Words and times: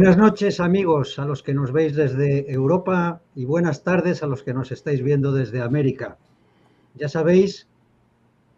Buenas 0.00 0.16
noches 0.16 0.60
amigos 0.60 1.18
a 1.18 1.26
los 1.26 1.42
que 1.42 1.52
nos 1.52 1.72
veis 1.72 1.94
desde 1.94 2.50
Europa 2.50 3.20
y 3.34 3.44
buenas 3.44 3.84
tardes 3.84 4.22
a 4.22 4.26
los 4.26 4.42
que 4.42 4.54
nos 4.54 4.72
estáis 4.72 5.02
viendo 5.02 5.30
desde 5.30 5.60
América. 5.60 6.16
Ya 6.94 7.10
sabéis 7.10 7.68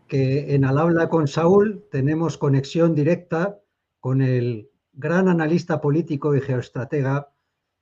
que 0.06 0.54
en 0.54 0.64
Al 0.64 0.78
habla 0.78 1.08
con 1.08 1.26
Saúl 1.26 1.84
tenemos 1.90 2.38
conexión 2.38 2.94
directa 2.94 3.58
con 3.98 4.22
el 4.22 4.70
gran 4.92 5.26
analista 5.26 5.80
político 5.80 6.36
y 6.36 6.40
geoestratega 6.40 7.32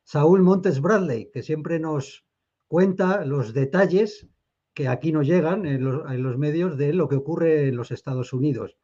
Saúl 0.05 0.41
Montes 0.41 0.81
Bradley, 0.81 1.31
que 1.31 1.43
siempre 1.43 1.79
nos 1.79 2.25
cuenta 2.67 3.27
los 3.27 3.53
detalles 3.53 4.27
que 4.73 4.89
aquí 4.89 5.13
no 5.13 5.23
llegan 5.23 5.67
en 5.67 5.85
los, 5.85 6.39
medios 6.39 6.79
de 6.79 6.95
lo 6.95 7.09
que 7.09 7.17
ocurre 7.17 7.69
en 7.69 7.77
los 7.77 7.91
Estados 7.91 8.33
Unidos. 8.33 8.79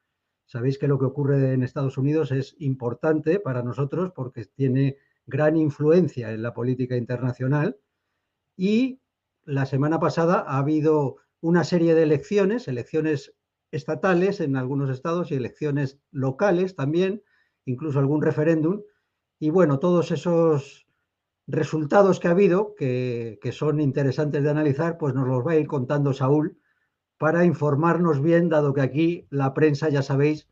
Sabéis 0.47 0.79
que 0.79 0.89
lo 0.89 0.99
que 0.99 1.05
ocurre 1.05 1.53
en 1.53 1.63
Estados 1.63 1.99
Unidos 1.99 2.33
es 2.33 2.55
importante 2.59 3.41
para 3.41 3.63
nosotros 3.63 4.13
porque 4.15 4.45
tiene 4.45 4.97
gran 5.27 5.57
influencia 5.57 6.33
en 6.33 6.43
la 6.43 6.55
política 6.55 6.97
internacional 6.97 7.79
y 8.57 9.01
la 9.45 9.67
semana 9.67 10.01
pasada 10.01 10.45
ha 10.47 10.59
habido 10.59 11.17
una 11.41 11.65
serie 11.65 11.95
de 11.95 12.05
elecciones, 12.05 12.69
elecciones 12.69 13.35
estatales 13.71 14.41
en 14.41 14.57
algunos 14.57 14.91
estados 14.91 15.31
y 15.31 15.35
elecciones 15.35 16.01
locales 16.11 16.75
también, 16.75 17.23
incluso 17.65 17.99
algún 17.99 18.23
referéndum. 18.23 18.83
Y 19.39 19.51
bueno, 19.51 19.79
todos 19.79 20.11
esos 20.11 20.87
resultados 21.47 22.19
que 22.19 22.29
ha 22.29 22.33
habido, 22.33 22.75
que, 22.75 23.39
son 23.53 23.81
interesantes 23.81 24.43
de 24.43 24.51
analizar, 24.51 24.99
pues 24.99 25.15
nos 25.15 25.29
los 25.29 25.47
va 25.47 25.53
a 25.53 25.57
ir 25.57 25.67
contando 25.67 26.13
Saúl 26.13 26.59
para 27.19 27.45
informarnos 27.45 28.21
bien, 28.23 28.49
dado 28.49 28.75
que 28.75 28.81
aquí 28.81 29.27
la 29.31 29.55
prensa, 29.55 29.89
ya 29.89 30.03
sabéis, 30.03 30.49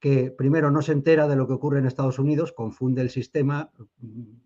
que 0.00 0.30
primero 0.30 0.70
no 0.70 0.82
se 0.82 0.92
entera 0.92 1.28
de 1.28 1.36
lo 1.36 1.46
que 1.46 1.52
ocurre 1.52 1.78
en 1.78 1.86
Estados 1.86 2.18
Unidos, 2.18 2.52
confunde 2.52 3.02
el 3.02 3.10
sistema, 3.10 3.70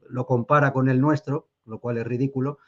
lo 0.08 0.26
compara 0.26 0.72
con 0.72 0.88
el 0.88 1.00
nuestro, 1.00 1.48
lo 1.64 1.78
cual 1.78 1.98
es 1.98 2.06
ridículo, 2.06 2.58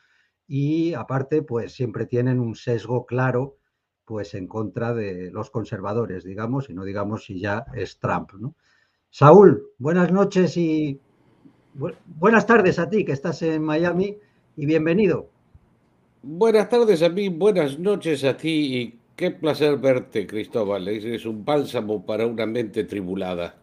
y 0.46 0.94
aparte, 0.94 1.42
pues 1.42 1.72
siempre 1.72 2.06
tienen 2.06 2.38
un 2.38 2.54
sesgo 2.54 3.04
claro, 3.04 3.56
pues 4.04 4.34
en 4.34 4.46
contra 4.46 4.94
de 4.94 5.32
los 5.32 5.50
conservadores, 5.50 6.22
digamos, 6.24 6.70
y 6.70 6.74
no 6.74 6.84
digamos 6.84 7.24
si 7.24 7.40
ya 7.40 7.66
es 7.74 7.98
Trump, 7.98 8.32
¿no? 8.34 8.54
Saúl, 9.10 9.70
buenas 9.78 10.12
noches 10.12 10.56
y 10.56 11.00
buenas 11.74 12.46
tardes 12.46 12.78
a 12.78 12.88
ti 12.88 13.04
que 13.04 13.12
estás 13.12 13.42
en 13.42 13.62
Miami 13.62 14.16
y 14.56 14.66
bienvenido. 14.66 15.35
Buenas 16.28 16.68
tardes 16.68 17.04
a 17.04 17.08
mí, 17.08 17.28
buenas 17.28 17.78
noches 17.78 18.24
a 18.24 18.36
ti 18.36 18.76
y 18.76 19.00
qué 19.14 19.30
placer 19.30 19.78
verte, 19.78 20.26
Cristóbal. 20.26 20.88
Es 20.88 21.24
un 21.24 21.44
bálsamo 21.44 22.04
para 22.04 22.26
una 22.26 22.46
mente 22.46 22.82
tribulada. 22.82 23.54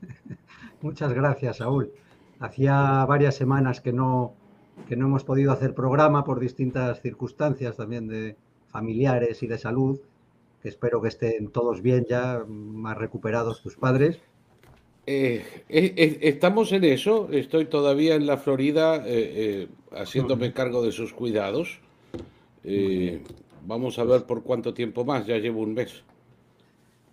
Muchas 0.82 1.12
gracias, 1.12 1.56
Saúl. 1.56 1.90
Hacía 2.38 3.04
varias 3.06 3.34
semanas 3.34 3.80
que 3.80 3.92
no, 3.92 4.34
que 4.88 4.94
no 4.94 5.06
hemos 5.06 5.24
podido 5.24 5.50
hacer 5.50 5.74
programa 5.74 6.22
por 6.22 6.38
distintas 6.38 7.02
circunstancias 7.02 7.76
también 7.76 8.06
de 8.06 8.36
familiares 8.68 9.42
y 9.42 9.48
de 9.48 9.58
salud, 9.58 9.98
que 10.62 10.68
espero 10.68 11.02
que 11.02 11.08
estén 11.08 11.48
todos 11.48 11.82
bien 11.82 12.06
ya, 12.08 12.44
más 12.46 12.96
recuperados 12.98 13.64
tus 13.64 13.74
padres. 13.74 14.20
Eh, 15.06 15.44
eh, 15.68 15.94
eh, 15.96 16.18
estamos 16.22 16.72
en 16.72 16.84
eso, 16.84 17.28
estoy 17.32 17.64
todavía 17.66 18.14
en 18.14 18.26
la 18.26 18.36
Florida 18.36 19.04
haciéndome 19.92 20.52
cargo 20.52 20.82
de 20.82 20.92
sus 20.92 21.12
cuidados. 21.12 21.80
vamos 23.66 23.98
a 23.98 24.04
ver 24.04 24.24
por 24.24 24.42
cuánto 24.42 24.74
tiempo 24.74 25.04
más, 25.04 25.26
ya 25.26 25.38
llevo 25.38 25.62
un 25.62 25.74
mes. 25.74 26.04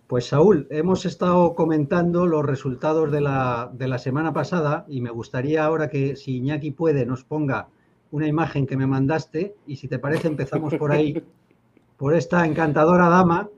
Pues 0.06 0.26
Saúl, 0.26 0.66
hemos 0.70 1.04
estado 1.04 1.54
comentando 1.54 2.26
los 2.26 2.44
resultados 2.44 3.12
de 3.12 3.20
la, 3.20 3.70
de 3.74 3.88
la 3.88 3.98
semana 3.98 4.32
pasada 4.32 4.86
y 4.88 5.02
me 5.02 5.10
gustaría 5.10 5.64
ahora 5.64 5.90
que 5.90 6.16
si 6.16 6.36
Iñaki 6.36 6.70
puede 6.70 7.04
nos 7.04 7.24
ponga 7.24 7.68
una 8.10 8.26
imagen 8.26 8.66
que 8.66 8.76
me 8.76 8.86
mandaste 8.86 9.54
y 9.66 9.76
si 9.76 9.86
te 9.86 9.98
parece 9.98 10.28
empezamos 10.28 10.74
por 10.76 10.92
ahí, 10.92 11.22
por 11.98 12.14
esta 12.14 12.46
encantadora 12.46 13.08
dama 13.10 13.50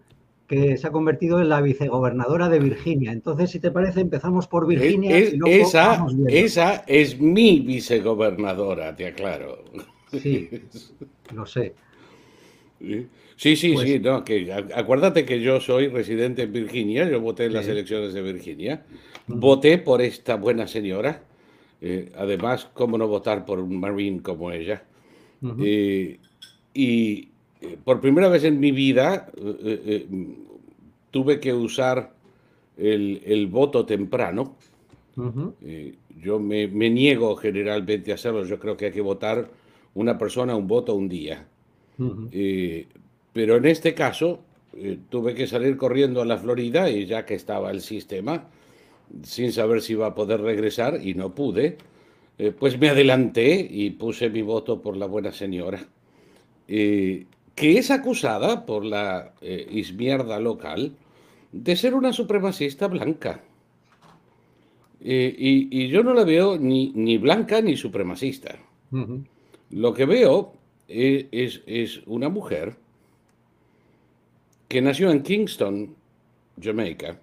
que 0.50 0.76
se 0.76 0.88
ha 0.88 0.90
convertido 0.90 1.40
en 1.40 1.48
la 1.48 1.60
vicegobernadora 1.60 2.48
de 2.48 2.58
Virginia. 2.58 3.12
Entonces, 3.12 3.50
si 3.50 3.60
te 3.60 3.70
parece, 3.70 4.00
empezamos 4.00 4.48
por 4.48 4.66
Virginia. 4.66 5.16
esa, 5.16 6.04
esa 6.26 6.84
es 6.88 7.20
mi 7.20 7.60
vicegobernadora, 7.60 8.96
te 8.96 9.06
aclaro. 9.06 9.62
Sí, 10.10 10.50
lo 11.32 11.46
sé. 11.46 11.72
Sí, 12.80 13.06
sí, 13.36 13.56
sí, 13.56 13.74
pues 13.74 14.02
no, 14.02 14.24
que, 14.24 14.52
acuérdate 14.74 15.24
que 15.24 15.40
yo 15.40 15.60
soy 15.60 15.86
residente 15.86 16.42
en 16.42 16.52
Virginia, 16.52 17.08
yo 17.08 17.20
voté 17.20 17.44
en 17.44 17.52
las 17.52 17.68
elecciones 17.68 18.12
de 18.12 18.20
Virginia, 18.20 18.84
voté 19.28 19.78
por 19.78 20.02
esta 20.02 20.34
buena 20.34 20.66
señora, 20.66 21.22
eh, 21.80 22.10
además, 22.16 22.68
¿cómo 22.74 22.98
no 22.98 23.06
votar 23.06 23.44
por 23.44 23.60
un 23.60 23.78
marine 23.78 24.20
como 24.20 24.50
ella? 24.50 24.82
Eh, 25.60 26.18
y 26.74 27.29
eh, 27.60 27.76
por 27.82 28.00
primera 28.00 28.28
vez 28.28 28.44
en 28.44 28.58
mi 28.58 28.72
vida 28.72 29.28
eh, 29.36 29.82
eh, 29.86 30.06
tuve 31.10 31.40
que 31.40 31.52
usar 31.52 32.12
el, 32.76 33.46
voto 33.48 33.84
temprano. 33.84 34.56
yo 35.14 36.38
me, 36.38 36.66
niego 36.68 37.36
generalmente 37.36 38.12
a 38.12 38.14
hacerlo. 38.14 38.44
Yo 38.44 38.58
creo 38.58 38.76
que 38.76 38.86
hay 38.86 38.92
que 38.92 39.02
votar 39.02 39.50
una 39.94 40.16
persona, 40.16 40.56
un 40.56 40.66
voto, 40.66 40.94
un 40.94 41.08
día. 41.08 41.46
pero 43.32 43.56
en 43.56 43.66
este 43.66 43.92
caso 43.92 44.40
tuve 45.10 45.34
que 45.34 45.46
salir 45.46 45.76
corriendo 45.76 46.22
a 46.22 46.24
la 46.24 46.38
Florida 46.38 46.88
y 46.88 47.04
ya 47.04 47.26
que 47.26 47.34
estaba 47.34 47.70
el 47.70 47.82
sistema, 47.82 48.48
sin 49.22 49.52
saber 49.52 49.82
si 49.82 49.92
iba 49.92 50.06
a 50.06 50.14
poder 50.14 50.40
regresar 50.40 51.00
y 51.04 51.12
no 51.14 51.34
pude, 51.34 51.76
pues 52.58 52.78
me 52.78 52.88
adelanté 52.88 53.68
y 53.70 53.90
puse 53.90 54.30
mi 54.30 54.40
voto 54.40 54.80
por 54.80 54.96
la 54.96 55.04
buena 55.04 55.32
señora 55.32 55.86
que 57.60 57.76
es 57.76 57.90
acusada 57.90 58.64
por 58.64 58.86
la 58.86 59.34
eh, 59.42 59.68
izmierda 59.70 60.40
local 60.40 60.96
de 61.52 61.76
ser 61.76 61.92
una 61.92 62.10
supremacista 62.10 62.88
blanca. 62.88 63.42
Eh, 64.98 65.34
y, 65.36 65.88
yo 65.88 66.02
no 66.02 66.14
la 66.14 66.24
veo 66.24 66.56
ni, 66.56 66.90
ni 66.94 67.18
blanca 67.18 67.60
ni 67.60 67.76
supremacista. 67.76 68.58
Lo 69.72 69.92
que 69.92 70.06
veo 70.06 70.54
e, 70.88 71.28
es, 71.32 72.00
una 72.06 72.30
mujer 72.30 72.76
que 74.66 74.80
nació 74.80 75.10
en 75.10 75.22
Kingston, 75.22 75.94
Jamaica. 76.58 77.20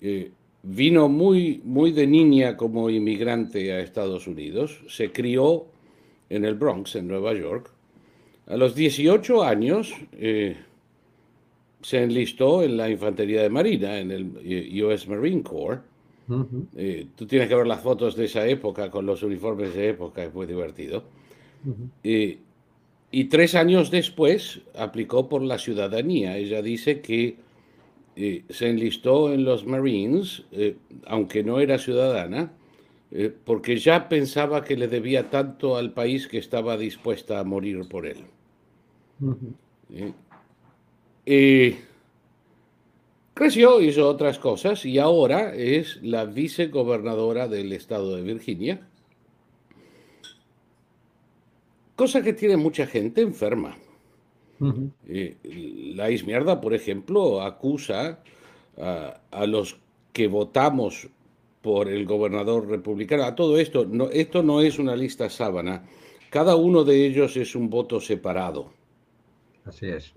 Eh, 0.00 0.32
vino 0.64 1.08
muy, 1.08 1.60
muy 1.62 1.92
de 1.92 2.08
niña 2.08 2.56
como 2.56 2.90
inmigrante 2.90 3.72
a 3.72 3.78
Estados 3.78 4.26
Unidos. 4.26 4.80
Se 4.88 5.12
crió 5.12 5.66
en 6.28 6.44
el 6.44 6.56
Bronx, 6.56 6.96
en 6.96 7.06
Nueva 7.06 7.34
York. 7.34 7.73
A 8.46 8.56
los 8.56 8.74
18 8.74 9.42
años 9.42 9.94
eh, 10.12 10.56
se 11.80 12.02
enlistó 12.02 12.62
en 12.62 12.76
la 12.76 12.90
Infantería 12.90 13.42
de 13.42 13.48
Marina, 13.48 13.98
en 13.98 14.10
el 14.10 14.32
eh, 14.44 14.82
US 14.84 15.08
Marine 15.08 15.42
Corps. 15.42 15.80
Eh, 16.76 17.06
tú 17.16 17.26
tienes 17.26 17.48
que 17.48 17.54
ver 17.54 17.66
las 17.66 17.80
fotos 17.80 18.16
de 18.16 18.26
esa 18.26 18.46
época 18.46 18.90
con 18.90 19.06
los 19.06 19.22
uniformes 19.22 19.74
de 19.74 19.90
época, 19.90 20.24
es 20.24 20.34
muy 20.34 20.46
divertido. 20.46 21.04
y 22.02 23.24
tres 23.26 23.54
años 23.54 23.90
después 23.90 24.60
aplicó 24.76 25.28
por 25.28 25.42
la 25.42 25.58
ciudadanía. 25.58 26.36
Ella 26.36 26.60
dice 26.62 27.00
que 27.00 27.36
se 28.16 28.68
enlistó 28.68 29.32
en 29.32 29.44
los 29.44 29.66
Marines, 29.66 30.44
aunque 31.06 31.42
no 31.44 31.60
era 31.60 31.78
ciudadana, 31.78 32.52
porque 33.44 33.76
ya 33.76 34.08
pensaba 34.08 34.64
que 34.64 34.76
le 34.76 34.88
debía 34.88 35.30
tanto 35.30 35.76
al 35.76 35.92
país 35.92 36.26
que 36.26 36.38
estaba 36.38 36.76
dispuesta 36.76 37.38
a 37.38 37.44
morir 37.44 37.86
por 37.88 38.06
él. 38.06 38.24
Eh, 41.26 41.78
creció, 43.32 43.80
hizo 43.80 44.08
otras 44.08 44.38
cosas 44.38 44.84
y 44.84 44.98
ahora 44.98 45.54
es 45.54 46.02
la 46.02 46.24
vicegobernadora 46.24 47.48
del 47.48 47.72
estado 47.72 48.16
de 48.16 48.22
Virginia, 48.22 48.86
cosa 51.96 52.22
que 52.22 52.32
tiene 52.32 52.56
mucha 52.56 52.86
gente 52.86 53.20
enferma. 53.22 53.76
Eh, 55.08 55.36
la 55.94 56.10
izmierda, 56.10 56.60
por 56.60 56.74
ejemplo, 56.74 57.42
acusa 57.42 58.20
a, 58.76 59.46
los 59.46 59.76
que 60.12 60.26
votamos 60.28 61.08
por 61.60 61.88
el 61.88 62.06
gobernador 62.06 62.68
republicano. 62.68 63.24
A 63.24 63.34
todo 63.34 63.58
esto, 63.58 63.84
no, 63.84 64.10
esto 64.10 64.42
no 64.42 64.60
es 64.60 64.78
una 64.78 64.96
lista 64.96 65.28
sábana. 65.28 65.84
Cada 66.30 66.56
uno 66.56 66.84
de 66.84 67.06
ellos 67.06 67.36
es 67.36 67.54
un 67.54 67.70
voto 67.70 68.00
separado. 68.00 68.70
Así 69.64 69.86
es. 69.86 70.12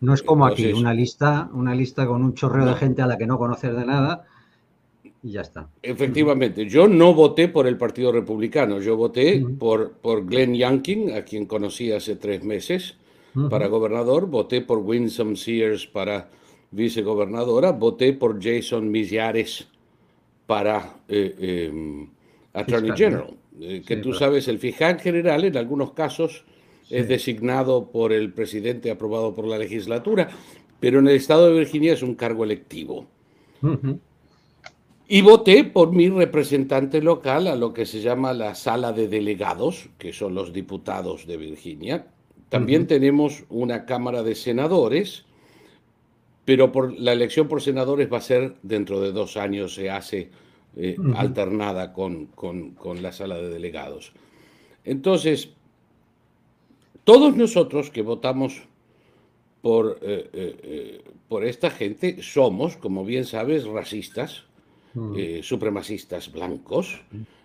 No 0.00 0.14
es 0.14 0.22
como 0.22 0.46
aquí, 0.46 0.72
una 0.72 0.92
lista, 0.92 1.48
una 1.52 1.74
lista 1.74 2.06
con 2.06 2.22
un 2.22 2.34
chorreo 2.34 2.66
de 2.66 2.74
gente 2.74 3.02
a 3.02 3.06
la 3.06 3.16
que 3.16 3.26
no 3.26 3.38
conoces 3.38 3.74
de 3.74 3.86
nada 3.86 4.26
y 5.22 5.32
ya 5.32 5.40
está. 5.42 5.68
Efectivamente, 5.82 6.66
yo 6.66 6.88
no 6.88 7.14
voté 7.14 7.48
por 7.48 7.66
el 7.66 7.76
Partido 7.76 8.12
Republicano, 8.12 8.80
yo 8.80 8.96
voté 8.96 9.44
por, 9.58 9.92
por 9.92 10.26
Glenn 10.26 10.54
Youngkin, 10.54 11.12
a 11.12 11.22
quien 11.22 11.46
conocí 11.46 11.92
hace 11.92 12.16
tres 12.16 12.42
meses, 12.42 12.96
para 13.50 13.68
gobernador, 13.68 14.26
voté 14.26 14.62
por 14.62 14.78
Winsome 14.78 15.36
Sears 15.36 15.86
para 15.86 16.28
vicegobernadora, 16.72 17.70
voté 17.70 18.12
por 18.12 18.42
Jason 18.42 18.90
Millares 18.90 19.68
para 20.46 20.96
eh, 21.08 21.68
em, 21.70 22.08
Attorney 22.52 22.92
General. 22.96 23.32
Eh, 23.60 23.82
que 23.86 23.96
tú 23.96 24.12
sabes, 24.12 24.48
el 24.48 24.58
fiscal 24.58 24.98
general 24.98 25.44
en 25.44 25.56
algunos 25.56 25.92
casos 25.92 26.44
es 26.90 27.08
designado 27.08 27.90
por 27.90 28.12
el 28.12 28.32
presidente 28.32 28.90
aprobado 28.90 29.34
por 29.34 29.46
la 29.46 29.58
legislatura, 29.58 30.28
pero 30.80 30.98
en 31.00 31.08
el 31.08 31.16
estado 31.16 31.48
de 31.48 31.58
Virginia 31.58 31.92
es 31.92 32.02
un 32.02 32.14
cargo 32.14 32.44
electivo. 32.44 33.06
Y 35.08 35.22
voté 35.22 35.64
por 35.64 35.92
mi 35.92 36.08
representante 36.08 37.00
local 37.00 37.46
a 37.46 37.56
lo 37.56 37.72
que 37.72 37.86
se 37.86 38.00
llama 38.00 38.32
la 38.34 38.54
sala 38.54 38.92
de 38.92 39.08
delegados, 39.08 39.88
que 39.98 40.12
son 40.12 40.34
los 40.34 40.52
diputados 40.52 41.26
de 41.26 41.36
Virginia. 41.36 42.06
También 42.48 42.86
tenemos 42.86 43.44
una 43.48 43.84
Cámara 43.84 44.22
de 44.22 44.34
Senadores, 44.34 45.24
pero 46.44 46.72
por, 46.72 46.98
la 46.98 47.12
elección 47.12 47.48
por 47.48 47.60
senadores 47.60 48.10
va 48.10 48.18
a 48.18 48.22
ser 48.22 48.56
dentro 48.62 49.00
de 49.00 49.12
dos 49.12 49.36
años, 49.36 49.74
se 49.74 49.90
hace 49.90 50.30
eh, 50.76 50.96
alternada 51.14 51.92
con, 51.92 52.26
con, 52.26 53.02
la 53.02 53.12
sala 53.12 53.36
de 53.36 53.50
delegados. 53.50 54.12
Entonces, 54.84 55.50
todos 57.08 57.36
nosotros 57.36 57.90
que 57.90 58.02
votamos 58.02 58.62
por, 59.62 59.98
eh, 60.02 60.28
eh, 60.32 61.04
por 61.28 61.44
esta 61.44 61.70
gente 61.70 62.22
somos, 62.22 62.76
como 62.76 63.04
bien 63.04 63.24
sabes, 63.24 63.64
racistas, 63.66 64.44
supremacistas 65.42 66.32
blancos, 66.32 67.00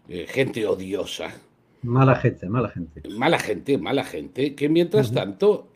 gente 0.08 0.66
odiosa. 0.66 1.30
Mala 1.84 2.16
gente, 2.16 2.50
mala 2.50 2.70
gente. 2.70 3.08
Mala 3.10 3.40
gente, 3.40 3.78
mala 3.78 4.04
gente, 4.04 4.56
que 4.56 4.70
mientras 4.70 5.12
tanto, 5.12 5.70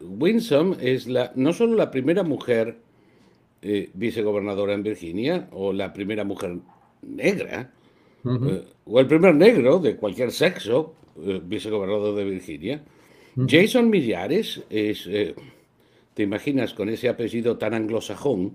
Winsome 0.00 0.76
es 0.80 1.06
la, 1.06 1.32
no 1.34 1.52
solo 1.52 1.74
la 1.74 1.90
primera 1.90 2.22
mujer 2.22 2.76
vicegobernadora 3.94 4.74
en 4.74 4.82
Virginia, 4.82 5.48
o 5.52 5.72
la 5.72 5.92
primera 5.92 6.24
mujer 6.24 6.58
negra, 7.02 7.72
eh, 8.24 8.64
o 8.84 9.00
el 9.00 9.06
primer 9.06 9.34
negro 9.34 9.78
de 9.78 9.96
cualquier 9.96 10.30
sexo, 10.30 10.94
eh, 11.24 11.40
vicegobernador 11.44 12.14
de 12.14 12.24
Virginia. 12.24 12.82
Jason 13.36 13.88
Millares 13.88 14.62
es, 14.68 15.06
eh, 15.06 15.34
te 16.14 16.22
imaginas, 16.22 16.74
con 16.74 16.88
ese 16.88 17.08
apellido 17.08 17.56
tan 17.56 17.74
anglosajón, 17.74 18.52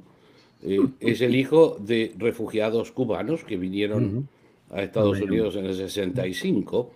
es 0.99 1.21
el 1.21 1.35
hijo 1.35 1.77
de 1.79 2.13
refugiados 2.17 2.91
cubanos 2.91 3.43
que 3.43 3.57
vinieron 3.57 4.27
a 4.71 4.81
Estados 4.81 5.21
Unidos 5.21 5.55
en 5.55 5.65
el 5.65 5.75
65. 5.75 6.91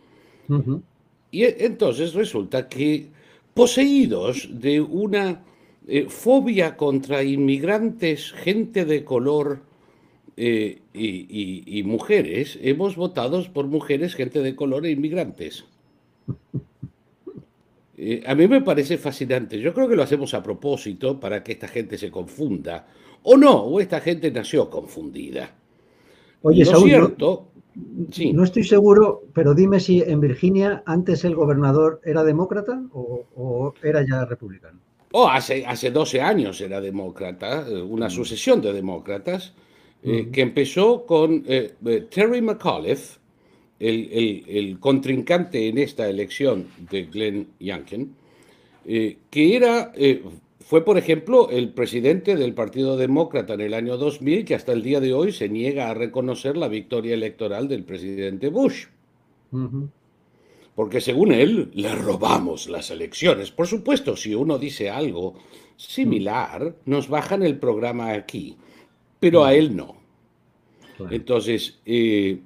Y 1.31 1.43
entonces 1.43 2.13
resulta 2.13 2.67
que 2.67 3.07
poseídos 3.53 4.49
de 4.51 4.81
una 4.81 5.43
fobia 6.07 6.75
contra 6.75 7.23
inmigrantes, 7.23 8.31
gente 8.31 8.83
de 8.83 9.03
color, 9.05 9.61
eh, 10.37 10.79
y, 10.93 11.83
mujeres, 11.83 12.57
hemos 12.61 12.95
votado 12.95 13.43
por 13.53 13.67
mujeres, 13.67 14.15
gente 14.15 14.41
de 14.41 14.55
color 14.55 14.85
e 14.85 14.91
inmigrantes. 14.91 15.65
Eh, 18.03 18.23
a 18.25 18.33
mí 18.33 18.47
me 18.47 18.61
parece 18.61 18.97
fascinante. 18.97 19.59
Yo 19.59 19.75
creo 19.75 19.87
que 19.87 19.95
lo 19.95 20.01
hacemos 20.01 20.33
a 20.33 20.41
propósito 20.41 21.19
para 21.19 21.43
que 21.43 21.51
esta 21.51 21.67
gente 21.67 21.99
se 21.99 22.09
confunda. 22.09 22.87
O 23.21 23.37
no, 23.37 23.61
o 23.61 23.79
esta 23.79 24.01
gente 24.01 24.31
nació 24.31 24.71
confundida. 24.71 25.51
Oye, 26.41 26.65
Saúl, 26.65 26.89
cierto, 26.89 27.51
no 28.33 28.43
estoy 28.43 28.63
seguro, 28.63 29.25
pero 29.35 29.53
dime 29.53 29.79
si 29.79 30.01
en 30.01 30.19
Virginia 30.19 30.81
antes 30.87 31.23
el 31.25 31.35
gobernador 31.35 32.01
era 32.03 32.23
demócrata 32.23 32.81
o, 32.91 33.75
era 33.83 34.03
ya 34.03 34.25
republicano. 34.25 34.79
Oh, 35.11 35.27
hace, 35.27 35.63
hace 35.63 35.91
12 35.91 36.21
años 36.21 36.59
era 36.59 36.81
demócrata, 36.81 37.67
eh, 37.67 37.79
una 37.83 38.07
mm. 38.07 38.11
sucesión 38.11 38.61
de 38.61 38.73
demócratas. 38.73 39.53
Eh, 40.03 40.29
que 40.31 40.41
empezó 40.41 41.05
con 41.05 41.43
eh, 41.45 41.75
Terry 42.09 42.41
McAuliffe, 42.41 43.19
el, 43.81 44.77
contrincante 44.79 45.67
en 45.67 45.77
esta 45.77 46.07
elección 46.07 46.67
de 46.89 47.03
Glenn 47.03 47.47
Youngkin, 47.59 48.15
que 48.85 49.55
era, 49.55 49.91
fue, 50.59 50.85
por 50.85 50.97
ejemplo, 50.97 51.49
el 51.49 51.69
presidente 51.69 52.35
del 52.35 52.53
Partido 52.53 52.97
Demócrata 52.97 53.53
en 53.53 53.61
el 53.61 53.73
año 53.73 53.97
2000, 53.97 54.45
que 54.45 54.55
hasta 54.55 54.71
el 54.71 54.83
día 54.83 54.99
de 54.99 55.13
hoy 55.13 55.31
se 55.31 55.49
niega 55.49 55.89
a 55.89 55.93
reconocer 55.93 56.57
la 56.57 56.67
victoria 56.67 57.13
electoral 57.13 57.67
del 57.67 57.83
presidente 57.83 58.49
Bush. 58.49 58.85
Porque 60.75 61.01
según 61.01 61.31
él, 61.33 61.71
le 61.73 61.93
robamos 61.95 62.69
las 62.69 62.89
elecciones. 62.91 63.51
Por 63.51 63.67
supuesto, 63.67 64.15
si 64.15 64.33
uno 64.33 64.57
dice 64.57 64.89
algo 64.89 65.35
similar, 65.75 66.75
nos 66.85 67.09
bajan 67.09 67.43
el 67.43 67.57
programa 67.57 68.11
aquí 68.11 68.55
pero 69.21 69.45
a 69.45 69.53
él 69.53 69.77
no. 69.77 69.95
Entonces, 71.11 71.79
eh, 71.85 72.39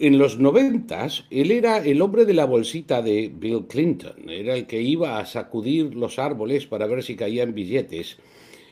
en 0.00 0.18
los 0.18 0.38
noventas, 0.38 1.24
él 1.30 1.50
era 1.50 1.78
el 1.78 2.00
hombre 2.02 2.24
de 2.24 2.34
la 2.34 2.44
bolsita 2.44 3.02
de 3.02 3.32
Bill 3.34 3.66
Clinton, 3.68 4.28
era 4.28 4.54
el 4.54 4.66
que 4.66 4.80
iba 4.80 5.18
a 5.18 5.26
sacudir 5.26 5.94
los 5.94 6.18
árboles 6.18 6.66
para 6.66 6.86
ver 6.86 7.02
si 7.02 7.16
caían 7.16 7.54
billetes. 7.54 8.18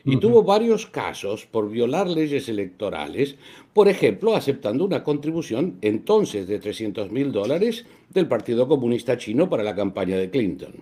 Y 0.05 0.17
tuvo 0.17 0.41
varios 0.43 0.87
casos 0.87 1.45
por 1.45 1.69
violar 1.69 2.07
leyes 2.07 2.47
electorales, 2.47 3.35
por 3.73 3.89
ejemplo, 3.89 4.37
aceptando 4.37 4.85
una 4.85 5.03
contribución 5.03 5.77
entonces 5.81 6.47
de 6.47 6.59
300 6.59 7.11
mil 7.11 7.33
dólares 7.33 7.85
del 8.09 8.25
Partido 8.25 8.69
Comunista 8.69 9.17
Chino 9.17 9.49
para 9.49 9.63
la 9.63 9.75
campaña 9.75 10.15
de 10.17 10.29
Clinton. 10.29 10.75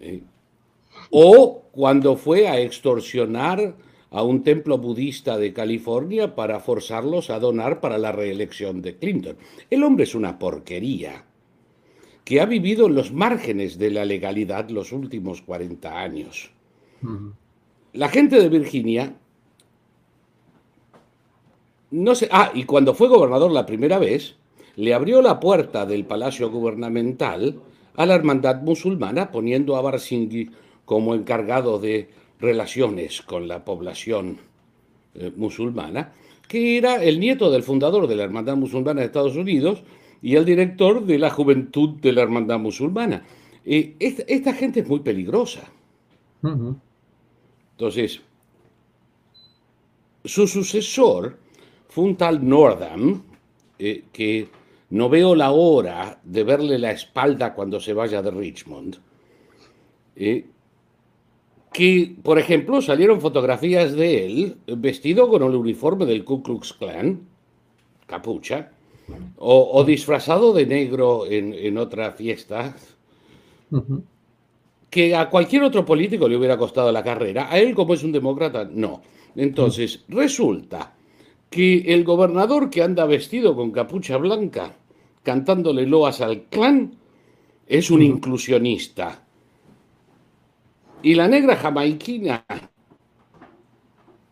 ¿Eh? 0.00 0.20
o 1.10 1.62
cuando 1.72 2.16
fue 2.16 2.48
a 2.48 2.60
extorsionar 2.60 3.74
a 4.10 4.22
un 4.22 4.42
templo 4.42 4.78
budista 4.78 5.36
de 5.36 5.52
California 5.52 6.34
para 6.34 6.60
forzarlos 6.60 7.30
a 7.30 7.38
donar 7.38 7.80
para 7.80 7.98
la 7.98 8.12
reelección 8.12 8.80
de 8.80 8.96
Clinton. 8.96 9.36
El 9.70 9.84
hombre 9.84 10.04
es 10.04 10.14
una 10.14 10.38
porquería 10.38 11.24
que 12.24 12.40
ha 12.40 12.46
vivido 12.46 12.86
en 12.86 12.94
los 12.94 13.12
márgenes 13.12 13.78
de 13.78 13.90
la 13.90 14.04
legalidad 14.04 14.68
los 14.70 14.92
últimos 14.92 15.42
40 15.42 15.98
años. 15.98 16.50
La 17.92 18.08
gente 18.08 18.40
de 18.40 18.48
Virginia 18.48 19.14
no 21.90 22.14
sé, 22.14 22.28
ah, 22.30 22.50
y 22.54 22.64
cuando 22.64 22.94
fue 22.94 23.08
gobernador 23.08 23.50
la 23.50 23.64
primera 23.64 23.98
vez, 23.98 24.36
le 24.76 24.92
abrió 24.92 25.22
la 25.22 25.40
puerta 25.40 25.86
del 25.86 26.04
palacio 26.04 26.50
gubernamental 26.50 27.60
a 27.96 28.06
la 28.06 28.14
hermandad 28.14 28.62
musulmana 28.62 29.30
poniendo 29.30 29.76
a 29.76 29.80
Barsinghi 29.80 30.50
como 30.84 31.14
encargado 31.14 31.78
de 31.78 32.10
relaciones 32.38 33.22
con 33.22 33.48
la 33.48 33.64
población 33.64 34.38
eh, 35.14 35.32
musulmana, 35.36 36.12
que 36.46 36.78
era 36.78 37.02
el 37.02 37.20
nieto 37.20 37.50
del 37.50 37.62
fundador 37.62 38.06
de 38.06 38.16
la 38.16 38.24
Hermandad 38.24 38.56
Musulmana 38.56 39.00
de 39.00 39.06
Estados 39.06 39.36
Unidos 39.36 39.82
y 40.22 40.36
el 40.36 40.44
director 40.44 41.04
de 41.04 41.18
la 41.18 41.30
Juventud 41.30 42.00
de 42.00 42.12
la 42.12 42.22
Hermandad 42.22 42.58
Musulmana. 42.58 43.24
Eh, 43.64 43.96
esta, 43.98 44.52
gente 44.54 44.80
es 44.80 44.88
muy 44.88 45.00
peligrosa. 45.00 45.70
Entonces, 47.72 48.20
su 50.24 50.46
sucesor 50.46 51.38
fue 51.88 52.04
un 52.04 52.16
tal 52.16 52.46
Nordham, 52.48 53.22
eh, 53.78 54.04
que 54.12 54.48
no 54.90 55.08
veo 55.08 55.34
la 55.34 55.50
hora 55.50 56.20
de 56.22 56.44
verle 56.44 56.78
la 56.78 56.92
espalda 56.92 57.54
cuando 57.54 57.80
se 57.80 57.92
vaya 57.92 58.22
de 58.22 58.30
Richmond, 58.30 58.98
que, 61.72 62.16
por 62.22 62.38
ejemplo, 62.38 62.80
salieron 62.80 63.20
fotografías 63.20 63.92
de 63.92 64.26
él 64.26 64.56
vestido 64.66 65.28
con 65.28 65.42
el 65.42 65.54
uniforme 65.54 66.06
del 66.06 66.24
Ku 66.24 66.42
Klux 66.42 66.72
Klan, 66.72 67.20
capucha, 68.06 68.72
o, 69.38 69.84
disfrazado 69.84 70.52
de 70.52 70.66
negro 70.66 71.24
en, 71.26 71.78
otra 71.78 72.12
fiesta, 72.12 72.76
que 74.90 75.14
a 75.14 75.30
cualquier 75.30 75.62
otro 75.62 75.84
político 75.84 76.28
le 76.28 76.36
hubiera 76.36 76.58
costado 76.58 76.92
la 76.92 77.02
carrera, 77.02 77.50
a 77.50 77.58
él 77.58 77.74
como 77.74 77.94
es 77.94 78.02
un 78.02 78.12
demócrata, 78.12 78.68
no. 78.70 79.02
Entonces, 79.34 80.04
resulta 80.08 80.94
que 81.48 81.94
el 81.94 82.04
gobernador 82.04 82.68
que 82.68 82.82
anda 82.82 83.06
vestido 83.06 83.54
con 83.56 83.70
capucha 83.70 84.16
blanca, 84.16 84.76
cantándole 85.22 85.86
loas 85.86 86.20
al 86.20 86.42
clan, 86.44 86.96
es 87.66 87.90
un 87.90 88.02
inclusionista 88.02 89.27
y 91.02 91.14
la 91.14 91.28
negra 91.28 91.56
jamaiquina, 91.56 92.44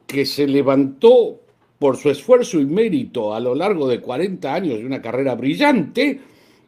que 0.06 0.25
se 0.25 0.46
levantó 0.46 1.40
por 1.78 1.96
su 1.96 2.11
esfuerzo 2.11 2.61
y 2.61 2.66
mérito 2.66 3.35
a 3.35 3.40
lo 3.40 3.54
largo 3.54 3.88
de 3.88 4.00
40 4.00 4.54
años 4.54 4.78
de 4.78 4.87
una 4.87 5.02
carrera 5.02 5.35
brillante, 5.35 6.20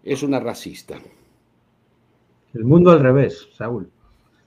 es 0.04 0.22
una 0.22 0.40
racista. 0.40 0.98
El 2.54 2.64
mundo 2.64 2.90
al 2.90 3.00
revés, 3.00 3.48
Saúl. 3.56 3.90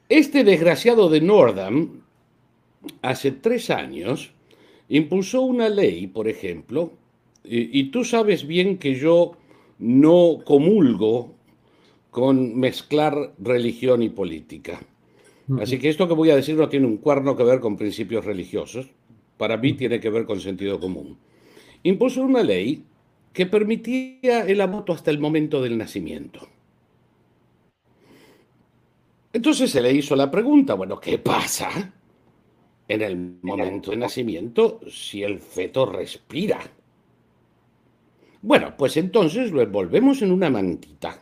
Este 0.09 0.43
desgraciado 0.43 1.09
de 1.09 1.21
Nordham, 1.21 2.01
hace 3.01 3.31
tres 3.31 3.69
años, 3.69 4.33
impulsó 4.89 5.41
una 5.41 5.69
ley, 5.69 6.07
por 6.07 6.27
ejemplo, 6.27 6.91
y, 7.43 7.79
y 7.79 7.91
tú 7.91 8.03
sabes 8.03 8.45
bien 8.45 8.77
que 8.77 8.95
yo 8.95 9.33
no 9.79 10.39
comulgo 10.45 11.33
con 12.11 12.59
mezclar 12.59 13.33
religión 13.39 14.03
y 14.03 14.09
política. 14.09 14.81
Así 15.59 15.79
que 15.79 15.89
esto 15.89 16.07
que 16.07 16.13
voy 16.13 16.29
a 16.29 16.35
decir 16.35 16.55
no 16.55 16.69
tiene 16.69 16.87
un 16.87 16.97
cuerno 16.97 17.35
que 17.35 17.43
ver 17.43 17.59
con 17.59 17.77
principios 17.77 18.23
religiosos, 18.23 18.91
para 19.37 19.57
mí 19.57 19.73
tiene 19.73 19.99
que 19.99 20.09
ver 20.09 20.25
con 20.25 20.39
sentido 20.39 20.79
común. 20.79 21.17
Impuso 21.83 22.21
una 22.21 22.43
ley 22.43 22.85
que 23.33 23.45
permitía 23.45 24.45
el 24.45 24.61
aborto 24.61 24.93
hasta 24.93 25.11
el 25.11 25.19
momento 25.19 25.61
del 25.61 25.77
nacimiento. 25.77 26.47
Entonces 29.33 29.71
se 29.71 29.81
le 29.81 29.93
hizo 29.93 30.15
la 30.15 30.29
pregunta, 30.29 30.73
bueno, 30.73 30.99
¿qué 30.99 31.17
pasa 31.17 31.93
en 32.87 33.01
el 33.01 33.37
momento 33.41 33.91
de 33.91 33.97
nacimiento 33.97 34.81
si 34.89 35.23
el 35.23 35.39
feto 35.39 35.85
respira? 35.85 36.59
Bueno, 38.41 38.75
pues 38.77 38.97
entonces 38.97 39.51
lo 39.51 39.61
envolvemos 39.61 40.21
en 40.21 40.31
una 40.31 40.49
mantita 40.49 41.19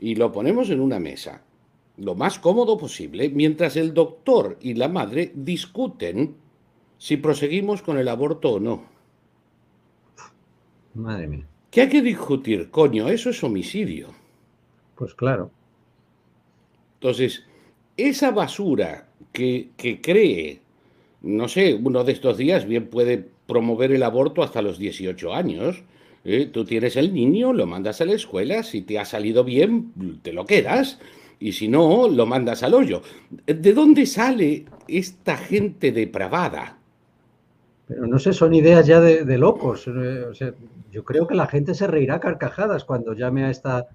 y 0.00 0.14
lo 0.14 0.32
ponemos 0.32 0.70
en 0.70 0.80
una 0.80 0.98
mesa, 0.98 1.42
lo 1.96 2.14
más 2.14 2.38
cómodo 2.38 2.76
posible, 2.76 3.28
mientras 3.28 3.76
el 3.76 3.94
doctor 3.94 4.58
y 4.60 4.74
la 4.74 4.88
madre 4.88 5.32
discuten 5.34 6.36
si 6.98 7.16
proseguimos 7.16 7.82
con 7.82 7.98
el 7.98 8.08
aborto 8.08 8.52
o 8.52 8.60
no. 8.60 8.84
Madre 10.94 11.26
mía. 11.26 11.46
¿Qué 11.70 11.82
hay 11.82 11.88
que 11.88 12.02
discutir, 12.02 12.70
coño? 12.70 13.08
Eso 13.08 13.30
es 13.30 13.42
homicidio. 13.42 14.08
Pues 14.94 15.12
claro. 15.14 15.50
Entonces, 16.94 17.44
esa 17.96 18.30
basura 18.30 19.08
que, 19.32 19.70
cree, 20.00 20.60
no 21.22 21.48
sé, 21.48 21.74
uno 21.74 22.04
de 22.04 22.12
estos 22.12 22.38
días 22.38 22.66
bien 22.66 22.86
puede 22.86 23.28
promover 23.46 23.92
el 23.92 24.04
aborto 24.04 24.42
hasta 24.42 24.62
los 24.62 24.78
18 24.78 25.34
años. 25.34 25.82
¿eh? 26.24 26.46
Tú 26.46 26.64
tienes 26.64 26.96
el 26.96 27.12
niño, 27.12 27.52
lo 27.52 27.66
mandas 27.66 28.00
a 28.00 28.04
la 28.04 28.14
escuela, 28.14 28.62
si 28.62 28.82
te 28.82 28.98
ha 28.98 29.04
salido 29.04 29.42
bien, 29.42 29.92
te 30.22 30.32
lo 30.32 30.46
quedas, 30.46 31.00
y 31.38 31.52
si 31.52 31.68
no, 31.68 32.08
lo 32.08 32.26
mandas 32.26 32.62
al 32.62 32.74
hoyo. 32.74 33.02
¿De 33.46 33.72
dónde 33.72 34.06
sale 34.06 34.64
esta 34.88 35.36
gente 35.36 35.92
depravada? 35.92 36.78
Pero 37.86 38.06
no 38.06 38.18
sé, 38.18 38.32
son 38.32 38.54
ideas 38.54 38.86
ya 38.86 39.00
de, 39.00 39.38
locos. 39.38 39.86
Eh, 39.88 40.52
yo 40.90 41.04
creo 41.04 41.26
que 41.26 41.34
la 41.34 41.46
gente 41.46 41.74
se 41.74 41.86
reirá 41.86 42.20
carcajadas 42.20 42.84
cuando 42.84 43.12
llame 43.12 43.44
a 43.44 43.50
esta, 43.50 43.86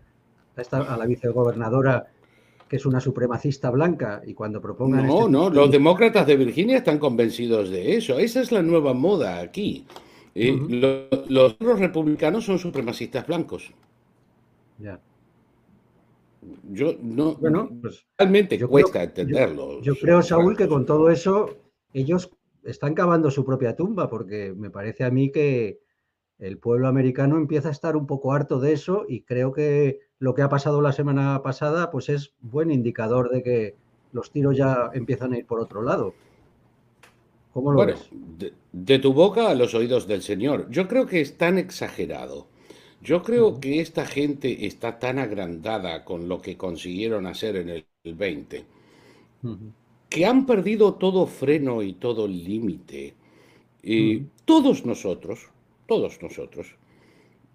a, 0.72 0.98
la 0.98 1.06
vicegobernadora 1.06 2.08
que 2.68 2.76
es 2.76 2.86
una 2.86 3.00
supremacista 3.00 3.72
blanca 3.72 4.22
y 4.26 4.36
cuando 4.36 4.62
propongan... 4.62 5.08
No, 5.08 5.22
este 5.22 5.32
no, 5.32 5.50
los 5.50 5.72
demócratas 5.72 6.28
de 6.28 6.38
Virginia 6.38 6.78
están 6.78 7.00
convencidos 7.00 7.72
de 7.72 7.96
eso. 7.96 8.20
Esa 8.20 8.42
es 8.42 8.52
la 8.52 8.62
nueva 8.62 8.94
moda 8.94 9.40
aquí. 9.40 9.88
Eh, 10.36 10.56
los, 11.28 11.58
republicanos 11.60 12.46
son 12.46 12.60
supremacistas 12.60 13.26
blancos. 13.26 13.72
Ya. 14.78 15.00
Yo 16.70 16.96
no... 17.02 17.36
Bueno, 17.36 17.70
pues, 17.82 18.06
realmente 18.18 18.60
cuesta 18.68 19.04
entenderlo. 19.04 19.82
yo 19.82 19.96
creo, 19.96 20.22
Saúl, 20.22 20.56
que 20.56 20.68
con 20.68 20.86
todo 20.86 21.10
eso 21.10 21.58
ellos 21.94 22.32
están 22.64 22.94
cavando 22.94 23.32
su 23.32 23.46
propia 23.46 23.76
tumba, 23.76 24.10
porque 24.10 24.54
me 24.56 24.70
parece 24.70 25.04
a 25.04 25.12
mí 25.12 25.32
que 25.32 25.80
el 26.40 26.58
pueblo 26.58 26.88
americano 26.88 27.38
empieza 27.38 27.70
a 27.70 27.72
estar 27.72 27.96
un 27.96 28.08
poco 28.08 28.34
harto 28.34 28.60
de 28.60 28.74
eso 28.74 29.06
y 29.08 29.22
creo 29.22 29.52
que 29.52 30.00
lo 30.20 30.34
que 30.34 30.42
ha 30.42 30.50
pasado 30.50 30.82
la 30.82 30.94
semana 30.94 31.42
pasada 31.44 31.92
pues 31.92 32.10
es 32.10 32.34
buen 32.40 32.72
indicador 32.72 33.30
de 33.30 33.44
que 33.44 33.76
los 34.12 34.32
tiros 34.32 34.58
ya 34.58 34.90
empiezan 34.94 35.34
a 35.34 35.38
ir 35.38 35.46
por 35.46 35.60
otro 35.60 35.82
lado. 35.82 36.14
¿Cómo 37.54 37.72
lo 37.72 37.86
ves? 37.86 38.10
De, 38.72 39.00
tu 39.00 39.14
boca 39.14 39.50
a 39.50 39.56
los 39.56 39.74
oídos 39.74 40.08
del 40.08 40.22
Señor. 40.22 40.68
Yo 40.70 40.88
creo 40.88 41.08
que 41.08 41.20
es 41.20 41.38
tan 41.38 41.58
exagerado. 41.58 42.48
Yo 43.02 43.24
creo 43.24 43.60
que 43.60 43.80
esta 43.80 44.06
gente 44.06 44.66
está 44.66 45.00
tan 45.00 45.20
agrandada 45.20 46.04
con 46.04 46.28
lo 46.28 46.42
que 46.42 46.58
consiguieron 46.58 47.26
hacer 47.26 47.56
en 47.56 47.70
el 47.70 47.86
20 48.04 48.66
que 50.10 50.26
han 50.26 50.46
perdido 50.46 50.96
todo 50.96 51.28
freno 51.28 51.84
y 51.84 51.94
todo 51.94 52.28
límite. 52.28 53.14
Y 53.82 54.24
todos 54.44 54.86
nosotros, 54.86 55.48
todos 55.88 56.22
nosotros, 56.22 56.76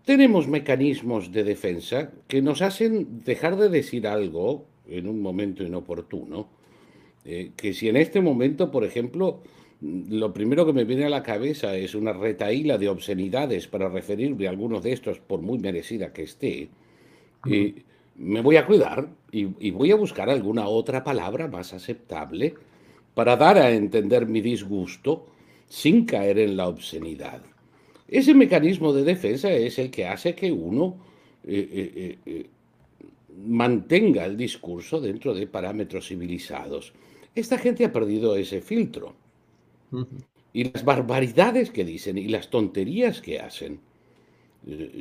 tenemos 0.04 0.48
mecanismos 0.48 1.32
de 1.32 1.44
defensa 1.44 2.12
que 2.28 2.40
nos 2.40 2.62
hacen 2.62 3.22
dejar 3.24 3.56
de 3.56 3.68
decir 3.68 4.06
algo 4.06 4.66
en 4.88 5.08
un 5.08 5.20
momento 5.20 5.64
inoportuno. 5.64 6.48
Eh, 7.24 7.52
que 7.56 7.72
si 7.72 7.88
en 7.88 7.96
este 7.96 8.20
momento, 8.20 8.70
por 8.70 8.84
ejemplo, 8.84 9.42
lo 9.80 10.32
primero 10.32 10.64
que 10.64 10.72
me 10.72 10.84
viene 10.84 11.04
a 11.04 11.10
la 11.10 11.22
cabeza 11.22 11.76
es 11.76 11.94
una 11.94 12.12
retaíla 12.12 12.78
de 12.78 12.88
obscenidades 12.88 13.66
para 13.66 13.88
referirme 13.88 14.46
a 14.46 14.50
algunos 14.50 14.82
de 14.82 14.92
estos, 14.92 15.18
por 15.18 15.40
muy 15.42 15.58
merecida 15.58 16.12
que 16.12 16.22
esté, 16.22 16.68
y 17.46 17.74
me 18.16 18.40
voy 18.40 18.56
a 18.56 18.66
cuidar 18.66 19.08
y, 19.30 19.70
voy 19.70 19.90
a 19.90 19.96
buscar 19.96 20.30
alguna 20.30 20.68
otra 20.68 21.02
palabra 21.02 21.48
más 21.48 21.74
aceptable 21.74 22.54
para 23.14 23.36
dar 23.36 23.58
a 23.58 23.70
entender 23.70 24.26
mi 24.26 24.40
disgusto 24.40 25.26
sin 25.68 26.04
caer 26.04 26.38
en 26.38 26.56
la 26.56 26.68
obscenidad. 26.68 27.42
Ese 28.08 28.34
mecanismo 28.34 28.92
de 28.92 29.02
defensa 29.02 29.50
es 29.50 29.78
el 29.78 29.90
que 29.90 30.06
hace 30.06 30.34
que 30.34 30.52
uno 30.52 30.96
eh, 31.46 31.68
eh, 31.72 32.18
eh, 32.24 32.46
mantenga 33.46 34.24
el 34.24 34.36
discurso 34.36 35.00
dentro 35.00 35.34
de 35.34 35.46
parámetros 35.46 36.08
civilizados. 36.08 36.92
Esta 37.34 37.58
gente 37.58 37.84
ha 37.84 37.92
perdido 37.92 38.36
ese 38.36 38.60
filtro. 38.60 39.14
Y 40.52 40.64
las 40.64 40.84
barbaridades 40.84 41.70
que 41.70 41.84
dicen 41.84 42.18
y 42.18 42.28
las 42.28 42.50
tonterías 42.50 43.20
que 43.20 43.40
hacen 43.40 43.80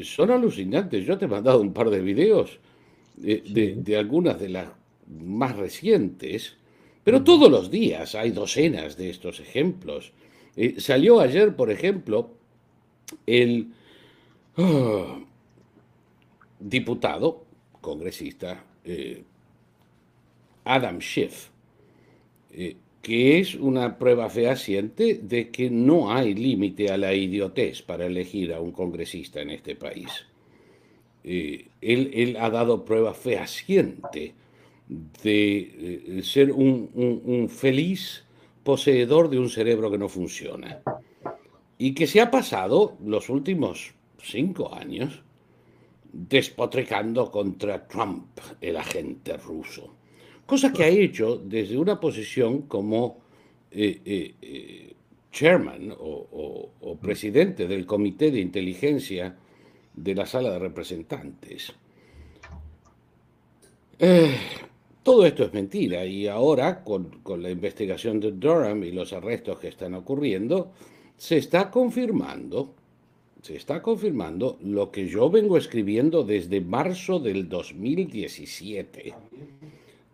son 0.03 0.31
alucinantes. 0.31 1.05
Yo 1.05 1.17
te 1.17 1.25
he 1.25 1.27
mandado 1.27 1.61
un 1.61 1.73
par 1.73 1.89
de 1.89 2.01
videos 2.01 2.59
de, 3.15 3.95
algunas 3.97 4.39
de 4.39 4.49
las 4.49 4.69
más 5.07 5.55
recientes, 5.55 6.55
pero 7.03 7.23
todos 7.23 7.49
los 7.49 7.69
días 7.69 8.15
hay 8.15 8.31
docenas 8.31 8.97
de 8.97 9.09
estos 9.09 9.39
ejemplos. 9.39 10.11
Eh, 10.55 10.79
salió 10.79 11.19
ayer, 11.19 11.55
por 11.55 11.71
ejemplo, 11.71 12.31
el 13.25 13.73
ah, 14.57 15.19
diputado, 16.59 17.45
congresista, 17.81 18.63
eh, 18.83 19.23
Adam 20.65 20.99
Schiff, 20.99 21.49
eh, 22.51 22.75
que 23.03 23.37
es 23.37 23.55
una 23.55 23.97
prueba 23.97 24.29
fehaciente 24.29 25.19
de 25.21 25.49
que 25.49 25.69
no 25.69 26.09
hay 26.09 26.33
límite 26.33 26.89
a 26.89 26.97
la 26.97 27.13
idiotez 27.13 27.81
para 27.81 28.05
elegir 28.05 28.53
a 28.53 28.61
un 28.61 28.71
congresista 28.71 29.41
en 29.41 29.49
este 29.49 29.75
país. 29.75 30.25
Eh, 31.25 31.67
él, 31.81 32.37
ha 32.39 32.49
dado 32.49 32.85
prueba 32.85 33.13
fehaciente 33.13 34.33
de 35.21 35.57
eh, 36.17 36.21
ser 36.23 36.53
un, 36.53 37.49
feliz 37.49 38.23
poseedor 38.63 39.29
de 39.29 39.37
un 39.37 39.49
cerebro 39.49 39.91
que 39.91 39.97
no 39.97 40.07
funciona. 40.07 40.81
Y 41.77 41.93
que 41.95 42.07
se 42.07 42.21
ha 42.21 42.31
pasado 42.31 42.97
los 43.05 43.27
últimos 43.27 43.93
cinco 44.21 44.73
años 44.73 45.21
despotricando 46.13 47.29
contra 47.29 47.85
Trump, 47.85 48.39
el 48.61 48.77
agente 48.77 49.35
ruso. 49.35 49.93
Cosa 50.45 50.71
que 50.73 50.83
ha 50.83 50.87
hecho 50.87 51.37
desde 51.37 51.77
una 51.77 51.99
posición 51.99 52.63
como 52.63 53.21
eh, 53.71 54.93
chairman 55.31 55.93
o, 55.97 56.97
presidente 57.01 57.67
del 57.67 57.85
Comité 57.85 58.31
de 58.31 58.39
Inteligencia 58.39 59.35
de 59.95 60.15
la 60.15 60.25
sala 60.25 60.51
de 60.51 60.59
representantes. 60.59 61.73
Eh, 63.99 64.35
todo 65.03 65.25
esto 65.25 65.43
es 65.43 65.53
mentira 65.53 66.05
y 66.05 66.27
ahora 66.27 66.83
con, 66.83 67.19
la 67.41 67.49
investigación 67.49 68.19
de 68.19 68.31
Durham 68.31 68.83
y 68.83 68.91
los 68.91 69.11
arrestos 69.11 69.59
que 69.59 69.67
están 69.67 69.95
ocurriendo, 69.95 70.71
se 71.17 71.37
está 71.37 71.69
confirmando, 71.69 72.73
se 73.41 73.57
está 73.57 73.81
confirmando 73.81 74.57
lo 74.61 74.91
que 74.91 75.07
yo 75.07 75.29
vengo 75.29 75.57
escribiendo 75.57 76.23
desde 76.23 76.61
marzo 76.61 77.19
del 77.19 77.49
2017, 77.49 79.13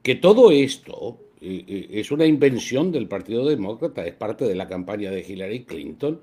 que 0.04 0.16
todo 0.16 0.52
esto 0.52 1.18
eh, 1.42 1.64
eh, 1.68 1.88
es 1.92 2.12
una 2.12 2.26
invención 2.26 2.92
del 2.92 3.08
Partido 3.08 3.46
Demócrata, 3.46 4.06
es 4.06 4.14
parte 4.14 4.46
de 4.46 4.56
la 4.56 4.68
campaña 4.68 5.12
de 5.12 5.26
Hillary 5.28 5.64
Clinton 5.64 6.20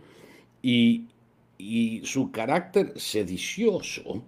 y, 0.62 1.04
y 1.58 2.00
su 2.04 2.30
carácter 2.30 2.92
sedicioso 2.96 4.22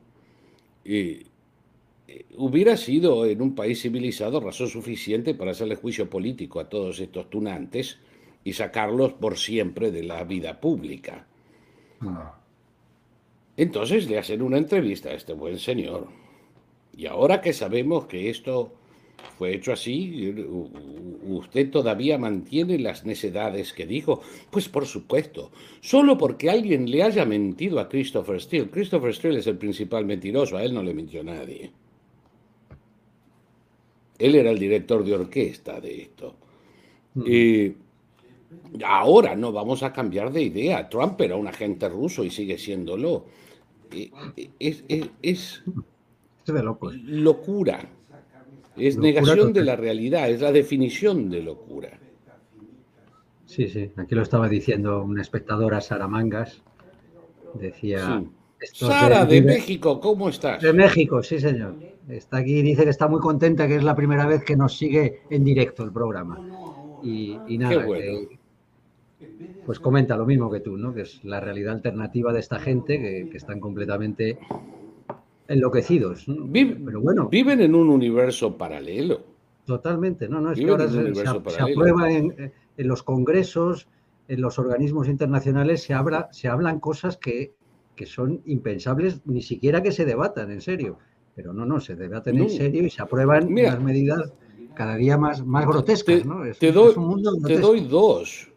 eh, 0.85 1.25
eh, 2.07 2.25
hubiera 2.39 2.79
sido 2.79 3.27
en 3.27 3.43
un 3.43 3.55
país 3.55 3.83
civilizado 3.83 4.41
razón 4.41 4.69
suficiente 4.69 5.35
para 5.35 5.51
hacerle 5.51 5.77
juicio 5.77 6.09
político 6.09 6.61
a 6.61 6.69
todos 6.71 6.99
estos 7.01 7.29
tunantes 7.29 7.99
y 8.43 8.55
sacarlos 8.55 9.13
por 9.13 9.37
siempre 9.37 9.91
de 9.91 10.05
la 10.05 10.25
vida 10.25 10.59
pública. 10.59 11.27
Ah. 12.01 12.41
Entonces 13.59 14.09
le 14.09 14.19
hacen 14.19 14.41
una 14.41 14.57
entrevista 14.57 15.11
a 15.11 15.15
este 15.15 15.35
buen 15.35 15.59
señor. 15.59 16.09
Y 16.97 17.05
ahora 17.05 17.43
que 17.43 17.53
sabemos 17.53 18.07
que 18.07 18.31
esto 18.31 18.73
fue 19.37 19.55
hecho 19.55 19.73
así. 19.73 20.35
¿Usted 21.23 21.71
todavía 21.71 22.19
mantiene 22.19 22.79
las 22.79 23.05
necedades 23.05 23.73
que 23.73 23.87
dijo? 23.87 24.21
Pues 24.51 24.69
por 24.69 24.87
supuesto. 24.87 25.51
Solo 25.81 26.19
porque 26.19 26.51
alguien 26.51 26.91
le 26.91 27.03
haya 27.03 27.25
mentido 27.25 27.79
a 27.79 27.89
Christopher 27.89 28.41
Steele. 28.41 28.71
Christopher 28.71 29.15
Steele 29.15 29.39
es 29.39 29.47
el 29.47 29.57
principal 29.57 30.05
mentiroso. 30.07 30.57
A 30.57 30.65
él 30.65 30.75
no 30.75 30.83
le 30.83 30.95
mintió 30.95 31.23
nadie. 31.23 31.71
Él 34.19 34.35
era 34.35 34.51
el 34.51 34.59
director 34.59 35.05
de 35.05 35.15
orquesta 35.15 35.81
de 35.81 36.03
esto. 36.03 36.35
Ahora 38.85 39.37
no 39.37 39.53
vamos 39.53 39.83
a 39.83 39.93
cambiar 39.93 40.33
de 40.33 40.43
idea. 40.43 40.89
Trump 40.89 41.21
era 41.21 41.37
un 41.37 41.47
agente 41.47 41.89
ruso 41.89 42.25
y 42.25 42.31
sigue 42.31 42.59
siéndolo. 42.59 43.27
Eh, 43.93 44.11
eh, 44.37 44.51
es, 44.59 44.85
es, 45.23 45.63
de 46.45 46.63
locura. 46.63 47.89
Es 48.79 48.97
negación 48.97 49.53
de 49.53 49.65
la 49.65 49.77
realidad, 49.77 50.31
es 50.31 50.41
la 50.41 50.53
definición 50.53 51.31
de 51.31 51.43
locura. 51.43 51.99
Sí, 53.47 53.67
sí, 53.69 53.91
aquí 53.97 54.15
lo 54.15 54.23
estaba 54.23 54.49
diciendo 54.49 55.03
una 55.03 55.23
espectadora, 55.23 55.81
Sara 55.81 56.07
Mangas. 56.07 56.63
Decía. 57.55 58.23
Sara, 58.75 59.25
de, 59.25 59.41
México, 59.41 60.01
¿cómo 60.01 60.29
estás? 60.29 60.61
De 60.61 60.73
México, 60.73 61.23
sí, 61.23 61.39
señor. 61.39 61.77
Está 62.09 62.39
aquí, 62.39 62.63
dice 62.63 62.85
que 62.85 62.91
está 62.91 63.09
muy 63.09 63.21
contenta, 63.21 63.67
que 63.67 63.77
es 63.77 63.85
la 63.85 63.95
primera 63.95 64.27
vez 64.27 64.45
que 64.45 64.57
nos 64.57 64.77
sigue 64.77 65.23
en 65.31 65.45
directo 65.45 65.85
el 65.85 65.93
programa. 65.93 66.41
Y, 67.03 67.39
nada, 67.59 67.87
pues 69.67 69.81
comenta 69.81 70.17
lo 70.17 70.27
mismo 70.27 70.51
que 70.51 70.61
tú, 70.61 70.77
¿no? 70.77 70.95
Que 70.95 71.03
es 71.03 71.25
la 71.25 71.41
realidad 71.41 71.75
alternativa 71.75 72.33
de 72.33 72.41
esta 72.41 72.59
gente 72.59 72.99
que, 72.99 73.37
están 73.37 73.61
completamente 73.61 74.39
enloquecidos. 75.49 76.27
Pero 76.53 77.01
bueno. 77.01 77.29
Viven 77.29 77.61
en 77.61 77.75
un 77.75 77.89
universo 77.89 78.57
paralelo. 78.57 79.23
Totalmente, 79.65 80.29
no, 80.29 80.41
no, 80.41 80.53
es 80.53 80.59
que 80.59 80.71
ahora 80.71 80.89
se, 80.89 81.61
aprueba 81.61 82.11
en, 82.11 82.53
los 82.79 83.03
congresos, 83.03 83.87
en 84.27 84.41
los 84.41 84.59
organismos 84.59 85.09
internacionales, 85.09 85.83
se, 85.83 85.93
habla, 85.93 86.29
se 86.33 86.49
hablan 86.49 86.81
cosas 86.81 87.19
que, 87.19 87.53
son 88.07 88.41
impensables, 88.47 89.21
ni 89.27 89.43
siquiera 89.43 89.83
que 89.83 89.93
se 89.93 90.07
debatan, 90.07 90.53
en 90.53 90.63
serio. 90.63 90.99
Pero 91.35 91.53
no, 91.53 91.67
no, 91.67 91.81
se 91.81 91.97
debaten 91.97 92.39
en 92.39 92.49
serio 92.49 92.85
y 92.87 92.91
se 92.91 93.03
aprueban 93.03 93.53
unas 93.53 93.83
medidas 93.83 94.33
cada 94.75 94.97
día 94.97 95.19
más, 95.19 95.45
más 95.45 95.67
grotescas. 95.67 96.23
Te, 96.59 96.73
doy, 96.73 96.95
te 97.47 97.59
doy 97.59 97.81
dos. 97.81 98.49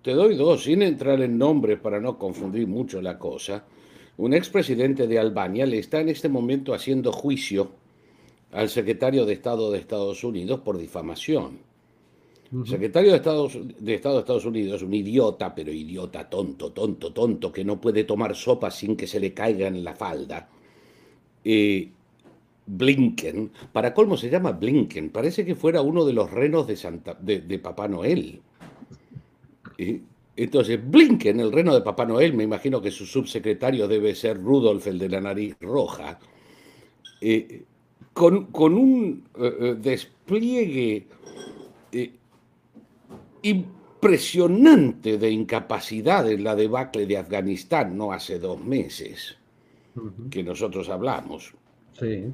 Te 0.00 0.12
doy 0.12 0.34
dos, 0.34 0.62
sin 0.62 0.80
entrar 0.80 1.20
en 1.20 1.36
nombres 1.36 1.78
para 1.78 2.00
no 2.00 2.16
confundir 2.16 2.66
mucho 2.66 3.02
la 3.02 3.18
cosa. 3.18 3.64
Un 4.18 4.34
expresidente 4.34 5.06
de 5.06 5.18
Albania 5.18 5.64
le 5.64 5.78
está 5.78 6.00
en 6.00 6.08
este 6.08 6.28
momento 6.28 6.74
haciendo 6.74 7.12
juicio 7.12 7.70
al 8.52 8.68
secretario 8.68 9.24
de 9.24 9.32
Estado 9.32 9.70
de 9.70 9.78
Estados 9.78 10.24
Unidos 10.24 10.60
por 10.60 10.76
difamación. 10.76 11.58
El 12.52 12.66
secretario 12.66 13.10
de 13.10 13.16
Estado, 13.18 13.48
de 13.78 13.94
Estado 13.94 14.16
de 14.16 14.20
Estados 14.20 14.44
Unidos, 14.44 14.82
un 14.82 14.92
idiota, 14.92 15.54
pero 15.54 15.70
idiota 15.70 16.28
tonto, 16.28 16.72
tonto, 16.72 17.12
tonto, 17.12 17.52
que 17.52 17.64
no 17.64 17.80
puede 17.80 18.02
tomar 18.02 18.34
sopa 18.34 18.72
sin 18.72 18.96
que 18.96 19.06
se 19.06 19.20
le 19.20 19.32
caiga 19.32 19.68
en 19.68 19.84
la 19.84 19.94
falda. 19.94 20.48
Eh, 21.44 21.88
Blinken, 22.66 23.52
para 23.72 23.94
colmo 23.94 24.16
se 24.16 24.30
llama 24.30 24.50
Blinken, 24.52 25.10
parece 25.10 25.44
que 25.44 25.54
fuera 25.54 25.80
uno 25.80 26.04
de 26.04 26.12
los 26.12 26.30
renos 26.30 26.66
de, 26.66 26.76
Santa, 26.76 27.16
de, 27.20 27.58
Papá 27.60 27.86
Noel. 27.86 28.40
Entonces, 30.38 30.78
Blinken, 30.88 31.40
el 31.40 31.50
reno 31.50 31.74
de 31.74 31.80
Papá 31.80 32.04
Noel, 32.04 32.32
me 32.32 32.44
imagino 32.44 32.80
que 32.80 32.92
su 32.92 33.04
subsecretario 33.04 33.88
debe 33.88 34.14
ser 34.14 34.40
Rudolf, 34.40 34.86
el 34.86 34.96
de 34.96 35.08
la 35.08 35.20
nariz 35.20 35.56
roja, 35.60 36.16
eh, 37.20 37.64
con, 38.12 38.46
un 38.54 39.24
eh, 39.36 39.56
eh, 39.60 39.76
despliegue 39.80 41.08
impresionante 43.42 45.18
de 45.18 45.28
incapacidad 45.28 46.30
en 46.30 46.44
la 46.44 46.54
debacle 46.54 47.04
de 47.06 47.18
Afganistán, 47.18 47.96
no 47.96 48.12
hace 48.12 48.38
dos 48.38 48.62
meses 48.62 49.36
que 50.30 50.44
nosotros 50.44 50.88
hablamos. 50.88 51.52
Sí. 51.98 52.26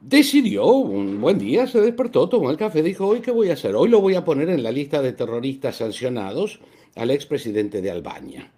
Decidió, 0.00 0.66
un 0.68 1.20
buen 1.20 1.38
día 1.38 1.66
se 1.66 1.82
despertó, 1.82 2.30
tomó 2.30 2.50
el 2.50 2.56
café, 2.56 2.82
dijo, 2.82 3.06
hoy 3.06 3.20
qué 3.20 3.30
voy 3.30 3.50
a 3.50 3.54
hacer, 3.54 3.74
hoy 3.74 3.90
lo 3.90 4.00
voy 4.00 4.14
a 4.14 4.24
poner 4.24 4.48
en 4.48 4.62
la 4.62 4.72
lista 4.72 5.02
de 5.02 5.12
terroristas 5.12 5.76
sancionados 5.76 6.60
al 6.96 7.10
expresidente 7.10 7.80
de 7.80 7.90
Albania. 7.90 8.50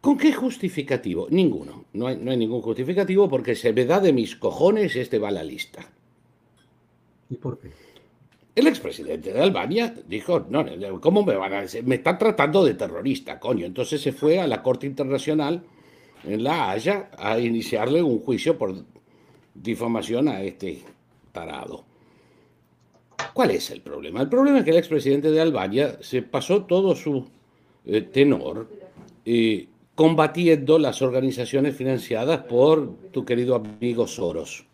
¿Con 0.00 0.18
qué 0.18 0.34
justificativo? 0.34 1.28
Ninguno. 1.30 1.86
No 1.94 2.08
hay, 2.08 2.16
ningún 2.18 2.60
justificativo 2.60 3.26
porque 3.28 3.54
se 3.54 3.72
me 3.72 3.86
da 3.86 4.00
de 4.00 4.12
mis 4.12 4.36
cojones 4.36 4.96
este 4.96 5.18
va 5.18 5.28
a 5.28 5.32
la 5.32 5.42
lista. 5.42 5.90
¿Y 7.30 7.36
por 7.36 7.58
qué? 7.58 7.70
El 8.54 8.66
expresidente 8.66 9.32
de 9.32 9.40
Albania 9.40 9.94
dijo, 10.06 10.46
no, 10.48 10.64
¿cómo 11.00 11.24
me 11.24 11.34
van 11.34 11.54
a 11.54 11.62
decir? 11.62 11.84
Me 11.84 11.94
están 11.96 12.18
tratando 12.18 12.62
de 12.62 12.74
terrorista, 12.74 13.40
coño. 13.40 13.64
Entonces 13.64 14.02
se 14.02 14.12
fue 14.12 14.38
a 14.38 14.46
la 14.46 14.62
Corte 14.62 14.86
Internacional 14.86 15.64
en 16.22 16.44
La 16.44 16.70
Haya 16.70 17.10
a 17.16 17.38
iniciarle 17.38 18.02
un 18.02 18.20
juicio 18.20 18.58
por 18.58 18.74
difamación 19.54 20.28
a 20.28 20.42
este 20.42 20.82
tarado. 21.32 21.84
¿Cuál 23.34 23.50
es 23.50 23.70
el 23.70 23.80
problema? 23.80 24.22
El 24.22 24.28
problema 24.28 24.58
es 24.58 24.64
que 24.64 24.70
el 24.70 24.76
expresidente 24.76 25.30
de 25.30 25.40
Albania 25.40 25.98
se 26.00 26.22
pasó 26.22 26.62
todo 26.62 26.94
su 26.94 27.26
eh, 27.84 28.00
tenor 28.00 28.68
eh, 29.24 29.66
combatiendo 29.96 30.78
las 30.78 31.02
organizaciones 31.02 31.76
financiadas 31.76 32.44
por 32.44 32.94
tu 33.10 33.24
querido 33.24 33.56
amigo 33.56 34.06
Soros. 34.06 34.64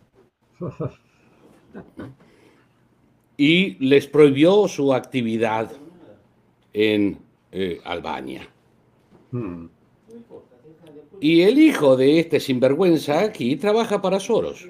Y 3.37 3.83
les 3.83 4.07
prohibió 4.07 4.69
su 4.69 4.93
actividad 4.93 5.73
en 6.75 7.19
eh, 7.53 7.81
Albania. 7.85 8.47
Hmm. 9.31 9.65
Y 11.21 11.41
el 11.41 11.59
hijo 11.59 11.97
de 11.97 12.21
este 12.21 12.39
sinvergüenza 12.39 13.21
aquí 13.21 13.57
trabaja 13.57 14.03
para 14.03 14.21
Soros. 14.21 14.69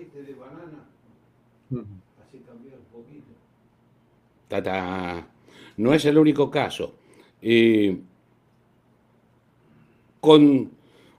No 5.76 5.94
es 5.94 6.04
el 6.04 6.18
único 6.18 6.50
caso. 6.50 6.94
Eh, 7.40 7.96
con 10.20 10.70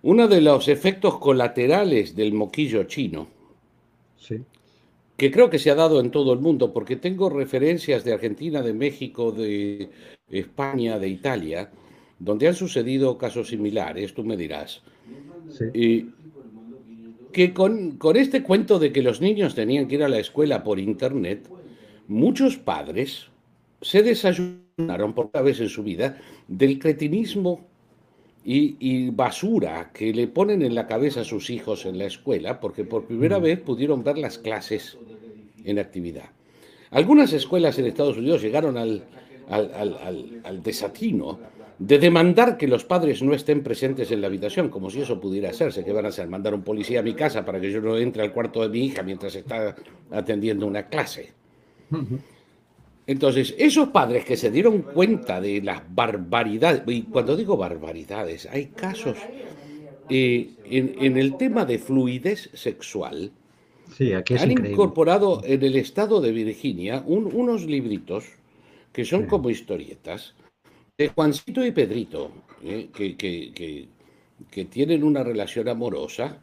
uno 0.03 0.27
de 0.27 0.41
los 0.41 0.67
efectos 0.67 1.17
colaterales 1.17 2.15
del 2.15 2.33
moquillo 2.33 2.83
chino, 2.83 3.27
que 5.17 5.31
creo 5.31 5.49
que 5.49 5.59
se 5.59 5.69
ha 5.69 5.75
dado 5.75 5.99
en 5.99 6.11
todo 6.11 6.33
el 6.33 6.39
mundo, 6.39 6.73
porque 6.73 6.95
tengo 6.95 7.29
referencias 7.29 8.03
de 8.03 8.13
Argentina, 8.13 8.61
de 8.61 8.73
México, 8.73 9.31
de 9.31 9.89
España, 10.29 10.97
de 10.97 11.09
Italia, 11.09 11.71
donde 12.17 12.47
han 12.47 12.55
sucedido 12.55 13.17
casos 13.17 13.49
similares, 13.49 14.13
tú 14.13 14.23
me 14.23 14.37
dirás. 14.37 14.81
Que 17.31 17.53
con, 17.53 17.97
este 18.15 18.43
cuento 18.43 18.79
de 18.79 18.91
que 18.91 19.01
los 19.01 19.21
niños 19.21 19.55
tenían 19.55 19.87
que 19.87 19.95
ir 19.95 20.03
a 20.03 20.09
la 20.09 20.19
escuela 20.19 20.63
por 20.63 20.79
internet, 20.79 21.47
muchos 22.11 22.57
padres 22.57 23.27
se 23.81 24.03
desayunaron 24.03 25.13
por 25.13 25.31
primera 25.31 25.45
vez 25.45 25.59
en 25.59 25.69
su 25.69 25.81
vida 25.81 26.17
del 26.47 26.77
cretinismo 26.77 27.65
y, 28.43 28.75
y, 28.79 29.09
basura 29.09 29.91
que 29.93 30.13
le 30.13 30.27
ponen 30.27 30.61
en 30.61 30.75
la 30.75 30.87
cabeza 30.87 31.21
a 31.21 31.23
sus 31.23 31.49
hijos 31.49 31.85
en 31.85 31.97
la 31.97 32.05
escuela, 32.05 32.59
porque 32.59 32.83
por 32.83 33.05
primera 33.05 33.39
mm. 33.39 33.43
vez 33.43 33.61
pudieron 33.61 34.03
ver 34.03 34.17
las 34.17 34.39
clases 34.39 34.97
en 35.63 35.79
actividad. 35.79 36.29
Algunas 36.89 37.33
escuelas 37.33 37.77
en 37.79 37.85
Estados 37.85 38.17
Unidos 38.17 38.41
llegaron 38.41 38.77
al, 38.77 39.05
al, 39.47 39.71
al, 39.73 40.41
al 40.43 40.63
desatino 40.63 41.39
de 41.79 41.97
demandar 41.97 42.57
que 42.57 42.67
los 42.67 42.83
padres 42.83 43.23
no 43.23 43.33
estén 43.33 43.63
presentes 43.63 44.11
en 44.11 44.21
la 44.21 44.27
habitación, 44.27 44.69
como 44.69 44.89
si 44.89 45.01
eso 45.01 45.19
pudiera 45.19 45.49
hacerse. 45.49 45.83
que 45.83 45.93
van 45.93 46.05
a 46.05 46.09
hacer? 46.09 46.27
¿Mandar 46.27 46.53
un 46.53 46.63
policía 46.63 46.99
a 46.99 47.03
mi 47.03 47.13
casa 47.13 47.45
para 47.45 47.59
que 47.59 47.71
yo 47.71 47.79
no 47.79 47.97
entre 47.97 48.21
al 48.23 48.33
cuarto 48.33 48.61
de 48.61 48.69
mi 48.69 48.85
hija 48.85 49.01
mientras 49.01 49.35
está 49.35 49.75
atendiendo 50.11 50.67
una 50.67 50.87
clase? 50.87 51.40
Entonces, 53.07 53.55
esos 53.57 53.89
padres 53.89 54.25
que 54.25 54.37
se 54.37 54.51
dieron 54.51 54.83
cuenta 54.83 55.41
de 55.41 55.61
las 55.61 55.81
barbaridades, 55.93 56.83
y 56.87 57.03
cuando 57.03 57.35
digo 57.35 57.57
barbaridades, 57.57 58.45
hay 58.45 58.67
casos 58.67 59.17
eh, 60.09 60.51
en, 60.65 61.17
el 61.17 61.37
tema 61.37 61.65
de 61.65 61.79
fluidez 61.79 62.49
sexual, 62.53 63.31
sí, 63.97 64.13
aquí 64.13 64.35
han 64.35 64.51
incorporado 64.51 65.41
en 65.43 65.63
el 65.63 65.75
estado 65.75 66.21
de 66.21 66.31
Virginia 66.31 67.03
unos 67.05 67.65
libritos 67.65 68.25
que 68.93 69.05
son 69.05 69.25
como 69.25 69.49
historietas, 69.49 70.35
Juancito 71.15 71.65
y 71.65 71.71
Pedrito, 71.71 72.31
eh, 72.63 72.89
que, 72.93 74.65
tienen 74.69 75.03
una 75.03 75.23
relación 75.23 75.67
amorosa, 75.67 76.39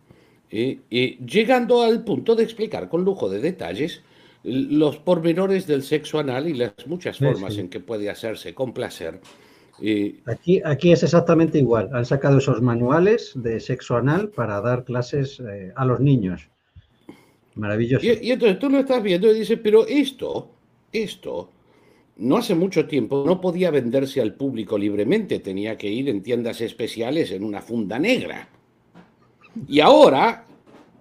eh, 0.51 0.81
llegando 1.25 1.83
al 1.83 2.05
punto 2.05 2.35
de 2.35 2.43
explicar 2.43 2.89
con 2.89 3.05
lujo 3.05 3.29
de 3.29 3.41
detalles 3.41 4.03
los 4.43 4.97
pormenores 4.99 5.67
del 5.67 5.83
sexo 5.83 6.19
anal 6.19 6.49
y 6.49 6.55
las 6.55 6.73
muchas 6.87 7.19
formas 7.19 7.57
en 7.59 7.69
que 7.69 7.81
puede 7.81 8.09
hacerse 8.09 8.55
con 8.55 8.73
placer. 8.73 9.21
aquí, 10.27 10.63
aquí 10.65 10.93
es 10.93 11.03
exactamente 11.03 11.59
igual. 11.59 11.91
Han 11.93 12.05
sacado 12.05 12.39
esos 12.39 12.63
manuales 12.63 13.33
de 13.35 13.61
sexo 13.61 13.97
anal 13.97 14.31
para 14.31 14.61
dar 14.61 14.85
clases 14.85 15.41
eh, 15.41 15.73
a 15.75 15.85
los 15.85 16.01
niños. 16.01 16.49
Maravilloso. 17.55 18.07
Y, 18.07 18.29
y, 18.29 18.31
entonces 18.31 18.59
tú 18.59 18.71
lo 18.71 18.79
estás 18.79 19.03
viendo 19.03 19.31
y 19.31 19.41
dices, 19.41 19.59
pero 19.63 19.87
esto, 19.87 20.51
esto 20.93 21.51
no 22.19 22.37
hace 22.37 22.55
mucho 22.55 22.87
tiempo 22.87 23.25
no 23.25 23.41
podía 23.41 23.71
venderse 23.71 24.21
al 24.21 24.35
público 24.35 24.77
libremente, 24.77 25.39
tenía 25.39 25.77
que 25.77 25.89
ir 25.89 26.09
en 26.09 26.23
tiendas 26.23 26.61
especiales 26.61 27.31
en 27.31 27.45
una 27.45 27.63
funda 27.63 27.99
negra. 27.99 28.49
Y 29.67 29.81
ahora 29.81 30.48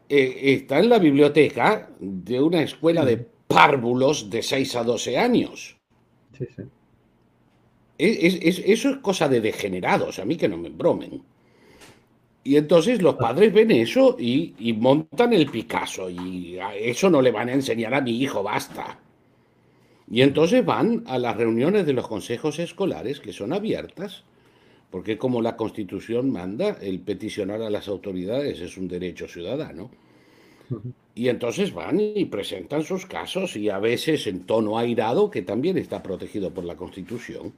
eh, 0.10 0.54
está 0.54 0.80
en 0.80 0.90
la 0.90 1.00
biblioteca 1.00 1.90
de 2.00 2.42
una 2.42 2.62
escuela 2.62 3.04
de 3.04 3.18
párvulos 3.18 4.30
de 4.30 4.42
6 4.42 4.76
a 4.76 4.84
12 4.84 5.18
años. 5.18 5.78
Sí, 6.38 6.46
sí. 6.56 6.64
eso 7.98 8.90
es 8.90 8.98
cosa 8.98 9.28
de 9.28 9.42
degenerados, 9.42 10.20
a 10.20 10.26
mí 10.26 10.38
que 10.38 10.48
no 10.48 10.58
me 10.58 10.70
bromen. 10.70 11.24
Y 12.44 12.56
entonces 12.56 13.02
los 13.02 13.16
padres 13.16 13.52
ven 13.54 13.72
eso 13.72 14.16
y, 14.18 14.56
y, 14.58 14.72
montan 14.72 15.34
el 15.34 15.48
Picasso 15.48 16.10
y 16.10 16.58
eso 16.80 17.10
no 17.10 17.22
le 17.22 17.32
van 17.32 17.50
a 17.50 17.54
enseñar 17.54 17.94
a 17.94 18.00
mi 18.00 18.22
hijo, 18.22 18.42
basta. 18.42 19.00
Y 20.10 20.22
entonces 20.22 20.64
van 20.64 21.04
a 21.08 21.20
las 21.20 21.36
reuniones 21.36 21.86
de 21.86 21.92
los 21.92 22.08
consejos 22.08 22.60
escolares 22.60 23.20
que 23.20 23.34
son 23.34 23.52
abiertas, 23.52 24.24
porque 24.90 25.18
como 25.18 25.42
la 25.42 25.58
Constitución 25.58 26.32
manda, 26.32 26.78
el 26.82 27.00
peticionar 27.00 27.62
a 27.62 27.70
las 27.70 27.88
autoridades 27.88 28.60
es 28.62 28.78
un 28.78 28.88
derecho 28.88 29.28
ciudadano. 29.28 29.90
Y 31.16 31.30
entonces 31.30 31.74
van 31.74 32.00
y 32.00 32.26
presentan 32.26 32.84
sus 32.84 33.06
casos 33.06 33.56
y 33.56 33.70
a 33.70 33.80
veces 33.80 34.28
en 34.28 34.46
tono 34.46 34.78
airado, 34.78 35.32
que 35.32 35.42
también 35.42 35.78
está 35.78 36.04
protegido 36.04 36.52
por 36.54 36.64
la 36.64 36.76
Constitución. 36.76 37.54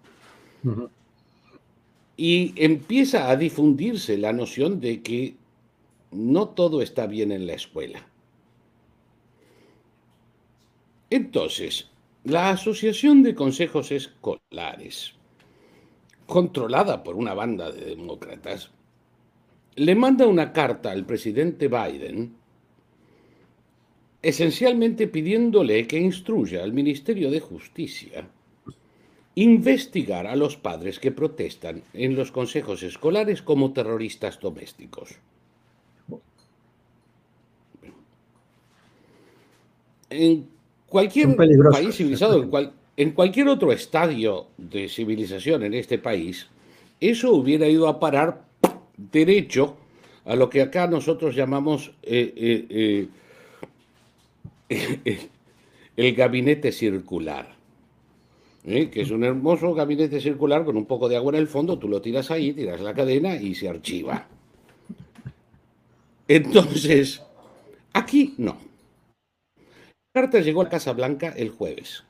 Y 2.17 2.53
empieza 2.55 3.29
a 3.29 3.35
difundirse 3.35 4.17
la 4.17 4.33
noción 4.33 4.79
de 4.79 5.01
que 5.01 5.35
no 6.11 6.49
todo 6.49 6.81
está 6.81 7.07
bien 7.07 7.31
en 7.31 7.47
la 7.47 7.53
escuela. 7.53 8.05
Entonces, 11.09 11.89
la 12.23 12.51
Asociación 12.51 13.23
de 13.23 13.35
Consejos 13.35 13.91
Escolares, 13.91 15.13
controlada 16.29 17.03
por 17.03 17.15
una 17.15 17.33
banda 17.33 17.71
de 17.71 17.83
demócratas, 17.85 18.69
le 19.75 19.95
manda 19.95 20.27
una 20.27 20.53
carta 20.53 20.91
al 20.91 21.05
presidente 21.05 21.67
Biden 21.67 22.35
esencialmente 24.21 25.07
pidiéndole 25.07 25.87
que 25.87 25.97
instruya 25.97 26.63
al 26.63 26.73
Ministerio 26.73 27.31
de 27.31 27.39
Justicia 27.39 28.27
investigar 29.35 30.27
a 30.27 30.35
los 30.35 30.57
padres 30.57 30.99
que 30.99 31.11
protestan 31.11 31.83
en 31.93 32.15
los 32.15 32.31
consejos 32.31 32.83
escolares 32.83 33.41
como 33.41 33.71
terroristas 33.71 34.39
domésticos. 34.39 35.15
En 40.09 40.49
cualquier 40.87 41.35
país 41.35 41.95
civilizado, 41.95 42.43
en, 42.43 42.71
en 42.99 43.11
cualquier 43.11 43.47
otro 43.47 43.71
estadio 43.71 44.47
de 44.57 44.89
civilización 44.89 45.63
en 45.63 45.73
este 45.73 45.99
país, 45.99 46.47
eso 46.99 47.31
hubiera 47.31 47.65
ido 47.65 47.87
a 47.87 47.97
parar 47.97 48.43
derecho 48.97 49.77
a 50.25 50.35
lo 50.35 50.49
que 50.49 50.61
acá 50.61 50.85
nosotros 50.85 51.33
llamamos 51.33 51.93
eh, 52.03 52.67
eh, 52.69 53.07
eh, 54.69 55.29
el 55.95 56.13
gabinete 56.13 56.73
circular. 56.73 57.55
que 58.65 59.01
es 59.01 59.11
un 59.11 59.23
hermoso 59.23 59.73
gabinete 59.73 60.19
circular 60.19 60.65
con 60.65 60.75
un 60.75 60.85
poco 60.85 61.07
de 61.07 61.15
agua 61.15 61.31
en 61.31 61.39
el 61.39 61.47
fondo, 61.47 61.79
tú 61.79 61.87
lo 61.87 62.01
tiras 62.01 62.29
ahí, 62.31 62.51
tiras 62.51 62.81
la 62.81 62.93
cadena 62.93 63.37
y 63.37 63.55
se 63.55 63.69
archiva. 63.69 64.27
Entonces, 66.27 67.23
aquí 67.93 68.33
no 68.37 68.57
carta 70.13 70.41
llegó 70.41 70.63
a 70.63 70.67
Casa 70.67 70.91
Blanca 70.91 71.33
el 71.37 71.49
jueves. 71.49 72.03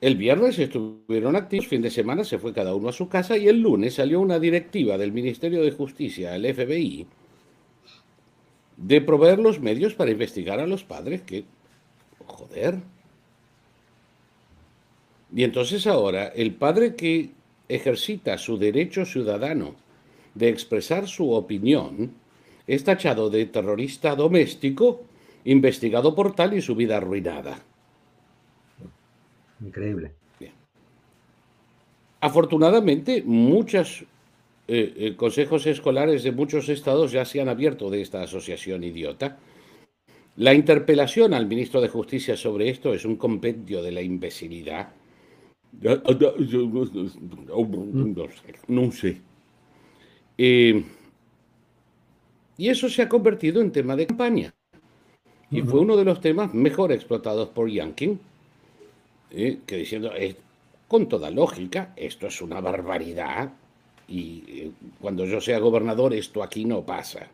El 0.00 0.16
viernes 0.16 0.58
estuvieron 0.58 1.34
activos, 1.34 1.66
fin 1.66 1.82
de 1.82 1.90
semana 1.90 2.22
se 2.22 2.38
fue 2.38 2.52
cada 2.52 2.74
uno 2.74 2.88
a 2.88 2.92
su 2.92 3.08
casa 3.08 3.36
y 3.36 3.48
el 3.48 3.60
lunes 3.60 3.94
salió 3.94 4.20
una 4.20 4.38
directiva 4.38 4.96
del 4.96 5.12
Ministerio 5.12 5.62
de 5.62 5.72
Justicia 5.72 6.34
al 6.34 6.46
FBI 6.46 7.06
de 8.76 9.00
proveer 9.00 9.40
los 9.40 9.60
medios 9.60 9.94
para 9.94 10.12
investigar 10.12 10.60
a 10.60 10.66
los 10.66 10.84
padres 10.84 11.22
que... 11.22 11.44
Joder. 12.26 12.78
Y 15.34 15.42
entonces 15.42 15.86
ahora 15.86 16.28
el 16.28 16.54
padre 16.54 16.94
que 16.94 17.30
ejercita 17.68 18.38
su 18.38 18.56
derecho 18.56 19.04
ciudadano 19.04 19.74
de 20.34 20.48
expresar 20.48 21.08
su 21.08 21.32
opinión 21.32 22.12
es 22.66 22.84
tachado 22.84 23.30
de 23.30 23.46
terrorista 23.46 24.14
doméstico 24.14 25.02
investigado 25.44 26.14
por 26.14 26.34
tal 26.34 26.54
y 26.54 26.62
su 26.62 26.76
vida 26.76 26.98
arruinada. 26.98 27.58
Increíble. 29.60 30.12
Afortunadamente, 32.20 33.22
muchos 33.24 34.04
eh, 34.66 34.92
eh, 34.96 35.16
consejos 35.16 35.66
escolares 35.66 36.24
de 36.24 36.32
muchos 36.32 36.68
estados 36.68 37.12
ya 37.12 37.24
se 37.24 37.40
han 37.40 37.48
abierto 37.48 37.90
de 37.90 38.02
esta 38.02 38.22
asociación 38.22 38.82
idiota. 38.82 39.38
La 40.36 40.52
interpelación 40.52 41.32
al 41.32 41.46
ministro 41.46 41.80
de 41.80 41.88
Justicia 41.88 42.36
sobre 42.36 42.68
esto 42.68 42.92
es 42.92 43.04
un 43.04 43.16
compendio 43.16 43.82
de 43.82 43.92
la 43.92 44.02
imbecilidad. 44.02 44.90
No 48.68 48.92
sé. 48.92 49.20
Eh, 50.36 50.84
y 52.56 52.68
eso 52.68 52.88
se 52.88 53.02
ha 53.02 53.08
convertido 53.08 53.60
en 53.60 53.72
tema 53.72 53.96
de 53.96 54.06
campaña. 54.06 54.54
Y 55.50 55.62
fue 55.62 55.80
uno 55.80 55.96
de 55.96 56.04
los 56.04 56.20
temas 56.20 56.52
mejor 56.52 56.92
explotados 56.92 57.48
por 57.48 57.70
Yankin, 57.70 58.20
¿eh? 59.30 59.60
que 59.66 59.76
diciendo, 59.76 60.10
con 60.86 61.08
toda 61.08 61.30
lógica, 61.30 61.92
esto 61.96 62.26
es 62.26 62.40
una 62.40 62.60
barbaridad 62.60 63.52
y 64.08 64.42
eh, 64.48 64.70
cuando 65.00 65.26
yo 65.26 65.40
sea 65.40 65.58
gobernador 65.58 66.14
esto 66.14 66.42
aquí 66.42 66.64
no 66.64 66.84
pasa. 66.84 67.28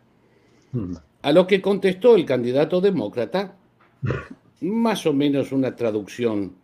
A 1.22 1.32
lo 1.32 1.46
que 1.46 1.62
contestó 1.62 2.16
el 2.16 2.24
candidato 2.24 2.80
demócrata, 2.80 3.56
más 4.60 5.06
o 5.06 5.12
menos 5.12 5.52
una 5.52 5.76
traducción 5.76 6.56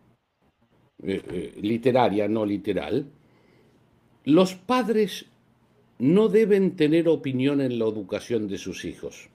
eh, 1.02 1.54
literaria, 1.62 2.26
no 2.26 2.44
literal, 2.44 3.06
los 4.24 4.54
padres 4.54 5.26
no 6.00 6.28
deben 6.28 6.76
tener 6.76 7.08
opinión 7.08 7.60
en 7.60 7.78
la 7.78 7.86
educación 7.86 8.48
de 8.48 8.58
sus 8.58 8.84
hijos. 8.84 9.28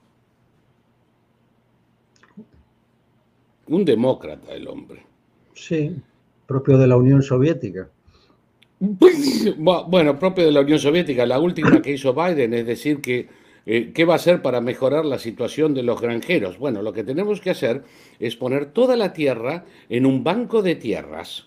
Un 3.68 3.84
demócrata 3.84 4.52
el 4.52 4.68
hombre. 4.68 5.15
Sí, 5.56 5.96
propio 6.46 6.76
de 6.78 6.86
la 6.86 6.96
Unión 6.96 7.22
Soviética. 7.22 7.88
Bueno, 8.78 10.18
propio 10.18 10.44
de 10.44 10.52
la 10.52 10.60
Unión 10.60 10.78
Soviética. 10.78 11.24
La 11.24 11.40
última 11.40 11.80
que 11.82 11.92
hizo 11.92 12.12
Biden 12.12 12.52
es 12.52 12.66
decir 12.66 13.00
que 13.00 13.26
eh, 13.64 13.90
¿qué 13.92 14.04
va 14.04 14.12
a 14.12 14.16
hacer 14.16 14.42
para 14.42 14.60
mejorar 14.60 15.04
la 15.06 15.18
situación 15.18 15.74
de 15.74 15.82
los 15.82 16.00
granjeros? 16.00 16.58
Bueno, 16.58 16.82
lo 16.82 16.92
que 16.92 17.02
tenemos 17.02 17.40
que 17.40 17.50
hacer 17.50 17.82
es 18.20 18.36
poner 18.36 18.66
toda 18.66 18.96
la 18.96 19.12
tierra 19.12 19.64
en 19.88 20.06
un 20.06 20.22
banco 20.22 20.62
de 20.62 20.76
tierras 20.76 21.46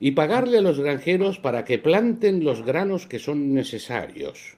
y 0.00 0.12
pagarle 0.12 0.58
a 0.58 0.62
los 0.62 0.80
granjeros 0.80 1.38
para 1.38 1.64
que 1.64 1.78
planten 1.78 2.44
los 2.44 2.64
granos 2.64 3.06
que 3.06 3.18
son 3.18 3.52
necesarios. 3.52 4.56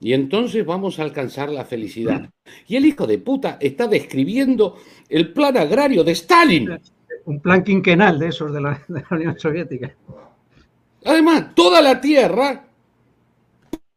Y 0.00 0.12
entonces 0.12 0.64
vamos 0.66 0.98
a 0.98 1.02
alcanzar 1.02 1.50
la 1.50 1.64
felicidad. 1.64 2.30
Y 2.68 2.76
el 2.76 2.84
hijo 2.84 3.06
de 3.06 3.18
puta 3.18 3.56
está 3.60 3.88
describiendo 3.88 4.76
el 5.08 5.32
plan 5.32 5.56
agrario 5.56 6.04
de 6.04 6.12
Stalin. 6.12 6.78
Un 7.26 7.40
plan 7.40 7.64
quinquenal 7.64 8.18
de 8.18 8.28
esos 8.28 8.52
de 8.54 8.60
la, 8.60 8.80
Unión 9.10 9.38
Soviética. 9.38 9.94
Además, 11.04 11.54
toda 11.54 11.80
la 11.82 12.00
tierra 12.00 12.66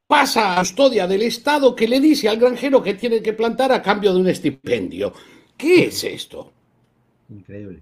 pasa 0.08 0.56
a 0.56 0.60
custodia 0.60 1.08
del 1.08 1.24
Estado 1.24 1.76
que 1.76 1.88
le 1.88 2.00
dice 2.00 2.30
al 2.30 2.38
granjero 2.38 2.82
que 2.82 2.94
tiene 2.94 3.22
que 3.22 3.34
plantar 3.34 3.72
a 3.72 3.82
cambio 3.82 4.14
de 4.14 4.20
un 4.20 4.28
estipendio. 4.28 5.14
¿Qué 5.56 5.86
es 5.86 6.04
esto? 6.04 6.52
Increíble. 7.30 7.82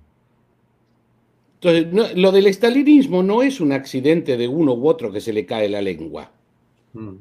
Entonces, 1.61 2.15
lo 2.17 2.31
del 2.31 2.47
estalinismo 2.47 3.23
no 3.23 3.41
es 3.41 3.59
un 3.59 3.71
accidente 3.71 4.37
de 4.37 4.47
uno 4.47 4.73
u 4.73 4.87
otro 4.87 5.11
que 5.11 5.21
se 5.21 5.33
le 5.33 5.45
cae 5.45 5.67
la 5.69 5.81
lengua. 5.81 6.31
Mm. 6.93 7.15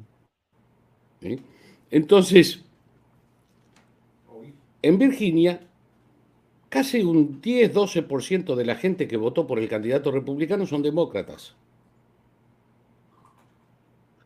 Entonces, 1.91 2.61
en 4.83 4.99
Virginia, 4.99 5.61
casi 6.75 7.05
un 7.05 7.41
10-12% 7.41 8.57
de 8.57 8.65
la 8.65 8.75
gente 8.75 9.07
que 9.07 9.17
votó 9.17 9.47
por 9.47 9.61
el 9.61 9.69
candidato 9.69 10.11
republicano 10.11 10.67
son 10.67 10.83
demócratas. 10.83 11.55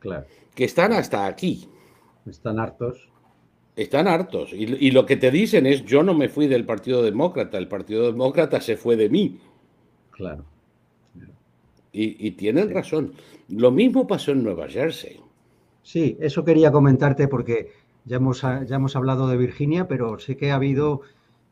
Claro. 0.01 0.25
Que 0.55 0.65
están 0.65 0.95
hasta 0.95 1.27
aquí. 1.27 1.69
Están 2.25 2.59
hartos. 2.59 3.11
Están 3.77 4.09
hartos. 4.09 4.55
Y, 4.55 4.91
lo 4.93 5.05
que 5.05 5.19
te 5.19 5.31
dicen 5.31 5.67
es, 5.67 5.85
yo 5.85 6.03
no 6.03 6.15
me 6.15 6.31
fui 6.31 6.47
del 6.47 6.65
Partido 6.65 7.03
Demócrata, 7.03 7.59
el 7.59 7.69
Partido 7.69 8.07
Demócrata 8.07 8.63
se 8.63 8.79
fue 8.79 8.97
de 8.97 9.11
mí. 9.11 9.39
Claro. 10.11 10.47
Y, 11.93 12.31
tienen 12.31 12.73
razón. 12.73 13.13
Lo 13.49 13.71
mismo 13.71 14.07
pasó 14.07 14.33
en 14.33 14.43
Nueva 14.43 14.69
Jersey. 14.69 15.21
Sí, 15.83 16.17
eso 16.19 16.47
quería 16.47 16.73
comentarte 16.73 17.29
porque 17.29 17.73
ya 18.07 18.17
hemos, 18.17 18.41
ya 18.41 18.77
hemos 18.77 18.97
hablado 18.97 19.29
de 19.29 19.37
Virginia, 19.37 19.87
pero 19.87 20.19
sé 20.19 20.39
que 20.39 20.51
ha 20.51 20.55
habido 20.55 21.03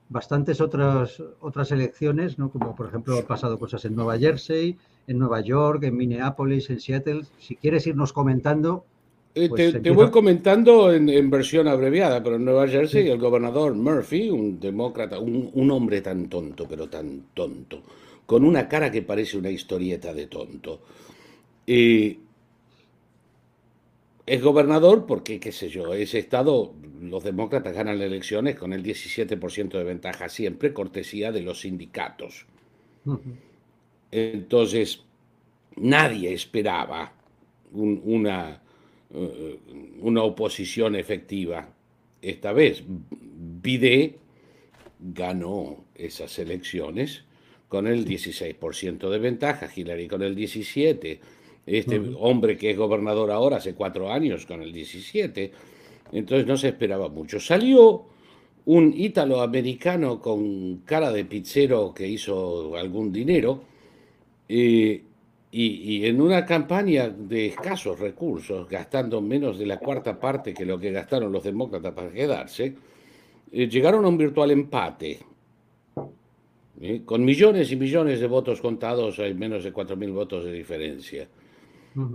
bastantes 0.08 0.60
otras, 0.60 1.22
otras 1.40 1.72
elecciones, 1.72 2.38
¿no? 2.38 2.50
como 2.50 2.74
por 2.76 2.88
ejemplo 2.88 3.18
han 3.18 3.24
pasado 3.24 3.58
cosas 3.58 3.84
en 3.84 3.96
Nueva 3.96 4.18
Jersey, 4.18 4.76
en 5.06 5.18
Nueva 5.18 5.40
York, 5.40 5.82
en 5.84 5.96
Minneapolis, 5.96 6.70
en 6.70 6.80
Seattle. 6.80 7.22
Si 7.38 7.56
quieres 7.56 7.86
irnos 7.86 8.12
comentando. 8.12 8.84
Eh, 9.34 9.48
pues 9.48 9.82
te, 9.82 9.90
voy 9.90 10.10
comentando 10.10 10.92
en, 10.94 11.30
versión 11.30 11.68
abreviada, 11.68 12.22
pero 12.22 12.36
en 12.36 12.44
Nueva 12.44 12.66
Jersey 12.66 13.06
el 13.08 13.18
gobernador 13.18 13.74
Murphy, 13.74 14.30
un 14.30 14.58
demócrata, 14.58 15.18
un, 15.18 15.50
un 15.52 15.70
hombre 15.70 16.00
tan 16.00 16.28
tonto, 16.28 16.66
pero 16.66 16.88
tan 16.88 17.26
tonto, 17.34 17.82
con 18.24 18.44
una 18.44 18.66
cara 18.66 18.90
que 18.90 19.02
parece 19.02 19.36
una 19.36 19.50
historieta 19.50 20.14
de 20.14 20.26
tonto. 20.26 20.80
Eh, 21.66 22.18
es 24.26 24.42
gobernador 24.42 25.06
porque, 25.06 25.38
qué 25.38 25.52
sé 25.52 25.68
yo, 25.68 25.94
ese 25.94 26.18
estado, 26.18 26.74
los 27.00 27.22
demócratas 27.22 27.74
ganan 27.74 27.98
las 27.98 28.08
elecciones 28.08 28.56
con 28.56 28.72
el 28.72 28.82
17% 28.82 29.70
de 29.70 29.84
ventaja 29.84 30.28
siempre, 30.28 30.72
cortesía 30.72 31.30
de 31.30 31.42
los 31.42 31.60
sindicatos. 31.60 32.46
Entonces, 34.10 35.04
nadie 35.76 36.32
esperaba 36.32 37.12
una, 37.72 38.60
eh, 39.14 39.58
una 40.00 40.22
oposición 40.22 40.96
efectiva. 40.96 41.68
Esta 42.20 42.52
vez, 42.52 42.82
Bidé 42.86 44.16
ganó 44.98 45.84
esas 45.94 46.36
elecciones 46.40 47.22
con 47.68 47.86
el 47.86 48.04
16% 48.04 49.08
de 49.08 49.18
ventaja, 49.18 49.68
Hillary 49.74 50.08
con 50.08 50.22
el 50.22 50.34
17%, 50.34 51.18
este 51.66 52.00
hombre 52.18 52.56
que 52.56 52.70
es 52.70 52.76
gobernador 52.76 53.30
ahora 53.30 53.56
hace 53.56 53.74
cuatro 53.74 54.10
años 54.10 54.46
con 54.46 54.62
el 54.62 54.72
17%, 54.72 55.50
entonces 56.12 56.46
no 56.46 56.56
se 56.56 56.68
esperaba 56.68 57.08
mucho. 57.08 57.40
Salió 57.40 58.04
un 58.66 58.92
ítalo-americano 58.96 60.20
con 60.20 60.78
cara 60.78 61.12
de 61.12 61.24
pizzero 61.24 61.92
que 61.92 62.06
hizo 62.06 62.76
algún 62.76 63.12
dinero 63.12 63.62
eh, 64.48 65.02
y, 65.50 66.04
en 66.04 66.20
una 66.20 66.44
campaña 66.44 67.08
de 67.08 67.46
escasos 67.46 67.98
recursos, 67.98 68.68
gastando 68.68 69.22
menos 69.22 69.58
de 69.58 69.66
la 69.66 69.78
cuarta 69.78 70.18
parte 70.18 70.52
que 70.52 70.66
lo 70.66 70.78
que 70.78 70.90
gastaron 70.90 71.32
los 71.32 71.44
demócratas 71.44 71.94
para 71.94 72.10
quedarse, 72.10 72.74
eh, 73.52 73.68
llegaron 73.68 74.04
a 74.04 74.08
un 74.08 74.18
virtual 74.18 74.50
empate. 74.50 75.20
¿eh? 76.80 77.02
Con 77.04 77.24
millones 77.24 77.72
y 77.72 77.76
millones 77.76 78.20
de 78.20 78.26
votos 78.26 78.60
contados 78.60 79.18
hay 79.18 79.32
menos 79.32 79.64
de 79.64 79.72
4.000 79.72 80.12
votos 80.12 80.44
de 80.44 80.52
diferencia. 80.52 81.28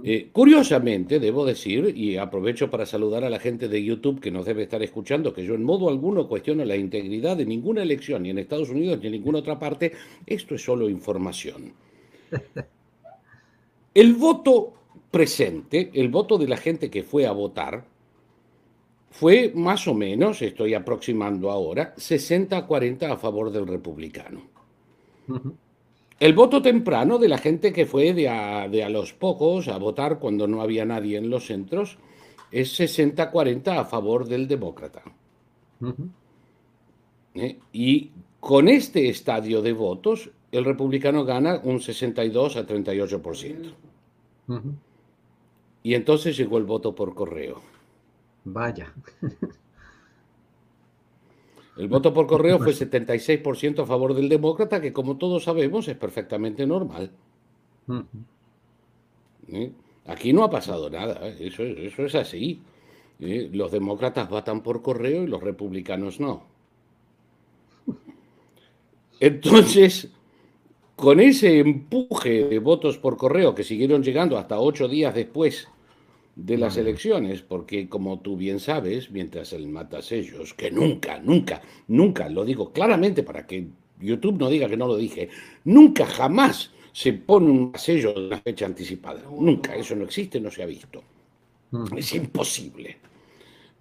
Eh, 0.04 0.30
curiosamente, 0.32 1.20
debo 1.20 1.44
decir, 1.44 1.92
y 1.98 2.18
aprovecho 2.18 2.70
para 2.70 2.86
saludar 2.86 3.24
a 3.24 3.32
la 3.32 3.40
gente 3.40 3.68
de 3.68 3.84
YouTube 3.84 4.20
que 4.20 4.30
nos 4.30 4.46
debe 4.46 4.64
estar 4.64 4.84
escuchando, 4.84 5.34
que 5.34 5.44
yo 5.44 5.56
en 5.56 5.64
modo 5.64 5.90
alguno 5.90 6.28
cuestiono 6.28 6.64
la 6.66 6.76
integridad 6.76 7.36
de 7.36 7.48
ninguna 7.48 7.82
elección, 7.82 8.24
ni 8.24 8.30
en 8.30 8.38
Estados 8.38 8.70
Unidos 8.70 9.00
ni 9.00 9.08
en 9.08 9.14
ninguna 9.14 9.40
otra 9.40 9.58
parte, 9.58 9.94
esto 10.28 10.54
es 10.54 10.64
solo 10.64 10.88
información. 10.88 11.74
El 13.94 14.14
voto 14.14 14.74
presente, 15.12 15.92
el 15.94 16.08
voto 16.08 16.38
de 16.38 16.48
la 16.48 16.56
gente 16.56 16.90
que 16.90 17.04
fue 17.04 17.26
a 17.26 17.34
votar, 17.34 17.84
fue 19.10 19.52
más 19.54 19.86
o 19.90 19.94
menos, 19.94 20.42
estoy 20.42 20.74
aproximando 20.74 21.52
ahora, 21.52 21.94
60-40 21.98 23.12
a 23.12 23.18
favor 23.18 23.52
del 23.52 23.68
republicano. 23.68 24.44
El 26.22 26.34
voto 26.34 26.62
temprano 26.62 27.18
de 27.18 27.28
la 27.28 27.40
gente 27.40 27.74
que 27.74 27.88
fue 27.88 28.14
de 28.14 28.30
a, 28.30 28.90
los 28.90 29.12
pocos 29.12 29.68
a 29.68 29.80
votar 29.80 30.20
cuando 30.20 30.46
no 30.46 30.62
había 30.62 30.86
nadie 30.86 31.18
en 31.18 31.32
los 31.32 31.48
centros 31.48 31.98
es 32.52 32.80
60-40 32.80 33.76
a 33.76 33.86
favor 33.86 34.28
del 34.28 34.48
demócrata. 34.48 35.02
¿Eh? 37.34 37.58
Y 37.74 38.12
con 38.40 38.68
este 38.68 39.10
estadio 39.10 39.64
de 39.64 39.74
votos, 39.74 40.30
el 40.52 40.64
republicano 40.64 41.26
gana 41.26 41.60
un 41.64 41.80
62 41.80 42.56
a 42.56 42.68
38%. 42.68 43.74
Y 45.82 45.96
entonces 45.96 46.38
llegó 46.38 46.60
el 46.60 46.66
voto 46.66 46.94
por 46.94 47.16
correo. 47.16 47.64
Vaya. 48.44 48.94
El 51.82 51.88
voto 51.88 52.14
por 52.14 52.28
correo 52.28 52.60
fue 52.60 52.74
76% 52.74 53.82
a 53.82 53.86
favor 53.88 54.14
del 54.14 54.30
demócrata, 54.30 54.80
que 54.80 54.94
como 54.94 55.18
todos 55.18 55.46
sabemos 55.46 55.88
es 55.88 55.98
perfectamente 55.98 56.68
normal. 56.68 57.10
¿Eh? 59.48 59.72
Aquí 60.06 60.32
no 60.32 60.44
ha 60.44 60.50
pasado 60.52 60.92
nada, 60.92 61.28
¿eh? 61.28 61.38
eso, 61.40 61.64
eso, 61.64 62.06
es 62.06 62.14
así. 62.14 62.62
¿Eh? 63.20 63.50
Los 63.52 63.72
demócratas 63.72 64.30
votan 64.30 64.62
por 64.62 64.84
correo 64.84 65.24
y 65.24 65.28
los 65.28 65.42
republicanos 65.42 66.20
no. 66.20 66.44
Entonces, 69.20 70.12
con 70.96 71.20
ese 71.20 71.62
empuje 71.62 72.46
de 72.46 72.60
votos 72.60 73.00
por 73.00 73.18
correo 73.18 73.56
que 73.56 73.64
siguieron 73.64 74.04
llegando 74.04 74.38
hasta 74.38 74.60
ocho 74.60 74.88
días 74.88 75.16
después 75.16 75.68
de 76.36 76.58
las 76.58 76.78
elecciones, 76.78 77.42
porque 77.42 77.90
como 77.90 78.20
tú 78.20 78.38
bien 78.38 78.60
sabes, 78.60 79.12
mientras 79.12 79.54
el 79.54 79.68
matasellos, 79.68 80.54
que 80.54 80.72
nunca, 80.72 81.20
nunca, 81.20 81.62
nunca, 81.88 82.30
lo 82.30 82.46
digo 82.46 82.72
claramente 82.72 83.24
para 83.24 83.46
que 83.46 83.68
YouTube 84.00 84.40
no 84.40 84.50
diga 84.50 84.70
que 84.70 84.78
no 84.78 84.88
lo 84.88 84.98
dije, 84.98 85.30
nunca 85.66 86.06
jamás 86.06 86.72
se 86.94 87.14
pone 87.14 87.50
un 87.50 87.72
sello 87.76 88.14
de 88.14 88.28
una 88.28 88.38
fecha 88.40 88.66
anticipada. 88.66 89.22
Nunca, 89.30 89.76
eso 89.76 89.96
no 89.96 90.06
existe, 90.06 90.40
no 90.40 90.52
se 90.52 90.64
ha 90.64 90.66
visto. 90.66 91.04
Es 91.96 92.14
imposible. 92.14 92.98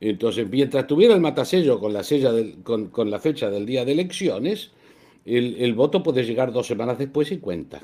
Entonces, 0.01 0.49
mientras 0.49 0.87
tuviera 0.87 1.15
el 1.15 1.21
matasello 1.21 1.79
con 1.81 1.93
la, 1.93 2.03
sella 2.03 2.31
con, 2.63 3.11
la 3.11 3.19
fecha 3.19 3.51
del 3.51 3.67
día 3.67 3.85
de 3.85 3.93
elecciones, 3.93 4.71
el, 5.25 5.75
voto 5.75 6.03
puede 6.03 6.25
llegar 6.25 6.53
dos 6.53 6.67
semanas 6.67 6.99
después 6.99 7.31
y 7.33 7.39
cuenta. 7.39 7.81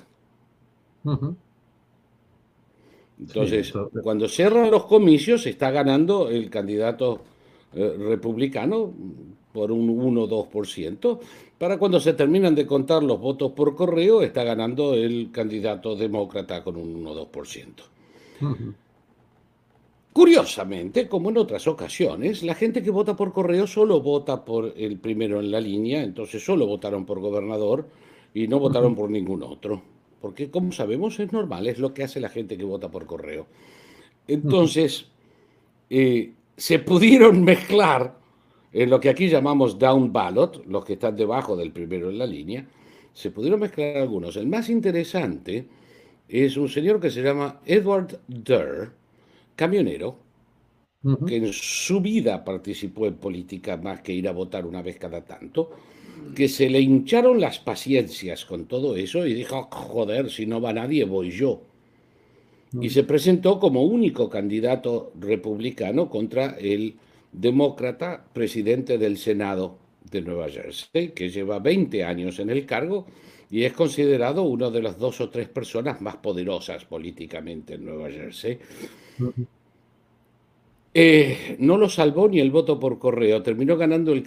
Entonces, 3.19 3.73
cuando 4.03 4.29
cierran 4.29 4.71
los 4.71 4.85
comicios, 4.85 5.47
está 5.47 5.71
ganando 5.71 6.29
el 6.29 6.51
candidato 6.51 7.23
eh, 7.75 7.97
republicano 7.99 8.93
por 9.53 9.73
un 9.73 9.89
1-2%. 9.89 11.19
Para 11.59 11.79
cuando 11.79 11.99
se 11.99 12.13
terminan 12.13 12.55
de 12.55 12.67
contar 12.67 13.03
los 13.03 13.19
votos 13.19 13.53
por 13.53 13.75
correo, 13.75 14.21
está 14.21 14.45
ganando 14.45 14.93
el 14.93 15.31
candidato 15.33 15.97
demócrata 15.97 16.63
con 16.63 16.77
un 16.77 17.05
1-2%. 17.05 17.73
Curiosamente, 20.13 21.09
como 21.09 21.31
en 21.31 21.39
otras 21.39 21.67
ocasiones, 21.67 22.43
la 22.43 22.55
gente 22.55 22.83
que 22.83 22.91
vota 22.91 23.17
por 23.17 23.33
correo 23.33 23.67
solo 23.67 24.03
vota 24.03 24.45
por 24.45 24.75
el 24.77 24.99
primero 24.99 25.41
en 25.41 25.51
la 25.51 25.61
línea, 25.61 26.03
entonces 26.03 26.45
solo 26.45 26.67
votaron 26.67 27.07
por 27.07 27.21
gobernador 27.21 27.87
y 28.35 28.47
no 28.47 28.59
votaron 28.59 28.95
por 28.95 29.11
ningún 29.11 29.43
otro 29.43 29.96
porque 30.27 30.51
como 30.51 30.73
sabemos 30.73 31.21
es 31.21 31.33
normal, 31.33 31.69
es 31.69 31.79
lo 31.79 31.95
que 31.95 32.03
hace 32.03 32.19
la 32.19 32.29
gente 32.29 32.59
que 32.59 32.65
vota 32.65 32.91
por 32.91 33.07
correo. 33.07 33.47
Entonces, 34.27 35.07
eh, 35.89 36.33
se 36.57 36.81
pudieron 36.81 37.45
mezclar 37.53 38.19
en 38.73 38.91
lo 38.91 38.99
que 38.99 39.09
aquí 39.09 39.29
llamamos 39.29 39.79
down 39.79 40.13
ballot, 40.13 40.67
los 40.67 40.85
que 40.85 40.95
están 40.95 41.15
debajo 41.15 41.57
del 41.57 41.71
primero 41.71 42.11
en 42.11 42.19
la 42.19 42.27
línea, 42.27 42.67
se 43.13 43.31
pudieron 43.31 43.61
mezclar 43.61 43.99
algunos. 43.99 44.37
El 44.37 44.49
más 44.49 44.69
interesante 44.69 45.65
es 46.29 46.57
un 46.57 46.69
señor 46.69 46.99
que 46.99 47.13
se 47.13 47.23
llama 47.23 47.61
Edward 47.65 48.19
Durr, 48.27 48.95
camionero, 49.55 50.19
que 51.25 51.37
en 51.37 51.53
su 51.53 52.01
vida 52.01 52.45
participó 52.45 53.07
en 53.07 53.15
política 53.15 53.77
más 53.77 54.01
que 54.01 54.13
ir 54.13 54.27
a 54.27 54.33
votar 54.33 54.67
una 54.67 54.83
vez 54.83 54.99
cada 54.99 55.25
tanto, 55.25 55.71
que 56.35 56.49
se 56.49 56.69
le 56.69 56.81
hincharon 56.81 57.41
las 57.41 57.59
paciencias 57.59 58.45
con 58.45 58.67
todo 58.67 58.97
eso 58.97 59.27
y 59.27 59.35
dijo, 59.35 59.69
joder, 59.71 60.31
si 60.31 60.47
no 60.47 60.61
va 60.61 60.73
nadie, 60.73 61.05
voy 61.05 61.31
yo. 61.31 61.63
Y 62.81 62.91
se 62.91 63.05
presentó 63.05 63.59
como 63.59 63.85
único 63.85 64.29
candidato 64.29 65.13
republicano 65.19 66.11
contra 66.11 66.57
el 66.59 66.97
demócrata 67.33 68.25
presidente 68.33 68.99
del 68.99 69.17
Senado 69.17 69.79
de 70.11 70.21
Nueva 70.21 70.49
Jersey, 70.49 71.11
que 71.11 71.31
lleva 71.31 71.59
20 71.59 72.05
años 72.05 72.39
en 72.39 72.51
el 72.51 72.67
cargo 72.67 73.07
y 73.51 73.65
es 73.65 73.73
considerado 73.73 74.43
una 74.43 74.71
de 74.71 74.83
las 74.83 74.99
dos 74.99 75.21
o 75.21 75.31
tres 75.31 75.49
personas 75.49 76.01
más 76.01 76.17
poderosas 76.17 76.85
políticamente 76.85 77.75
en 77.75 77.85
Nueva 77.85 78.11
Jersey. 78.11 78.59
Eh, 80.93 81.57
no 81.59 81.77
lo 81.77 81.89
salvó 81.89 82.29
ni 82.29 82.41
el 82.41 82.51
voto 82.51 82.81
por 82.81 82.99
correo, 82.99 83.43
terminó 83.43 83.77
ganando 83.77 84.13
el 84.13 84.23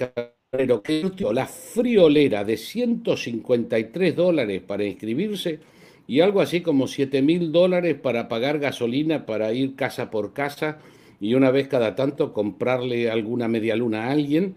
pero 0.51 0.81
que 0.81 1.12
la 1.31 1.45
friolera 1.45 2.43
de 2.43 2.57
153 2.57 4.15
dólares 4.15 4.62
para 4.65 4.83
inscribirse 4.83 5.59
y 6.07 6.21
algo 6.21 6.41
así 6.41 6.62
como 6.62 6.88
7 6.88 7.21
mil 7.21 7.51
dólares 7.51 7.95
para 8.01 8.27
pagar 8.27 8.57
gasolina 8.57 9.27
para 9.27 9.53
ir 9.53 9.75
casa 9.75 10.09
por 10.09 10.33
casa 10.33 10.79
y 11.21 11.35
una 11.35 11.51
vez 11.51 11.67
cada 11.67 11.95
tanto 11.95 12.33
comprarle 12.33 13.12
alguna 13.12 13.47
media 13.47 13.75
luna 13.75 14.05
a 14.05 14.12
alguien 14.12 14.55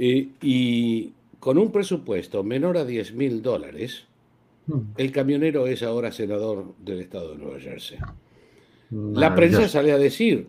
eh, 0.00 0.28
y 0.40 1.12
con 1.38 1.58
un 1.58 1.70
presupuesto 1.70 2.42
menor 2.42 2.76
a 2.76 2.84
10 2.84 3.14
mil 3.14 3.42
dólares, 3.42 4.06
hmm. 4.66 4.80
el 4.96 5.12
camionero 5.12 5.68
es 5.68 5.84
ahora 5.84 6.10
senador 6.10 6.74
del 6.78 7.00
estado 7.00 7.32
de 7.32 7.38
Nueva 7.38 7.60
Jersey. 7.60 7.98
La 8.90 9.34
prensa 9.34 9.68
sale 9.68 9.92
a 9.92 9.98
decir, 9.98 10.48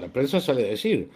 la 0.00 0.08
prensa 0.08 0.40
sale 0.40 0.64
a 0.64 0.70
decir, 0.70 1.08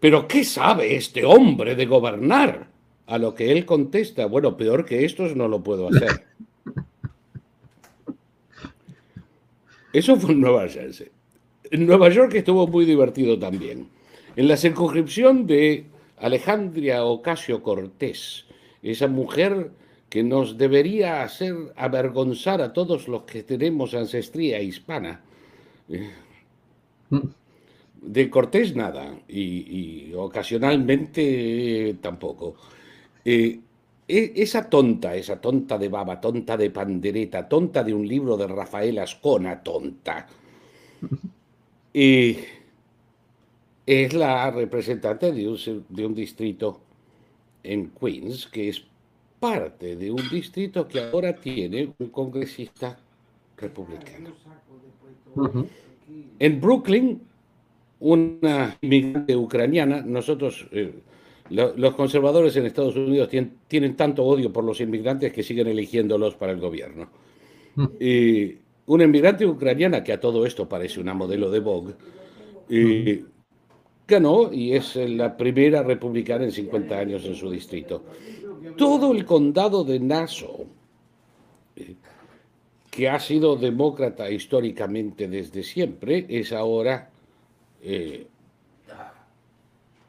pero 0.00 0.26
¿qué 0.26 0.42
sabe 0.44 0.96
este 0.96 1.24
hombre 1.24 1.76
de 1.76 1.86
gobernar? 1.86 2.68
A 3.06 3.18
lo 3.18 3.34
que 3.34 3.52
él 3.52 3.66
contesta, 3.66 4.26
bueno, 4.26 4.56
peor 4.56 4.84
que 4.84 5.04
estos 5.04 5.34
no 5.34 5.48
lo 5.48 5.62
puedo 5.62 5.88
hacer. 5.88 6.26
Eso 9.92 10.16
fue 10.16 10.30
en 10.32 10.40
Nueva 10.40 10.68
Jersey. 10.68 11.08
En 11.72 11.86
Nueva 11.86 12.08
York 12.08 12.34
estuvo 12.34 12.66
muy 12.68 12.84
divertido 12.84 13.38
también. 13.38 13.88
En 14.36 14.46
la 14.46 14.56
circunscripción 14.56 15.46
de 15.46 15.86
Alejandria 16.18 17.04
Ocasio 17.04 17.62
Cortés, 17.62 18.46
esa 18.82 19.08
mujer 19.08 19.72
que 20.08 20.22
nos 20.22 20.56
debería 20.56 21.22
hacer 21.22 21.54
avergonzar 21.76 22.60
a 22.60 22.72
todos 22.72 23.08
los 23.08 23.22
que 23.22 23.42
tenemos 23.42 23.94
ancestría 23.94 24.60
hispana. 24.60 25.20
Eh, 25.88 26.10
mm. 27.10 27.18
De 28.02 28.30
Cortés 28.30 28.74
nada, 28.74 29.20
y, 29.28 30.12
ocasionalmente 30.14 31.96
tampoco. 32.00 32.56
Eh, 33.24 33.60
e, 34.08 34.32
esa 34.36 34.68
tonta, 34.68 35.14
esa 35.14 35.40
tonta 35.40 35.76
de 35.78 35.88
baba, 35.88 36.20
tonta 36.20 36.56
de 36.56 36.70
pandereta, 36.70 37.48
tonta 37.48 37.84
de 37.84 37.92
un 37.94 38.06
libro 38.06 38.36
de 38.36 38.46
Rafael 38.46 38.98
Ascona, 38.98 39.62
tonta, 39.62 40.26
y 41.92 42.38
es 43.86 44.14
la 44.14 44.50
representante 44.50 45.32
de 45.32 45.48
un, 45.48 45.84
de 45.88 46.06
un 46.06 46.14
distrito 46.14 46.80
en 47.62 47.90
Queens, 47.90 48.46
que 48.46 48.70
es 48.70 48.82
parte 49.38 49.96
de 49.96 50.10
un 50.10 50.28
distrito 50.28 50.86
que 50.86 51.00
ahora 51.00 51.34
tiene 51.34 51.92
un 51.98 52.08
congresista 52.08 52.98
republicano. 53.56 54.30
En 56.38 56.60
Brooklyn, 56.60 57.22
una 58.00 58.76
inmigrante 58.80 59.36
ucraniana, 59.36 60.02
nosotros, 60.02 60.66
eh, 60.72 60.92
los 61.50 61.94
conservadores 61.94 62.56
en 62.56 62.66
Estados 62.66 62.96
Unidos 62.96 63.28
tienen, 63.68 63.96
tanto 63.96 64.24
odio 64.24 64.52
por 64.52 64.64
los 64.64 64.80
inmigrantes 64.80 65.32
que 65.32 65.42
siguen 65.42 65.68
eligiéndolos 65.68 66.34
para 66.34 66.52
el 66.52 66.60
gobierno. 66.60 67.08
Y 67.98 68.56
una 68.86 69.04
inmigrante 69.04 69.46
ucraniana, 69.46 70.02
que 70.02 70.12
a 70.12 70.20
todo 70.20 70.44
esto 70.46 70.68
parece 70.68 71.00
una 71.00 71.14
modelo 71.14 71.50
de 71.50 71.60
Vogue, 71.60 71.94
ganó 74.06 74.52
y 74.52 74.74
es 74.74 74.96
la 74.96 75.36
primera 75.36 75.82
republicana 75.82 76.44
en 76.44 76.52
50 76.52 76.98
años 76.98 77.24
en 77.24 77.34
su 77.34 77.50
distrito. 77.50 78.04
Todo 78.76 79.12
el 79.12 79.24
condado 79.24 79.84
de 79.84 80.00
Nassau, 80.00 80.66
eh, 81.76 81.94
que 82.90 83.08
ha 83.08 83.18
sido 83.20 83.56
demócrata 83.56 84.30
históricamente 84.30 85.28
desde 85.28 85.62
siempre, 85.62 86.26
es 86.28 86.52
ahora 86.52 87.09
eh, 87.82 88.26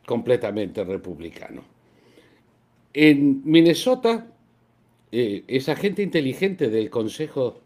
completamente 0.06 0.84
republicano. 0.84 1.64
En 2.94 3.42
Minnesota, 3.46 4.28
eh, 5.12 5.44
esa 5.48 5.76
gente 5.76 6.02
inteligente 6.04 6.70
del 6.70 6.90
Consejo 6.90 7.62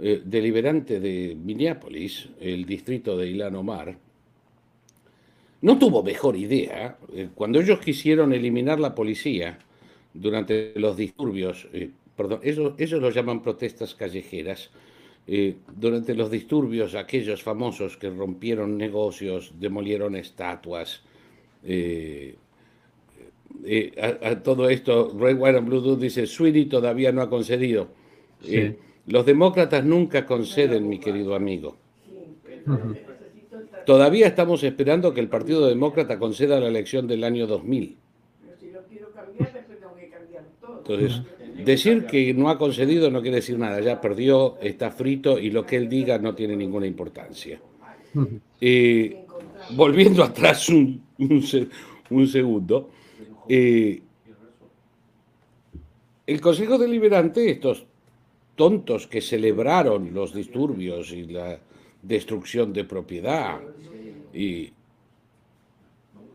eh, 0.00 0.22
Deliberante 0.24 0.98
de 0.98 1.36
Minneapolis, 1.36 2.30
el 2.40 2.64
distrito 2.64 3.16
de 3.16 3.28
Ilan 3.28 3.54
Omar, 3.54 3.96
no 5.60 5.78
tuvo 5.78 6.02
mejor 6.02 6.36
idea. 6.36 6.98
cuando 7.34 7.60
ellos 7.60 7.78
quisieron 7.78 8.34
eliminar 8.34 8.78
la 8.80 8.94
policía 8.94 9.58
durante 10.12 10.72
los 10.76 10.94
disturbios, 10.96 11.68
ellos, 12.42 12.74
ellos 12.76 13.00
lo 13.00 13.10
llaman 13.10 13.40
protestas 13.40 13.94
callejeras, 13.94 14.70
eh, 15.26 15.56
durante 15.74 16.14
los 16.14 16.30
disturbios, 16.30 16.94
aquellos 16.94 17.42
famosos 17.42 17.96
que 17.96 18.10
rompieron 18.10 18.76
negocios, 18.76 19.54
demolieron 19.58 20.16
estatuas, 20.16 21.02
eh, 21.64 22.36
eh, 23.64 24.18
a, 24.22 24.42
todo 24.42 24.68
esto, 24.68 25.16
Red, 25.18 25.38
White 25.38 25.58
and 25.58 25.68
Blue 25.68 25.96
dice, 25.96 26.26
Sweeney 26.26 26.66
todavía 26.66 27.10
no 27.12 27.22
ha 27.22 27.30
concedido. 27.30 27.88
los 29.06 29.24
demócratas 29.24 29.84
nunca 29.84 30.26
conceden, 30.26 30.88
mi 30.88 30.98
querido 30.98 31.34
amigo. 31.34 31.76
Todavía 33.86 34.26
estamos 34.26 34.62
esperando 34.62 35.14
que 35.14 35.20
el 35.20 35.28
Partido 35.28 35.66
Demócrata 35.66 36.18
conceda 36.18 36.60
la 36.60 36.68
elección 36.68 37.06
del 37.06 37.24
año 37.24 37.46
2000. 37.46 37.96
Entonces, 40.78 41.22
Decir 41.62 42.06
que 42.06 42.34
no 42.34 42.48
ha 42.50 42.58
concedido 42.58 43.10
no 43.10 43.22
quiere 43.22 43.36
decir 43.36 43.58
nada, 43.58 43.80
ya 43.80 44.00
perdió, 44.00 44.58
está 44.60 44.90
frito 44.90 45.38
y 45.38 45.50
lo 45.50 45.64
que 45.64 45.76
él 45.76 45.88
diga 45.88 46.18
no 46.18 46.34
tiene 46.34 46.56
ninguna 46.56 46.86
importancia. 46.86 47.60
Eh, 48.60 49.24
volviendo 49.70 50.24
atrás 50.24 50.68
un, 50.68 51.02
segundo, 52.26 52.90
eh, 53.48 54.00
el 56.26 56.40
Consejo 56.40 56.76
Deliberante, 56.76 57.50
estos 57.50 57.84
tontos 58.56 59.06
que 59.06 59.20
celebraron 59.20 60.12
los 60.12 60.34
disturbios 60.34 61.12
y 61.12 61.24
la 61.24 61.58
destrucción 62.02 62.72
de 62.72 62.84
propiedad, 62.84 63.60
y 64.32 64.72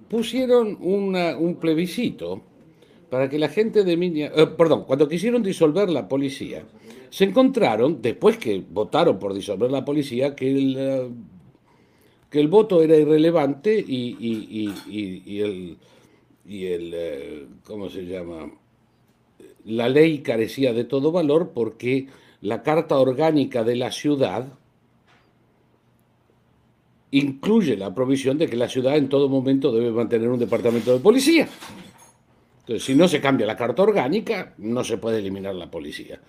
pusieron 0.07 0.77
un 0.79 1.57
plebiscito 1.59 2.48
para 3.09 3.29
que 3.29 3.39
la 3.39 3.49
gente 3.49 3.83
de 3.83 3.97
Minia, 3.97 4.31
eh, 4.35 4.47
perdón, 4.47 4.83
cuando 4.85 5.07
quisieron 5.07 5.41
disolver 5.41 5.89
la 5.89 6.07
policía, 6.07 6.63
se 7.09 7.23
encontraron, 7.23 8.01
después 8.01 8.37
que 8.37 8.63
votaron 8.69 9.17
por 9.17 9.33
disolver 9.33 9.71
la 9.71 9.83
policía, 9.83 10.35
que 10.35 10.51
el, 10.51 10.75
eh, 10.77 11.09
que 12.29 12.39
el 12.39 12.47
voto 12.47 12.83
era 12.83 12.95
irrelevante 12.95 13.83
y, 13.85 14.15
y, 14.19 15.41
el, 15.41 15.77
y 16.45 16.65
el, 16.65 16.91
eh, 16.93 17.47
¿cómo 17.65 17.89
se 17.89 18.05
llama? 18.05 18.51
La 19.65 19.89
ley 19.89 20.19
carecía 20.19 20.73
de 20.73 20.83
todo 20.83 21.11
valor 21.11 21.51
porque 21.53 22.07
la 22.41 22.61
Carta 22.61 22.97
Orgánica 22.97 23.63
de 23.63 23.75
la 23.75 23.91
Ciudad 23.91 24.47
incluye 27.11 27.75
la 27.75 27.93
provisión 27.93 28.37
de 28.37 28.47
que 28.47 28.55
la 28.55 28.69
ciudad 28.69 28.95
en 28.95 29.09
todo 29.09 29.29
momento 29.29 29.71
debe 29.71 29.91
mantener 29.91 30.29
un 30.29 30.39
departamento 30.39 30.93
de 30.93 30.99
policía. 30.99 31.49
Entonces, 32.69 32.85
si 32.85 32.93
no 32.93 33.07
se 33.07 33.19
cambia 33.19 33.47
la 33.47 33.55
carta 33.55 33.81
orgánica, 33.81 34.53
no 34.59 34.83
se 34.83 34.99
puede 34.99 35.17
eliminar 35.17 35.55
la 35.55 35.71
policía. 35.71 36.21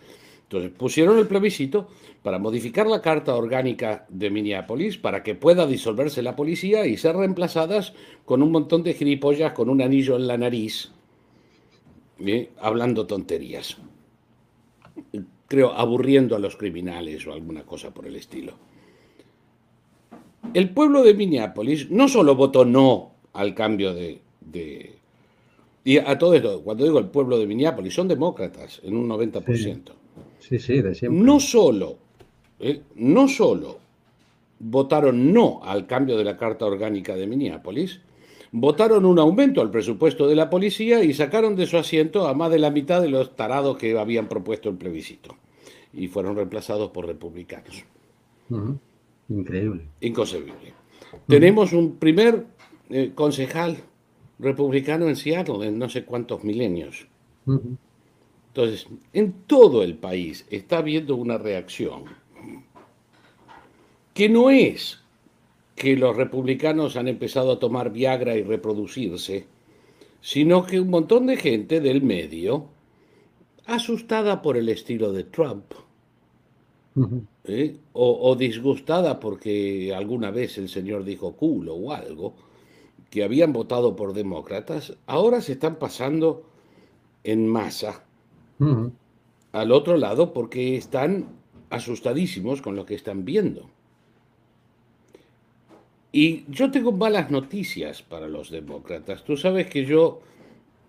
Entonces, 0.44 0.70
pusieron 0.70 1.18
el 1.18 1.26
plebiscito 1.26 1.88
para 2.22 2.38
modificar 2.38 2.87
la 2.87 3.03
carta 3.03 3.35
orgánica 3.35 4.07
de 4.09 4.31
Minneapolis 4.31 4.96
para 4.96 5.22
que 5.22 5.35
pueda 5.35 5.66
disolverse 5.66 6.22
la 6.22 6.37
policía 6.37 6.87
y 6.87 6.96
ser 6.96 7.14
reemplazadas 7.14 7.92
con 8.24 8.42
un 8.42 8.53
montón 8.53 8.83
de 8.83 8.94
gilipollas 8.94 9.53
con 9.53 9.68
un 9.68 9.83
anillo 9.83 10.16
en 10.16 10.26
la 10.26 10.38
nariz, 10.38 10.92
hablando 12.59 13.07
tonterías. 13.07 13.76
Creo, 15.46 15.74
aburriendo 15.74 16.37
a 16.37 16.38
los 16.38 16.57
criminales 16.57 17.26
o 17.26 17.35
alguna 17.35 17.64
cosa 17.64 17.92
por 17.92 18.07
el 18.07 18.16
estilo. 18.16 18.55
El 20.55 20.70
pueblo 20.70 21.03
de 21.03 21.12
Minneapolis 21.12 21.90
no 21.90 22.09
solo 22.09 22.35
votó 22.35 22.64
no 22.64 23.12
al 23.35 23.55
cambio 23.55 23.92
de 23.92 24.99
y 25.84 25.98
a 25.98 26.18
todo 26.18 26.34
esto, 26.34 26.62
cuando 26.62 26.84
digo 26.84 26.98
el 26.98 27.06
pueblo 27.06 27.38
de 27.38 27.46
Minneapolis, 27.46 27.94
son 27.94 28.08
demócratas 28.08 28.80
en 28.84 28.96
un 28.96 29.08
90%. 29.08 29.92
Sí, 30.38 30.58
sí, 30.58 30.82
de 30.82 30.94
siempre. 30.94 31.22
No 31.22 31.40
solo, 31.40 31.98
eh, 32.58 32.82
no 32.96 33.28
solo 33.28 33.78
votaron 34.58 35.33
no 35.33 35.60
al 35.64 35.87
cambio 35.87 36.18
de 36.18 36.24
la 36.24 36.37
Carta 36.37 36.66
Orgánica 36.66 37.16
de 37.16 37.26
Minneapolis, 37.26 38.00
votaron 38.52 39.06
un 39.06 39.18
aumento 39.18 39.60
al 39.60 39.70
presupuesto 39.70 40.26
de 40.28 40.35
la 40.35 40.50
policía 40.50 41.02
y 41.02 41.14
sacaron 41.14 41.56
de 41.56 41.66
su 41.66 41.78
asiento 41.78 42.26
a 42.28 42.35
más 42.35 42.50
de 42.50 42.58
la 42.58 42.70
mitad 42.70 43.00
de 43.00 43.08
los 43.08 43.35
tarados 43.35 43.78
que 43.78 43.98
habían 43.98 44.28
propuesto 44.28 44.68
el 44.68 44.76
plebiscito. 44.76 45.37
Y 45.92 46.08
fueron 46.08 46.37
reemplazados 46.37 46.90
por 46.90 47.06
republicanos. 47.06 47.85
Increíble. 49.28 49.83
Inconcebible. 50.00 50.74
Tenemos 51.26 51.72
un 51.72 51.96
primer 51.96 52.44
eh, 52.90 53.12
concejal 53.14 53.78
republicano 54.40 55.08
en 55.08 55.16
Seattle 55.16 55.66
en 55.66 55.78
no 55.78 55.88
sé 55.88 56.04
cuántos 56.04 56.44
milenios. 56.44 57.06
Entonces, 58.48 58.86
en 59.12 59.32
todo 59.46 59.82
el 59.82 59.96
país 59.96 60.46
está 60.50 60.78
habiendo 60.78 61.16
una 61.16 61.38
reacción 61.38 62.04
que 64.14 64.28
no 64.28 64.50
es 64.50 64.98
que 65.76 65.96
los 65.96 66.16
republicanos 66.16 66.96
han 66.96 67.08
empezado 67.08 67.52
a 67.52 67.58
tomar 67.58 67.90
Viagra 67.90 68.36
y 68.36 68.42
reproducirse, 68.42 69.46
sino 70.20 70.66
que 70.66 70.78
un 70.78 70.90
montón 70.90 71.26
de 71.26 71.36
gente 71.36 71.80
del 71.80 72.02
medio, 72.02 72.66
asustada 73.64 74.42
por 74.42 74.56
el 74.56 74.68
estilo 74.68 75.12
de 75.12 75.24
Trump, 75.24 75.72
¿eh? 77.44 77.76
o, 77.94 78.30
o, 78.30 78.36
disgustada 78.36 79.18
porque 79.20 79.94
alguna 79.94 80.30
vez 80.30 80.58
el 80.58 80.68
señor 80.68 81.04
dijo 81.04 81.32
culo 81.32 81.74
o 81.74 81.92
algo, 81.92 82.34
que 83.11 83.25
habían 83.25 83.52
votado 83.52 83.96
por 83.96 84.15
demócratas, 84.15 84.96
ahora 85.06 85.40
se 85.40 85.52
están 85.52 85.77
pasando 85.77 86.44
en 87.25 87.46
masa 87.46 88.04
al 89.52 89.73
otro 89.73 89.96
lado 89.96 90.33
porque 90.33 90.77
están 90.77 91.29
asustadísimos 91.71 92.63
con 92.63 92.77
lo 92.77 92.87
que 92.87 92.94
están 92.94 93.25
viendo. 93.25 93.69
Y 96.13 96.44
yo 96.48 96.71
tengo 96.71 96.92
malas 96.92 97.31
noticias 97.31 98.02
para 98.02 98.29
los 98.29 98.50
demócratas. 98.50 99.25
Tú 99.25 99.37
sabes 99.37 99.69
que 99.69 99.85
yo 99.85 100.21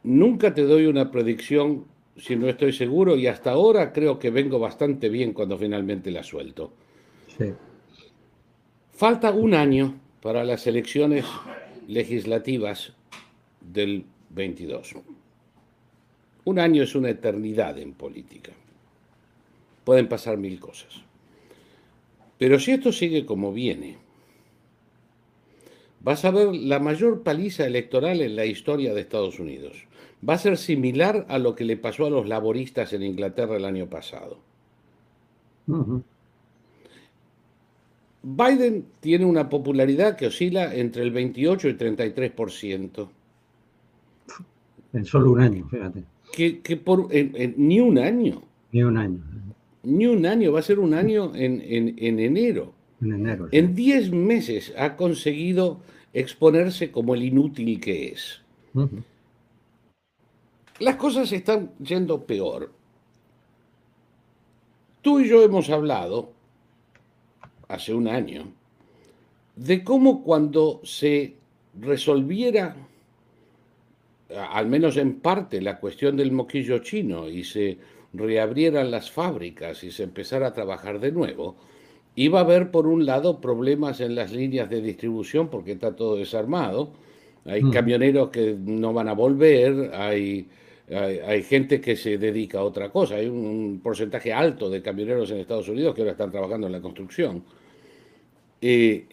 nunca 0.04 0.54
te 0.54 0.64
doy 0.64 0.88
una 0.88 1.12
predicción 1.12 1.86
si 2.18 2.36
no 2.36 2.48
estoy 2.48 2.74
seguro 2.74 3.16
y 3.16 3.28
hasta 3.28 3.52
ahora 3.52 3.94
creo 3.94 4.20
que 4.20 4.30
vengo 4.30 4.60
bastante 4.60 5.10
bien 5.10 5.34
cuando 5.34 5.58
finalmente 5.58 6.12
la 6.12 6.24
suelto. 6.24 6.72
Falta 8.92 9.32
un 9.32 9.54
año 9.54 9.96
para 10.22 10.44
las 10.44 10.68
elecciones 10.68 11.26
legislativas 11.88 12.94
del 13.60 14.06
22. 14.30 14.96
Un 16.44 16.60
año 16.60 16.84
es 16.84 16.96
una 16.96 17.10
eternidad 17.10 17.78
en 17.78 17.94
política. 17.94 18.52
Pueden 19.84 20.08
pasar 20.08 20.38
mil 20.38 20.60
cosas. 20.60 21.02
Pero 22.38 22.60
si 22.60 22.72
esto 22.72 22.92
sigue 22.92 23.26
como 23.26 23.54
viene, 23.54 23.98
vas 26.00 26.26
a 26.26 26.32
ver 26.32 26.56
la 26.56 26.80
mayor 26.80 27.22
paliza 27.22 27.66
electoral 27.66 28.22
en 28.22 28.36
la 28.36 28.46
historia 28.46 28.94
de 28.94 29.02
Estados 29.02 29.40
Unidos. 29.40 29.86
Va 30.28 30.36
a 30.36 30.40
ser 30.40 30.58
similar 30.58 31.26
a 31.30 31.40
lo 31.40 31.56
que 31.56 31.66
le 31.66 31.78
pasó 31.78 32.06
a 32.06 32.10
los 32.10 32.28
laboristas 32.28 32.94
en 32.94 33.04
Inglaterra 33.04 33.58
el 33.58 33.66
año 33.66 33.88
pasado. 33.88 34.40
Biden 38.24 38.86
tiene 39.00 39.26
una 39.26 39.50
popularidad 39.50 40.16
que 40.16 40.28
oscila 40.28 40.76
entre 40.76 41.04
el 41.04 41.12
28 41.12 41.68
y 41.68 41.72
el 41.72 41.78
33%. 41.78 43.10
En 44.94 45.06
solo 45.06 45.32
un 45.32 45.42
año, 45.42 45.68
fíjate. 45.70 46.04
Que, 46.32 46.78
por 46.78 47.10
ni 47.58 47.80
un 47.80 47.98
año. 47.98 48.44
Ni 48.72 48.84
un 48.84 48.98
año. 48.98 49.20
Ni 49.84 50.06
un 50.06 50.26
año, 50.26 50.52
va 50.52 50.60
a 50.60 50.64
ser 50.64 50.80
un 50.80 50.94
año 50.94 51.34
en, 51.34 51.62
enero. 51.98 52.74
En 53.02 53.14
enero. 53.14 53.48
En 53.52 53.74
10 53.74 54.12
meses 54.12 54.74
ha 54.78 54.96
conseguido 54.96 55.80
exponerse 56.14 56.92
como 56.92 57.16
el 57.16 57.24
inútil 57.24 57.80
que 57.80 58.10
es. 58.10 58.42
Las 60.80 60.96
cosas 60.96 61.32
están 61.32 61.72
yendo 61.80 62.24
peor. 62.26 62.72
Tú 65.02 65.20
y 65.20 65.28
yo 65.28 65.44
hemos 65.44 65.70
hablado 65.70 66.32
hace 67.72 67.94
un 67.94 68.08
año 68.08 68.52
de 69.56 69.84
cómo 69.84 70.24
cuando 70.24 70.82
se 70.84 71.36
resolviera, 71.80 72.76
al 74.52 74.68
menos 74.68 74.98
en 74.98 75.20
parte, 75.20 75.62
la 75.62 75.80
cuestión 75.80 76.18
del 76.18 76.32
moquillo 76.32 76.80
chino 76.80 77.30
y 77.30 77.44
se 77.44 77.78
reabrieran 78.14 78.92
las 78.92 79.12
fábricas 79.12 79.84
y 79.84 79.92
se 79.92 80.04
empezara 80.04 80.48
a 80.48 80.54
trabajar 80.54 81.00
de 81.00 81.12
nuevo, 81.12 81.56
iba 82.16 82.40
a 82.40 82.44
haber 82.44 82.72
por 82.72 82.88
un 82.88 83.06
lado 83.06 83.40
problemas 83.40 84.02
en 84.02 84.16
las 84.16 84.32
líneas 84.32 84.70
de 84.70 84.82
distribución 84.82 85.50
porque 85.50 85.74
está 85.74 85.96
todo 85.96 86.18
desarmado, 86.18 86.92
hay 87.46 87.64
mm. 87.64 87.72
camioneros 87.72 88.30
que 88.30 88.56
no 88.60 88.94
van 88.94 89.08
a 89.08 89.14
volver, 89.14 89.92
hay, 89.94 90.48
hay, 90.90 91.44
gente 91.44 91.80
que 91.80 91.96
se 91.96 92.18
dedica 92.18 92.60
a 92.60 92.64
otra 92.64 92.90
cosa, 92.90 93.16
hay 93.16 93.28
un, 93.28 93.80
porcentaje 93.82 94.34
alto 94.34 94.70
de 94.70 94.82
camioneros 94.82 95.32
en 95.32 95.38
Estados 95.38 95.70
Unidos 95.70 95.96
que 95.96 96.02
ahora 96.02 96.12
están 96.12 96.32
trabajando 96.32 96.68
en 96.68 96.74
la 96.74 96.82
construcción. 96.82 97.44
Eh, 98.62 99.08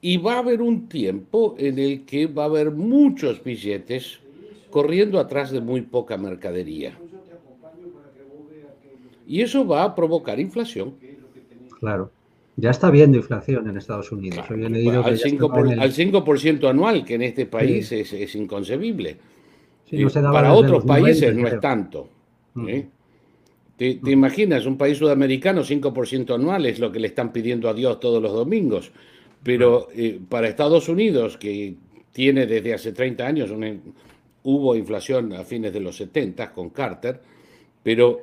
y 0.00 0.16
va 0.16 0.34
a 0.34 0.38
haber 0.38 0.60
un 0.60 0.88
tiempo 0.88 1.54
en 1.58 1.78
el 1.78 2.04
que 2.04 2.26
va 2.26 2.42
a 2.42 2.46
haber 2.46 2.72
muchos 2.72 3.42
billetes 3.42 4.18
corriendo 4.70 5.20
atrás 5.20 5.52
de 5.52 5.60
muy 5.60 5.82
poca 5.82 6.16
mercadería. 6.16 6.98
Y 9.28 9.40
eso 9.40 9.64
va 9.64 9.84
a 9.84 9.94
provocar 9.94 10.40
inflación. 10.40 10.94
Claro. 11.78 12.10
Ya 12.56 12.70
está 12.70 12.88
habiendo 12.88 13.16
inflación 13.16 13.68
en 13.68 13.76
Estados 13.76 14.12
Unidos. 14.12 14.44
al, 14.50 14.58
5%, 14.58 16.68
anual, 16.68 17.04
que 17.04 17.14
en 17.14 17.22
este 17.22 17.46
país 17.46 17.90
es, 17.92 18.34
inconcebible. 18.34 19.16
Eh, 19.90 20.06
para 20.14 20.52
otros 20.52 20.84
países 20.84 21.34
no 21.34 21.46
es 21.46 21.60
tanto. 21.60 22.08
¿eh? 22.66 22.86
¿Te, 23.82 24.12
imaginas 24.12 24.64
un 24.64 24.78
país 24.78 24.98
sudamericano 24.98 25.62
5% 25.62 26.36
anual 26.36 26.66
es 26.66 26.78
lo 26.78 26.92
que 26.92 27.00
le 27.00 27.08
están 27.08 27.32
pidiendo 27.32 27.68
a 27.68 27.74
Dios 27.74 27.98
todos 27.98 28.22
los 28.22 28.32
domingos? 28.32 28.92
Pero 29.42 29.88
eh, 29.92 30.20
para 30.28 30.46
Estados 30.46 30.88
Unidos, 30.88 31.36
que 31.36 31.74
tiene 32.12 32.46
desde 32.46 32.74
hace 32.74 32.92
30 32.92 33.26
años, 33.26 33.50
hubo 34.44 34.76
inflación 34.76 35.32
a 35.32 35.42
fines 35.42 35.72
de 35.72 35.80
los 35.80 35.96
70 35.96 36.52
con 36.52 36.70
Carter, 36.70 37.20
pero 37.82 38.20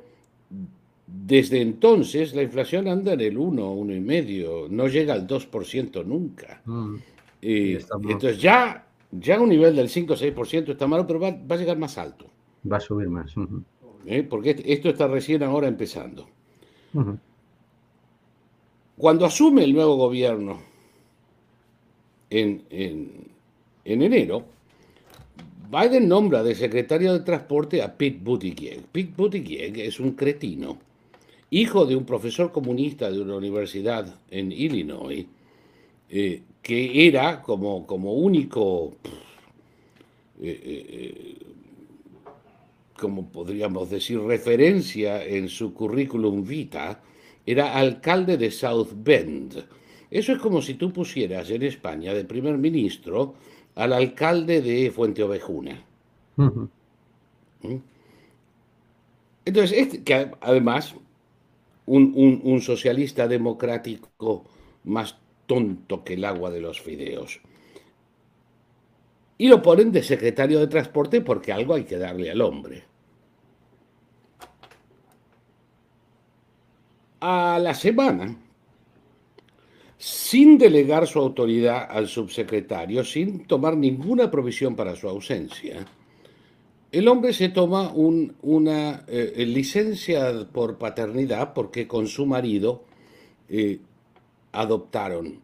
desde 1.06 1.60
entonces 1.60 2.34
la 2.34 2.44
inflación 2.44 2.88
anda 2.88 3.12
en 3.12 3.20
el 3.20 3.38
1, 3.38 3.76
1,5, 3.76 4.70
no 4.70 4.88
llega 4.88 5.14
al 5.14 5.28
2% 5.28 6.06
nunca. 6.06 6.62
Mm. 6.64 6.96
entonces 7.42 8.42
ya, 8.42 8.88
ya 9.12 9.42
un 9.42 9.50
nivel 9.50 9.76
del 9.76 9.90
5 9.90 10.14
6% 10.14 10.70
está 10.70 10.88
malo, 10.88 11.06
pero 11.06 11.20
va, 11.20 11.28
a 11.28 11.58
llegar 11.58 11.78
más 11.78 11.98
alto. 11.98 12.28
Va 12.72 12.78
a 12.78 12.80
subir 12.80 13.10
más. 13.10 13.36
¿Eh? 14.06 14.24
Porque 14.24 14.62
esto 14.66 14.90
está 14.90 15.08
recién 15.08 15.44
ahora 15.44 15.68
empezando. 15.68 16.28
Cuando 18.98 19.26
asume 19.26 19.64
el 19.64 19.74
nuevo 19.74 19.96
gobierno 19.96 20.60
en, 22.30 22.64
en, 22.70 23.32
enero, 23.86 24.46
Biden 25.72 26.08
nombra 26.08 26.44
de 26.44 26.56
secretario 26.56 27.14
de 27.14 27.20
Transporte 27.20 27.82
a 27.82 27.96
Pete 27.96 28.20
Buttigieg. 28.22 28.84
Pete 28.92 29.14
Buttigieg 29.16 29.78
es 29.80 30.00
un 30.00 30.14
cretino, 30.14 30.80
hijo 31.52 31.86
de 31.86 31.96
un 31.96 32.06
profesor 32.06 32.52
comunista 32.52 33.12
de 33.12 33.22
una 33.22 33.36
universidad 33.36 34.20
en 34.32 34.52
Illinois, 34.52 35.26
eh, 36.10 36.42
que 36.62 37.08
era 37.08 37.42
como, 37.42 37.86
como 37.86 38.14
único 38.14 38.96
eh, 40.42 41.36
como 43.00 43.32
podríamos 43.32 43.90
decir, 43.90 44.20
referencia 44.20 45.24
en 45.24 45.50
su 45.50 45.74
currículum 45.74 46.44
vita, 46.44 47.02
era 47.46 47.76
alcalde 47.76 48.38
de 48.38 48.52
South 48.52 48.90
Bend. 48.96 49.66
Eso 50.12 50.34
es 50.34 50.40
como 50.40 50.62
si 50.62 50.76
tú 50.76 50.92
pusieras 50.92 51.50
en 51.50 51.64
España 51.64 52.14
de 52.14 52.26
primer 52.26 52.58
ministro 52.58 53.36
al 53.76 53.94
alcalde 53.94 54.62
de 54.62 54.92
Fuente 54.92 55.24
Ovejuna. 55.24 55.84
¿Mm? 56.36 56.66
Entonces, 59.46 59.78
este, 59.78 60.04
que 60.04 60.32
además, 60.42 60.96
un, 61.86 62.42
un, 62.44 62.62
socialista 62.62 63.28
democrático 63.28 64.46
más 64.84 65.18
tonto 65.48 66.04
que 66.04 66.14
el 66.14 66.26
agua 66.26 66.52
de 66.52 66.62
los 66.62 66.80
fideos. 66.82 67.42
Y 69.38 69.48
lo 69.48 69.62
ponen 69.62 69.92
de 69.92 70.04
secretario 70.04 70.60
de 70.60 70.68
transporte 70.68 71.22
porque 71.22 71.52
algo 71.52 71.74
hay 71.74 71.86
que 71.86 71.98
darle 71.98 72.30
al 72.30 72.42
hombre. 72.42 72.89
A 77.20 77.60
la 77.60 77.74
semana, 77.74 78.36
sin 79.98 80.58
delegar 80.58 81.08
su 81.08 81.20
autoridad 81.20 81.88
al 81.90 82.08
subsecretario, 82.08 83.04
sin 83.04 83.46
tomar 83.46 83.76
ninguna 83.76 84.32
provisión 84.32 84.76
para 84.76 84.96
su 84.96 85.10
ausencia, 85.10 85.86
el 86.92 87.08
hombre 87.08 87.34
se 87.34 87.50
toma 87.50 87.92
una 87.94 89.04
eh, 89.08 89.46
licencia 89.46 90.48
por 90.52 90.78
paternidad 90.78 91.54
porque 91.54 91.88
con 91.88 92.08
su 92.08 92.26
marido 92.26 92.84
eh, 93.48 93.80
adoptaron 94.52 95.40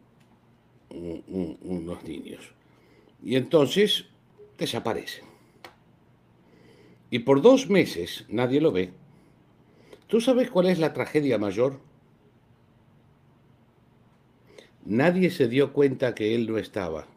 unos 0.89 2.03
niños. 2.03 2.51
Y 3.23 3.35
entonces 3.35 4.05
desaparece. 4.57 5.21
Y 7.11 7.19
por 7.19 7.41
dos 7.41 7.69
meses 7.69 8.25
nadie 8.29 8.61
lo 8.61 8.71
ve 8.71 8.91
¿Tú 10.07 10.21
sabes 10.21 10.49
cuál 10.49 10.67
es 10.67 10.79
la 10.79 10.93
tragedia 10.93 11.37
mayor? 11.37 11.79
Nadie 14.85 15.31
se 15.31 15.47
dio 15.47 15.73
cuenta 15.73 16.13
que 16.13 16.35
él 16.35 16.47
no 16.47 16.57
estaba. 16.57 17.07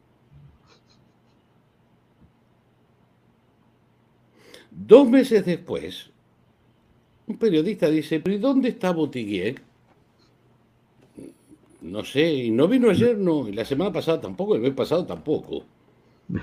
Dos 4.71 5.09
meses 5.09 5.45
después, 5.45 6.11
un 7.27 7.37
periodista 7.37 7.89
dice, 7.91 8.21
¿pero 8.21 8.37
y 8.37 8.39
dónde 8.39 8.71
está 8.71 8.93
Botiguier? 8.93 9.61
No 11.83 12.05
sé, 12.05 12.33
y 12.33 12.51
no 12.51 12.69
vino 12.69 12.89
ayer, 12.89 13.19
no, 13.19 13.49
y 13.49 13.53
la 13.53 13.65
semana 13.65 13.93
pasada 13.93 14.21
tampoco, 14.21 14.55
el 14.55 14.63
mes 14.63 14.75
pasado 14.75 15.05
tampoco. 15.05 15.65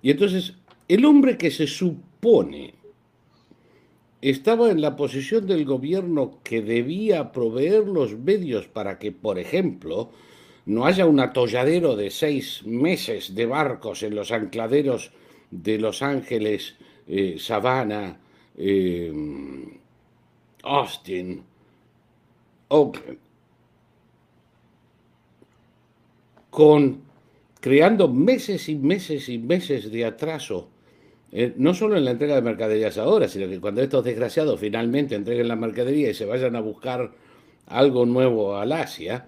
Y 0.00 0.12
entonces, 0.12 0.54
el 0.86 1.04
hombre 1.04 1.36
que 1.36 1.50
se 1.50 1.66
supone 1.66 2.77
estaba 4.20 4.70
en 4.70 4.80
la 4.80 4.96
posición 4.96 5.46
del 5.46 5.64
gobierno 5.64 6.40
que 6.42 6.60
debía 6.60 7.30
proveer 7.32 7.86
los 7.86 8.18
medios 8.18 8.66
para 8.66 8.98
que, 8.98 9.12
por 9.12 9.38
ejemplo, 9.38 10.10
no 10.66 10.86
haya 10.86 11.06
un 11.06 11.20
atolladero 11.20 11.96
de 11.96 12.10
seis 12.10 12.62
meses 12.66 13.34
de 13.34 13.46
barcos 13.46 14.02
en 14.02 14.14
los 14.14 14.32
ancladeros 14.32 15.12
de 15.50 15.78
Los 15.78 16.02
Ángeles, 16.02 16.74
eh, 17.06 17.36
Savannah, 17.38 18.20
eh, 18.56 19.12
Austin, 20.64 21.42
Oakland, 22.68 23.18
con 26.50 27.02
creando 27.60 28.08
meses 28.08 28.68
y 28.68 28.74
meses 28.74 29.28
y 29.28 29.38
meses 29.38 29.90
de 29.90 30.04
atraso 30.04 30.68
eh, 31.30 31.52
no 31.56 31.74
solo 31.74 31.96
en 31.96 32.04
la 32.04 32.12
entrega 32.12 32.34
de 32.34 32.42
mercaderías 32.42 32.96
ahora, 32.96 33.28
sino 33.28 33.48
que 33.48 33.60
cuando 33.60 33.82
estos 33.82 34.04
desgraciados 34.04 34.58
finalmente 34.58 35.14
entreguen 35.14 35.48
la 35.48 35.56
mercadería 35.56 36.10
y 36.10 36.14
se 36.14 36.24
vayan 36.24 36.56
a 36.56 36.60
buscar 36.60 37.12
algo 37.66 38.06
nuevo 38.06 38.56
al 38.56 38.72
Asia, 38.72 39.26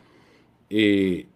eh, 0.71 1.27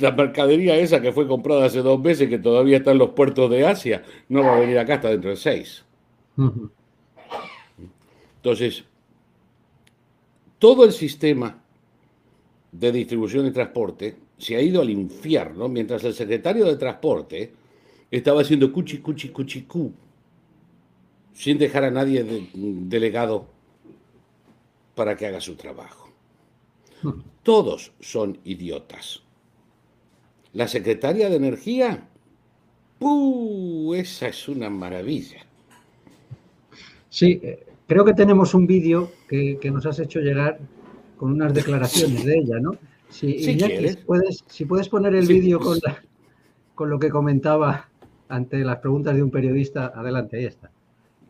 la 0.00 0.12
mercadería 0.12 0.76
esa 0.76 1.00
que 1.00 1.12
fue 1.12 1.26
comprada 1.26 1.66
hace 1.66 1.80
dos 1.80 2.00
meses, 2.00 2.28
que 2.28 2.38
todavía 2.38 2.78
está 2.78 2.92
en 2.92 2.98
los 2.98 3.10
puertos 3.10 3.50
de 3.50 3.66
Asia, 3.66 4.02
no 4.28 4.42
va 4.42 4.56
a 4.56 4.60
venir 4.60 4.78
acá 4.78 4.94
hasta 4.94 5.08
dentro 5.08 5.30
de 5.30 5.36
seis. 5.36 5.84
Entonces, 8.36 8.84
todo 10.58 10.84
el 10.84 10.92
sistema 10.92 11.62
de 12.72 12.92
distribución 12.92 13.46
y 13.46 13.52
transporte 13.52 14.16
se 14.42 14.56
ha 14.56 14.60
ido 14.60 14.82
al 14.82 14.90
infierno 14.90 15.68
mientras 15.68 16.02
el 16.02 16.14
secretario 16.14 16.64
de 16.64 16.74
Transporte 16.74 17.52
estaba 18.10 18.40
haciendo 18.40 18.72
cuchi, 18.72 18.98
cuchi, 18.98 19.28
cuchi, 19.28 19.62
cu, 19.62 19.92
sin 21.32 21.58
dejar 21.58 21.84
a 21.84 21.92
nadie 21.92 22.48
delegado 22.52 23.46
para 24.96 25.16
que 25.16 25.26
haga 25.26 25.40
su 25.40 25.54
trabajo. 25.54 26.10
Todos 27.44 27.92
son 28.00 28.38
idiotas. 28.44 29.22
La 30.54 30.66
secretaria 30.66 31.30
de 31.30 31.36
Energía, 31.36 32.08
¡puh! 32.98 33.94
Esa 33.94 34.26
es 34.26 34.48
una 34.48 34.68
maravilla. 34.68 35.46
Sí, 37.08 37.38
eh, 37.44 37.64
creo 37.86 38.04
que 38.04 38.14
tenemos 38.14 38.54
un 38.54 38.66
vídeo 38.66 39.12
que, 39.28 39.58
nos 39.72 39.86
has 39.86 40.00
hecho 40.00 40.18
llegar 40.18 40.58
con 41.16 41.30
unas 41.30 41.54
declaraciones 41.54 42.24
de 42.24 42.38
ella, 42.38 42.58
¿no? 42.60 42.76
Si, 43.12 43.58
puedes, 44.06 44.42
si 44.46 44.64
puedes 44.64 44.88
poner 44.88 45.14
el 45.14 45.26
vídeo 45.26 45.60
con, 45.60 45.78
con 46.74 46.88
lo 46.88 46.98
que 46.98 47.10
comentaba 47.10 47.88
ante 48.28 48.64
las 48.64 48.78
preguntas 48.78 49.14
de 49.14 49.22
un 49.22 49.30
periodista, 49.30 49.92
adelante, 49.94 50.38
ahí 50.38 50.46
está. 50.46 50.70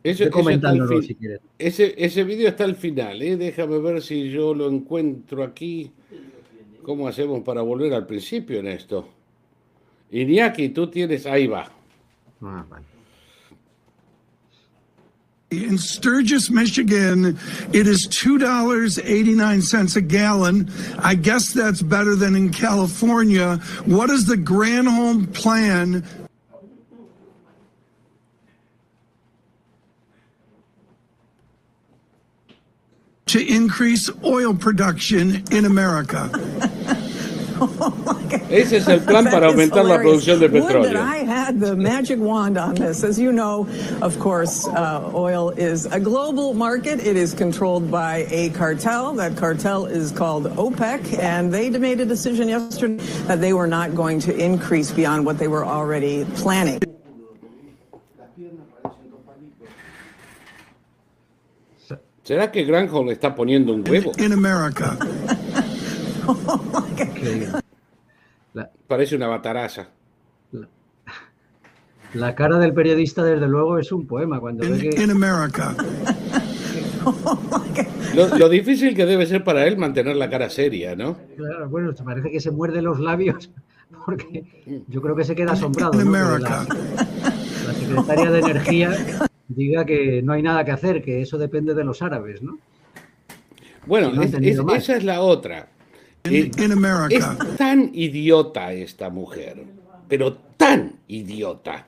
Ese, 0.04 0.30
si 1.02 1.14
quieres. 1.14 1.40
Ese, 1.58 1.94
ese 1.96 2.24
vídeo 2.24 2.48
está 2.48 2.64
al 2.64 2.74
final, 2.76 3.22
¿eh? 3.22 3.36
déjame 3.36 3.78
ver 3.78 4.02
si 4.02 4.30
yo 4.30 4.54
lo 4.54 4.68
encuentro 4.68 5.44
aquí. 5.44 5.92
¿Cómo 6.82 7.06
hacemos 7.06 7.42
para 7.42 7.62
volver 7.62 7.94
al 7.94 8.06
principio 8.06 8.58
en 8.58 8.66
esto? 8.66 9.08
Iñaki, 10.10 10.70
tú 10.70 10.88
tienes, 10.88 11.26
ahí 11.26 11.46
va. 11.46 11.70
Ah, 12.40 12.66
vale. 12.68 12.91
In 15.52 15.76
Sturgis, 15.76 16.48
Michigan, 16.48 17.38
it 17.74 17.86
is 17.86 18.08
$2.89 18.08 19.96
a 19.96 20.00
gallon. 20.00 20.70
I 20.98 21.14
guess 21.14 21.52
that's 21.52 21.82
better 21.82 22.16
than 22.16 22.34
in 22.34 22.50
California. 22.50 23.56
What 23.84 24.08
is 24.08 24.24
the 24.24 24.36
Granholm 24.36 25.32
plan 25.34 26.04
to 33.26 33.46
increase 33.46 34.10
oil 34.24 34.54
production 34.54 35.42
in 35.50 35.64
America. 35.64 36.30
Ese 38.50 38.76
es 38.78 38.88
el 38.88 39.00
plan 39.06 39.24
para 39.24 39.48
aumentar 39.48 39.84
la 39.84 39.98
producción 39.98 40.40
de 40.40 40.48
petróleo. 40.48 41.00
I 41.00 41.24
had 41.24 41.60
the 41.60 41.74
magic 41.76 42.18
wand 42.18 42.58
on 42.58 42.74
this. 42.74 43.02
As 43.04 43.18
you 43.18 43.32
know, 43.32 43.66
of 44.00 44.18
course, 44.18 44.66
uh, 44.68 45.10
oil 45.14 45.50
is 45.50 45.86
a 45.86 46.00
global 46.00 46.54
market. 46.54 47.00
It 47.00 47.16
is 47.16 47.34
controlled 47.34 47.90
by 47.90 48.26
a 48.30 48.50
cartel. 48.50 49.14
That 49.14 49.36
cartel 49.36 49.86
is 49.86 50.12
called 50.12 50.44
OPEC, 50.56 51.18
and 51.18 51.52
they 51.52 51.70
made 51.70 52.00
a 52.00 52.06
decision 52.06 52.48
yesterday 52.48 53.02
that 53.26 53.40
they 53.40 53.52
were 53.52 53.66
not 53.66 53.94
going 53.94 54.20
to 54.20 54.36
increase 54.36 54.90
beyond 54.90 55.24
what 55.26 55.38
they 55.38 55.48
were 55.48 55.64
already 55.64 56.24
planning. 56.36 56.80
¿Será 62.24 62.52
que 62.52 62.64
Granholm 62.64 63.10
está 63.10 63.34
poniendo 63.34 63.74
un 63.74 63.82
huevo? 63.82 64.12
En 64.16 64.32
Parece 68.86 69.16
una 69.16 69.28
bataraza. 69.28 69.88
La, 72.14 72.34
cara 72.34 72.58
del 72.58 72.74
periodista, 72.74 73.24
desde 73.24 73.48
luego, 73.48 73.78
es 73.78 73.90
un 73.90 74.06
poema. 74.06 74.38
Cuando 74.38 74.64
en, 74.64 74.72
ve 74.72 74.90
que... 74.90 75.02
América. 75.02 75.74
Lo, 78.14 78.48
difícil 78.50 78.94
que 78.94 79.06
debe 79.06 79.24
ser 79.26 79.42
para 79.42 79.66
él 79.66 79.78
mantener 79.78 80.16
la 80.16 80.28
cara 80.28 80.50
seria, 80.50 80.94
¿no? 80.94 81.16
Claro, 81.36 81.68
bueno, 81.70 81.94
parece 82.04 82.30
que 82.30 82.40
se 82.40 82.50
muerde 82.50 82.82
los 82.82 83.00
labios 83.00 83.50
porque 84.04 84.44
yo 84.88 85.00
creo 85.00 85.16
que 85.16 85.24
se 85.24 85.34
queda 85.34 85.52
asombrado. 85.52 85.92
¿no? 85.92 86.38
La, 86.38 86.66
la 86.66 87.74
secretaria 87.74 88.30
de 88.30 88.38
Energía 88.40 88.90
diga 89.48 89.84
que 89.84 90.22
no 90.22 90.32
hay 90.32 90.42
nada 90.42 90.64
que 90.64 90.72
hacer, 90.72 91.02
que 91.02 91.22
eso 91.22 91.38
depende 91.38 91.74
de 91.74 91.84
los 91.84 92.02
árabes, 92.02 92.42
¿no? 92.42 92.58
Bueno, 93.86 94.12
esa 94.22 94.96
es 94.96 95.04
la 95.04 95.22
otra. 95.22 95.68
Eh, 96.24 96.50
es 97.10 97.56
tan 97.56 97.90
idiota 97.94 98.72
esta 98.72 99.10
mujer, 99.10 99.64
pero 100.08 100.34
tan 100.56 101.00
idiota, 101.08 101.86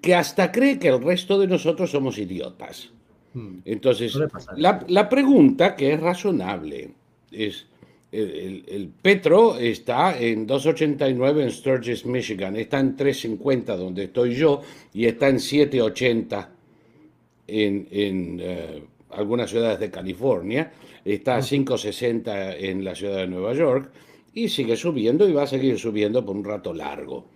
que 0.00 0.14
hasta 0.14 0.52
cree 0.52 0.78
que 0.78 0.88
el 0.88 1.02
resto 1.02 1.38
de 1.38 1.46
nosotros 1.46 1.90
somos 1.90 2.18
idiotas. 2.18 2.90
Hmm. 3.32 3.58
Entonces, 3.64 4.18
la, 4.56 5.08
pregunta 5.08 5.74
que 5.74 5.94
es 5.94 6.00
razonable 6.00 6.90
es, 7.30 7.66
el, 8.12 8.64
el, 8.68 8.88
Petro 8.88 9.56
está 9.58 10.18
en 10.18 10.46
2.89 10.46 11.42
en 11.42 11.50
Sturgis, 11.50 12.06
Michigan, 12.06 12.56
está 12.56 12.80
en 12.80 12.96
3.50 12.96 13.76
donde 13.76 14.04
estoy 14.04 14.34
yo 14.34 14.62
y 14.94 15.06
está 15.06 15.28
en 15.28 15.36
7.80 15.36 16.48
en, 17.48 18.38
eh, 18.40 18.82
algunas 19.10 19.50
ciudades 19.50 19.80
de 19.80 19.90
California, 19.90 20.70
está 21.14 21.36
a 21.36 21.40
5,60 21.40 22.56
en 22.58 22.84
la 22.84 22.94
ciudad 22.94 23.16
de 23.16 23.26
Nueva 23.26 23.54
York 23.54 23.90
y 24.34 24.48
sigue 24.48 24.76
subiendo 24.76 25.28
y 25.28 25.32
va 25.32 25.44
a 25.44 25.46
seguir 25.46 25.78
subiendo 25.78 26.24
por 26.24 26.36
un 26.36 26.44
rato 26.44 26.72
largo. 26.72 27.26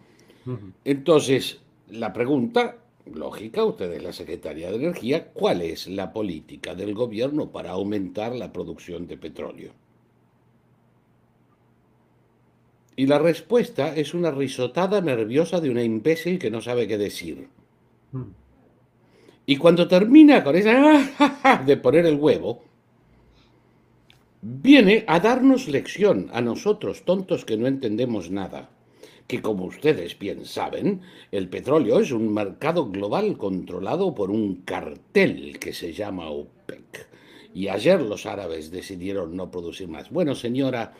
Entonces, 0.84 1.60
la 1.88 2.12
pregunta 2.12 2.78
lógica, 3.12 3.64
usted 3.64 3.92
es 3.92 4.02
la 4.02 4.12
Secretaría 4.12 4.70
de 4.70 4.76
Energía, 4.76 5.28
¿cuál 5.32 5.62
es 5.62 5.86
la 5.86 6.12
política 6.12 6.74
del 6.74 6.94
gobierno 6.94 7.50
para 7.50 7.70
aumentar 7.70 8.34
la 8.34 8.52
producción 8.52 9.06
de 9.06 9.16
petróleo? 9.16 9.72
Y 12.94 13.06
la 13.06 13.18
respuesta 13.18 13.94
es 13.96 14.14
una 14.14 14.30
risotada 14.30 15.00
nerviosa 15.00 15.60
de 15.60 15.70
una 15.70 15.82
imbécil 15.82 16.38
que 16.38 16.50
no 16.50 16.60
sabe 16.60 16.86
qué 16.86 16.98
decir. 16.98 17.48
Y 19.46 19.56
cuando 19.56 19.88
termina 19.88 20.44
con 20.44 20.54
esa 20.56 21.62
de 21.66 21.76
poner 21.78 22.06
el 22.06 22.16
huevo, 22.16 22.62
viene 24.42 25.04
a 25.08 25.20
darnos 25.20 25.68
lección 25.68 26.28
a 26.32 26.42
nosotros, 26.42 27.04
tontos 27.04 27.46
que 27.46 27.56
no 27.56 27.66
entendemos 27.66 28.30
nada. 28.30 28.68
Que 29.26 29.40
como 29.40 29.64
ustedes 29.64 30.18
bien 30.18 30.44
saben, 30.44 31.00
el 31.30 31.48
petróleo 31.48 32.00
es 32.00 32.12
un 32.12 32.34
mercado 32.34 32.90
global 32.90 33.38
controlado 33.38 34.14
por 34.14 34.30
un 34.30 34.56
cartel 34.56 35.58
que 35.58 35.72
se 35.72 35.94
llama 35.94 36.28
OPEC. 36.28 37.08
Y 37.54 37.68
ayer 37.68 38.02
los 38.02 38.26
árabes 38.26 38.70
decidieron 38.70 39.36
no 39.36 39.50
producir 39.50 39.88
más. 39.88 40.10
Bueno, 40.10 40.34
señora, 40.34 40.92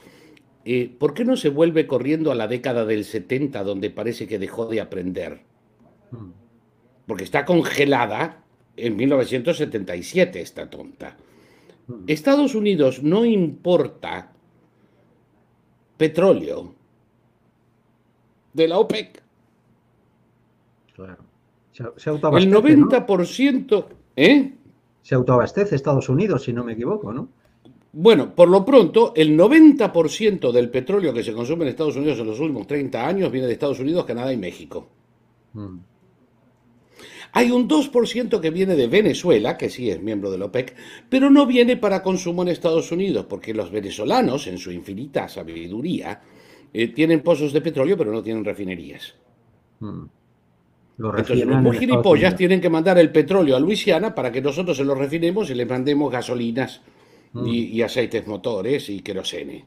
eh, 0.65 0.91
¿por 0.99 1.13
qué 1.13 1.25
no 1.25 1.37
se 1.37 1.51
vuelve 1.51 1.87
corriendo 1.87 2.33
a 2.33 2.35
la 2.35 2.49
década 2.49 2.87
del 2.87 3.05
70 3.05 3.63
donde 3.65 3.91
parece 3.91 4.27
que 4.27 4.39
dejó 4.39 4.67
de 4.67 4.81
aprender? 4.81 5.43
Hmm 6.11 6.43
porque 7.07 7.25
está 7.25 7.45
congelada 7.45 8.43
en 8.77 8.97
1977 8.97 10.41
esta 10.41 10.71
tonta. 10.71 11.17
Estados 12.07 12.55
Unidos 12.55 13.03
no 13.03 13.25
importa 13.25 14.33
petróleo 15.97 16.75
de 18.53 18.69
la 18.69 18.79
OPEC. 18.79 19.23
Claro. 20.95 21.25
Se, 21.73 22.11
El 22.11 22.53
90%, 22.53 23.87
¿eh? 24.17 24.53
Se 25.01 25.15
autoabastece 25.15 25.75
Estados 25.75 26.09
Unidos, 26.09 26.45
si 26.45 26.53
no 26.53 26.65
me 26.65 26.75
equivoco, 26.75 27.13
¿no? 27.13 27.29
Bueno, 27.93 28.35
por 28.35 28.49
lo 28.49 28.65
pronto, 28.65 29.13
el 29.15 29.39
90% 29.39 30.51
del 30.51 30.71
petróleo 30.71 31.13
que 31.13 31.23
se 31.23 31.33
consume 31.33 31.65
en 31.65 31.69
Estados 31.69 31.97
Unidos 31.97 32.19
en 32.19 32.27
los 32.27 32.41
últimos 32.41 32.67
30 32.67 33.07
años 33.07 33.31
viene 33.31 33.47
de 33.47 33.53
Estados 33.53 33.81
Unidos, 33.81 34.05
Canadá 34.05 34.33
y 34.33 34.37
México. 34.37 34.89
Mm. 35.53 35.77
Hay 37.33 37.51
un 37.51 37.67
2% 37.67 38.41
que 38.41 38.51
viene 38.51 38.77
de 38.77 38.89
Venezuela, 38.89 39.57
que 39.57 39.71
sí 39.71 39.91
es 39.91 40.03
miembro 40.03 40.31
de 40.31 40.39
la 40.39 40.47
OPEC, 40.47 40.75
pero 41.09 41.31
no 41.31 41.47
viene 41.47 41.79
para 41.79 42.03
consumo 42.03 42.43
en 42.43 42.49
Estados 42.49 42.93
Unidos, 42.93 43.27
porque 43.29 43.55
los 43.55 43.71
venezolanos, 43.71 44.47
en 44.47 44.59
su 44.59 44.71
infinita 44.71 45.29
sabiduría, 45.29 46.21
eh, 46.75 46.89
tienen 46.89 47.23
pozos 47.23 47.53
de 47.53 47.63
petróleo, 47.63 47.97
pero 47.97 48.13
no 48.13 48.23
tienen 48.23 48.45
refinerías. 48.45 49.15
Hmm. 49.81 50.05
Entonces 50.99 51.47
los 51.47 51.61
muy 51.63 51.79
gilipollas 51.79 52.37
tienen 52.37 52.61
que 52.61 52.69
mandar 52.69 52.99
el 52.99 53.11
petróleo 53.11 53.57
a 53.57 53.61
Luisiana 53.61 54.15
para 54.15 54.31
que 54.31 54.43
nosotros 54.43 54.77
se 54.77 54.85
lo 54.85 54.95
refinemos 54.95 55.51
y 55.51 55.55
le 55.55 55.67
mandemos 55.67 56.13
gasolinas 56.13 56.83
hmm. 57.33 57.47
y, 57.47 57.83
aceites 57.83 58.27
motores 58.27 58.91
y 58.91 59.01
querosene. 59.01 59.65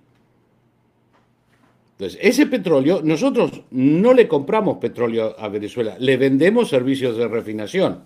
Entonces, 1.97 2.19
ese 2.21 2.45
petróleo, 2.47 3.01
nosotros 3.01 3.61
no 3.71 4.13
le 4.13 4.27
compramos 4.27 4.77
petróleo 4.79 5.33
a 5.39 5.47
Venezuela, 5.47 5.95
le 5.97 6.17
vendemos 6.17 6.69
servicios 6.69 7.15
de 7.15 7.27
refinación. 7.27 8.03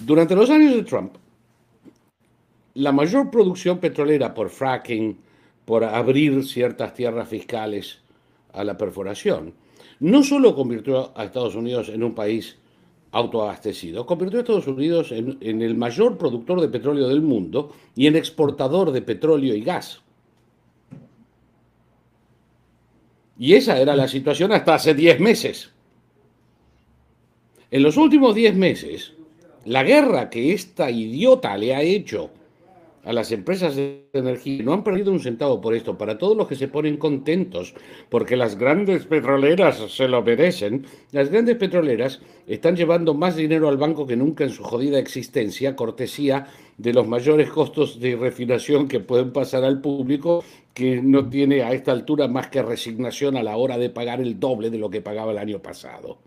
Durante 0.00 0.34
los 0.34 0.50
años 0.50 0.74
de 0.74 0.82
Trump, 0.82 1.14
la 2.74 2.90
mayor 2.90 3.30
producción 3.30 3.78
petrolera 3.78 4.34
por 4.34 4.50
fracking, 4.50 5.18
por 5.64 5.84
abrir 5.84 6.44
ciertas 6.44 6.94
tierras 6.94 7.28
fiscales 7.28 8.00
a 8.52 8.64
la 8.64 8.76
perforación, 8.76 9.54
no 10.00 10.24
solo 10.24 10.56
convirtió 10.56 11.12
a 11.16 11.24
Estados 11.24 11.54
Unidos 11.54 11.90
en 11.90 12.02
un 12.02 12.14
país 12.14 12.56
autoabastecido, 13.12 14.06
convirtió 14.06 14.38
a 14.38 14.42
Estados 14.42 14.66
Unidos 14.66 15.12
en, 15.12 15.36
en, 15.40 15.62
el 15.62 15.76
mayor 15.76 16.16
productor 16.16 16.60
de 16.60 16.68
petróleo 16.68 17.08
del 17.08 17.22
mundo 17.22 17.72
y 17.96 18.06
en 18.06 18.16
exportador 18.16 18.92
de 18.92 19.02
petróleo 19.02 19.54
y 19.54 19.62
gas. 19.62 20.00
Y 23.38 23.54
esa 23.54 23.80
era 23.80 23.96
la 23.96 24.06
situación 24.06 24.52
hasta 24.52 24.74
hace 24.74 24.94
10 24.94 25.18
meses. 25.18 25.70
En 27.70 27.82
los 27.82 27.96
últimos 27.96 28.34
10 28.34 28.54
meses, 28.54 29.12
la 29.64 29.82
guerra 29.82 30.28
que 30.30 30.52
esta 30.52 30.90
idiota 30.90 31.56
le 31.56 31.74
ha 31.74 31.82
hecho 31.82 32.30
a 33.04 33.12
las 33.12 33.32
empresas 33.32 33.76
de 33.76 34.08
energía 34.12 34.62
no 34.62 34.74
han 34.74 34.84
perdido 34.84 35.10
un 35.10 35.20
centavo 35.20 35.60
por 35.60 35.74
esto. 35.74 35.96
Para 35.96 36.18
todos 36.18 36.36
los 36.36 36.46
que 36.46 36.56
se 36.56 36.68
ponen 36.68 36.96
contentos 36.96 37.74
porque 38.08 38.36
las 38.36 38.56
grandes 38.56 39.06
petroleras 39.06 39.78
se 39.90 40.08
lo 40.08 40.22
merecen, 40.22 40.86
las 41.12 41.30
grandes 41.30 41.56
petroleras 41.56 42.20
están 42.46 42.76
llevando 42.76 43.14
más 43.14 43.36
dinero 43.36 43.68
al 43.68 43.78
banco 43.78 44.06
que 44.06 44.16
nunca 44.16 44.44
en 44.44 44.50
su 44.50 44.62
jodida 44.62 44.98
existencia, 44.98 45.76
cortesía 45.76 46.46
de 46.76 46.92
los 46.92 47.06
mayores 47.06 47.50
costos 47.50 48.00
de 48.00 48.16
refinación 48.16 48.88
que 48.88 49.00
pueden 49.00 49.32
pasar 49.32 49.64
al 49.64 49.80
público, 49.80 50.44
que 50.74 51.00
no 51.02 51.28
tiene 51.28 51.62
a 51.62 51.72
esta 51.72 51.92
altura 51.92 52.28
más 52.28 52.48
que 52.48 52.62
resignación 52.62 53.36
a 53.36 53.42
la 53.42 53.56
hora 53.56 53.78
de 53.78 53.90
pagar 53.90 54.20
el 54.20 54.38
doble 54.38 54.70
de 54.70 54.78
lo 54.78 54.90
que 54.90 55.00
pagaba 55.00 55.32
el 55.32 55.38
año 55.38 55.60
pasado. 55.60 56.18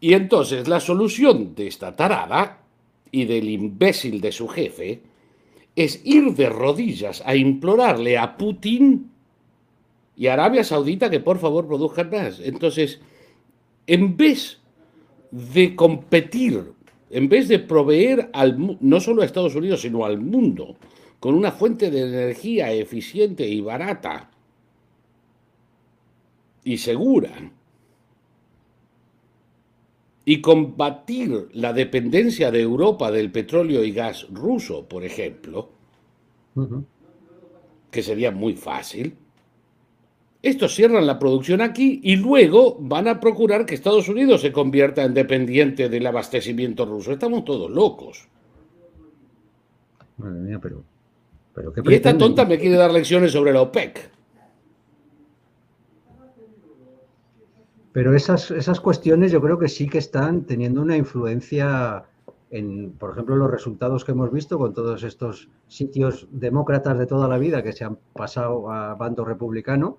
Y 0.00 0.12
entonces 0.12 0.68
la 0.68 0.80
solución 0.80 1.54
de 1.54 1.66
esta 1.66 1.96
tarada 1.96 2.63
y 3.14 3.26
del 3.26 3.48
imbécil 3.48 4.20
de 4.20 4.32
su 4.32 4.48
jefe 4.48 5.00
es 5.76 6.00
ir 6.04 6.34
de 6.34 6.48
rodillas 6.48 7.22
a 7.24 7.36
implorarle 7.36 8.18
a 8.18 8.36
Putin 8.36 9.08
y 10.16 10.26
a 10.26 10.32
Arabia 10.32 10.64
Saudita 10.64 11.08
que 11.08 11.20
por 11.20 11.38
favor 11.38 11.68
produzcan 11.68 12.10
más. 12.10 12.40
Entonces, 12.40 13.00
en 13.86 14.16
vez 14.16 14.58
de 15.30 15.76
competir, 15.76 16.72
en 17.08 17.28
vez 17.28 17.46
de 17.46 17.60
proveer 17.60 18.30
al, 18.32 18.78
no 18.80 18.98
solo 18.98 19.22
a 19.22 19.26
Estados 19.26 19.54
Unidos, 19.54 19.82
sino 19.82 20.04
al 20.04 20.18
mundo, 20.18 20.74
con 21.20 21.36
una 21.36 21.52
fuente 21.52 21.92
de 21.92 22.00
energía 22.00 22.72
eficiente 22.72 23.46
y 23.46 23.60
barata 23.60 24.28
y 26.64 26.78
segura, 26.78 27.30
y 30.24 30.40
combatir 30.40 31.48
la 31.52 31.72
dependencia 31.72 32.50
de 32.50 32.60
Europa 32.60 33.10
del 33.10 33.30
petróleo 33.30 33.84
y 33.84 33.92
gas 33.92 34.26
ruso, 34.30 34.88
por 34.88 35.04
ejemplo, 35.04 35.70
que 37.90 38.02
sería 38.02 38.30
muy 38.30 38.54
fácil, 38.54 39.16
estos 40.44 40.74
cierran 40.74 41.06
la 41.06 41.18
producción 41.18 41.62
aquí 41.62 42.00
y 42.02 42.16
luego 42.16 42.76
van 42.78 43.08
a 43.08 43.18
procurar 43.18 43.64
que 43.64 43.74
Estados 43.74 44.08
Unidos 44.10 44.42
se 44.42 44.52
convierta 44.52 45.02
en 45.02 45.14
dependiente 45.14 45.88
del 45.88 46.06
abastecimiento 46.06 46.84
ruso. 46.84 47.12
Estamos 47.12 47.46
todos 47.46 47.70
locos. 47.70 48.28
Madre 50.18 50.40
mía, 50.40 50.58
pero, 50.62 50.84
pero 51.54 51.72
y 51.86 51.94
esta 51.94 52.16
tonta 52.16 52.44
me 52.44 52.58
quiere 52.58 52.76
dar 52.76 52.92
lecciones 52.92 53.32
sobre 53.32 53.54
la 53.54 53.62
OPEC. 53.62 54.10
Pero 57.94 58.12
esas, 58.12 58.50
esas 58.50 58.80
cuestiones 58.80 59.30
yo 59.30 59.40
creo 59.40 59.56
que 59.56 59.68
sí 59.68 59.88
que 59.88 59.98
están 59.98 60.46
teniendo 60.46 60.82
una 60.82 60.96
influencia 60.96 62.02
en, 62.50 62.90
por 62.90 63.12
ejemplo, 63.12 63.36
los 63.36 63.48
resultados 63.48 64.04
que 64.04 64.10
hemos 64.10 64.32
visto 64.32 64.58
con 64.58 64.74
todos 64.74 65.04
estos 65.04 65.48
sitios 65.68 66.26
demócratas 66.32 66.98
de 66.98 67.06
toda 67.06 67.28
la 67.28 67.38
vida 67.38 67.62
que 67.62 67.72
se 67.72 67.84
han 67.84 67.96
pasado 68.12 68.68
a 68.68 68.96
bando 68.96 69.24
republicano. 69.24 69.98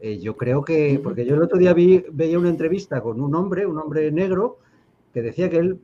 Eh, 0.00 0.18
yo 0.18 0.36
creo 0.36 0.64
que, 0.64 1.00
porque 1.00 1.24
yo 1.24 1.36
el 1.36 1.42
otro 1.42 1.58
día 1.58 1.72
vi, 1.74 2.04
veía 2.10 2.40
una 2.40 2.48
entrevista 2.48 3.00
con 3.00 3.20
un 3.20 3.32
hombre, 3.36 3.66
un 3.66 3.78
hombre 3.78 4.10
negro, 4.10 4.58
que 5.14 5.22
decía 5.22 5.48
que 5.48 5.58
él, 5.58 5.78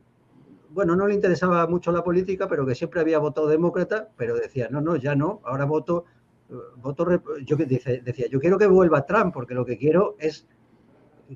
bueno, 0.71 0.97
no 0.97 1.07
le 1.07 1.13
interesaba 1.13 1.65
mucho 1.67 1.89
la 1.93 2.03
política, 2.03 2.49
pero 2.49 2.65
que 2.65 2.75
siempre 2.75 2.99
había 2.99 3.19
votado 3.19 3.47
demócrata, 3.47 4.09
pero 4.17 4.35
decía, 4.35 4.67
no, 4.69 4.81
no, 4.81 4.97
ya 4.97 5.15
no, 5.15 5.39
ahora 5.45 5.63
voto, 5.63 6.03
eh, 6.49 6.53
voto, 6.81 7.07
yo 7.45 7.55
decía, 7.55 8.27
yo 8.29 8.41
quiero 8.41 8.57
que 8.57 8.67
vuelva 8.67 9.05
Trump, 9.05 9.33
porque 9.33 9.53
lo 9.53 9.65
que 9.65 9.77
quiero 9.77 10.17
es 10.19 10.45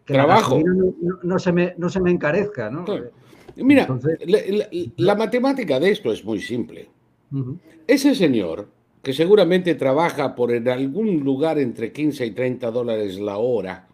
que 0.05 0.13
trabajo. 0.13 0.59
no, 1.23 1.39
se 1.39 1.51
me, 1.51 1.73
no 1.77 1.89
se 1.89 1.99
me 1.99 2.11
encarezca, 2.11 2.69
¿no? 2.69 2.85
Mira, 3.55 3.87
la, 4.97 5.15
matemática 5.15 5.79
de 5.79 5.91
esto 5.91 6.11
es 6.11 6.23
muy 6.23 6.39
simple. 6.39 6.89
Ese 7.87 8.15
señor, 8.15 8.67
que 9.01 9.13
seguramente 9.13 9.75
trabaja 9.75 10.35
por 10.35 10.51
en 10.51 10.67
algún 10.69 11.23
lugar 11.23 11.59
entre 11.59 11.91
15 11.91 12.25
y 12.25 12.31
30 12.31 12.71
dólares 12.71 13.19
la 13.19 13.37
hora, 13.37 13.87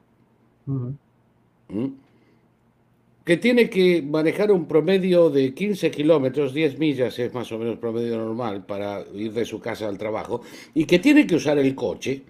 que 3.23 3.37
tiene 3.37 3.69
que 3.69 4.03
manejar 4.03 4.51
un 4.51 4.65
promedio 4.65 5.29
de 5.29 5.53
15 5.53 5.89
kilómetros, 5.89 6.53
10 6.53 6.77
millas 6.77 7.17
es 7.17 7.33
más 7.33 7.51
o 7.51 7.57
menos 7.57 7.77
promedio 7.77 8.17
normal 8.17 8.65
para 8.65 9.03
ir 9.13 9.33
de 9.33 9.45
su 9.45 9.59
casa 9.59 9.87
al 9.87 9.97
trabajo, 9.97 10.41
y 10.73 10.85
que 10.85 10.99
tiene 10.99 11.25
que 11.25 11.35
usar 11.35 11.57
el 11.57 11.73
coche, 11.73 12.21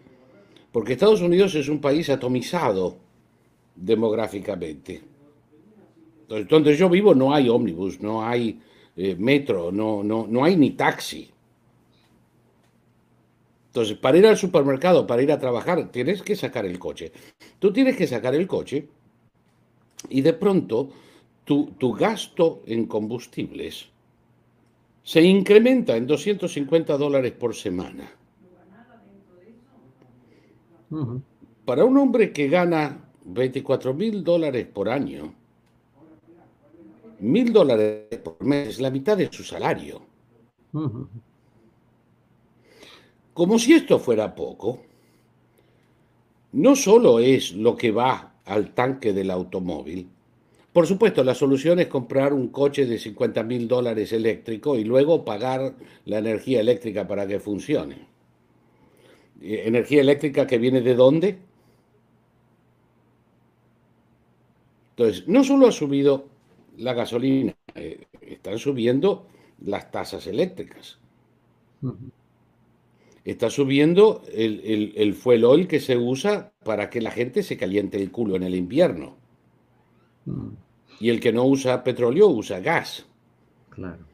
porque 0.72 0.94
Estados 0.94 1.22
Unidos 1.22 1.54
es 1.56 1.68
un 1.68 1.82
país 1.82 2.10
atomizado 2.10 3.05
demográficamente. 3.76 5.02
Entonces, 6.22 6.48
donde 6.48 6.76
yo 6.76 6.90
vivo 6.90 7.14
no 7.14 7.34
hay 7.34 7.50
ómnibus, 7.50 8.02
no 8.02 8.26
hay 8.26 8.60
eh, 8.96 9.16
metro, 9.18 9.72
no, 9.72 10.04
no, 10.04 10.26
no 10.28 10.44
hay 10.44 10.56
ni 10.56 10.72
taxi. 10.72 11.30
Entonces, 13.68 13.98
para 13.98 14.18
ir 14.18 14.26
al 14.26 14.38
supermercado, 14.38 15.06
para 15.06 15.22
ir 15.22 15.32
a 15.32 15.40
trabajar, 15.40 15.92
tienes 15.92 16.22
que 16.22 16.36
sacar 16.36 16.66
el 16.66 16.80
coche. 16.80 17.12
Tú 17.60 17.74
tienes 17.74 17.98
que 17.98 18.08
sacar 18.08 18.34
el 18.34 18.48
coche 18.48 18.88
y 20.10 20.22
de 20.22 20.34
pronto 20.34 20.90
tu, 21.44 21.72
tu 21.78 21.94
gasto 21.94 22.64
en 22.66 22.86
combustibles 22.86 23.90
se 25.06 25.22
incrementa 25.22 25.96
en 25.96 26.08
250 26.08 26.98
dólares 26.98 27.32
por 27.34 27.56
semana. 27.56 28.12
Para 31.64 31.86
un 31.86 31.98
hombre 31.98 32.34
que 32.34 32.48
gana 32.48 33.05
24 33.26 33.94
mil 33.94 34.24
dólares 34.24 34.68
por 34.72 34.90
año, 34.90 35.34
mil 37.20 37.52
dólares 37.52 38.18
por 38.24 38.44
mes, 38.44 38.80
la 38.80 38.90
mitad 38.90 39.18
de 39.18 39.32
su 39.32 39.44
salario. 39.44 40.02
Como 43.34 43.60
si 43.60 43.74
esto 43.74 44.00
fuera 44.00 44.34
poco, 44.34 44.82
no 46.54 46.76
solo 46.76 47.20
es 47.20 47.54
lo 47.54 47.76
que 47.76 47.92
va 47.92 48.36
al 48.46 48.74
tanque 48.74 49.12
del 49.12 49.32
automóvil, 49.32 50.10
por 50.76 50.88
supuesto, 50.88 51.24
la 51.24 51.34
solución 51.34 51.80
es 51.80 51.88
comprar 51.88 52.34
un 52.34 52.50
coche 52.50 52.86
de 52.86 53.00
50 53.00 53.44
mil 53.44 53.66
dólares 53.66 54.12
eléctrico 54.12 54.78
y 54.78 54.84
luego 54.84 55.24
pagar 55.24 55.74
la 56.04 56.18
energía 56.18 56.60
eléctrica 56.60 57.08
para 57.08 57.26
que 57.26 57.40
funcione. 57.40 57.96
Eh, 59.42 59.64
¿Energía 59.68 60.02
eléctrica 60.02 60.46
que 60.46 60.58
viene 60.58 60.82
de 60.82 60.94
dónde? 60.94 61.38
Entonces, 64.98 65.28
no 65.28 65.44
solo 65.44 65.68
ha 65.68 65.72
subido 65.74 66.28
la 66.78 66.94
gasolina, 66.94 67.54
eh, 67.76 68.06
están 68.22 68.58
subiendo 68.58 69.28
las 69.64 69.92
tasas 69.92 70.26
eléctricas. 70.28 71.00
Está 73.26 73.50
subiendo 73.50 74.22
el, 74.32 74.62
el, 74.64 74.94
el, 74.96 75.14
fuel 75.14 75.44
oil 75.44 75.68
que 75.68 75.82
se 75.82 75.98
usa 75.98 76.54
para 76.64 76.90
que 76.90 77.02
la 77.02 77.12
gente 77.12 77.44
se 77.44 77.58
caliente 77.58 78.02
el 78.02 78.12
culo 78.12 78.38
en 78.38 78.44
el 78.44 78.56
invierno. 78.56 79.18
Y 81.00 81.10
el 81.10 81.20
que 81.20 81.34
no 81.34 81.44
usa 81.44 81.84
petróleo 81.84 82.28
usa 82.30 82.62
gas. 82.62 83.06
Claro. 83.72 84.06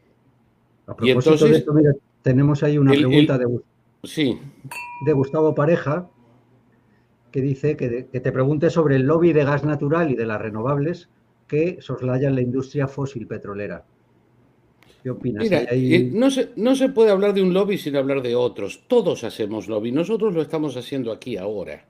A 0.87 0.95
propósito 0.95 1.05
y 1.05 1.11
entonces, 1.11 1.51
de 1.51 1.57
esto, 1.57 1.73
mira, 1.73 1.93
tenemos 2.23 2.63
ahí 2.63 2.77
una 2.79 2.91
pregunta 2.91 3.37
de, 3.37 3.59
sí. 4.03 4.39
de 5.05 5.13
Gustavo 5.13 5.53
Pareja, 5.53 6.09
que 7.31 7.41
dice 7.41 7.77
que, 7.77 8.03
te 8.03 8.31
pregunte 8.31 8.69
sobre 8.69 8.95
el 8.95 9.03
lobby 9.03 9.33
de 9.33 9.43
gas 9.43 9.63
natural 9.63 10.11
y 10.11 10.15
de 10.15 10.25
las 10.25 10.41
renovables 10.41 11.09
que 11.47 11.77
soslayan 11.81 12.35
la 12.35 12.41
industria 12.41 12.87
fósil 12.87 13.27
petrolera. 13.27 13.85
¿Qué 15.03 15.09
opinas? 15.09 15.43
Mira, 15.43 15.63
eh, 15.71 16.09
no, 16.13 16.29
se, 16.29 16.49
no 16.55 16.75
se 16.75 16.89
puede 16.89 17.11
hablar 17.11 17.33
de 17.33 17.41
un 17.41 17.53
lobby 17.53 17.77
sin 17.77 17.95
hablar 17.95 18.21
de 18.21 18.35
otros. 18.35 18.83
Todos 18.87 19.23
hacemos 19.23 19.67
lobby. 19.67 19.91
Nosotros 19.91 20.33
lo 20.33 20.41
estamos 20.41 20.77
haciendo 20.77 21.11
aquí 21.11 21.37
ahora. 21.37 21.85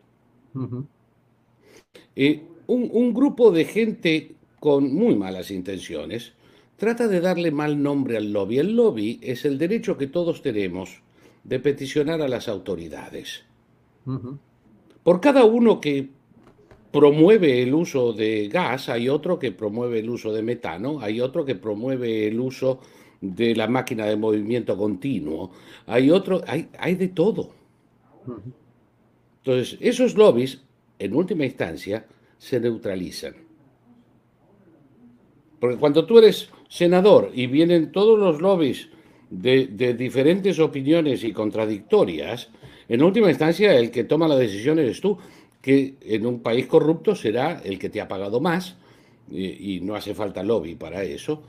Eh, 2.16 2.44
un, 2.68 2.90
un 2.92 3.14
grupo 3.14 3.52
de 3.52 3.66
gente 3.66 4.36
con 4.60 4.94
muy 4.94 5.16
malas 5.16 5.52
intenciones 5.52 6.34
trata 6.78 7.08
de 7.08 7.20
darle 7.20 7.52
mal 7.52 7.82
nombre 7.82 8.18
al 8.18 8.32
lobby. 8.32 8.60
El 8.60 8.76
lobby 8.76 9.20
es 9.22 9.46
el 9.46 9.58
derecho 9.58 9.98
que 9.98 10.08
todos 10.08 10.42
tenemos 10.42 11.02
de 11.44 11.60
peticionar 11.60 12.22
a 12.22 12.28
las 12.28 12.48
autoridades. 12.48 13.44
Por 15.04 15.20
cada 15.20 15.46
uno 15.46 15.82
que 15.82 16.10
promueve 16.92 17.64
el 17.64 17.74
uso 17.74 18.14
de 18.14 18.50
gas, 18.50 18.90
hay 18.90 19.10
otro 19.10 19.40
que 19.40 19.52
promueve 19.52 20.00
el 20.00 20.10
uso 20.10 20.34
de 20.34 20.44
metano, 20.44 21.00
hay 21.02 21.22
otro 21.22 21.46
que 21.46 21.56
promueve 21.56 22.28
el 22.28 22.40
uso 22.40 22.80
de 23.22 23.56
la 23.56 23.68
máquina 23.68 24.06
de 24.06 24.16
movimiento 24.16 24.78
continuo, 24.78 25.52
hay 25.86 26.10
otro, 26.10 26.42
hay, 26.48 26.96
de 26.96 27.08
todo. 27.10 27.52
Entonces, 29.38 29.78
esos 29.80 30.16
lobbies, 30.16 30.62
en 31.00 31.16
última 31.16 31.46
instancia, 31.46 32.06
se 32.38 32.60
neutralizan. 32.60 33.36
Porque 35.60 35.78
cuando 35.78 36.06
tú 36.06 36.18
eres 36.18 36.50
senador 36.68 37.32
y 37.34 37.48
vienen 37.48 37.92
todos 37.92 38.18
los 38.18 38.42
lobbies 38.42 38.90
de, 39.30 39.68
diferentes 39.94 40.60
opiniones 40.60 41.24
y 41.24 41.32
contradictorias, 41.32 42.50
en 42.92 43.02
última 43.04 43.30
instancia 43.30 43.74
el 43.74 43.90
que 43.90 44.04
toma 44.04 44.28
la 44.28 44.36
decisión 44.36 44.78
eres 44.78 45.00
tú 45.00 45.18
que 45.62 45.96
en 46.02 46.26
un 46.26 46.42
país 46.42 46.68
corrupto 46.68 47.16
será 47.16 47.62
el 47.64 47.80
que 47.80 47.90
te 47.90 48.02
ha 48.02 48.08
pagado 48.10 48.42
más 48.42 48.76
y, 49.32 49.80
no 49.80 49.96
hace 49.96 50.14
falta 50.14 50.44
lobby 50.44 50.76
para 50.76 51.02
eso. 51.04 51.42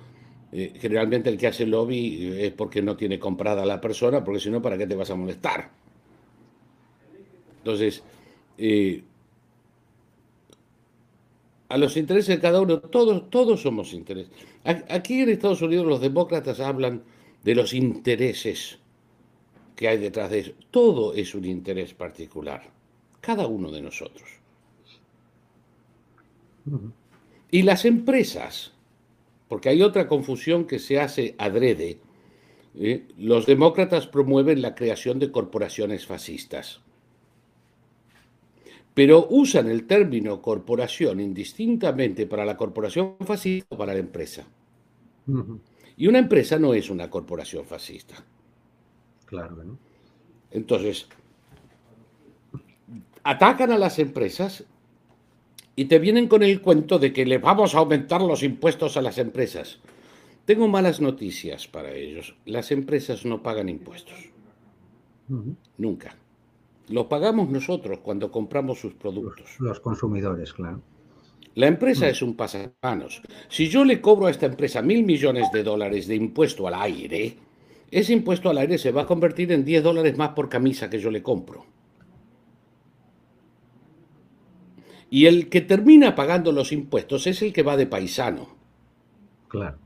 Eh, 0.53 0.74
generalmente 0.78 1.30
el 1.30 1.36
que 1.36 1.49
hace 1.49 1.66
lobby 1.66 2.32
es 2.38 2.53
porque 2.53 2.80
no 2.80 2.97
tiene 2.97 3.18
comprada 3.18 3.64
la 3.64 3.80
persona, 3.80 4.22
porque 4.22 4.38
si 4.38 4.51
no, 4.51 4.62
¿para 4.62 4.78
qué 4.78 4.86
te 4.86 4.95
vas 4.95 5.11
a 5.11 5.16
molestar? 5.16 5.68
Entonces, 7.59 8.05
eh, 8.57 9.03
a 11.70 11.76
los 11.76 11.97
intereses 11.97 12.36
de 12.36 12.40
cada 12.40 12.61
uno, 12.61 12.78
todos, 12.78 13.28
todos 13.30 13.62
somos 13.62 13.93
intereses. 13.95 14.30
Aquí 14.62 15.22
en 15.22 15.30
Estados 15.30 15.62
Unidos 15.62 15.86
los 15.86 16.01
demócratas 16.01 16.61
hablan 16.61 17.03
de 17.43 17.57
los 17.57 17.74
intereses 17.74 18.78
que 19.83 19.89
hay 19.89 19.99
detrás 19.99 20.30
de 20.30 20.39
eso. 20.39 20.53
Todo 20.70 21.12
es 21.12 21.35
un 21.35 21.45
interés 21.45 21.93
particular 21.93 22.70
cada 23.20 23.49
uno 23.49 23.72
de 23.72 23.83
nosotros. 23.83 24.28
Y 27.51 27.62
las 27.62 27.85
empresas, 27.85 28.72
porque 29.49 29.70
hay 29.70 29.83
otra 29.83 30.07
confusión 30.07 30.66
que 30.66 30.78
se 30.78 31.01
hace 31.01 31.35
adrede, 31.37 31.99
¿eh? 32.76 33.09
los 33.18 33.45
demócratas 33.47 34.07
promueven 34.07 34.62
la 34.62 34.76
creación 34.76 35.18
de 35.18 35.33
corporaciones 35.33 36.07
fascistas, 36.07 36.80
pero 38.95 39.26
usan 39.30 39.68
el 39.68 39.89
término 39.89 40.41
corporación 40.41 41.18
indistintamente 41.18 42.26
para 42.26 42.45
la 42.45 42.57
corporación 42.57 43.16
fascista 43.20 43.66
o 43.74 43.76
para 43.76 43.95
la 43.95 44.01
empresa. 44.01 44.47
Y 45.97 46.07
una 46.07 46.20
empresa 46.20 46.57
no 46.61 46.72
es 46.72 46.89
una 46.89 47.11
corporación 47.11 47.64
fascista. 47.64 48.24
Claro, 49.33 49.64
¿no? 49.64 49.78
Entonces, 50.51 51.09
atacan 53.24 53.72
a 53.72 53.78
las 53.78 53.99
empresas 53.99 54.64
y 55.74 55.87
te 55.87 55.99
vienen 55.99 56.28
con 56.28 56.43
el 56.43 56.61
cuento 56.61 56.99
de 56.99 57.14
que 57.14 57.24
le 57.24 57.39
vamos 57.39 57.74
a 57.74 57.78
aumentar 57.78 58.20
los 58.20 58.43
impuestos 58.43 58.99
a 58.99 59.01
las 59.01 59.16
empresas. 59.16 59.78
Tengo 60.45 60.68
malas 60.68 61.01
noticias 61.01 61.66
para 61.66 61.93
ellos. 61.93 62.37
Las 62.45 62.72
empresas 62.72 63.24
no 63.24 63.43
pagan 63.43 63.70
impuestos. 63.70 64.18
Nunca. 65.78 66.14
Lo 66.89 67.09
pagamos 67.09 67.49
nosotros 67.49 68.01
cuando 68.01 68.30
compramos 68.30 68.80
sus 68.80 68.93
productos. 68.93 69.57
Los, 69.61 69.80
consumidores, 69.80 70.53
claro. 70.53 70.83
La 71.55 71.68
empresa 71.68 72.07
es 72.07 72.20
un 72.20 72.37
pasamanos. 72.37 73.22
Si 73.49 73.68
yo 73.68 73.83
le 73.83 74.03
cobro 74.03 74.26
a 74.26 74.30
esta 74.30 74.45
empresa 74.45 74.83
mil 74.83 75.05
millones 75.05 75.51
de 75.53 75.62
dólares 75.62 76.07
de 76.07 76.16
impuesto 76.16 76.68
al 76.68 76.74
aire, 76.74 77.39
ese 77.93 78.14
impuesto 78.14 78.49
al 78.49 78.57
aire 78.57 78.78
se 78.78 78.90
va 78.90 79.03
a 79.03 79.07
convertir 79.07 79.53
en 79.53 79.66
10 79.66 79.84
dólares 79.84 80.16
más 80.16 80.30
por 80.30 80.49
camisa 80.49 80.88
que 80.88 80.99
yo 80.99 81.11
le 81.11 81.22
compro. 81.22 81.66
Y 85.11 85.26
el 85.26 85.51
que 85.51 85.61
termina 85.61 86.14
pagando 86.14 86.53
los 86.53 86.72
impuestos 86.72 87.26
es 87.26 87.43
el 87.43 87.53
que 87.53 87.62
va 87.62 87.76
de 87.76 87.86
paisano. 87.86 88.57
Claro. 89.47 89.76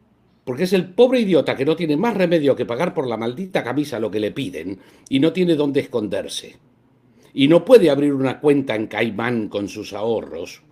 Porque 0.45 0.63
es 0.63 0.73
el 0.73 0.95
pobre 0.95 1.19
idiota 1.19 1.57
que 1.57 1.65
no 1.65 1.75
tiene 1.75 1.97
más 1.97 2.17
remedio 2.17 2.55
que 2.55 2.65
pagar 2.65 2.95
por 2.95 3.09
la 3.09 3.17
maldita 3.17 3.65
camisa 3.65 3.99
lo 3.99 4.09
que 4.09 4.21
le 4.21 4.31
piden 4.31 4.79
y 5.09 5.19
no 5.19 5.33
tiene 5.33 5.57
dónde 5.57 5.81
esconderse. 5.81 6.57
Y 7.35 7.49
no 7.49 7.65
puede 7.65 7.91
abrir 7.91 8.13
una 8.13 8.39
cuenta 8.39 8.77
en 8.77 8.87
Caimán 8.87 9.49
con 9.49 9.69
sus 9.69 9.93
ahorros, 9.93 10.63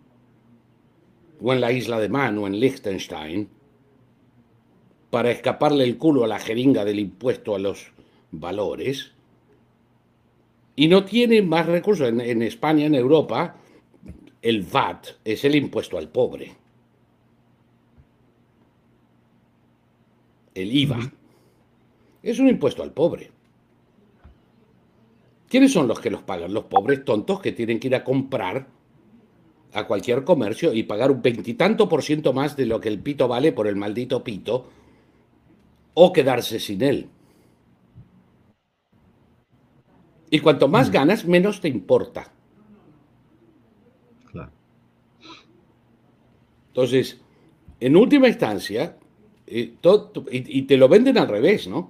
o 1.42 1.52
en 1.52 1.60
la 1.60 1.72
isla 1.72 1.98
de 1.98 2.08
Man 2.08 2.38
o 2.38 2.46
en 2.46 2.60
Liechtenstein, 2.60 3.48
para 5.14 5.30
escaparle 5.30 5.84
el 5.84 5.96
culo 5.96 6.24
a 6.24 6.26
la 6.26 6.40
jeringa 6.40 6.84
del 6.84 6.98
impuesto 6.98 7.54
a 7.54 7.60
los 7.60 7.92
valores. 8.32 9.12
Y 10.74 10.88
no 10.88 11.04
tiene 11.04 11.40
más 11.40 11.66
recursos. 11.66 12.08
En, 12.08 12.20
en 12.20 12.42
España, 12.42 12.86
en 12.86 12.96
Europa, 12.96 13.54
el 14.42 14.62
VAT 14.62 15.06
es 15.24 15.44
el 15.44 15.54
impuesto 15.54 15.98
al 15.98 16.08
pobre. 16.08 16.56
El 20.52 20.74
IVA 20.74 21.12
es 22.20 22.40
un 22.40 22.48
impuesto 22.48 22.82
al 22.82 22.90
pobre. 22.90 23.30
¿Quiénes 25.48 25.72
son 25.72 25.86
los 25.86 26.00
que 26.00 26.10
los 26.10 26.22
pagan? 26.22 26.52
Los 26.52 26.64
pobres 26.64 27.04
tontos 27.04 27.40
que 27.40 27.52
tienen 27.52 27.78
que 27.78 27.86
ir 27.86 27.94
a 27.94 28.02
comprar 28.02 28.66
a 29.74 29.86
cualquier 29.86 30.24
comercio 30.24 30.72
y 30.72 30.82
pagar 30.82 31.12
un 31.12 31.22
veintitanto 31.22 31.88
por 31.88 32.02
ciento 32.02 32.32
más 32.32 32.56
de 32.56 32.66
lo 32.66 32.80
que 32.80 32.88
el 32.88 32.98
pito 32.98 33.28
vale 33.28 33.52
por 33.52 33.68
el 33.68 33.76
maldito 33.76 34.24
pito 34.24 34.82
o 35.94 36.12
quedarse 36.12 36.60
sin 36.60 36.82
él. 36.82 37.08
Y 40.30 40.40
cuanto 40.40 40.68
más 40.68 40.90
ganas, 40.90 41.24
menos 41.24 41.60
te 41.60 41.68
importa. 41.68 42.34
Entonces, 46.74 47.20
en 47.78 47.94
última 47.94 48.26
instancia, 48.26 48.96
eh, 49.46 49.74
y, 50.32 50.62
te 50.62 50.76
lo 50.76 50.88
venden 50.88 51.18
al 51.18 51.28
revés, 51.28 51.68
¿no? 51.68 51.88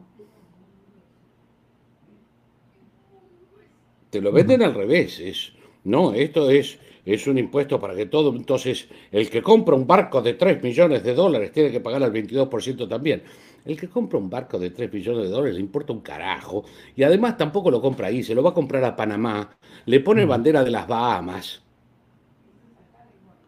Te 4.11 4.20
lo 4.20 4.30
venden 4.30 4.62
al 4.62 4.74
revés. 4.74 5.20
Es, 5.20 5.55
no, 5.84 6.12
esto 6.12 6.50
es, 6.50 6.78
es 7.07 7.26
un 7.26 7.38
impuesto 7.38 7.80
para 7.80 7.94
que 7.94 8.05
todo. 8.05 8.36
Entonces, 8.36 8.88
el 9.11 9.30
que 9.30 9.40
compra 9.40 9.74
un 9.74 9.86
barco 9.86 10.20
de 10.20 10.34
3 10.34 10.62
millones 10.62 11.02
de 11.02 11.14
dólares 11.14 11.50
tiene 11.50 11.70
que 11.70 11.80
pagar 11.80 12.02
el 12.02 12.12
22% 12.12 12.86
también. 12.86 13.22
El 13.64 13.78
que 13.78 13.88
compra 13.88 14.18
un 14.18 14.28
barco 14.28 14.58
de 14.58 14.70
3 14.70 14.92
millones 14.92 15.24
de 15.24 15.30
dólares 15.30 15.54
le 15.54 15.60
importa 15.60 15.92
un 15.92 16.00
carajo. 16.00 16.64
Y 16.94 17.02
además 17.02 17.36
tampoco 17.38 17.70
lo 17.70 17.80
compra 17.80 18.08
ahí, 18.08 18.22
se 18.22 18.34
lo 18.34 18.42
va 18.42 18.50
a 18.50 18.54
comprar 18.54 18.84
a 18.84 18.94
Panamá, 18.94 19.56
le 19.86 20.00
pone 20.00 20.26
bandera 20.26 20.62
de 20.62 20.70
las 20.70 20.86
Bahamas 20.86 21.64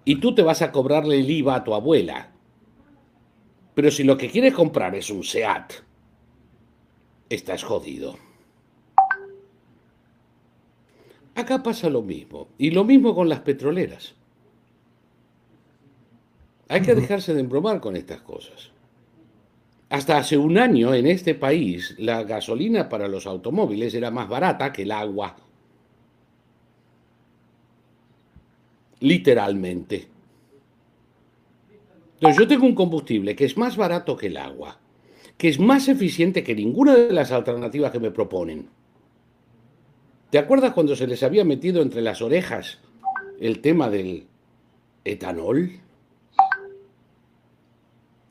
y 0.06 0.20
tú 0.20 0.34
te 0.34 0.42
vas 0.42 0.62
a 0.62 0.70
cobrarle 0.70 1.18
el 1.18 1.28
IVA 1.28 1.56
a 1.56 1.64
tu 1.64 1.74
abuela. 1.74 2.30
Pero 3.74 3.90
si 3.90 4.04
lo 4.04 4.16
que 4.16 4.30
quieres 4.30 4.54
comprar 4.54 4.94
es 4.94 5.10
un 5.10 5.24
SEAT, 5.24 5.72
estás 7.28 7.64
jodido. 7.64 8.16
Acá 11.34 11.62
pasa 11.62 11.90
lo 11.90 12.02
mismo, 12.02 12.48
y 12.56 12.70
lo 12.70 12.84
mismo 12.84 13.14
con 13.16 13.28
las 13.28 13.40
petroleras. 13.40 14.14
Hay 16.68 16.82
que 16.82 16.94
dejarse 16.94 17.34
de 17.34 17.40
embromar 17.40 17.80
con 17.80 17.96
estas 17.96 18.20
cosas. 18.22 18.70
Hasta 19.88 20.18
hace 20.18 20.36
un 20.36 20.58
año 20.58 20.94
en 20.94 21.06
este 21.06 21.34
país 21.34 21.94
la 21.98 22.24
gasolina 22.24 22.88
para 22.88 23.06
los 23.06 23.26
automóviles 23.26 23.94
era 23.94 24.10
más 24.10 24.28
barata 24.28 24.72
que 24.72 24.82
el 24.82 24.90
agua 24.90 25.36
literalmente. 29.00 30.08
Entonces 32.14 32.38
yo 32.38 32.48
tengo 32.48 32.66
un 32.66 32.74
combustible 32.74 33.36
que 33.36 33.44
es 33.44 33.56
más 33.56 33.76
barato 33.76 34.16
que 34.16 34.28
el 34.28 34.36
agua, 34.36 34.78
que 35.36 35.48
es 35.48 35.60
más 35.60 35.88
eficiente 35.88 36.42
que 36.42 36.54
ninguna 36.54 36.94
de 36.94 37.12
las 37.12 37.30
alternativas 37.30 37.92
que 37.92 38.00
me 38.00 38.10
proponen. 38.10 38.68
¿Te 40.30 40.38
acuerdas 40.38 40.72
cuando 40.72 40.96
se 40.96 41.06
les 41.06 41.22
había 41.22 41.44
metido 41.44 41.82
entre 41.82 42.00
las 42.00 42.22
orejas 42.22 42.78
el 43.38 43.60
tema 43.60 43.90
del 43.90 44.26
etanol? 45.04 45.72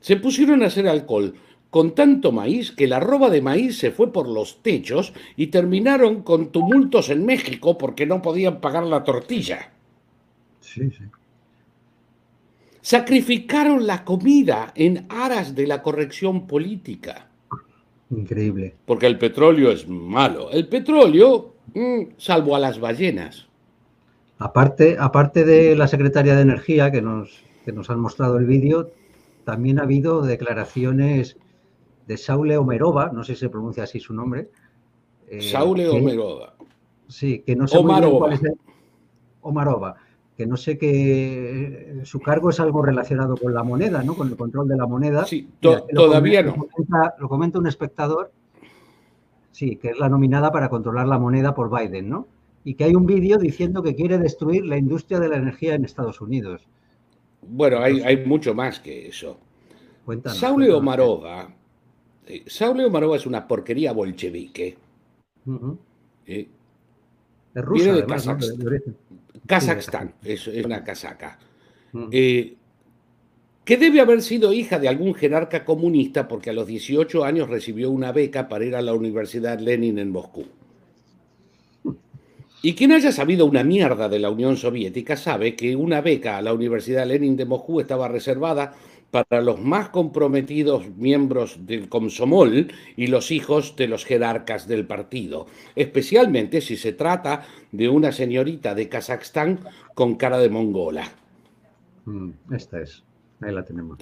Se 0.00 0.16
pusieron 0.16 0.62
a 0.62 0.66
hacer 0.66 0.88
alcohol 0.88 1.34
con 1.76 1.94
tanto 1.94 2.32
maíz 2.32 2.72
que 2.72 2.86
la 2.86 3.00
roba 3.00 3.28
de 3.28 3.42
maíz 3.42 3.76
se 3.76 3.90
fue 3.90 4.10
por 4.10 4.26
los 4.26 4.62
techos 4.62 5.12
y 5.36 5.48
terminaron 5.48 6.22
con 6.22 6.50
tumultos 6.50 7.10
en 7.10 7.26
México 7.26 7.76
porque 7.76 8.06
no 8.06 8.22
podían 8.22 8.62
pagar 8.62 8.84
la 8.84 9.04
tortilla. 9.04 9.72
Sacrificaron 12.80 13.86
la 13.86 14.06
comida 14.06 14.72
en 14.74 15.04
aras 15.10 15.54
de 15.54 15.66
la 15.66 15.82
corrección 15.82 16.46
política. 16.46 17.28
Increíble. 18.08 18.74
Porque 18.86 19.04
el 19.04 19.18
petróleo 19.18 19.70
es 19.70 19.86
malo. 19.86 20.50
El 20.50 20.68
petróleo, 20.68 21.56
mm, 21.74 22.14
salvo 22.16 22.56
a 22.56 22.58
las 22.58 22.80
ballenas. 22.80 23.48
Aparte, 24.38 24.96
aparte 24.98 25.44
de 25.44 25.76
la 25.76 25.88
secretaria 25.88 26.36
de 26.36 26.40
Energía 26.40 26.90
que 26.90 27.02
nos, 27.02 27.44
que 27.66 27.72
nos 27.72 27.90
han 27.90 28.00
mostrado 28.00 28.38
el 28.38 28.46
vídeo, 28.46 28.92
también 29.44 29.78
ha 29.78 29.82
habido 29.82 30.22
declaraciones 30.22 31.36
de 32.06 32.16
Saule 32.16 32.56
Omerova, 32.56 33.10
no 33.12 33.24
sé 33.24 33.34
si 33.34 33.40
se 33.40 33.48
pronuncia 33.48 33.84
así 33.84 34.00
su 34.00 34.14
nombre. 34.14 34.50
Eh, 35.28 35.42
Saule 35.42 35.88
Omerova. 35.88 36.54
Sí, 37.08 37.42
que 37.44 37.56
no 37.56 37.66
sé 37.66 37.78
Omarova. 37.78 38.30
Omarova 39.42 39.96
que 40.36 40.46
no 40.46 40.56
sé 40.56 40.76
qué, 40.76 42.00
su 42.04 42.20
cargo 42.20 42.50
es 42.50 42.60
algo 42.60 42.82
relacionado 42.82 43.36
con 43.36 43.54
la 43.54 43.62
moneda, 43.62 44.02
¿no? 44.02 44.14
Con 44.14 44.28
el 44.28 44.36
control 44.36 44.68
de 44.68 44.76
la 44.76 44.86
moneda. 44.86 45.24
Sí, 45.24 45.48
todavía 45.60 46.42
no. 46.42 46.68
Lo 47.18 47.28
comenta, 47.28 47.58
un 47.58 47.66
espectador, 47.66 48.30
sí, 49.50 49.76
que 49.76 49.90
es 49.90 49.98
la 49.98 50.10
nominada 50.10 50.52
para 50.52 50.68
controlar 50.68 51.08
la 51.08 51.18
moneda 51.18 51.54
por 51.54 51.70
Biden, 51.70 52.10
¿no? 52.10 52.26
Y 52.64 52.74
que 52.74 52.84
hay 52.84 52.94
un 52.94 53.06
vídeo 53.06 53.38
diciendo 53.38 53.82
que 53.82 53.94
quiere 53.94 54.18
destruir 54.18 54.66
la 54.66 54.76
industria 54.76 55.20
de 55.20 55.28
la 55.28 55.36
energía 55.36 55.74
en 55.74 55.86
Estados 55.86 56.20
Unidos. 56.20 56.66
Bueno, 57.40 57.78
hay, 57.78 58.00
hay 58.02 58.26
mucho 58.26 58.54
más 58.54 58.78
que 58.78 59.08
eso. 59.08 59.38
Cuéntanos, 60.04 60.38
Saule 60.38 60.70
Omarova, 60.70 61.48
eh, 62.26 62.44
Saule 62.46 62.84
Omarova 62.84 63.16
es 63.16 63.26
una 63.26 63.46
porquería 63.46 63.92
bolchevique. 63.92 64.76
Eh, 66.26 66.48
es 67.54 67.64
rusa, 67.64 67.92
de 67.92 68.04
Kazajstán, 69.46 70.14
es, 70.22 70.46
una 70.48 70.82
casaca. 70.82 71.38
Eh, 72.10 72.54
que 73.64 73.76
debe 73.76 74.00
haber 74.00 74.22
sido 74.22 74.52
hija 74.52 74.78
de 74.78 74.88
algún 74.88 75.14
jerarca 75.14 75.64
comunista 75.64 76.28
porque 76.28 76.50
a 76.50 76.52
los 76.52 76.66
18 76.66 77.24
años 77.24 77.48
recibió 77.48 77.90
una 77.90 78.12
beca 78.12 78.48
para 78.48 78.64
ir 78.64 78.76
a 78.76 78.82
la 78.82 78.92
Universidad 78.92 79.58
Lenin 79.58 79.98
en 79.98 80.10
Moscú. 80.10 80.46
Y 82.62 82.74
quien 82.74 82.92
haya 82.92 83.12
sabido 83.12 83.46
una 83.46 83.62
mierda 83.62 84.08
de 84.08 84.18
la 84.18 84.30
Unión 84.30 84.56
Soviética 84.56 85.16
sabe 85.16 85.54
que 85.54 85.76
una 85.76 86.00
beca 86.00 86.36
a 86.36 86.42
la 86.42 86.52
Universidad 86.52 87.06
Lenin 87.06 87.36
de 87.36 87.44
Moscú 87.44 87.80
estaba 87.80 88.08
reservada 88.08 88.74
para 89.24 89.42
los 89.42 89.60
más 89.60 89.88
comprometidos 89.88 90.88
miembros 90.96 91.66
del 91.66 91.88
Komsomol 91.88 92.72
y 92.96 93.06
los 93.06 93.30
hijos 93.30 93.76
de 93.76 93.88
los 93.88 94.04
jerarcas 94.04 94.68
del 94.68 94.86
partido, 94.86 95.46
especialmente 95.74 96.60
si 96.60 96.76
se 96.76 96.92
trata 96.92 97.46
de 97.72 97.88
una 97.88 98.12
señorita 98.12 98.74
de 98.74 98.88
Kazajstán 98.88 99.60
con 99.94 100.16
cara 100.16 100.38
de 100.38 100.50
mongola. 100.50 101.10
Mm, 102.04 102.30
esta 102.52 102.80
es, 102.80 103.02
ahí 103.40 103.52
la 103.52 103.64
tenemos. 103.64 103.98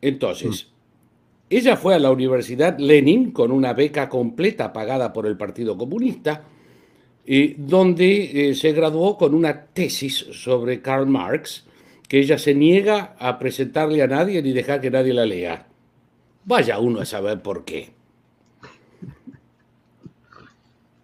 Entonces, 0.00 0.66
mm. 0.66 1.54
ella 1.54 1.76
fue 1.76 1.94
a 1.94 1.98
la 1.98 2.10
Universidad 2.10 2.78
Lenin 2.78 3.30
con 3.30 3.50
una 3.50 3.72
beca 3.72 4.08
completa 4.08 4.72
pagada 4.72 5.12
por 5.12 5.26
el 5.26 5.36
Partido 5.36 5.76
Comunista, 5.76 6.44
eh, 7.24 7.54
donde 7.56 8.50
eh, 8.50 8.54
se 8.54 8.72
graduó 8.72 9.16
con 9.16 9.34
una 9.34 9.66
tesis 9.66 10.26
sobre 10.32 10.82
Karl 10.82 11.06
Marx, 11.06 11.64
que 12.12 12.20
ella 12.20 12.36
se 12.36 12.54
niega 12.54 13.16
a 13.18 13.38
presentarle 13.38 14.02
a 14.02 14.06
nadie 14.06 14.42
ni 14.42 14.52
dejar 14.52 14.82
que 14.82 14.90
nadie 14.90 15.14
la 15.14 15.24
lea. 15.24 15.66
Vaya 16.44 16.78
uno 16.78 17.00
a 17.00 17.06
saber 17.06 17.40
por 17.40 17.64
qué. 17.64 17.88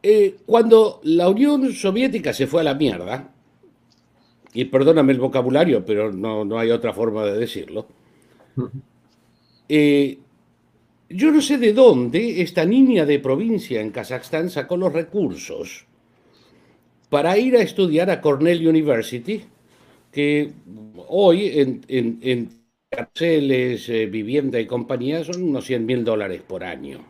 Eh, 0.03 0.37
cuando 0.45 1.01
la 1.05 1.31
Unión 1.31 1.73
Soviética 1.73 2.35
se 2.35 2.47
fue 2.47 2.61
a 2.61 2.65
la 2.65 2.75
mierda, 2.75 3.33
y 4.53 4.67
perdóname 4.67 5.15
el 5.15 5.19
vocabulario, 5.19 5.83
pero 5.83 6.13
no, 6.13 6.59
hay 6.59 6.71
otra 6.71 6.93
forma 6.93 7.25
de 7.25 7.39
decirlo, 7.39 7.87
eh, 9.67 10.19
yo 11.09 11.31
no 11.31 11.41
sé 11.41 11.57
de 11.57 11.73
dónde 11.73 12.43
esta 12.43 12.67
niña 12.67 13.07
de 13.07 13.19
provincia 13.19 13.81
en 13.81 13.93
Kazajstán 13.93 14.51
sacó 14.51 14.77
los 14.77 14.93
recursos 14.93 15.87
para 17.09 17.39
ir 17.39 17.57
a 17.57 17.63
estudiar 17.63 18.11
a 18.11 18.21
Cornell 18.21 18.69
University 18.69 19.47
que 20.11 20.53
hoy 21.09 21.59
en, 21.59 21.81
en, 21.89 22.51
eh, 23.21 24.09
vivienda 24.11 24.59
y 24.59 24.67
compañía 24.67 25.23
son 25.25 25.43
unos 25.43 25.65
100 25.65 25.87
mil 25.87 26.05
dólares 26.05 26.43
por 26.47 26.65
año. 26.65 27.01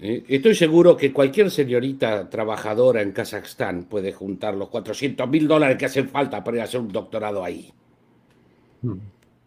Eh, 0.00 0.24
estoy 0.28 0.54
seguro 0.54 0.96
que 0.96 1.12
cualquier 1.12 1.50
señorita 1.50 2.30
trabajadora 2.30 3.02
en 3.02 3.12
Kazajstán 3.12 3.84
puede 3.84 4.12
juntar 4.12 4.54
los 4.54 4.68
400 4.68 5.28
mil 5.28 5.48
dólares 5.48 5.76
que 5.76 5.86
hacen 5.86 6.08
falta 6.08 6.42
para 6.42 6.58
ir 6.58 6.60
a 6.62 6.64
hacer 6.64 6.80
un 6.80 6.92
doctorado 6.92 7.44
ahí. 7.44 7.72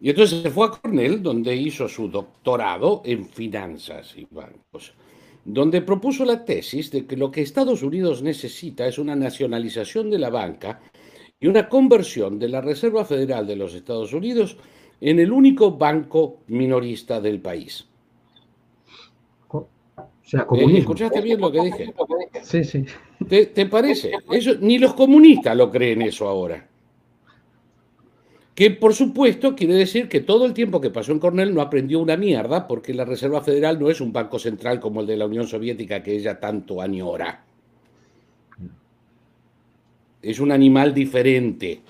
Y 0.00 0.10
entonces 0.10 0.42
se 0.42 0.50
fue 0.50 0.66
a 0.66 0.70
Cornell, 0.70 1.22
donde 1.22 1.56
hizo 1.56 1.88
su 1.88 2.08
doctorado 2.08 3.02
en 3.04 3.28
finanzas 3.28 4.14
y 4.16 4.26
bancos, 4.30 4.92
donde 5.44 5.80
propuso 5.80 6.24
la 6.24 6.44
tesis 6.44 6.90
de 6.90 7.06
que 7.06 7.16
lo 7.16 7.30
que 7.30 7.40
Estados 7.40 7.82
Unidos 7.82 8.22
necesita 8.22 8.86
es 8.86 8.98
una 8.98 9.16
nacionalización 9.16 10.10
de 10.10 10.18
la 10.18 10.28
banca 10.28 10.80
y 11.42 11.48
una 11.48 11.68
conversión 11.68 12.38
de 12.38 12.48
la 12.48 12.60
Reserva 12.60 13.04
Federal 13.04 13.44
de 13.48 13.56
los 13.56 13.74
Estados 13.74 14.12
Unidos 14.12 14.56
en 15.00 15.18
el 15.18 15.32
único 15.32 15.72
banco 15.72 16.38
minorista 16.46 17.20
del 17.20 17.40
país. 17.40 17.84
O 19.48 19.66
sea, 20.22 20.46
eh, 20.54 20.78
¿Escuchaste 20.78 21.20
bien 21.20 21.40
lo 21.40 21.50
que 21.50 21.60
dije? 21.62 21.92
Sí, 22.42 22.62
sí. 22.62 22.84
¿Te, 23.28 23.66
parece? 23.66 24.12
Eso, 24.30 24.54
ni 24.60 24.78
los 24.78 24.94
comunistas 24.94 25.56
lo 25.56 25.68
creen 25.68 26.02
eso 26.02 26.28
ahora. 26.28 26.68
Que 28.54 28.70
por 28.70 28.94
supuesto 28.94 29.56
quiere 29.56 29.74
decir 29.74 30.08
que 30.08 30.20
todo 30.20 30.46
el 30.46 30.54
tiempo 30.54 30.80
que 30.80 30.90
pasó 30.90 31.10
en 31.10 31.18
Cornell 31.18 31.52
no 31.52 31.60
aprendió 31.60 31.98
una 31.98 32.16
mierda 32.16 32.68
porque 32.68 32.94
la 32.94 33.04
Reserva 33.04 33.40
Federal 33.40 33.80
no 33.80 33.90
es 33.90 34.00
un 34.00 34.12
banco 34.12 34.38
central 34.38 34.78
como 34.78 35.00
el 35.00 35.08
de 35.08 35.16
la 35.16 35.26
Unión 35.26 35.48
Soviética 35.48 36.04
que 36.04 36.14
ella 36.14 36.38
tanto 36.38 36.80
añora 36.80 37.46
es 40.22 40.40
un 40.40 40.52
animal 40.52 40.94
diferente, 40.94 41.80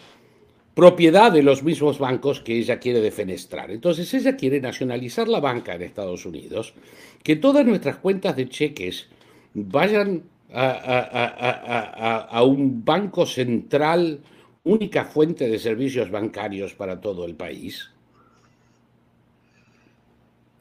propiedad 0.75 1.31
de 1.31 1.43
los 1.43 1.63
mismos 1.63 1.99
bancos 1.99 2.41
que 2.41 2.59
ella 2.59 2.79
quiere 2.79 3.01
defenestrar. 3.01 3.71
Entonces 3.71 4.13
ella 4.15 4.37
quiere 4.37 4.61
nacionalizar 4.61 5.29
la 5.29 5.41
banca 5.41 5.75
en 5.75 5.83
Estados 5.83 6.25
Unidos, 6.25 6.75
que 7.23 7.37
todas 7.37 7.67
nuestras 7.67 7.97
cuentas 7.97 8.37
de 8.37 8.49
cheques 8.49 9.09
vayan 9.55 10.23
a, 10.53 12.29
a 12.31 12.43
un 12.43 12.85
banco 12.85 13.27
central, 13.27 14.21
única 14.65 15.05
fuente 15.05 15.49
de 15.49 15.59
servicios 15.59 16.11
bancarios 16.11 16.75
para 16.75 17.01
todo 17.01 17.25
el 17.27 17.35
país. 17.35 17.91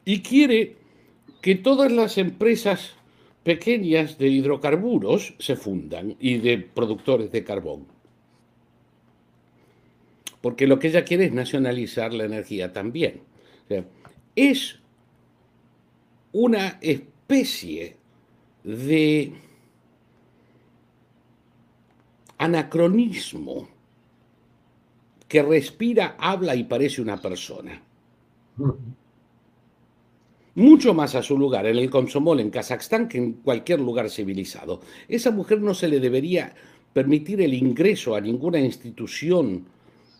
Y 0.04 0.20
quiere 0.20 0.76
que 1.40 1.54
todas 1.54 1.90
las 1.92 2.18
empresas 2.18 2.94
pequeñas 3.42 4.18
de 4.18 4.28
hidrocarburos 4.28 5.34
se 5.38 5.56
fundan 5.56 6.16
y 6.20 6.38
de 6.38 6.58
productores 6.58 7.30
de 7.32 7.44
carbón. 7.44 7.86
Porque 10.40 10.66
lo 10.66 10.78
que 10.78 10.88
ella 10.88 11.04
quiere 11.04 11.26
es 11.26 11.32
nacionalizar 11.32 12.12
la 12.12 12.24
energía 12.24 12.72
también. 12.72 13.22
es 14.34 14.78
una 16.32 16.78
especie 16.80 17.96
de 18.64 19.32
anacronismo 22.38 23.68
que 25.28 25.42
respira, 25.42 26.16
habla 26.18 26.54
y 26.54 26.64
parece 26.64 27.02
una 27.02 27.20
persona 27.20 27.82
mucho 30.54 30.94
más 30.94 31.14
a 31.14 31.22
su 31.22 31.38
lugar 31.38 31.66
en 31.66 31.78
el 31.78 31.90
Komsomol 31.90 32.40
en 32.40 32.50
Kazajstán 32.50 33.08
que 33.08 33.18
en 33.18 33.32
cualquier 33.34 33.80
lugar 33.80 34.10
civilizado. 34.10 34.80
Esa 35.08 35.30
mujer 35.30 35.60
no 35.60 35.74
se 35.74 35.88
le 35.88 36.00
debería 36.00 36.54
permitir 36.92 37.40
el 37.40 37.54
ingreso 37.54 38.14
a 38.14 38.20
ninguna 38.20 38.60
institución 38.60 39.66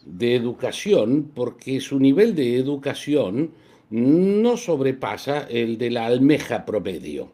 de 0.07 0.35
educación 0.35 1.31
porque 1.35 1.81
su 1.81 1.99
nivel 1.99 2.35
de 2.35 2.57
educación 2.57 3.53
no 3.91 4.57
sobrepasa 4.57 5.47
el 5.51 5.77
de 5.77 5.91
la 5.91 6.07
almeja 6.07 6.65
promedio. 6.65 7.31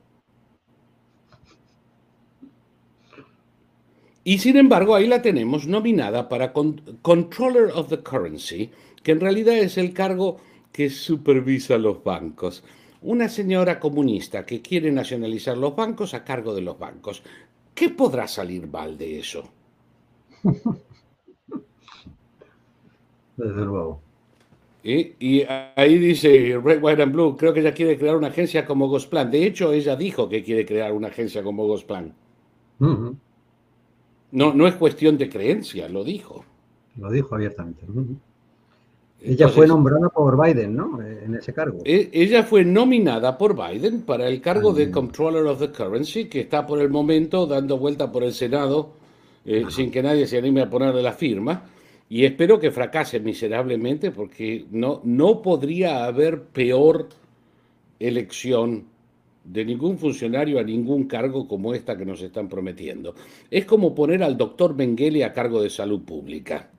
Y 4.24 4.38
sin 4.38 4.57
embargo, 4.57 4.94
ahí 4.94 5.07
la 5.07 5.22
tenemos 5.22 5.66
nominada 5.66 6.28
para 6.28 6.53
Controller 6.53 7.70
of 7.74 7.88
the 7.88 8.01
Currency, 8.01 8.70
que 9.03 9.12
en 9.12 9.20
realidad 9.20 9.57
es 9.57 9.78
el 9.78 9.94
cargo 9.94 10.38
que 10.72 10.90
supervisa 10.90 11.78
los 11.78 12.05
bancos 12.05 12.62
una 13.03 13.28
señora 13.28 13.78
comunista 13.78 14.44
que 14.44 14.61
quiere 14.61 14.90
nacionalizar 14.90 15.57
los 15.57 15.74
bancos 15.76 16.14
a 16.14 16.24
cargo 16.24 16.55
de 16.55 16.62
los 16.62 16.78
bancos. 16.78 17.22
¿Qué 17.74 17.90
podrá 17.90 18.26
salir 18.26 18.66
mal 18.66 18.99
de 18.99 19.20
eso? 19.20 19.49
Desde 23.36 23.64
luego. 23.64 24.01
Y, 24.82 25.44
ahí 25.76 25.99
dice 25.99 26.59
Red, 26.62 26.82
White 26.82 27.03
and 27.03 27.12
Blue, 27.12 27.36
creo 27.36 27.53
que 27.53 27.61
ella 27.61 27.74
quiere 27.74 27.99
crear 27.99 28.16
una 28.16 28.28
agencia 28.28 28.64
como 28.64 28.88
Gosplan. 28.88 29.30
De 29.30 29.44
hecho, 29.44 29.72
ella 29.72 29.96
dijo 29.96 30.28
que 30.28 30.42
quiere 30.42 30.64
crear 30.64 30.92
una 30.92 31.09
agencia 31.09 31.42
como 31.42 31.66
Gosplan. 31.66 32.14
no, 32.78 33.18
no 34.30 34.66
es 34.66 34.74
cuestión 34.76 35.18
de 35.18 35.28
creencia, 35.28 35.88
lo 35.88 36.05
dijo. 36.05 36.44
Lo 36.96 37.11
dijo 37.11 37.34
abiertamente. 37.34 37.84
Ella 39.21 39.49
fue 39.49 39.66
nombrada 39.66 40.09
por 40.11 40.41
Biden, 40.41 40.77
¿no? 40.77 41.03
Eh, 41.03 41.25
en 41.25 41.35
ese 41.35 41.53
cargo. 41.53 41.81
E, 41.85 42.09
ella 42.12 42.45
fue 42.45 42.64
nominada 42.64 43.37
por 43.37 43.57
Biden 43.57 44.03
para 44.03 44.29
el 44.29 44.41
cargo 44.41 44.73
de 44.73 44.91
Controller 44.91 45.45
of 45.45 45.59
the 45.59 45.71
Currency, 45.71 46.27
que 46.27 46.41
está 46.41 46.66
por 46.66 46.81
el 46.81 46.89
momento 46.89 47.47
dando 47.47 47.79
vuelta 47.79 48.12
por 48.12 48.23
el 48.23 48.33
Senado 48.33 48.93
eh, 49.45 49.64
sin 49.71 49.91
que 49.91 50.03
nadie 50.03 50.27
se 50.27 50.39
anime 50.39 50.62
a 50.62 50.71
ponerle 50.71 51.03
la 51.03 51.12
firma. 51.12 51.64
Y 52.09 52.25
espero 52.25 52.61
que 52.61 52.71
fracase 52.71 53.19
miserablemente 53.21 54.11
porque 54.12 54.66
no, 54.71 55.01
no 55.05 55.43
podría 55.43 56.05
haber 56.05 56.43
peor 56.43 57.09
elección 57.99 58.85
de 59.45 59.64
ningún 59.64 59.99
funcionario 59.99 60.59
a 60.59 60.62
ningún 60.62 61.05
cargo 61.05 61.49
como 61.49 61.75
esta 61.75 61.97
que 61.97 62.05
nos 62.05 62.21
están 62.23 62.49
prometiendo. 62.49 63.14
Es 63.51 63.64
como 63.64 63.95
poner 63.95 64.23
al 64.23 64.37
doctor 64.37 64.75
Mengele 64.75 65.25
a 65.25 65.33
cargo 65.33 65.62
de 65.62 65.71
salud 65.71 66.03
pública. 66.03 66.71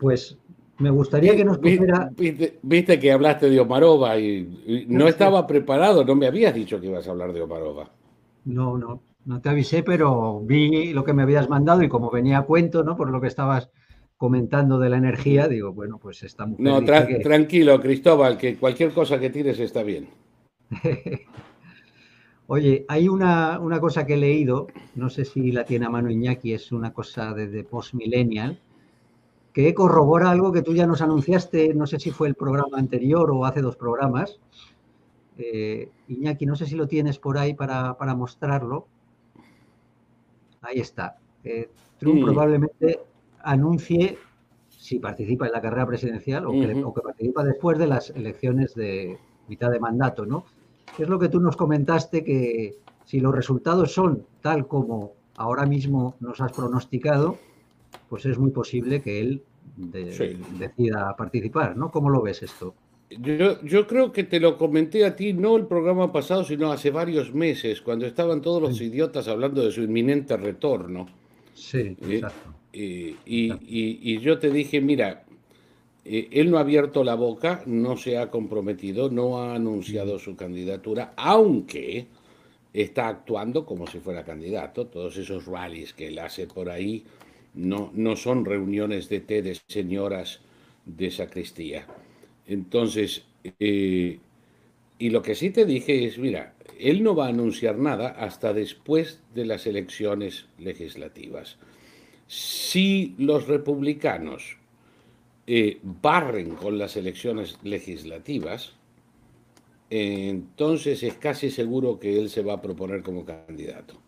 Pues 0.00 0.38
me 0.78 0.90
gustaría 0.90 1.36
que 1.36 1.44
nos 1.44 1.58
pusiera... 1.58 2.10
Viste, 2.62 2.98
que 2.98 3.12
hablaste 3.12 3.50
de 3.50 3.60
Omarova 3.60 4.18
y, 4.18 4.86
no 4.88 5.06
estaba 5.06 5.46
preparado, 5.46 6.04
no 6.04 6.16
me 6.16 6.26
habías 6.26 6.54
dicho 6.54 6.80
que 6.80 6.86
ibas 6.86 7.06
a 7.06 7.10
hablar 7.10 7.34
de 7.34 7.42
Omarova. 7.42 7.90
No, 8.46 8.78
no, 8.78 9.02
no 9.26 9.40
te 9.42 9.50
avisé, 9.50 9.82
pero 9.82 10.40
vi 10.40 10.94
lo 10.94 11.04
que 11.04 11.12
me 11.12 11.22
habías 11.22 11.50
mandado 11.50 11.82
y 11.82 11.88
como 11.90 12.10
venía 12.10 12.38
a 12.38 12.46
cuento, 12.46 12.82
¿no? 12.82 12.96
Por 12.96 13.10
lo 13.10 13.20
que 13.20 13.26
estabas 13.26 13.70
comentando 14.16 14.78
de 14.78 14.88
la 14.88 14.96
energía, 14.96 15.48
digo, 15.48 15.72
bueno, 15.72 15.98
pues 15.98 16.22
está 16.22 16.46
muy 16.46 16.56
No, 16.58 16.82
tranquilo, 16.82 17.78
Cristóbal, 17.80 18.38
que 18.38 18.56
cualquier 18.56 18.92
cosa 18.92 19.20
que 19.20 19.30
tires 19.30 19.60
está 19.60 19.82
bien. 19.82 20.08
Oye, 22.46 22.84
hay 22.88 23.08
una, 23.08 23.60
una, 23.60 23.80
cosa 23.80 24.06
que 24.06 24.14
he 24.14 24.16
leído, 24.16 24.66
no 24.94 25.08
sé 25.08 25.24
si 25.24 25.52
la 25.52 25.64
tiene 25.64 25.86
a 25.86 25.90
mano 25.90 26.10
Iñaki, 26.10 26.52
es 26.52 26.72
una 26.72 26.92
cosa 26.92 27.32
desde 27.32 27.64
post-millennial, 27.64 28.58
que 29.52 29.74
corrobora 29.74 30.30
algo 30.30 30.52
que 30.52 30.62
tú 30.62 30.74
ya 30.74 30.86
nos 30.86 31.02
anunciaste, 31.02 31.74
no 31.74 31.86
sé 31.86 31.98
si 31.98 32.10
fue 32.10 32.28
el 32.28 32.34
programa 32.34 32.78
anterior 32.78 33.30
o 33.30 33.44
hace 33.44 33.62
dos 33.62 33.76
programas. 33.76 34.38
Eh, 35.38 35.90
Iñaki, 36.08 36.46
no 36.46 36.54
sé 36.54 36.66
si 36.66 36.76
lo 36.76 36.86
tienes 36.86 37.18
por 37.18 37.38
ahí 37.38 37.54
para, 37.54 37.96
mostrarlo. 38.14 38.86
Ahí 40.62 40.78
está. 40.80 41.16
Eh, 41.42 41.70
Trump 41.98 42.22
probablemente 42.22 43.00
anuncie 43.42 44.18
si 44.68 44.98
participa 44.98 45.46
en 45.46 45.52
la 45.52 45.60
carrera 45.60 45.86
presidencial 45.86 46.46
o, 46.46 46.52
que, 46.52 46.82
o, 46.84 46.94
que, 46.94 47.00
participa 47.00 47.42
después 47.42 47.78
de 47.78 47.86
las 47.86 48.10
elecciones 48.10 48.74
de 48.74 49.18
mitad 49.48 49.70
de 49.70 49.80
mandato, 49.80 50.26
¿no? 50.26 50.44
Es 50.98 51.08
lo 51.08 51.18
que 51.18 51.28
tú 51.28 51.40
nos 51.40 51.56
comentaste 51.56 52.24
que 52.24 52.78
si 53.04 53.20
los 53.20 53.34
resultados 53.34 53.92
son 53.92 54.26
tal 54.40 54.66
como 54.66 55.12
ahora 55.36 55.66
mismo 55.66 56.14
nos 56.20 56.40
has 56.40 56.52
pronosticado, 56.52 57.38
pues 58.08 58.26
es 58.26 58.38
muy 58.38 58.50
posible 58.50 59.00
que 59.00 59.20
él 59.20 59.42
decida 59.76 61.14
participar, 61.16 61.76
¿no? 61.76 61.90
¿Cómo 61.90 62.10
lo 62.10 62.22
ves 62.22 62.42
esto? 62.42 62.74
Yo, 63.10 63.60
yo, 63.62 63.86
creo 63.86 64.12
que 64.12 64.24
te 64.24 64.38
lo 64.38 64.56
comenté 64.56 65.04
a 65.04 65.16
ti, 65.16 65.32
no 65.32 65.56
el 65.56 65.66
programa 65.66 66.12
pasado, 66.12 66.44
sino 66.44 66.70
hace 66.70 66.90
varios 66.90 67.34
meses, 67.34 67.80
cuando 67.80 68.06
estaban 68.06 68.40
todos 68.40 68.62
los 68.62 68.80
idiotas 68.80 69.26
hablando 69.26 69.62
de 69.64 69.72
su 69.72 69.82
inminente 69.82 70.36
retorno. 70.36 71.08
Sí, 71.54 71.78
eh, 71.78 71.96
exacto. 72.08 72.54
y, 72.72 73.16
y, 73.26 74.18
yo 74.20 74.38
te 74.38 74.50
dije, 74.50 74.80
mira, 74.80 75.24
eh, 76.04 76.28
él 76.32 76.50
no 76.50 76.58
ha 76.58 76.60
abierto 76.60 77.04
la 77.04 77.14
boca, 77.14 77.62
no 77.66 77.96
se 77.96 78.16
ha 78.16 78.30
comprometido, 78.30 79.10
no 79.10 79.42
ha 79.42 79.54
anunciado 79.54 80.18
su 80.18 80.36
candidatura, 80.36 81.12
aunque 81.16 82.06
está 82.72 83.08
actuando 83.08 83.66
como 83.66 83.86
si 83.86 83.98
fuera 83.98 84.24
candidato. 84.24 84.86
Todos 84.86 85.16
esos 85.16 85.46
rallies 85.46 85.92
que 85.92 86.08
él 86.08 86.18
hace 86.18 86.46
por 86.46 86.70
ahí 86.70 87.04
no, 87.54 87.90
no 87.94 88.16
son 88.16 88.44
reuniones 88.44 89.08
de 89.08 89.20
té 89.20 89.42
de 89.42 89.58
señoras 89.68 90.40
de 90.84 91.10
sacristía. 91.10 91.86
Entonces, 92.46 93.24
eh, 93.58 94.18
y 94.98 95.10
lo 95.10 95.22
que 95.22 95.34
sí 95.34 95.50
te 95.50 95.64
dije 95.64 96.04
es, 96.04 96.18
mira, 96.18 96.54
él 96.78 97.02
no 97.02 97.14
va 97.14 97.26
a 97.26 97.30
anunciar 97.30 97.78
nada 97.78 98.08
hasta 98.08 98.52
después 98.52 99.20
de 99.34 99.46
las 99.46 99.66
elecciones 99.66 100.46
legislativas. 100.58 101.56
Si 102.26 103.14
los 103.18 103.48
republicanos 103.48 104.56
eh, 105.46 105.78
barren 105.82 106.54
con 106.54 106.78
las 106.78 106.96
elecciones 106.96 107.58
legislativas, 107.62 108.74
entonces 109.90 111.02
es 111.02 111.14
casi 111.14 111.50
seguro 111.50 111.98
que 111.98 112.18
él 112.18 112.30
se 112.30 112.42
va 112.42 112.54
a 112.54 112.62
proponer 112.62 113.02
como 113.02 113.24
candidato 113.24 114.00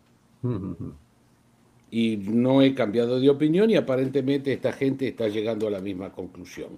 y 1.93 2.17
no 2.17 2.63
he 2.63 2.73
cambiado 2.73 3.19
de 3.19 3.29
opinión 3.29 3.69
y 3.69 3.75
aparentemente 3.75 4.51
esta 4.51 4.73
gente 4.73 5.07
está 5.07 5.27
llegando 5.27 5.67
a 5.67 5.69
la 5.69 5.79
misma 5.79 6.11
conclusión. 6.11 6.69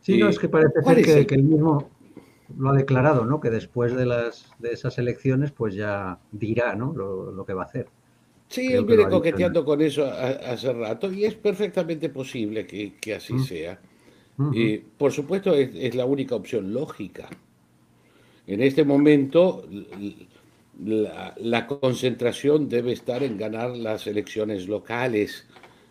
Sí, 0.00 0.18
no, 0.18 0.26
eh, 0.26 0.30
es 0.30 0.40
que 0.40 0.48
parece 0.48 0.82
ser 1.04 1.24
que, 1.24 1.36
él 1.36 1.44
mismo 1.44 1.88
lo 2.58 2.70
ha 2.70 2.72
declarado, 2.72 3.24
¿no? 3.24 3.38
Que 3.38 3.48
después 3.48 3.94
de, 3.94 4.06
las, 4.06 4.50
de 4.58 4.72
esas 4.72 4.98
elecciones, 4.98 5.52
pues 5.52 5.76
ya 5.76 6.18
dirá, 6.32 6.74
¿no? 6.74 6.92
Lo, 6.92 7.46
que 7.46 7.54
va 7.54 7.62
a 7.62 7.66
hacer. 7.66 7.86
Sí, 8.48 8.72
él 8.72 8.84
viene 8.86 9.08
coqueteando 9.08 9.64
con 9.64 9.80
eso 9.82 10.04
hace 10.04 10.72
rato 10.72 11.12
y 11.12 11.24
es 11.24 11.36
perfectamente 11.36 12.08
posible 12.08 12.66
que, 12.66 13.14
así 13.14 13.34
mm. 13.34 13.44
sea. 13.44 13.80
y 14.52 14.78
por 14.78 15.12
supuesto, 15.12 15.54
es, 15.54 15.94
la 15.94 16.06
única 16.06 16.34
opción 16.34 16.72
lógica. 16.74 17.28
En 18.48 18.62
este 18.62 18.82
momento, 18.82 19.64
la, 20.84 21.66
concentración 21.66 22.68
debe 22.68 22.92
estar 22.92 23.22
en 23.22 23.36
ganar 23.36 23.76
las 23.76 24.06
elecciones 24.06 24.68
locales, 24.68 25.46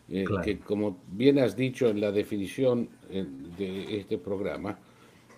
eh, 0.10 0.26
que 0.44 0.60
como 0.60 0.98
bien 1.12 1.40
has 1.40 1.56
dicho 1.56 1.90
en 1.90 2.00
la 2.00 2.12
definición 2.12 2.90
eh, 3.10 3.26
de 3.58 3.98
este 4.00 4.18
programa, 4.18 4.80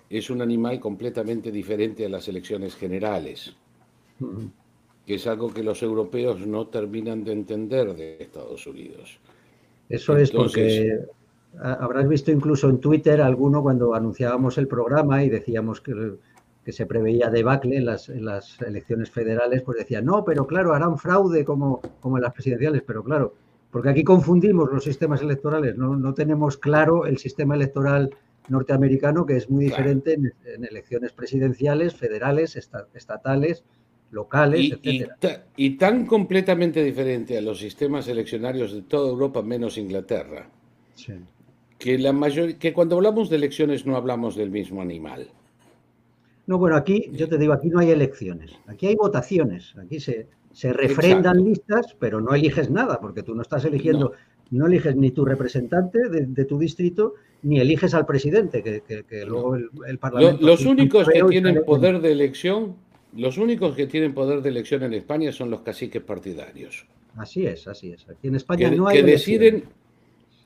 es 0.10 0.30
un 0.30 0.42
animal 0.42 0.80
completamente 0.80 1.52
diferente 1.52 2.06
a 2.06 2.10
las 2.10 2.28
elecciones 2.28 2.76
generales, 2.76 3.56
que 5.06 5.16
es 5.16 5.28
algo 5.28 5.54
que 5.54 5.64
los 5.64 5.82
europeos 5.84 6.46
no 6.46 6.68
terminan 6.68 7.24
de 7.24 7.32
entender 7.34 7.96
de 7.96 8.18
Estados 8.20 8.66
Unidos. 8.68 9.20
Eso 9.88 10.18
es 10.18 10.32
porque 10.32 11.00
habrás 11.60 12.08
visto 12.08 12.32
incluso 12.32 12.70
en 12.70 12.80
Twitter 12.80 13.22
alguno 13.22 13.62
cuando 13.62 13.94
anunciábamos 13.94 14.58
el 14.58 14.68
programa 14.68 15.24
y 15.24 15.30
decíamos 15.30 15.82
que 15.82 15.94
que 16.70 16.74
se 16.74 16.86
preveía 16.86 17.32
debacle 17.32 17.78
en 17.78 17.86
las, 17.86 18.10
en 18.10 18.26
las 18.26 18.62
elecciones 18.62 19.10
federales, 19.10 19.64
pues 19.64 19.80
decía, 19.80 20.04
no, 20.04 20.24
pero 20.24 20.46
claro, 20.46 20.76
harán 20.76 21.00
fraude 21.00 21.44
como, 21.44 21.82
como 22.00 22.18
en 22.18 22.22
las 22.22 22.32
presidenciales, 22.32 22.84
pero 22.86 23.04
claro, 23.04 23.34
porque 23.72 23.90
aquí 23.90 24.04
confundimos 24.04 24.72
los 24.72 24.84
sistemas 24.84 25.20
electorales, 25.24 25.76
no, 25.76 25.96
no 25.96 26.14
tenemos 26.14 26.58
claro 26.58 27.08
el 27.08 27.18
sistema 27.18 27.56
electoral 27.56 28.12
norteamericano, 28.50 29.26
que 29.26 29.38
es 29.38 29.50
muy 29.50 29.66
diferente 29.66 30.14
en, 30.14 30.64
elecciones 30.64 31.12
presidenciales, 31.12 31.96
federales, 31.96 32.56
estatales, 32.56 33.64
locales, 34.12 34.72
y, 34.84 35.02
etc. 35.02 35.40
Y, 35.56 35.72
tan 35.72 36.06
completamente 36.06 36.84
diferente 36.84 37.36
a 37.36 37.42
los 37.42 37.58
sistemas 37.58 38.08
eleccionarios 38.08 38.74
de 38.74 38.84
toda 38.84 39.10
Europa, 39.10 39.42
menos 39.42 39.80
Inglaterra, 39.80 40.48
que, 41.80 41.98
la 41.98 42.14
mayor, 42.14 42.58
que 42.58 42.74
cuando 42.74 42.98
hablamos 42.98 43.32
de 43.32 43.38
elecciones 43.38 43.88
no 43.88 43.96
hablamos 43.96 44.36
del 44.36 44.52
mismo 44.52 44.84
animal. 44.84 45.32
No, 46.50 46.58
bueno, 46.58 46.78
aquí, 46.78 47.12
yo 47.14 47.30
te 47.30 47.38
digo, 47.38 47.54
aquí 47.54 47.70
no 47.70 47.78
hay 47.78 47.92
elecciones, 47.92 48.54
aquí 48.66 48.88
hay 48.88 48.96
votaciones, 48.96 49.76
aquí 49.78 50.00
se, 50.00 50.26
se 50.52 50.74
refrendan 50.74 51.44
listas, 51.44 51.96
pero 52.00 52.20
no 52.22 52.34
eliges 52.34 52.72
nada, 52.72 53.00
porque 53.00 53.22
tú 53.22 53.36
no 53.36 53.44
estás 53.44 53.66
eligiendo, 53.66 54.14
no, 54.50 54.66
eliges 54.66 54.96
ni 54.96 55.12
tu 55.12 55.26
representante 55.26 56.10
de, 56.10 56.46
tu 56.46 56.58
distrito, 56.58 57.14
ni 57.44 57.60
eliges 57.60 57.94
al 57.94 58.08
presidente, 58.08 58.64
que, 58.64 59.26
luego 59.28 59.58
el, 59.58 60.00
Parlamento... 60.00 60.44
Los, 60.44 60.66
únicos 60.66 61.08
que 61.08 61.22
tienen 61.22 61.64
poder 61.64 62.02
de 62.02 62.12
elección, 62.12 62.78
los 63.16 63.38
únicos 63.38 63.76
que 63.76 63.86
tienen 63.86 64.16
poder 64.16 64.42
de 64.42 64.50
elección 64.50 64.82
en 64.82 64.96
España 64.96 65.32
son 65.32 65.52
los 65.52 65.62
caciques 65.62 66.02
partidarios. 66.02 66.88
Así 67.16 67.46
es, 67.46 67.68
así 67.68 67.92
es. 67.92 68.10
Aquí 68.10 68.28
en 68.28 68.34
España 68.34 68.72
no 68.72 68.88
hay 68.88 68.98
que 68.98 69.04
deciden 69.04 69.66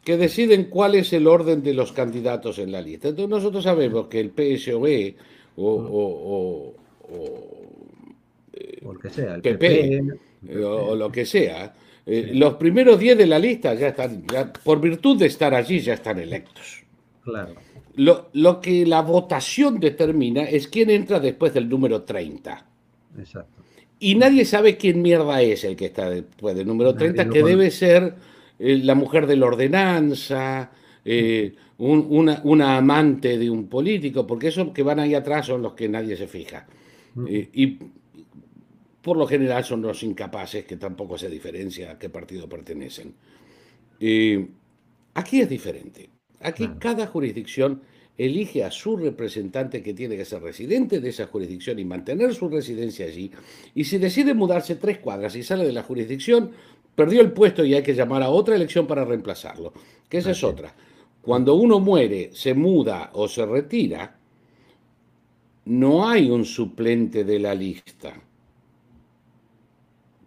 que 0.03 0.17
deciden 0.17 0.65
cuál 0.65 0.95
es 0.95 1.13
el 1.13 1.27
orden 1.27 1.63
de 1.63 1.73
los 1.73 1.93
candidatos 1.93 2.59
en 2.59 2.73
la 2.73 2.81
lista. 2.81 3.07
Entonces 3.07 3.29
nosotros 3.29 3.63
sabemos 3.63 4.07
que 4.07 4.19
el 4.19 4.31
PSOE 4.31 5.15
o, 5.57 6.73
o, 8.85 8.99
que 9.01 9.09
sea, 9.09 9.35
el 9.35 9.41
PP, 9.41 10.01
o, 10.63 10.95
lo 10.95 11.11
que 11.11 11.25
sea. 11.25 11.73
Eh, 12.05 12.31
los 12.33 12.55
primeros 12.55 12.99
10 12.99 13.17
de 13.17 13.27
la 13.27 13.39
lista 13.39 13.73
ya 13.73 13.89
están, 13.89 14.25
ya, 14.27 14.51
por 14.51 14.79
virtud 14.81 15.17
de 15.17 15.27
estar 15.27 15.53
allí, 15.53 15.79
ya 15.79 15.93
están 15.93 16.19
electos. 16.19 16.83
Claro. 17.23 17.55
Lo, 17.95 18.29
lo, 18.33 18.59
que 18.59 18.85
la 18.85 19.01
votación 19.01 19.79
determina 19.79 20.43
es 20.43 20.67
quién 20.67 20.89
entra 20.89 21.19
después 21.19 21.53
del 21.53 21.69
número 21.69 22.03
30. 22.03 22.65
Exacto. 23.19 23.63
Y 24.03 24.15
nadie 24.15 24.43
sabe 24.43 24.75
quién 24.75 25.01
mierda 25.01 25.41
es 25.41 25.63
el 25.63 25.77
que 25.77 25.85
está 25.85 26.09
después 26.09 26.57
del 26.57 26.67
número 26.67 26.93
30, 26.93 27.29
que 27.29 27.41
debe 27.41 27.71
ser 27.71 28.15
eh, 28.59 28.77
la 28.83 28.95
mujer 28.95 29.27
de 29.27 29.37
la 29.37 29.45
ordenanza, 29.45 30.71
eh, 31.05 31.53
una, 31.77 32.77
amante 32.77 33.37
de 33.37 33.49
un 33.49 33.67
político, 33.67 34.25
porque 34.25 34.47
esos 34.47 34.71
que 34.71 34.83
van 34.83 34.99
ahí 34.99 35.13
atrás 35.15 35.47
son 35.47 35.61
los 35.61 35.73
que 35.73 35.89
nadie 35.89 36.15
se 36.15 36.27
fija. 36.27 36.65
Eh, 37.27 37.49
y 37.53 37.77
por 39.01 39.17
lo 39.17 39.27
general 39.27 39.63
son 39.63 39.81
los 39.81 40.01
incapaces, 40.03 40.65
que 40.65 40.77
tampoco 40.77 41.17
se 41.17 41.29
diferencia 41.29 41.91
a 41.91 41.99
qué 41.99 42.09
partido 42.09 42.47
pertenecen. 42.47 43.13
Eh, 43.99 44.47
aquí 45.13 45.41
es 45.41 45.49
diferente. 45.49 46.09
Aquí 46.39 46.69
cada 46.79 47.07
jurisdicción 47.07 47.81
elige 48.17 48.63
a 48.63 48.71
su 48.71 48.95
representante 48.95 49.81
que 49.81 49.93
tiene 49.93 50.15
que 50.15 50.25
ser 50.25 50.41
residente 50.41 50.99
de 50.99 51.09
esa 51.09 51.27
jurisdicción 51.27 51.79
y 51.79 51.85
mantener 51.85 52.33
su 52.33 52.47
residencia 52.47 53.05
allí. 53.05 53.31
Y 53.73 53.85
si 53.85 53.97
decide 53.97 54.33
mudarse 54.33 54.75
tres 54.75 54.99
cuadras 54.99 55.35
y 55.35 55.43
sale 55.43 55.65
de 55.65 55.73
la 55.73 55.83
jurisdicción, 55.83 56.51
perdió 56.95 57.21
el 57.21 57.31
puesto 57.31 57.65
y 57.65 57.73
hay 57.73 57.83
que 57.83 57.95
llamar 57.95 58.23
a 58.23 58.29
otra 58.29 58.55
elección 58.55 58.87
para 58.87 59.03
reemplazarlo, 59.03 59.73
que 60.09 60.19
esa 60.19 60.31
es 60.31 60.43
otra. 60.43 60.73
Cuando 61.23 61.55
uno 61.55 61.79
muere, 61.79 62.31
se 62.33 62.53
muda 62.53 63.09
o 63.13 63.29
se 63.29 63.45
retira, 63.45 64.19
no 65.65 66.05
hay 66.05 66.29
un 66.29 66.43
suplente 66.43 67.23
de 67.23 67.39
la 67.39 67.55
lista. 67.55 68.13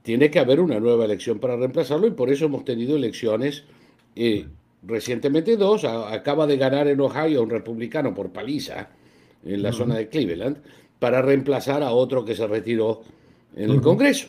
Tiene 0.02 0.30
que 0.30 0.38
haber 0.38 0.58
una 0.58 0.80
nueva 0.80 1.04
elección 1.04 1.38
para 1.38 1.56
reemplazarlo 1.56 2.06
y 2.06 2.12
por 2.12 2.30
eso 2.30 2.46
hemos 2.46 2.64
tenido 2.64 2.96
elecciones, 2.96 3.64
eh, 4.14 4.46
recientemente 4.84 5.58
dos, 5.58 5.84
acaba 5.84 6.46
de 6.46 6.56
ganar 6.56 6.88
en 6.88 7.00
Ohio 7.00 7.42
un 7.42 7.50
republicano 7.50 8.14
por 8.14 8.30
paliza 8.30 8.88
en 9.44 9.62
la 9.62 9.72
zona 9.72 9.96
de 9.96 10.08
Cleveland 10.08 10.62
para 10.98 11.20
reemplazar 11.20 11.82
a 11.82 11.92
otro 11.92 12.24
que 12.24 12.34
se 12.34 12.46
retiró 12.46 13.02
en 13.54 13.70
el 13.70 13.82
Congreso. 13.82 14.28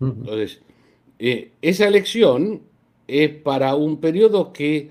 Entonces, 0.00 0.60
eh, 1.20 1.52
esa 1.62 1.86
elección 1.86 2.62
es 3.06 3.30
para 3.30 3.76
un 3.76 4.00
periodo 4.00 4.52
que 4.52 4.90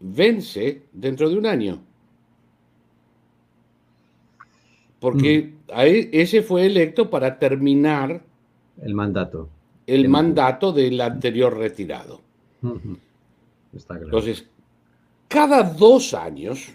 vence 0.00 0.82
dentro 0.92 1.28
de 1.28 1.36
un 1.36 1.46
año. 1.46 1.80
Porque 5.00 5.54
ese 6.12 6.42
fue 6.42 6.66
electo 6.66 7.08
para 7.08 7.38
terminar 7.38 8.22
el 8.82 8.94
mandato. 8.94 9.48
El 9.86 10.08
mandato 10.08 10.72
del 10.72 11.00
anterior 11.00 11.56
retirado. 11.56 12.20
Entonces, 13.72 14.46
cada 15.28 15.62
dos 15.62 16.14
años, 16.14 16.70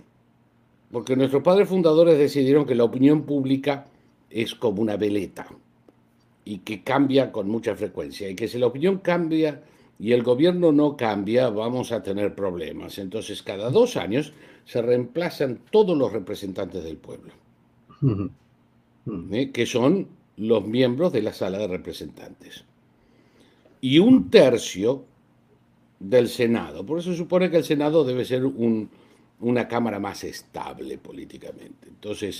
porque 0.92 1.16
nuestros 1.16 1.44
padres 1.44 1.68
fundadores 1.68 2.18
decidieron 2.18 2.66
que 2.66 2.76
la 2.76 2.84
opinión 2.84 3.24
pública 3.24 3.86
es 4.30 4.56
como 4.56 4.82
una 4.82 4.98
veleta 4.98 5.46
y 6.46 6.60
que 6.60 6.84
cambia 6.84 7.32
con 7.32 7.50
mucha 7.50 7.76
frecuencia 7.76 8.30
y 8.30 8.36
que 8.36 8.48
si 8.48 8.58
la 8.58 8.68
opinión 8.68 8.98
cambia 9.00 9.62
y 10.04 10.12
el 10.12 10.22
gobierno 10.22 10.74
no 10.74 10.97
cambia, 10.97 11.49
vamos 11.49 11.93
a 11.93 12.04
tener 12.04 12.36
problemas. 12.36 12.97
Entonces, 12.97 13.41
cada 13.41 13.70
dos 13.70 13.95
años 13.95 14.34
se 14.66 14.82
reemplazan 14.82 15.62
todos 15.72 15.97
los 15.97 16.12
representantes 16.12 16.84
del 16.84 16.97
pueblo, 16.97 17.32
¿eh? 19.32 19.51
que 19.51 19.66
son 19.66 20.10
los 20.36 20.68
miembros 20.68 21.14
de 21.14 21.22
la 21.22 21.32
sala 21.32 21.58
de 21.58 21.68
representantes. 21.70 22.66
Y 23.80 23.99
un 23.99 24.30
tercio 24.30 25.06
del 26.01 26.28
Senado. 26.28 26.86
Por 26.86 26.99
eso 26.99 27.12
se 27.12 27.18
supone 27.18 27.49
que 27.49 27.56
el 27.56 27.64
Senado 27.64 28.04
debe 28.04 28.26
ser 28.26 28.43
una 28.43 29.68
cámara 29.70 29.99
más 29.99 30.26
estable 30.26 30.97
políticamente. 30.97 31.88
Entonces, 31.88 32.39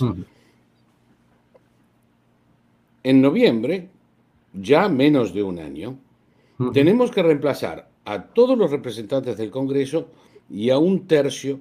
en 3.02 3.22
noviembre, 3.22 3.88
ya 4.52 4.90
menos 4.90 5.32
de 5.32 5.42
un 5.42 5.58
año, 5.58 5.98
tenemos 6.72 7.10
que 7.10 7.22
reemplazar 7.22 7.88
a 8.04 8.22
todos 8.22 8.56
los 8.56 8.70
representantes 8.70 9.36
del 9.36 9.50
Congreso 9.50 10.08
y 10.50 10.70
a 10.70 10.78
un 10.78 11.06
tercio 11.06 11.60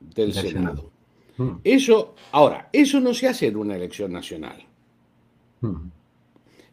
del, 0.00 0.32
Senado. 0.32 0.90
Eso, 1.62 2.14
ahora, 2.32 2.68
eso 2.72 3.00
no 3.00 3.14
se 3.14 3.28
hace 3.28 3.46
en 3.46 3.56
una 3.56 3.76
elección 3.76 4.12
nacional. 4.12 4.64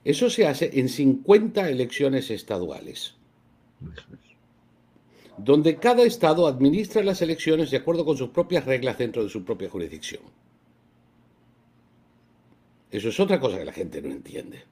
Eso 0.04 0.30
se 0.30 0.48
hace 0.48 0.80
en 0.80 0.90
50 0.90 1.70
elecciones 1.70 2.30
estaduales, 2.30 3.16
donde 5.38 5.78
cada 5.78 6.04
estado 6.04 6.48
administra 6.48 7.04
las 7.04 7.22
elecciones 7.22 7.72
de 7.72 7.78
acuerdo 7.78 8.06
con 8.06 8.18
sus 8.18 8.30
propias 8.30 8.66
reglas 8.66 8.98
dentro 8.98 9.24
de 9.24 9.30
su 9.30 9.44
propia 9.44 9.70
jurisdicción. 9.70 10.22
Eso 12.92 13.10
es 13.10 13.20
otra 13.20 13.40
cosa 13.40 13.58
que 13.58 13.66
la 13.66 13.74
gente 13.74 14.02
no 14.02 14.10
entiende. 14.10 14.64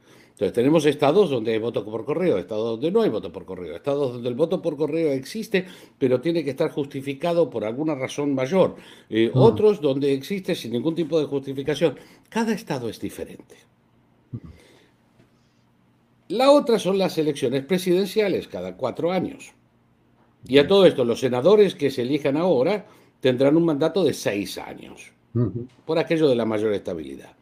Entonces 0.44 0.56
tenemos 0.62 0.86
estados 0.86 1.30
donde 1.30 1.54
hay 1.54 1.58
voto 1.58 1.86
por 1.86 2.04
correo, 2.04 2.38
estados 2.38 2.72
donde 2.72 2.92
no 2.92 3.02
hay 3.02 3.10
voto 3.10 3.32
por 3.32 3.46
correo, 3.46 3.78
estados 3.78 4.12
donde 4.12 4.28
el 4.28 4.36
voto 4.36 4.62
por 4.62 4.76
correo 4.76 5.14
existe, 5.14 5.66
pero 5.98 6.20
tiene 6.20 6.44
que 6.44 6.50
estar 6.50 6.70
justificado 6.70 7.50
por 7.50 7.64
alguna 7.64 7.96
razón 7.96 8.36
mayor, 8.36 8.76
eh, 9.10 9.32
otros 9.34 9.80
donde 9.80 10.12
existe 10.12 10.54
sin 10.54 10.74
ningún 10.74 10.96
tipo 10.96 11.18
de 11.18 11.28
justificación. 11.28 11.98
Cada 12.28 12.52
estado 12.52 12.90
es 12.90 13.00
diferente. 13.00 13.56
La 16.28 16.52
otra 16.52 16.78
son 16.78 16.98
las 16.98 17.18
elecciones 17.18 17.64
presidenciales 17.64 18.50
cada 18.50 18.76
cuatro 18.76 19.14
años. 19.14 19.54
Y 20.46 20.58
a 20.58 20.68
todo 20.68 20.86
esto, 20.86 21.06
los 21.06 21.22
senadores 21.22 21.74
que 21.74 21.90
se 21.90 22.02
elijan 22.02 22.36
ahora 22.36 22.86
tendrán 23.22 23.56
un 23.56 23.64
mandato 23.64 24.04
de 24.04 24.14
seis 24.14 24.58
años, 24.58 25.14
por 25.86 25.98
aquello 25.98 26.28
de 26.28 26.36
la 26.36 26.44
mayor 26.44 26.74
estabilidad. 26.74 27.34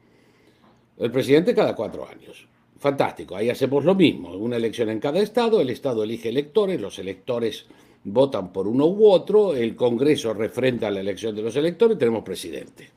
El 0.99 1.11
presidente 1.11 1.55
cada 1.55 1.75
cuatro 1.75 2.07
años. 2.07 2.50
Fantástico, 2.81 3.35
ahí 3.35 3.47
hacemos 3.47 3.85
lo 3.85 3.93
mismo, 3.93 4.33
una 4.33 4.55
elección 4.55 4.89
en 4.89 4.99
cada 4.99 5.19
estado, 5.19 5.61
el 5.61 5.69
estado 5.69 6.01
elige 6.01 6.29
electores, 6.29 6.81
los 6.81 6.97
electores 6.97 7.67
votan 8.03 8.51
por 8.51 8.67
uno 8.67 8.87
u 8.87 9.07
otro, 9.07 9.53
el 9.55 9.75
Congreso 9.75 10.33
refrenda 10.33 10.89
la 10.89 11.01
elección 11.01 11.35
de 11.35 11.43
los 11.43 11.55
electores, 11.55 11.99
tenemos 11.99 12.23
presidente. 12.23 12.89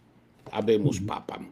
Habemos 0.53 1.01
papam. 1.01 1.51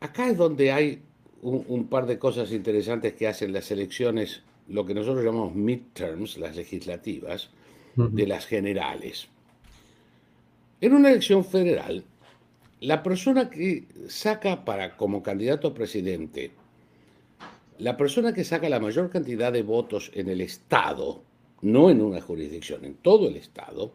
Acá 0.00 0.28
es 0.28 0.36
donde 0.36 0.72
hay 0.72 1.02
un, 1.42 1.86
par 1.86 2.06
de 2.06 2.18
cosas 2.18 2.50
interesantes 2.50 3.12
que 3.12 3.28
hacen 3.28 3.52
las 3.52 3.70
elecciones, 3.70 4.42
lo 4.66 4.84
que 4.84 4.94
nosotros 4.94 5.24
llamamos 5.24 5.54
midterms, 5.54 6.36
las 6.38 6.56
legislativas, 6.56 7.50
de 7.94 8.26
las 8.26 8.44
generales. 8.44 9.28
En 10.80 10.94
una 10.94 11.10
elección 11.10 11.44
federal, 11.44 12.02
la 12.80 13.02
persona 13.02 13.50
que 13.50 13.86
saca 14.08 14.64
para 14.64 14.96
como 14.96 15.22
candidato 15.22 15.68
a 15.68 15.74
presidente, 15.74 16.52
la 17.78 17.96
persona 17.96 18.32
que 18.32 18.44
saca 18.44 18.68
la 18.68 18.80
mayor 18.80 19.10
cantidad 19.10 19.52
de 19.52 19.62
votos 19.62 20.10
en 20.14 20.28
el 20.28 20.40
Estado, 20.40 21.22
no 21.62 21.90
en 21.90 22.00
una 22.00 22.20
jurisdicción, 22.20 22.84
en 22.84 22.94
todo 22.94 23.28
el 23.28 23.36
Estado, 23.36 23.92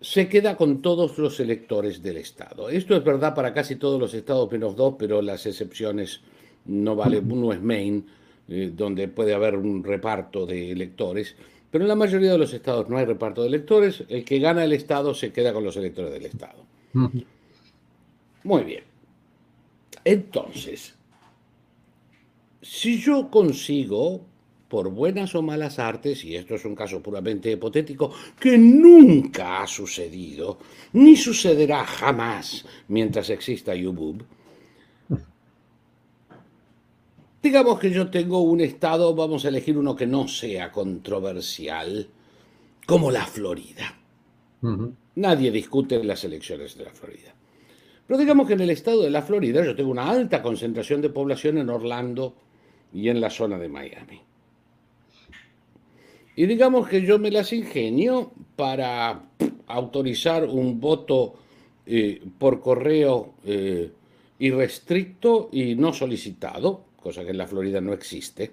se 0.00 0.28
queda 0.28 0.56
con 0.56 0.82
todos 0.82 1.18
los 1.18 1.40
electores 1.40 2.02
del 2.02 2.16
Estado. 2.16 2.68
Esto 2.68 2.96
es 2.96 3.04
verdad 3.04 3.34
para 3.34 3.52
casi 3.52 3.76
todos 3.76 4.00
los 4.00 4.14
estados 4.14 4.50
menos 4.50 4.76
dos, 4.76 4.94
pero 4.98 5.20
las 5.22 5.46
excepciones 5.46 6.20
no 6.66 6.96
vale. 6.96 7.18
Uno 7.18 7.52
es 7.52 7.60
Maine, 7.60 8.04
eh, 8.48 8.72
donde 8.74 9.08
puede 9.08 9.34
haber 9.34 9.56
un 9.56 9.84
reparto 9.84 10.46
de 10.46 10.70
electores, 10.70 11.36
pero 11.70 11.84
en 11.84 11.88
la 11.88 11.94
mayoría 11.96 12.32
de 12.32 12.38
los 12.38 12.52
estados 12.52 12.88
no 12.88 12.96
hay 12.96 13.04
reparto 13.04 13.42
de 13.42 13.48
electores. 13.48 14.04
El 14.08 14.24
que 14.24 14.38
gana 14.38 14.64
el 14.64 14.72
Estado 14.72 15.14
se 15.14 15.32
queda 15.32 15.52
con 15.52 15.64
los 15.64 15.76
electores 15.76 16.12
del 16.12 16.26
Estado. 16.26 16.64
Muy 18.42 18.64
bien. 18.64 18.84
Entonces, 20.04 20.94
si 22.62 22.98
yo 23.00 23.30
consigo, 23.30 24.24
por 24.68 24.90
buenas 24.90 25.34
o 25.34 25.42
malas 25.42 25.78
artes, 25.78 26.24
y 26.24 26.36
esto 26.36 26.54
es 26.54 26.64
un 26.64 26.74
caso 26.74 27.02
puramente 27.02 27.50
hipotético, 27.50 28.12
que 28.38 28.56
nunca 28.56 29.62
ha 29.62 29.66
sucedido, 29.66 30.58
ni 30.92 31.16
sucederá 31.16 31.84
jamás 31.84 32.64
mientras 32.88 33.30
exista 33.30 33.74
YouTube, 33.74 34.24
digamos 37.42 37.78
que 37.78 37.90
yo 37.90 38.10
tengo 38.10 38.42
un 38.42 38.60
estado, 38.60 39.14
vamos 39.14 39.44
a 39.44 39.48
elegir 39.48 39.76
uno 39.76 39.96
que 39.96 40.06
no 40.06 40.28
sea 40.28 40.70
controversial, 40.70 42.08
como 42.86 43.10
la 43.10 43.26
Florida. 43.26 43.98
Nadie 45.16 45.50
discute 45.50 46.02
las 46.04 46.24
elecciones 46.24 46.76
de 46.76 46.84
la 46.84 46.90
Florida. 46.90 47.34
Pero 48.10 48.18
digamos 48.18 48.48
que 48.48 48.54
en 48.54 48.60
el 48.62 48.70
estado 48.70 49.04
de 49.04 49.10
la 49.10 49.22
Florida 49.22 49.64
yo 49.64 49.76
tengo 49.76 49.92
una 49.92 50.10
alta 50.10 50.42
concentración 50.42 51.00
de 51.00 51.10
población 51.10 51.58
en 51.58 51.70
Orlando 51.70 52.34
y 52.92 53.08
en 53.08 53.20
la 53.20 53.30
zona 53.30 53.56
de 53.56 53.68
Miami. 53.68 54.20
Y 56.34 56.46
digamos 56.46 56.88
que 56.88 57.02
yo 57.02 57.20
me 57.20 57.30
las 57.30 57.52
ingenio 57.52 58.32
para 58.56 59.26
autorizar 59.68 60.44
un 60.44 60.80
voto 60.80 61.34
eh, 61.86 62.20
por 62.36 62.60
correo 62.60 63.34
eh, 63.44 63.92
irrestricto 64.40 65.48
y 65.52 65.76
no 65.76 65.92
solicitado, 65.92 66.86
cosa 66.96 67.22
que 67.22 67.30
en 67.30 67.38
la 67.38 67.46
Florida 67.46 67.80
no 67.80 67.92
existe, 67.92 68.50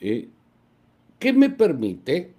eh, 0.00 0.26
que 1.20 1.32
me 1.32 1.50
permite 1.50 2.32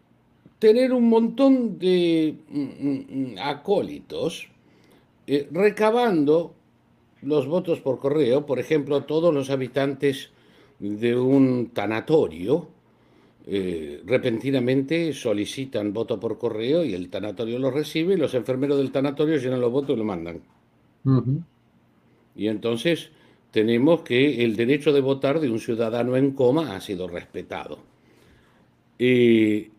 tener 0.59 0.91
un 0.91 1.07
montón 1.07 1.79
de 1.79 2.35
mm, 2.49 2.59
mm, 2.59 3.05
mm, 3.07 3.35
acólitos 3.39 4.51
eh, 5.33 5.47
recabando 5.49 6.53
los 7.21 7.47
votos 7.47 7.79
por 7.79 7.99
correo, 7.99 8.45
por 8.45 8.59
ejemplo, 8.59 9.05
todos 9.05 9.33
los 9.33 9.49
habitantes 9.49 10.29
de 10.77 11.15
un 11.15 11.69
tanatorio 11.73 12.67
eh, 13.47 14.01
repentinamente 14.05 15.13
solicitan 15.13 15.93
voto 15.93 16.19
por 16.19 16.37
correo 16.37 16.83
y 16.83 16.93
el 16.93 17.09
tanatorio 17.09 17.59
lo 17.59 17.71
recibe 17.71 18.15
y 18.15 18.17
los 18.17 18.33
enfermeros 18.33 18.77
del 18.77 18.91
tanatorio 18.91 19.37
llenan 19.37 19.61
los 19.61 19.71
votos 19.71 19.95
y 19.95 19.99
lo 19.99 20.03
mandan. 20.03 20.41
Y 22.35 22.47
entonces 22.49 23.11
tenemos 23.51 24.01
que 24.01 24.43
el 24.43 24.57
derecho 24.57 24.91
de 24.91 24.99
votar 24.99 25.39
de 25.39 25.49
un 25.49 25.59
ciudadano 25.59 26.17
en 26.17 26.31
coma 26.31 26.75
ha 26.75 26.81
sido 26.81 27.07
respetado. 27.07 27.79
Eh, 28.99 29.69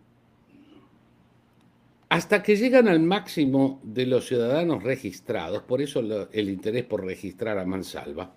hasta 2.12 2.42
que 2.42 2.56
llegan 2.56 2.88
al 2.88 3.00
máximo 3.00 3.80
de 3.82 4.04
los 4.04 4.26
ciudadanos 4.26 4.82
registrados, 4.82 5.62
por 5.62 5.80
eso 5.80 6.00
el 6.30 6.50
interés 6.50 6.84
por 6.84 7.02
registrar 7.02 7.56
a 7.56 7.64
mansalva, 7.64 8.34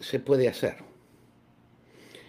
se 0.00 0.18
puede 0.20 0.48
hacer. 0.48 0.76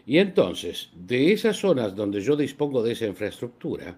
Y 0.05 0.17
entonces, 0.17 0.89
de 0.93 1.31
esas 1.31 1.55
zonas 1.55 1.95
donde 1.95 2.19
yo 2.19 2.35
dispongo 2.35 2.83
de 2.83 2.91
esa 2.91 3.05
infraestructura, 3.05 3.97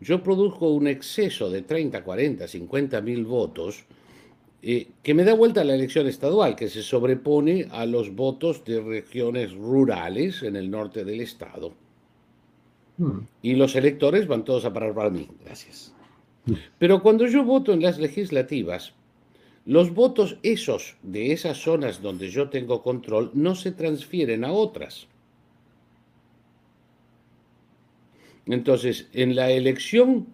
yo 0.00 0.24
produzco 0.24 0.70
un 0.70 0.88
exceso 0.88 1.48
de 1.48 1.62
30, 1.62 2.02
40, 2.02 2.48
50 2.48 3.00
mil 3.00 3.24
votos 3.24 3.84
eh, 4.60 4.88
que 5.04 5.14
me 5.14 5.22
da 5.22 5.34
vuelta 5.34 5.60
a 5.60 5.64
la 5.64 5.76
elección 5.76 6.08
estadual, 6.08 6.56
que 6.56 6.68
se 6.68 6.82
sobrepone 6.82 7.68
a 7.70 7.86
los 7.86 8.12
votos 8.12 8.64
de 8.64 8.80
regiones 8.80 9.54
rurales 9.54 10.42
en 10.42 10.56
el 10.56 10.68
norte 10.68 11.04
del 11.04 11.20
estado. 11.20 11.87
Hmm. 12.98 13.20
Y 13.42 13.54
los 13.54 13.74
electores 13.76 14.26
van 14.26 14.44
todos 14.44 14.64
a 14.64 14.72
parar 14.72 14.94
para 14.94 15.10
mí. 15.10 15.28
Gracias. 15.44 15.94
Pero 16.78 17.02
cuando 17.02 17.26
yo 17.26 17.44
voto 17.44 17.72
en 17.72 17.82
las 17.82 17.98
legislativas, 17.98 18.94
los 19.64 19.92
votos 19.92 20.38
esos 20.42 20.96
de 21.02 21.32
esas 21.32 21.58
zonas 21.58 22.00
donde 22.00 22.30
yo 22.30 22.48
tengo 22.48 22.82
control 22.82 23.30
no 23.34 23.54
se 23.54 23.72
transfieren 23.72 24.44
a 24.44 24.52
otras. 24.52 25.06
Entonces, 28.46 29.08
en 29.12 29.36
la 29.36 29.50
elección 29.50 30.26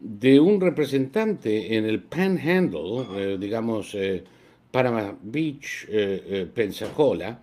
de 0.00 0.40
un 0.40 0.60
representante 0.60 1.76
en 1.76 1.84
el 1.84 2.02
Panhandle, 2.02 3.06
eh, 3.14 3.36
digamos, 3.38 3.94
eh, 3.94 4.24
Panama 4.72 5.16
Beach, 5.22 5.86
eh, 5.88 6.48
Pensacola, 6.52 7.40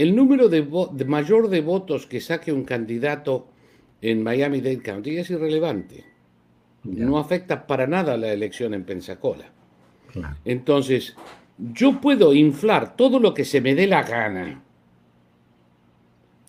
el 0.00 0.16
número 0.16 0.48
de, 0.48 0.62
mayor 1.04 1.48
de 1.50 1.60
votos 1.60 2.06
que 2.06 2.20
saque 2.20 2.52
un 2.52 2.64
candidato 2.64 3.48
en 4.00 4.22
Miami-Dade 4.22 4.82
County 4.82 5.18
es 5.18 5.28
irrelevante. 5.28 6.04
No 6.84 7.18
afecta 7.18 7.66
para 7.66 7.86
nada 7.86 8.16
la 8.16 8.32
elección 8.32 8.72
en 8.72 8.84
Pensacola. 8.84 9.52
Entonces, 10.46 11.14
yo 11.58 12.00
puedo 12.00 12.32
inflar 12.32 12.96
todo 12.96 13.20
lo 13.20 13.34
que 13.34 13.44
se 13.44 13.60
me 13.60 13.74
dé 13.74 13.86
la 13.86 14.02
gana 14.02 14.62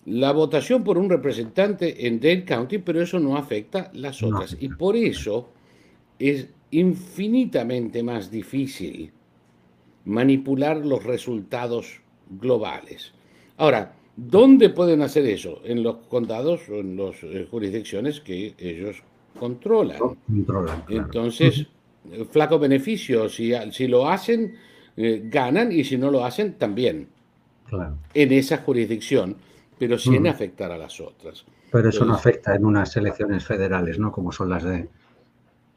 la 0.04 0.32
votación 0.32 0.82
por 0.82 0.98
un 0.98 1.08
representante 1.08 2.06
en 2.06 2.18
Dade 2.18 2.44
County, 2.44 2.78
pero 2.78 3.00
eso 3.00 3.20
no 3.20 3.36
afecta 3.36 3.90
las 3.94 4.22
otras. 4.22 4.56
Y 4.58 4.68
por 4.68 4.96
eso 4.96 5.50
es 6.18 6.48
infinitamente 6.70 8.02
más 8.02 8.30
difícil 8.30 9.12
manipular 10.04 10.78
los 10.78 11.04
resultados 11.04 12.00
globales. 12.28 13.12
Ahora, 13.56 13.92
¿dónde 14.16 14.70
pueden 14.70 15.02
hacer 15.02 15.26
eso? 15.26 15.60
En 15.64 15.82
los 15.82 15.96
condados 16.08 16.68
o 16.68 16.76
en 16.76 16.96
las 16.96 17.22
eh, 17.22 17.46
jurisdicciones 17.50 18.20
que 18.20 18.54
ellos 18.58 19.02
controlan. 19.38 19.98
Entonces, 20.88 21.66
flaco 22.30 22.58
beneficio. 22.58 23.28
Si, 23.28 23.52
si 23.70 23.88
lo 23.88 24.08
hacen, 24.08 24.54
eh, 24.96 25.22
ganan 25.24 25.72
y 25.72 25.84
si 25.84 25.96
no 25.96 26.10
lo 26.10 26.24
hacen, 26.24 26.54
también. 26.54 27.08
En 28.12 28.32
esa 28.32 28.58
jurisdicción 28.58 29.36
pero 29.82 29.98
sin 29.98 30.28
afectar 30.28 30.70
a 30.70 30.78
las 30.78 31.00
otras. 31.00 31.44
Pero 31.72 31.88
eso 31.88 32.04
no 32.04 32.14
afecta 32.14 32.54
en 32.54 32.64
unas 32.64 32.96
elecciones 32.96 33.44
federales, 33.44 33.98
¿no? 33.98 34.12
Como 34.12 34.30
son 34.30 34.48
las 34.48 34.62
de 34.62 34.88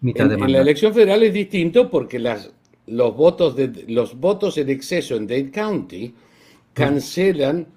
mitad 0.01 0.25
de 0.25 0.37
mandato. 0.37 0.45
En 0.45 0.51
la 0.51 0.61
elección 0.61 0.93
federal 0.93 1.23
es 1.23 1.33
distinto 1.33 1.89
porque 1.89 2.19
las, 2.19 2.53
los, 2.85 3.15
votos 3.15 3.55
de, 3.55 3.85
los 3.87 4.19
votos 4.19 4.59
en 4.59 4.69
exceso 4.69 5.15
en 5.15 5.25
Dade 5.25 5.49
County 5.49 6.13
cancelan 6.75 7.67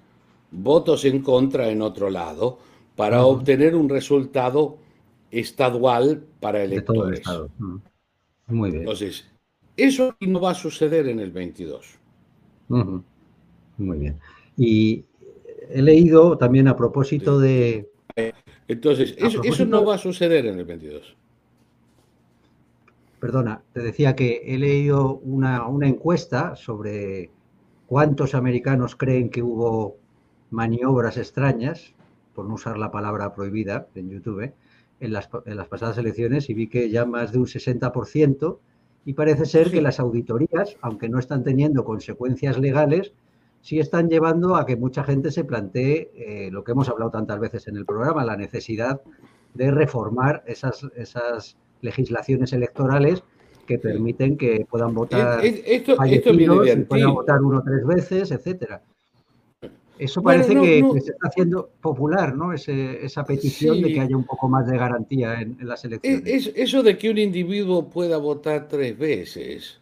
votos 0.51 1.05
en 1.05 1.23
contra 1.23 1.69
en 1.69 1.81
otro 1.81 2.11
lado 2.11 2.59
para 2.95 3.25
obtener 3.25 3.75
un 3.75 3.89
resultado 3.89 4.77
estadual 5.31 6.23
para 6.39 6.63
electores. 6.63 7.21
Muy 8.47 8.71
bien. 8.71 8.83
Entonces, 8.83 9.25
eso 9.77 10.15
no 10.19 10.41
va 10.41 10.51
a 10.51 10.55
suceder 10.55 11.07
en 11.07 11.19
el 11.19 11.31
22. 11.31 11.97
Muy 12.67 13.97
bien. 13.97 14.19
Y 14.57 15.05
he 15.69 15.81
leído 15.81 16.37
también 16.37 16.67
a 16.67 16.75
propósito 16.75 17.39
de... 17.39 17.89
Entonces, 18.67 19.15
eso, 19.17 19.65
no 19.65 19.85
va 19.85 19.95
a 19.95 19.97
suceder 19.97 20.45
en 20.45 20.59
el 20.59 20.65
22. 20.65 21.15
Perdona, 23.19 23.63
te 23.73 23.81
decía 23.81 24.15
que 24.15 24.41
he 24.45 24.57
leído 24.57 25.17
una, 25.19 25.65
encuesta 25.83 26.55
sobre 26.55 27.31
cuántos 27.89 28.35
americanos 28.35 28.95
creen 28.95 29.31
que 29.31 29.41
hubo 29.41 29.97
maniobras 30.51 31.17
extrañas, 31.17 31.95
por 32.35 32.45
no 32.45 32.53
usar 32.53 32.77
la 32.77 32.91
palabra 32.91 33.33
prohibida 33.33 33.87
en 33.95 34.11
YouTube, 34.11 34.53
en 34.99 35.11
las, 35.11 35.27
en 35.45 35.57
las 35.57 35.67
pasadas 35.67 35.97
elecciones 35.97 36.51
y 36.51 36.53
vi 36.53 36.67
que 36.67 36.91
ya 36.91 37.05
más 37.05 37.31
de 37.31 37.39
un 37.39 37.47
60% 37.47 38.59
y 39.05 39.13
parece 39.13 39.45
ser 39.47 39.71
que 39.71 39.81
las 39.81 39.99
auditorías, 39.99 40.77
aunque 40.81 41.09
no 41.09 41.17
están 41.17 41.43
teniendo 41.43 41.83
consecuencias 41.83 42.59
legales, 42.59 43.13
sí 43.61 43.79
están 43.79 44.07
llevando 44.07 44.55
a 44.55 44.67
que 44.67 44.75
mucha 44.75 45.03
gente 45.03 45.31
se 45.31 45.43
plantee 45.43 46.11
eh, 46.13 46.49
lo 46.51 46.63
que 46.63 46.73
hemos 46.73 46.89
hablado 46.89 47.09
tantas 47.09 47.39
veces 47.39 47.67
en 47.67 47.75
el 47.75 47.87
programa, 47.87 48.23
la 48.23 48.37
necesidad 48.37 49.01
de 49.55 49.71
reformar 49.71 50.43
esas, 50.45 50.83
esas 50.95 51.57
legislaciones 51.81 52.53
electorales 52.53 53.23
que 53.69 53.77
permiten 53.77 54.35
que 54.35 54.65
puedan 54.67 54.95
votar 54.95 55.45
esto, 55.45 55.95
esto 56.03 56.31
puedan 56.87 57.13
votar 57.13 57.39
uno 57.39 57.61
tres 57.63 57.85
veces, 57.85 58.31
etcétera. 58.31 58.81
Eso 59.99 60.23
parece 60.23 60.55
que, 60.55 60.83
se 61.01 61.11
está 61.11 61.27
haciendo 61.27 61.69
popular, 61.79 62.35
¿no? 62.35 62.51
esa 62.53 63.23
petición 63.25 63.79
de 63.81 63.93
que 63.93 63.99
haya 63.99 64.17
un 64.17 64.23
poco 64.23 64.47
más 64.47 64.65
de 64.65 64.75
garantía 64.75 65.39
en, 65.41 65.57
las 65.61 65.85
elecciones. 65.85 66.51
eso 66.55 66.81
de 66.81 66.97
que 66.97 67.11
un 67.11 67.19
individuo 67.19 67.87
pueda 67.87 68.17
votar 68.17 68.67
tres 68.67 68.97
veces, 68.97 69.79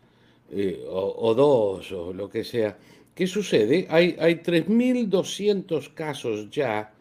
eh, 0.51 0.83
o, 0.89 1.33
dos, 1.33 1.91
o 1.93 2.11
lo 2.13 2.29
que 2.29 2.43
sea, 2.43 2.75
¿Qué 3.15 3.25
sucede? 3.25 3.87
Hay, 3.89 4.15
hay 4.19 4.35
3.200 4.35 5.91
casos 5.95 6.51
ya 6.51 6.93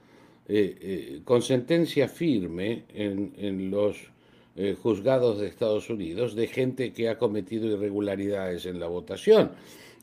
eh, 0.48 0.78
eh, 0.80 1.20
con 1.24 1.42
sentencia 1.42 2.08
firme 2.08 2.84
en, 2.94 3.70
los 3.70 3.98
eh, 4.56 4.76
juzgados 4.82 5.38
de 5.38 5.48
Estados 5.48 5.90
Unidos 5.90 6.34
de 6.34 6.46
gente 6.46 6.92
que 6.92 7.08
ha 7.08 7.18
cometido 7.18 7.66
irregularidades 7.66 8.66
en 8.66 8.80
la 8.80 8.88
votación. 8.88 9.52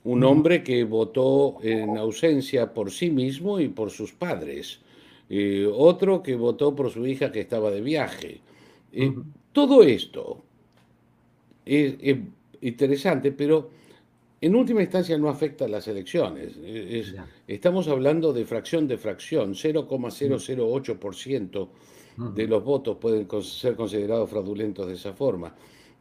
Un 0.04 0.24
hombre 0.24 0.64
que 0.64 0.84
votó 0.84 1.58
en 1.64 1.98
ausencia 1.98 2.74
por 2.74 2.92
sí 2.92 3.10
mismo 3.10 3.60
y 3.60 3.70
por 3.70 3.90
sus 3.90 4.12
padres. 4.12 4.80
otro 5.74 6.22
que 6.22 6.36
votó 6.36 6.76
por 6.76 6.92
su 6.92 7.08
hija 7.08 7.32
que 7.32 7.40
estaba 7.40 7.72
de 7.72 7.82
viaje. 7.82 8.42
Todo 9.54 9.82
esto 9.82 10.44
es 11.66 11.96
interesante, 12.62 13.32
pero 13.32 13.70
en 14.42 14.56
última 14.56 14.82
instancia 14.82 15.18
no 15.18 15.30
afecta 15.30 15.66
a 15.66 15.70
las 15.70 15.88
elecciones. 15.88 16.58
estamos 17.48 17.88
hablando 17.88 18.34
de 18.34 18.46
fracción 18.46 18.90
de 18.90 18.98
fracción, 18.98 19.54
0,008% 19.54 21.70
de 22.18 22.48
los 22.48 22.64
votos 22.64 22.98
pueden 22.98 23.28
ser 23.42 23.76
considerados 23.76 24.30
fraudulentos 24.30 24.88
de 24.88 24.94
esa 24.94 25.14
forma. 25.14 25.54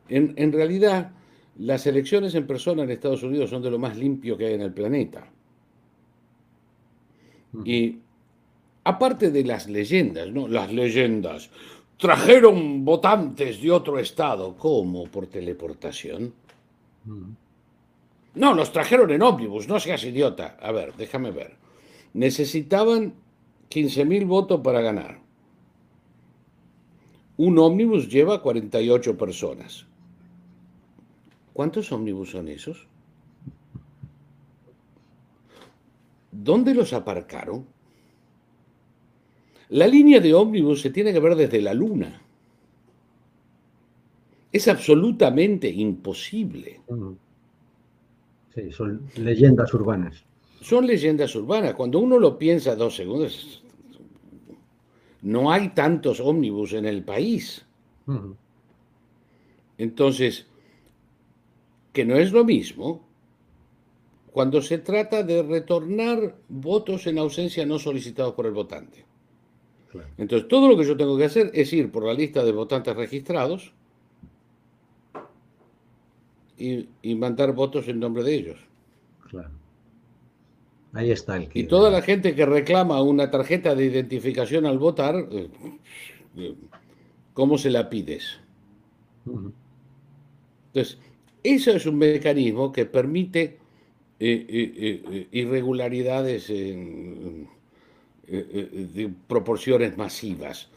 En, 0.09 0.53
realidad, 0.53 1.13
las 1.59 1.87
elecciones 1.87 2.35
en 2.35 2.47
persona 2.47 2.83
en 2.83 2.91
Estados 2.91 3.23
Unidos 3.23 3.51
son 3.51 3.63
de 3.63 3.71
lo 3.71 3.79
más 3.79 3.97
limpio 3.97 4.37
que 4.37 4.47
hay 4.47 4.55
en 4.55 4.63
el 4.63 4.73
planeta. 4.73 5.27
Y 7.65 7.99
aparte 8.85 9.31
de 9.31 9.45
las 9.45 9.69
leyendas, 9.69 10.31
¿no? 10.31 10.49
Las 10.49 10.73
leyendas. 10.73 11.51
Trajeron 11.97 12.85
votantes 12.85 13.63
de 13.63 13.71
otro 13.71 13.99
estado. 13.99 14.57
¿Cómo? 14.57 15.05
¿Por 15.05 15.29
teleportación? 15.29 16.33
No, 18.35 18.55
los 18.55 18.73
trajeron 18.73 19.11
en 19.11 19.23
ómnibus, 19.23 19.69
no 19.69 19.79
seas 19.79 20.05
idiota. 20.05 20.57
A 20.61 20.73
ver, 20.73 20.95
déjame 20.97 21.31
ver. 21.31 21.57
Necesitaban 22.15 23.15
15.000 23.71 24.27
votos 24.27 24.61
para 24.63 24.81
ganar. 24.81 25.22
Un 27.43 27.59
ómnibus 27.59 28.09
lleva 28.09 28.41
48 28.41 29.19
personas. 29.19 29.85
¿Cuántos 31.53 31.91
ómnibus 31.91 32.31
son 32.31 32.47
esos? 32.47 32.87
¿Dónde 36.31 36.73
los 36.73 36.93
aparcaron? 36.93 37.67
La 39.71 39.89
línea 39.89 40.21
de 40.21 40.33
ómnibus 40.33 40.83
se 40.83 40.91
tiene 40.91 41.13
que 41.13 41.19
ver 41.19 41.35
desde 41.35 41.61
la 41.61 41.75
luna. 41.75 42.23
Es 44.53 44.69
absolutamente 44.69 45.69
imposible. 45.69 46.81
Sí, 48.55 48.71
son 48.71 49.09
leyendas 49.17 49.75
urbanas. 49.75 50.25
Son 50.61 50.87
leyendas 50.87 51.35
urbanas. 51.35 51.75
Cuando 51.75 51.99
uno 51.99 52.21
lo 52.21 52.39
piensa 52.39 52.77
dos 52.77 52.95
segundos, 52.95 53.62
no 55.23 55.51
hay 55.51 55.71
tantos 55.71 56.21
ómnibus 56.21 56.73
en 56.73 56.85
el 56.85 57.05
país. 57.05 57.65
Entonces, 59.79 60.47
que 61.93 62.05
no 62.05 62.17
es 62.17 62.33
lo 62.33 62.45
mismo 62.45 63.07
cuando 64.33 64.63
se 64.63 64.79
trata 64.79 65.23
de 65.23 65.43
retornar 65.43 66.37
votos 66.49 67.07
en 67.07 67.19
ausencia 67.19 67.65
no 67.67 67.79
solicitados 67.79 68.35
por 68.35 68.47
el 68.47 68.53
votante. 68.53 69.05
Entonces, 70.17 70.49
todo 70.49 70.69
lo 70.69 70.77
que 70.77 70.87
yo 70.87 70.97
tengo 70.97 71.19
que 71.19 71.27
hacer 71.27 71.51
es 71.53 71.73
ir 71.73 71.93
por 71.93 72.05
la 72.05 72.15
lista 72.15 72.43
de 72.43 72.53
votantes 72.53 72.97
registrados 72.97 73.73
y, 76.57 77.15
mandar 77.15 77.53
votos 77.53 77.89
en 77.89 78.01
nombre 78.01 78.23
de 78.23 78.35
ellos. 78.35 78.59
Claro. 79.29 79.51
Ahí 80.95 81.11
está 81.11 81.37
el 81.37 81.49
Y 81.55 81.65
toda 81.65 81.91
la 81.91 82.03
gente 82.03 82.35
que 82.35 82.45
reclama 82.45 83.01
una 83.03 83.31
tarjeta 83.31 83.75
de 83.75 83.87
identificación 83.87 84.67
al 84.67 84.79
votar, 84.79 85.17
eh, 85.31 85.49
eh, 86.37 86.55
cómo 87.33 87.57
se 87.57 87.71
la 87.71 87.89
pides. 87.89 88.39
Entonces, 90.75 90.99
eso 91.43 91.71
es 91.73 91.87
un 91.87 91.99
mecanismo 91.99 92.73
que 92.73 92.87
permite 92.87 93.59
eh, 94.25 94.47
eh, 94.49 95.03
eh, 95.11 95.27
irregularidades 95.33 96.49
en, 96.49 97.49
de 98.25 99.11
proporciones 99.27 99.99
masivas. 99.99 100.69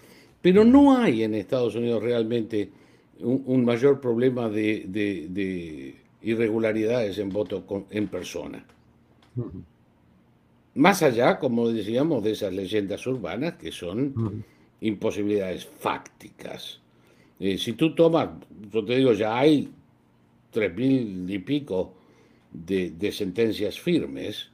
Pero 0.41 0.65
no 0.65 0.97
hay 0.97 1.21
en 1.21 1.35
Estados 1.35 1.75
Unidos 1.75 2.01
realmente 2.01 2.71
un, 3.19 3.63
mayor 3.63 4.01
problema 4.01 4.49
de, 4.49 5.95
irregularidades 6.23 7.19
en 7.19 7.29
voto 7.29 7.85
en 7.91 8.07
persona. 8.07 8.65
Más 10.75 11.01
allá, 11.03 11.39
como 11.39 11.69
decíamos, 11.69 12.23
de 12.23 12.31
esas 12.31 12.53
leyendas 12.53 13.05
urbanas 13.07 13.55
que 13.55 13.71
son 13.71 14.43
imposibilidades 14.81 15.65
fácticas. 15.65 16.81
si 17.39 17.73
tú 17.73 17.95
tomas, 17.95 18.29
yo 18.71 18.83
te 18.83 18.97
digo, 18.97 19.13
ya 19.13 19.37
hay 19.37 19.71
tres 20.51 20.75
mil 20.75 21.29
y 21.29 21.39
pico 21.39 21.93
de, 22.51 23.11
sentencias 23.11 23.79
firmes, 23.79 24.49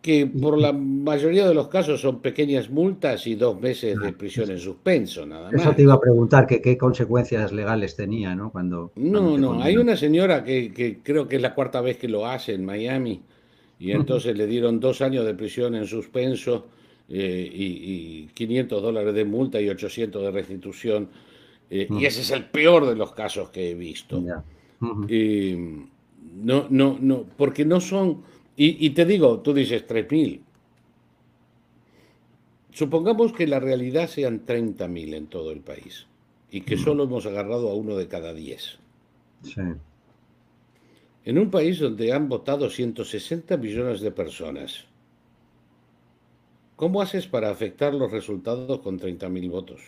que 0.00 0.26
por 0.26 0.58
la 0.58 0.72
mayoría 0.72 1.48
de 1.48 1.54
los 1.54 1.68
casos 1.68 2.00
son 2.00 2.20
pequeñas 2.20 2.68
multas 2.68 3.26
y 3.26 3.36
dos 3.36 3.58
meses 3.60 3.98
de 3.98 4.12
prisión 4.12 4.50
en 4.50 4.58
suspenso, 4.58 5.24
nada 5.24 5.50
más. 5.50 5.60
Eso 5.60 5.72
te 5.74 5.82
iba 5.82 5.94
a 5.94 6.00
preguntar, 6.00 6.46
que 6.46 6.60
qué 6.60 6.76
consecuencias 6.76 7.52
legales 7.52 7.96
tenía, 7.96 8.34
¿no? 8.34 8.52
Cuando, 8.52 8.92
no, 8.96 9.38
no, 9.38 9.62
hay 9.62 9.76
una 9.76 9.96
señora 9.96 10.44
que, 10.44 11.00
creo 11.02 11.26
que 11.26 11.36
es 11.36 11.42
la 11.42 11.54
cuarta 11.54 11.80
vez 11.80 11.96
que 11.96 12.08
lo 12.08 12.26
hace 12.26 12.54
en 12.54 12.64
Miami, 12.64 13.22
y 13.78 13.90
entonces 13.92 14.36
le 14.36 14.46
dieron 14.46 14.80
dos 14.80 15.00
años 15.00 15.24
de 15.24 15.34
prisión 15.34 15.74
en 15.74 15.86
suspenso 15.86 16.66
eh, 17.08 17.50
y, 17.52 18.26
500 18.34 18.82
dólares 18.82 19.14
de 19.14 19.24
multa 19.24 19.60
y 19.60 19.68
800 19.68 20.22
de 20.22 20.30
restitución, 20.30 21.08
eh, 21.70 21.86
y 21.90 22.04
ese 22.04 22.22
es 22.22 22.30
el 22.30 22.46
peor 22.46 22.86
de 22.86 22.96
los 22.96 23.12
casos 23.12 23.50
que 23.50 23.70
he 23.70 23.74
visto. 23.74 24.22
No, 24.80 26.66
no, 26.68 26.98
no, 27.00 27.26
porque 27.36 27.64
no 27.64 27.80
son, 27.80 28.22
y, 28.56 28.90
te 28.90 29.04
digo, 29.04 29.40
tú 29.40 29.52
dices 29.52 29.86
3.000. 29.86 30.40
Supongamos 32.72 33.32
que 33.32 33.46
la 33.46 33.60
realidad 33.60 34.08
sean 34.08 34.44
30.000 34.44 35.14
en 35.14 35.26
todo 35.28 35.52
el 35.52 35.60
país 35.60 36.06
y 36.50 36.62
que 36.62 36.76
solo 36.76 37.04
hemos 37.04 37.26
agarrado 37.26 37.70
a 37.70 37.74
uno 37.74 37.96
de 37.96 38.08
cada 38.08 38.34
10. 38.34 38.78
Sí. 39.42 39.60
En 41.24 41.38
un 41.38 41.50
país 41.50 41.78
donde 41.78 42.12
han 42.12 42.28
votado 42.28 42.68
160 42.68 43.56
millones 43.56 44.00
de 44.02 44.10
personas, 44.10 44.84
¿cómo 46.76 47.00
haces 47.00 47.26
para 47.26 47.50
afectar 47.50 47.94
los 47.94 48.10
resultados 48.10 48.80
con 48.80 49.00
30.000 49.00 49.50
votos? 49.50 49.80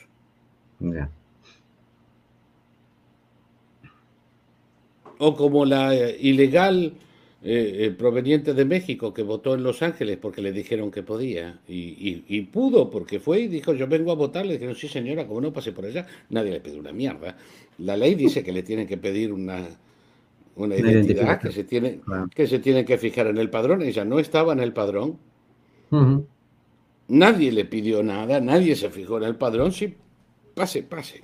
O 5.18 5.36
como 5.36 5.66
la 5.66 5.94
eh, 5.94 6.16
ilegal 6.20 6.94
eh, 7.42 7.86
eh, 7.86 7.90
proveniente 7.90 8.54
de 8.54 8.64
México 8.64 9.12
que 9.12 9.22
votó 9.22 9.54
en 9.54 9.62
Los 9.62 9.82
Ángeles 9.82 10.18
porque 10.20 10.40
le 10.40 10.52
dijeron 10.52 10.90
que 10.90 11.02
podía 11.02 11.60
y, 11.68 12.40
pudo 12.52 12.90
porque 12.90 13.20
fue 13.20 13.40
y 13.40 13.48
dijo 13.48 13.74
yo 13.74 13.86
vengo 13.86 14.10
a 14.10 14.14
votar, 14.14 14.46
le 14.46 14.54
dijeron 14.54 14.74
sí 14.74 14.88
señora, 14.88 15.26
como 15.26 15.42
no 15.42 15.52
pase 15.52 15.72
por 15.72 15.84
allá, 15.84 16.06
nadie 16.30 16.52
le 16.52 16.60
pide 16.60 16.78
una 16.78 16.92
mierda. 16.92 17.36
La 17.78 17.96
ley 17.96 18.14
dice 18.14 18.42
que 18.42 18.52
le 18.52 18.62
tienen 18.62 18.86
que 18.86 18.96
pedir 18.96 19.32
una, 19.32 19.68
una 20.56 20.74
identidad, 20.76 21.40
que 21.40 21.52
se, 21.52 21.64
tiene, 21.64 22.00
que 22.34 22.46
se 22.46 22.58
tiene 22.58 22.84
que 22.84 22.98
fijar 22.98 23.26
en 23.28 23.38
el 23.38 23.50
padrón, 23.50 23.82
ella 23.82 24.04
no 24.04 24.18
estaba 24.18 24.52
en 24.52 24.60
el 24.60 24.72
padrón. 24.72 25.18
Nadie 27.08 27.52
le 27.52 27.64
pidió 27.66 28.02
nada, 28.02 28.40
nadie 28.40 28.74
se 28.74 28.90
fijó 28.90 29.18
en 29.18 29.24
el 29.24 29.36
padrón, 29.36 29.72
sí, 29.72 29.94
pase, 30.54 30.82
pase. 30.82 31.22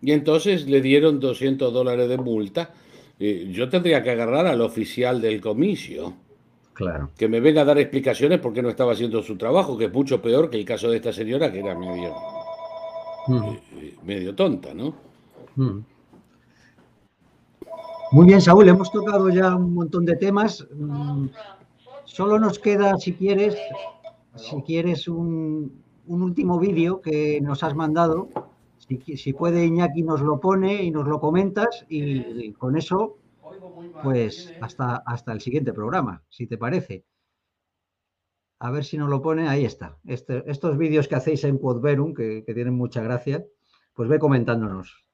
Y 0.00 0.12
entonces 0.12 0.66
le 0.68 0.80
dieron 0.80 1.18
200 1.18 1.72
dólares 1.72 2.08
de 2.08 2.18
multa. 2.18 2.72
Eh, 3.18 3.48
yo 3.50 3.68
tendría 3.68 4.02
que 4.02 4.10
agarrar 4.10 4.46
al 4.46 4.60
oficial 4.60 5.20
del 5.20 5.40
comicio. 5.40 6.14
Claro. 6.72 7.10
Que 7.18 7.26
me 7.26 7.40
venga 7.40 7.62
a 7.62 7.64
dar 7.64 7.78
explicaciones 7.78 8.38
porque 8.38 8.62
no 8.62 8.68
estaba 8.68 8.92
haciendo 8.92 9.20
su 9.22 9.36
trabajo, 9.36 9.76
que 9.76 9.86
es 9.86 9.92
mucho 9.92 10.22
peor 10.22 10.48
que 10.48 10.58
el 10.58 10.64
caso 10.64 10.88
de 10.90 10.98
esta 10.98 11.12
señora, 11.12 11.50
que 11.50 11.58
era 11.58 11.76
medio, 11.76 12.14
eh, 13.28 13.60
eh, 13.80 13.94
medio 14.04 14.36
tonta, 14.36 14.72
¿no? 14.72 14.94
Muy 18.10 18.26
bien, 18.26 18.40
Saúl, 18.40 18.66
hemos 18.66 18.90
tocado 18.90 19.28
ya 19.28 19.54
un 19.54 19.74
montón 19.74 20.06
de 20.06 20.16
temas. 20.16 20.66
Mm, 20.74 21.26
solo 22.04 22.38
nos 22.38 22.58
queda, 22.58 22.96
si 22.96 23.12
quieres, 23.12 23.54
si 24.34 24.62
quieres 24.62 25.08
un, 25.08 25.84
último 26.06 26.58
vídeo 26.58 27.02
que 27.02 27.38
nos 27.42 27.62
has 27.62 27.74
mandado 27.74 28.30
si, 28.78 29.34
puede 29.34 29.66
Iñaki 29.66 30.02
nos 30.02 30.22
lo 30.22 30.40
pone 30.40 30.82
y 30.82 30.90
nos 30.90 31.06
lo 31.06 31.20
comentas 31.20 31.84
y, 31.90 32.52
con 32.54 32.78
eso, 32.78 33.18
pues 34.02 34.54
hasta, 34.62 34.96
hasta 35.04 35.32
el 35.32 35.42
siguiente 35.42 35.74
programa, 35.74 36.22
si 36.30 36.46
te 36.46 36.56
parece. 36.56 37.04
A 38.58 38.70
ver 38.70 38.84
si 38.84 38.96
nos 38.96 39.10
lo 39.10 39.20
pone, 39.20 39.48
ahí 39.48 39.66
está. 39.66 39.98
Este, 40.06 40.50
estos 40.50 40.78
vídeos 40.78 41.08
que 41.08 41.16
hacéis 41.16 41.44
en 41.44 41.58
Quodverum, 41.58 42.14
que, 42.14 42.42
que 42.46 42.54
tienen 42.54 42.74
mucha 42.74 43.02
gracia, 43.02 43.44
pues 43.92 44.08
ve 44.08 44.18
comentándonos 44.18 45.07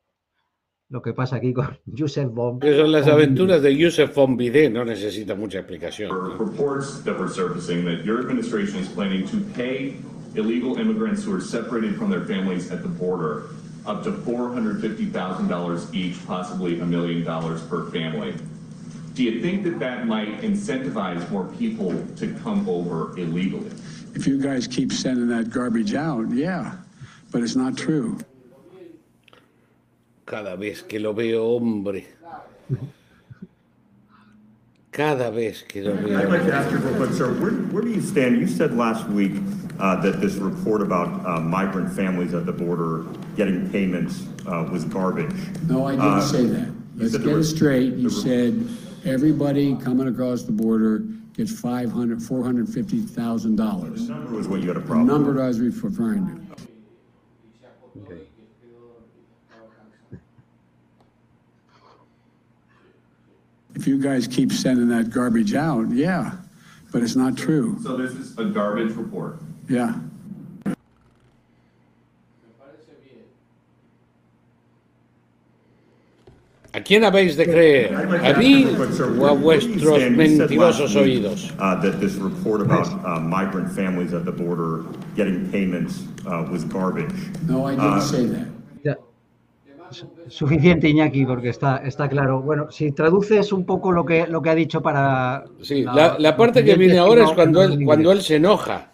lo 0.95 1.03
que 1.03 1.13
pasa 1.13 1.37
aquí 1.37 1.53
con 1.53 1.77
Yusef 1.87 2.31
Von. 2.31 2.61
son 2.63 2.93
las 2.93 3.09
aventuras 3.09 3.61
de 3.61 3.77
Yusef 3.77 4.15
Von 4.15 4.37
Bide, 4.37 4.71
no 4.71 4.85
necesita 4.85 5.35
mucha 5.35 5.59
explicación. 5.59 6.09
illegal 10.37 10.77
immigrants 10.79 11.23
who 11.23 11.33
are 11.33 11.41
separated 11.41 11.95
from 11.97 12.11
their 12.11 12.25
families 12.25 12.73
at 12.73 12.83
the 12.83 12.89
border 12.89 13.45
up 13.87 14.03
to 14.03 14.11
$450,000 14.11 15.95
each, 15.95 16.27
possibly 16.27 16.81
a 16.81 16.85
million 16.85 17.23
dollars 17.23 17.63
per 17.63 17.89
family. 17.91 18.35
Do 19.15 19.23
you 19.23 19.41
think 19.41 19.63
that 19.63 19.79
that 19.79 20.09
might 20.09 20.41
incentivize 20.41 21.31
more 21.31 21.45
people 21.57 21.95
to 22.17 22.35
come 22.43 22.69
over 22.69 23.17
illegally? 23.17 23.71
If 24.17 24.27
you 24.27 24.41
guys 24.43 24.67
keep 24.67 24.91
sending 24.93 25.29
that 25.29 25.51
garbage 25.51 25.95
out, 25.95 26.29
yeah, 26.33 26.79
but 27.31 27.43
it's 27.43 27.55
not 27.55 27.77
true. 27.77 28.19
Cada 30.27 30.57
vez 30.57 30.83
que 30.83 30.99
lo 30.99 31.13
veo, 31.13 31.57
hombre. 31.57 32.07
Cada 34.91 35.31
vez 35.31 35.63
que 35.69 35.83
lo 35.83 35.95
veo. 35.95 36.19
I'd 36.19 36.29
like 36.29 36.45
to 36.45 36.55
ask 36.55 36.71
you 36.71 36.79
real 36.79 36.97
quick, 36.97 37.11
sir, 37.11 37.33
where, 37.35 37.51
where 37.51 37.83
do 37.83 37.91
you 37.91 38.01
stand? 38.01 38.39
You 38.39 38.47
said 38.47 38.75
last 38.75 39.07
week 39.09 39.33
uh, 39.79 39.97
that 40.01 40.21
this 40.21 40.37
report 40.37 40.81
about 40.81 41.27
uh, 41.27 41.41
migrant 41.41 41.93
families 41.93 42.33
at 42.33 42.47
the 42.47 42.53
border 42.53 43.05
getting 43.37 43.69
payments 43.71 44.23
uh, 44.47 44.67
was 44.73 44.85
garbage. 44.85 45.35
No, 45.69 45.87
I 45.87 45.93
didn't 45.93 46.07
uh, 46.07 46.21
say 46.23 46.47
that. 46.47 46.73
Let's 46.97 47.17
get 47.17 47.27
it 47.27 47.45
straight. 47.45 47.95
You 47.95 48.09
said 48.09 48.67
everybody 49.05 49.77
coming 49.77 50.09
across 50.09 50.45
the 50.45 50.53
border 50.53 51.01
gets 51.35 51.53
$500, 51.53 52.23
$450,000. 52.23 53.97
The 53.97 54.13
number 54.13 54.37
was 54.37 54.49
what 54.49 54.63
you 54.63 54.69
had 54.69 54.77
a 54.77 54.81
problem 54.81 55.07
The 55.07 55.13
number 55.13 55.43
I 55.43 55.49
was 55.49 55.61
referring 55.61 56.27
to. 56.29 56.69
If 63.85 63.89
you 63.89 63.99
guys 63.99 64.27
keep 64.27 64.51
sending 64.51 64.89
that 64.89 65.11
garbage 65.11 65.55
out, 65.55 65.91
yeah, 65.91 66.33
but 66.91 67.03
it's 67.03 67.17
not 67.17 67.37
true. 67.37 67.77
So 67.83 67.99
this 67.99 68.13
is 68.13 68.39
a 68.39 68.47
garbage 68.47 68.93
report? 68.93 69.43
Yeah. 69.69 69.95
¿A 76.73 76.81
quién 76.81 77.05
habéis 77.05 77.37
de 77.37 77.45
creer? 77.45 77.95
¿A 77.95 78.33
mí 78.39 78.65
o 78.65 79.27
a 79.27 79.35
vuestros 79.35 80.11
mentirosos 80.11 80.97
oídos? 80.97 81.53
Uh, 81.59 81.79
that 81.83 82.01
this 82.01 82.15
report 82.15 82.63
about 82.63 82.89
uh, 83.05 83.21
migrant 83.21 83.71
families 83.71 84.15
at 84.15 84.25
the 84.25 84.33
border 84.33 84.83
getting 85.15 85.53
payments 85.53 86.05
uh, 86.27 86.49
was 86.51 86.65
garbage. 86.65 87.13
No, 87.47 87.67
I 87.67 87.75
didn't 87.75 88.01
say 88.01 88.25
that. 88.25 88.54
Suficiente, 90.29 90.89
Iñaki, 90.89 91.25
porque 91.27 91.51
está, 91.51 91.79
está 91.79 92.09
claro. 92.09 92.43
Bueno, 92.43 92.71
si 92.71 92.93
traduces 92.93 93.53
un 93.53 93.65
poco 93.65 93.93
lo 93.93 94.05
que, 94.05 94.27
lo 94.27 94.43
que 94.43 94.51
ha 94.51 94.55
dicho 94.55 94.83
para... 94.83 95.45
Sí, 95.61 95.83
la, 95.83 96.17
la, 96.19 96.37
parte 96.37 96.65
que 96.65 96.75
viene 96.75 96.99
ahora 96.99 97.25
es 97.25 97.33
cuando 97.33 97.63
él, 97.63 97.85
cuando 97.85 98.13
él 98.13 98.23
se 98.23 98.37
enoja. 98.37 98.91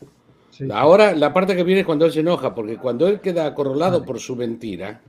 Ahora, 0.73 1.15
la 1.15 1.33
parte 1.33 1.57
que 1.57 1.65
viene 1.65 1.81
es 1.81 1.87
cuando 1.87 2.05
él 2.05 2.13
se 2.13 2.21
enoja, 2.21 2.55
porque 2.55 2.77
cuando 2.77 3.09
él 3.09 3.21
queda 3.21 3.47
acorralado 3.47 4.05
por 4.05 4.19
su 4.19 4.37
mentira, 4.37 5.01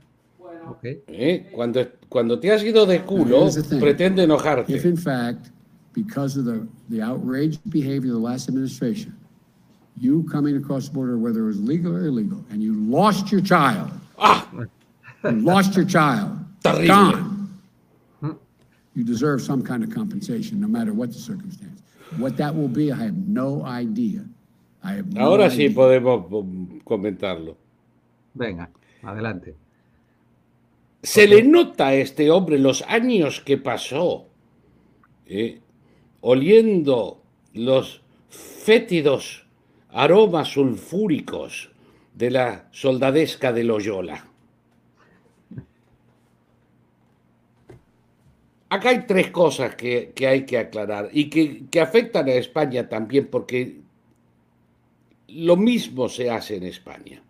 ¿eh? 0.82 1.50
cuando, 1.52 1.80
cuando 2.08 2.38
te 2.38 2.50
has 2.50 2.62
ido 2.62 2.86
de 2.86 3.02
culo, 3.02 3.48
pretende 3.78 4.22
enojarte. 4.22 4.72
If 4.74 4.84
in 4.84 4.96
fact, 4.96 5.48
because 5.94 6.38
of 6.38 6.46
the, 6.46 6.66
the 6.88 7.02
outraged 7.02 7.60
behavior 7.66 8.14
of 8.14 8.22
the 8.22 8.26
last 8.26 8.48
administration, 8.48 9.14
you 9.98 10.24
coming 10.30 10.56
across 10.56 10.88
the 10.88 10.94
border, 10.94 11.18
whether 11.18 11.42
it 11.42 11.46
was 11.46 11.60
legal 11.60 11.94
or 11.94 12.06
illegal, 12.06 12.44
and 12.50 12.62
you 12.62 12.74
lost 12.74 13.30
your 13.30 13.42
child, 13.42 13.90
ah! 14.18 14.48
You 15.24 15.30
lost 15.40 15.76
your 15.76 15.84
child. 15.84 16.38
Terrible. 16.62 16.86
Gone. 16.86 17.28
You 18.94 19.04
deserve 19.04 19.40
some 19.40 19.62
kind 19.62 19.82
of 19.82 19.90
compensation, 19.90 20.60
no 20.60 20.68
matter 20.68 20.92
what 20.92 21.08
the 21.12 21.18
circumstance. 21.18 21.80
What 22.18 22.36
that 22.36 22.54
will 22.54 22.68
be, 22.68 22.92
I 22.92 22.96
have 23.04 23.16
no 23.16 23.64
idea. 23.64 24.24
I 24.84 24.94
have 24.94 25.06
no 25.14 25.20
Ahora 25.22 25.46
idea. 25.46 25.68
sí 25.68 25.74
podemos 25.74 26.26
comentarlo. 26.84 27.56
Venga, 28.34 28.68
adelante. 29.02 29.54
Se 31.02 31.26
le 31.26 31.42
nota 31.42 31.88
a 31.88 31.94
este 31.94 32.30
hombre 32.30 32.58
los 32.58 32.82
años 32.82 33.40
que 33.40 33.56
pasó 33.56 34.26
eh, 35.26 35.60
oliendo 36.20 37.22
los 37.54 38.02
fétidos 38.28 39.46
aromas 39.90 40.48
sulfúricos 40.48 41.70
de 42.14 42.30
la 42.30 42.68
soldadesca 42.72 43.52
de 43.52 43.64
Loyola. 43.64 44.26
Acá 48.72 48.88
hay 48.88 49.04
tres 49.06 49.30
cosas 49.30 49.74
que, 49.74 50.14
hay 50.26 50.46
que 50.46 50.56
aclarar 50.56 51.10
y 51.12 51.28
que, 51.28 51.78
afectan 51.78 52.26
a 52.26 52.32
España 52.32 52.88
también 52.88 53.26
porque 53.26 53.82
lo 55.28 55.58
mismo 55.58 56.08
se 56.08 56.30
hace 56.30 56.56
en 56.56 56.62
España. 56.62 57.22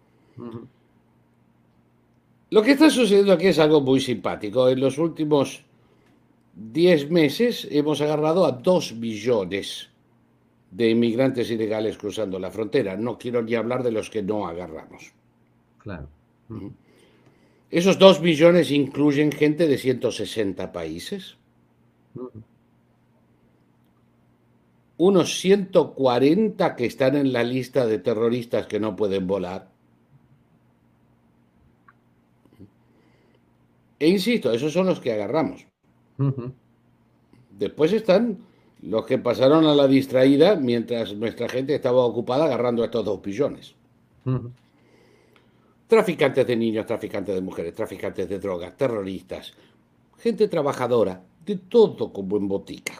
Lo 2.48 2.62
que 2.62 2.70
está 2.70 2.88
sucediendo 2.90 3.32
aquí 3.32 3.48
es 3.48 3.58
algo 3.58 3.80
muy 3.80 3.98
simpático. 3.98 4.68
En 4.68 4.78
los 4.78 4.98
últimos 4.98 5.64
10 6.54 7.10
meses 7.10 7.66
hemos 7.72 8.00
agarrado 8.00 8.46
a 8.46 8.52
2 8.52 8.92
millones 8.92 9.88
de 10.70 10.90
inmigrantes 10.90 11.50
ilegales 11.50 11.98
cruzando 11.98 12.38
la 12.38 12.52
frontera. 12.52 12.96
No 12.96 13.18
quiero 13.18 13.42
ni 13.42 13.56
hablar 13.56 13.82
de 13.82 13.90
los 13.90 14.10
que 14.10 14.22
no 14.22 14.46
agarramos. 14.46 15.12
Claro. 15.78 16.06
Esos 17.72 17.98
2 17.98 18.20
millones 18.20 18.70
incluyen 18.70 19.32
gente 19.32 19.66
de 19.66 19.78
160 19.78 20.72
países. 20.72 21.38
Unos 24.98 25.40
140 25.40 26.76
que 26.76 26.84
están 26.84 27.16
en 27.16 27.32
la 27.32 27.42
lista 27.42 27.86
de 27.86 27.98
terroristas 27.98 28.66
que 28.66 28.78
no 28.78 28.94
pueden 28.94 29.26
volar. 29.26 29.70
E 33.98 34.06
insisto, 34.06 34.52
esos 34.52 34.74
son 34.74 34.86
los 34.86 35.00
que 35.00 35.12
agarramos. 35.12 35.66
Después 37.58 37.94
están 37.94 38.36
los 38.82 39.06
que 39.06 39.16
pasaron 39.16 39.64
a 39.64 39.74
la 39.74 39.88
distraída 39.88 40.56
mientras 40.56 41.14
nuestra 41.14 41.48
gente 41.48 41.74
estaba 41.74 42.04
ocupada 42.04 42.44
agarrando 42.44 42.82
a 42.82 42.86
estos 42.86 43.02
dos 43.02 43.22
billones. 43.22 43.74
Traficantes 45.92 46.46
de 46.46 46.56
niños, 46.56 46.86
traficantes 46.86 47.34
de 47.34 47.42
mujeres, 47.42 47.74
traficantes 47.74 48.26
de 48.26 48.38
drogas, 48.38 48.74
terroristas, 48.78 49.52
gente 50.16 50.48
trabajadora, 50.48 51.22
de 51.44 51.56
todo 51.56 52.10
como 52.10 52.38
en 52.38 52.48
botica. 52.48 52.94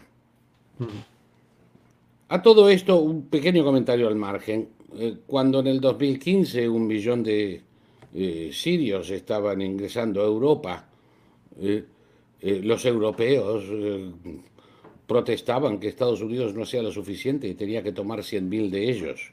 A 2.29 2.43
todo 2.43 2.69
esto, 2.69 2.99
un 2.99 3.29
pequeño 3.29 3.65
comentario 3.65 4.09
al 4.09 4.17
margen. 4.17 4.69
Eh, 4.99 5.17
cuando 5.27 5.61
en 5.61 5.69
el 5.69 5.81
2015 5.81 6.69
un 6.69 6.87
millón 6.87 7.23
de 7.23 7.63
eh, 8.13 8.51
sirios 8.53 9.09
estaban 9.09 9.63
ingresando 9.63 10.21
a 10.21 10.27
Europa, 10.27 10.87
eh, 11.63 11.87
los 12.43 12.85
europeos 12.85 13.65
protestaban 15.07 15.81
que 15.81 15.89
Estados 15.89 16.21
Unidos 16.21 16.53
no 16.53 16.65
hacía 16.65 16.83
lo 16.83 16.93
suficiente 16.93 17.49
y 17.49 17.55
tenía 17.55 17.83
que 17.83 17.93
tomar 17.93 18.19
100.000 18.19 18.69
de 18.69 18.91
ellos. 18.91 19.32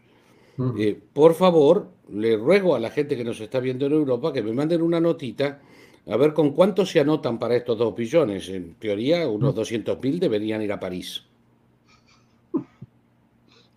Eh, 0.78 1.00
por 1.14 1.36
favor, 1.36 1.88
le 2.12 2.36
ruego 2.36 2.76
a 2.76 2.80
la 2.80 2.90
gente 2.90 3.16
que 3.16 3.24
nos 3.24 3.40
está 3.40 3.60
viendo 3.60 3.86
en 3.86 3.94
Europa 3.94 4.34
que 4.34 4.44
me 4.44 4.52
manden 4.52 4.82
una 4.82 5.00
notita 5.00 5.62
a 6.08 6.18
ver 6.18 6.34
con 6.34 6.52
cuánto 6.52 6.86
se 6.86 7.00
anotan 7.00 7.40
para 7.40 7.56
estos 7.56 7.78
dos 7.78 7.96
billones. 7.96 8.50
En 8.50 8.74
teoría, 8.76 9.28
unos 9.28 9.56
200.000 9.56 10.20
deberían 10.20 10.62
ir 10.62 10.74
a 10.74 10.80
París. 10.80 11.24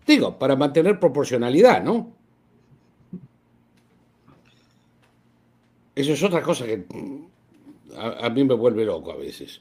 Digo, 0.06 0.38
para 0.38 0.56
mantener 0.56 0.98
proporcionalidad, 0.98 1.84
¿no? 1.84 2.12
Eso 5.94 6.12
es 6.12 6.22
otra 6.22 6.42
cosa 6.42 6.64
que 6.64 6.84
a 7.96 8.30
mí 8.30 8.44
me 8.44 8.54
vuelve 8.54 8.84
loco 8.84 9.12
a 9.12 9.16
veces. 9.16 9.60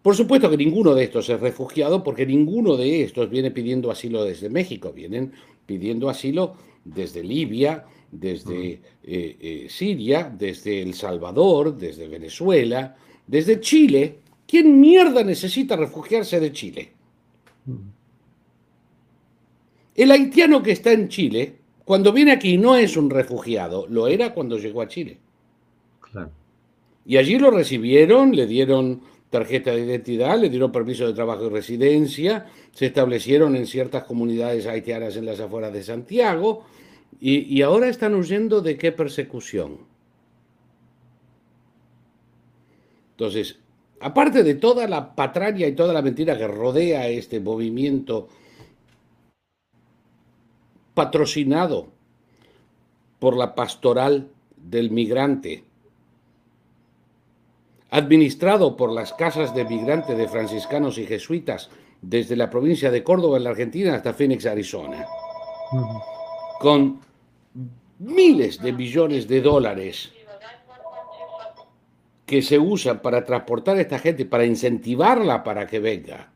Por 0.00 0.14
supuesto 0.14 0.48
que 0.48 0.56
ninguno 0.56 0.94
de 0.94 1.04
estos 1.04 1.28
es 1.28 1.40
refugiado 1.40 2.02
porque 2.02 2.24
ninguno 2.24 2.76
de 2.76 3.02
estos 3.02 3.28
viene 3.28 3.50
pidiendo 3.50 3.90
asilo 3.90 4.24
desde 4.24 4.48
México, 4.48 4.92
vienen 4.92 5.32
pidiendo 5.68 6.08
asilo 6.08 6.54
desde 6.82 7.22
Libia, 7.22 7.84
desde 8.10 8.70
eh, 8.72 9.36
eh, 9.38 9.66
Siria, 9.68 10.34
desde 10.34 10.80
El 10.80 10.94
Salvador, 10.94 11.76
desde 11.76 12.08
Venezuela, 12.08 12.96
desde 13.26 13.60
Chile. 13.60 14.20
¿Quién 14.46 14.80
mierda 14.80 15.22
necesita 15.22 15.76
refugiarse 15.76 16.40
de 16.40 16.52
Chile? 16.52 16.92
El 19.94 20.10
haitiano 20.10 20.62
que 20.62 20.72
está 20.72 20.92
en 20.92 21.10
Chile, 21.10 21.56
cuando 21.84 22.14
viene 22.14 22.32
aquí 22.32 22.56
no 22.56 22.74
es 22.74 22.96
un 22.96 23.10
refugiado, 23.10 23.86
lo 23.88 24.08
era 24.08 24.32
cuando 24.32 24.56
llegó 24.56 24.80
a 24.80 24.88
Chile. 24.88 25.18
Y 27.04 27.18
allí 27.18 27.38
lo 27.38 27.50
recibieron, 27.50 28.34
le 28.34 28.46
dieron 28.46 29.02
tarjeta 29.30 29.72
de 29.72 29.84
identidad, 29.84 30.38
le 30.38 30.48
dieron 30.48 30.72
permiso 30.72 31.06
de 31.06 31.12
trabajo 31.12 31.46
y 31.46 31.50
residencia, 31.50 32.46
se 32.72 32.86
establecieron 32.86 33.56
en 33.56 33.66
ciertas 33.66 34.04
comunidades 34.04 34.66
haitianas 34.66 35.16
en 35.16 35.26
las 35.26 35.40
afueras 35.40 35.72
de 35.72 35.82
Santiago 35.82 36.64
y, 37.20 37.62
ahora 37.62 37.88
están 37.88 38.14
huyendo 38.14 38.60
de 38.60 38.78
qué 38.78 38.92
persecución. 38.92 39.78
Entonces, 43.12 43.58
aparte 44.00 44.44
de 44.44 44.54
toda 44.54 44.86
la 44.86 45.14
patraña 45.14 45.66
y 45.66 45.72
toda 45.72 45.92
la 45.92 46.02
mentira 46.02 46.38
que 46.38 46.46
rodea 46.46 47.08
este 47.08 47.40
movimiento 47.40 48.28
patrocinado 50.94 51.88
por 53.18 53.36
la 53.36 53.54
pastoral 53.54 54.28
del 54.56 54.90
migrante, 54.90 55.64
administrado 57.90 58.76
por 58.76 58.92
las 58.92 59.12
casas 59.12 59.54
de 59.54 59.64
migrantes 59.64 60.16
de 60.16 60.28
franciscanos 60.28 60.98
y 60.98 61.06
jesuitas 61.06 61.70
desde 62.02 62.36
la 62.36 62.50
provincia 62.50 62.90
de 62.90 63.02
Córdoba 63.02 63.38
en 63.38 63.44
la 63.44 63.50
Argentina 63.50 63.94
hasta 63.94 64.12
Phoenix, 64.12 64.46
Arizona, 64.46 65.06
con 66.60 67.00
miles 67.98 68.60
de 68.60 68.72
millones 68.72 69.26
de 69.26 69.40
dólares 69.40 70.12
que 72.26 72.42
se 72.42 72.58
usan 72.58 73.00
para 73.00 73.24
transportar 73.24 73.78
a 73.78 73.80
esta 73.80 73.98
gente, 73.98 74.26
para 74.26 74.44
incentivarla 74.44 75.42
para 75.42 75.66
que 75.66 75.80
venga. 75.80 76.30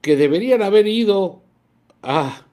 Que 0.00 0.16
deberían 0.16 0.60
haber 0.62 0.88
ido 0.88 1.40
a 2.02 2.44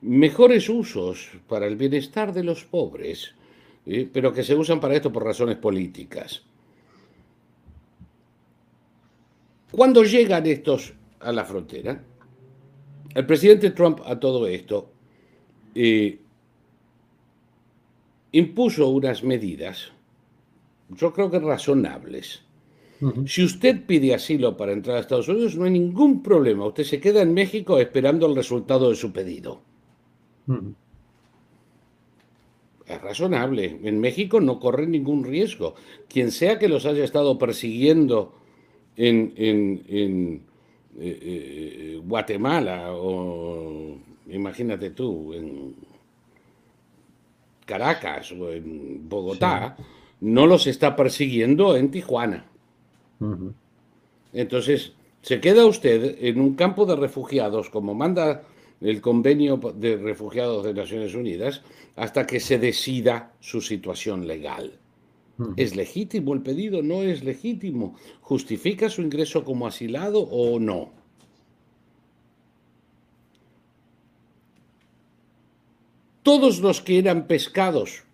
mejores 0.00 0.68
usos 0.68 1.32
para 1.48 1.66
el 1.66 1.74
bienestar 1.76 2.32
de 2.32 2.44
los 2.44 2.64
pobres 2.64 3.34
pero 3.84 4.32
que 4.32 4.42
se 4.42 4.54
usan 4.54 4.80
para 4.80 4.94
esto 4.94 5.12
por 5.12 5.24
razones 5.24 5.56
políticas. 5.56 6.42
Cuando 9.70 10.04
llegan 10.04 10.46
estos 10.46 10.94
a 11.20 11.32
la 11.32 11.44
frontera, 11.44 12.02
el 13.14 13.26
presidente 13.26 13.70
Trump 13.70 14.00
a 14.04 14.18
todo 14.18 14.46
esto 14.46 14.90
eh, 15.74 16.18
impuso 18.32 18.88
unas 18.88 19.22
medidas, 19.22 19.92
yo 20.90 21.12
creo 21.12 21.30
que 21.30 21.38
razonables. 21.38 22.42
Si 23.26 23.44
usted 23.44 23.84
pide 23.84 24.14
asilo 24.14 24.56
para 24.56 24.72
entrar 24.72 24.96
a 24.96 25.00
Estados 25.00 25.28
Unidos, 25.28 25.56
no 25.56 25.64
hay 25.64 25.72
ningún 25.72 26.22
problema. 26.22 26.66
Usted 26.66 26.84
se 26.84 27.00
queda 27.00 27.20
en 27.20 27.34
México 27.34 27.78
esperando 27.78 28.26
el 28.26 28.34
resultado 28.34 28.88
de 28.88 28.96
su 28.96 29.12
pedido 29.12 29.60
es 32.86 33.00
razonable. 33.00 33.78
En 33.82 34.00
México 34.00 34.40
no 34.40 34.60
corren 34.60 34.90
ningún 34.90 35.24
riesgo. 35.24 35.74
Quien 36.08 36.30
sea 36.30 36.58
que 36.58 36.68
los 36.68 36.86
haya 36.86 37.04
estado 37.04 37.38
persiguiendo 37.38 38.34
en, 38.96 39.32
eh, 39.36 40.40
eh, 40.98 42.00
Guatemala 42.04 42.92
o 42.92 43.96
imagínate 44.28 44.90
tú, 44.90 45.32
en 45.32 45.74
Caracas 47.64 48.32
o 48.32 48.50
en 48.50 49.08
Bogotá, 49.08 49.76
no 50.20 50.46
los 50.46 50.66
está 50.66 50.96
persiguiendo 50.96 51.76
en 51.76 51.90
Tijuana. 51.90 52.46
Entonces, 54.32 54.92
se 55.22 55.40
queda 55.40 55.64
usted 55.64 56.18
en 56.20 56.40
un 56.40 56.54
campo 56.54 56.84
de 56.84 56.96
refugiados, 56.96 57.70
como 57.70 57.94
manda 57.94 58.42
el 58.80 59.00
convenio 59.00 59.56
de 59.56 59.96
refugiados 59.96 60.64
de 60.64 60.74
Naciones 60.74 61.14
Unidas 61.14 61.62
hasta 61.96 62.26
que 62.26 62.40
se 62.40 62.58
decida 62.58 63.32
su 63.40 63.60
situación 63.60 64.26
legal. 64.26 64.78
¿Es 65.56 65.74
legítimo 65.74 66.32
el 66.32 66.42
pedido? 66.42 66.82
¿No 66.82 67.02
es 67.02 67.24
legítimo? 67.24 67.96
¿Justifica 68.20 68.88
su 68.88 69.02
ingreso 69.02 69.44
como 69.44 69.66
asilado 69.66 70.20
o 70.20 70.60
no? 70.60 70.92
Todos 76.22 76.60
los 76.60 76.80
que 76.80 76.98
eran 76.98 77.26
pescados 77.26 78.04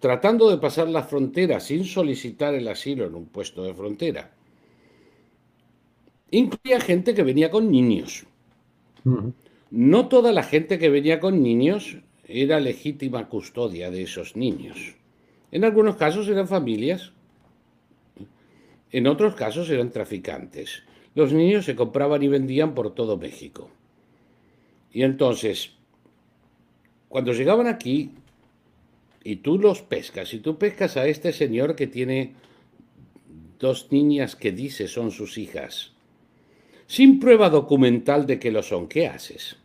tratando 0.00 0.50
de 0.50 0.58
pasar 0.58 0.88
la 0.88 1.02
frontera 1.02 1.58
sin 1.60 1.84
solicitar 1.84 2.54
el 2.54 2.68
asilo 2.68 3.06
en 3.06 3.14
un 3.14 3.26
puesto 3.26 3.64
de 3.64 3.74
frontera, 3.74 4.30
incluía 6.30 6.80
gente 6.80 7.14
que 7.14 7.24
venía 7.24 7.50
con 7.50 7.70
niños 7.70 8.26
no 9.70 10.08
toda 10.08 10.32
la 10.32 10.42
gente 10.42 10.78
que 10.78 10.88
venía 10.88 11.20
con 11.20 11.42
niños 11.42 11.98
era 12.28 12.60
legítima 12.60 13.28
custodia 13.28 13.90
de 13.90 14.02
esos 14.02 14.36
niños. 14.36 14.94
En 15.50 15.64
algunos 15.64 15.96
casos 15.96 16.28
eran 16.28 16.46
familias, 16.46 17.12
en 18.92 19.06
otros 19.06 19.34
casos 19.34 19.70
eran 19.70 19.90
traficantes. 19.90 20.82
Los 21.14 21.32
niños 21.32 21.64
se 21.64 21.74
compraban 21.74 22.22
y 22.22 22.28
vendían 22.28 22.74
por 22.74 22.94
todo 22.94 23.16
México. 23.16 23.70
Y 24.92 25.02
entonces, 25.02 25.72
cuando 27.08 27.32
llegaban 27.32 27.66
aquí, 27.66 28.12
y 29.24 29.36
tú 29.36 29.58
los 29.58 29.82
pescas, 29.82 30.32
y 30.34 30.38
tú 30.38 30.58
pescas 30.58 30.96
a 30.96 31.06
este 31.06 31.32
señor 31.32 31.76
que 31.76 31.86
tiene 31.86 32.34
dos 33.58 33.88
niñas 33.90 34.36
que 34.36 34.52
dice 34.52 34.86
son 34.86 35.10
sus 35.10 35.38
hijas, 35.38 35.92
sin 36.86 37.20
prueba 37.20 37.50
documental 37.50 38.26
de 38.26 38.38
que 38.38 38.50
lo 38.50 38.62
son, 38.62 38.88
¿qué 38.88 39.06
haces? 39.06 39.56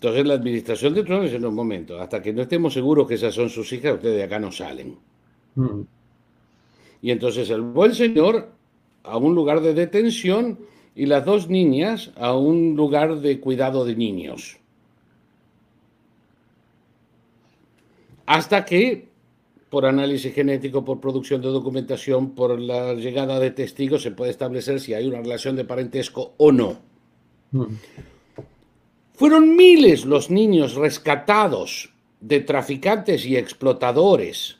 Entonces 0.00 0.26
la 0.26 0.32
administración 0.32 0.94
de 0.94 1.04
Trump 1.04 1.24
es 1.24 1.34
en 1.34 1.44
un 1.44 1.54
momento, 1.54 2.00
hasta 2.00 2.22
que 2.22 2.32
no 2.32 2.40
estemos 2.40 2.72
seguros 2.72 3.06
que 3.06 3.16
esas 3.16 3.34
son 3.34 3.50
sus 3.50 3.70
hijas, 3.74 3.96
ustedes 3.96 4.16
de 4.16 4.22
acá 4.22 4.38
no 4.38 4.50
salen. 4.50 4.96
Mm. 5.56 5.82
Y 7.02 7.10
entonces 7.10 7.50
el 7.50 7.60
buen 7.60 7.94
señor 7.94 8.48
a 9.02 9.18
un 9.18 9.34
lugar 9.34 9.60
de 9.60 9.74
detención 9.74 10.58
y 10.94 11.04
las 11.04 11.26
dos 11.26 11.50
niñas 11.50 12.12
a 12.16 12.34
un 12.34 12.76
lugar 12.76 13.20
de 13.20 13.40
cuidado 13.40 13.84
de 13.84 13.94
niños. 13.94 14.56
Hasta 18.24 18.64
que, 18.64 19.06
por 19.68 19.84
análisis 19.84 20.32
genético, 20.32 20.82
por 20.82 20.98
producción 20.98 21.42
de 21.42 21.48
documentación, 21.48 22.30
por 22.30 22.58
la 22.58 22.94
llegada 22.94 23.38
de 23.38 23.50
testigos, 23.50 24.00
se 24.00 24.12
puede 24.12 24.30
establecer 24.30 24.80
si 24.80 24.94
hay 24.94 25.06
una 25.06 25.18
relación 25.18 25.56
de 25.56 25.66
parentesco 25.66 26.32
o 26.38 26.52
no. 26.52 26.78
Mm. 27.50 27.64
Fueron 29.20 29.54
miles 29.54 30.06
los 30.06 30.30
niños 30.30 30.76
rescatados 30.76 31.92
de 32.22 32.40
traficantes 32.40 33.26
y 33.26 33.36
explotadores, 33.36 34.56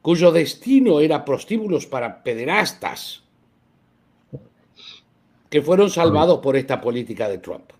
cuyo 0.00 0.30
destino 0.30 1.00
era 1.00 1.24
prostíbulos 1.24 1.84
para 1.84 2.22
pederastas, 2.22 3.24
que 5.50 5.60
fueron 5.60 5.90
salvados 5.90 6.38
por 6.38 6.56
esta 6.56 6.80
política 6.80 7.28
de 7.28 7.38
Trump. 7.38 7.72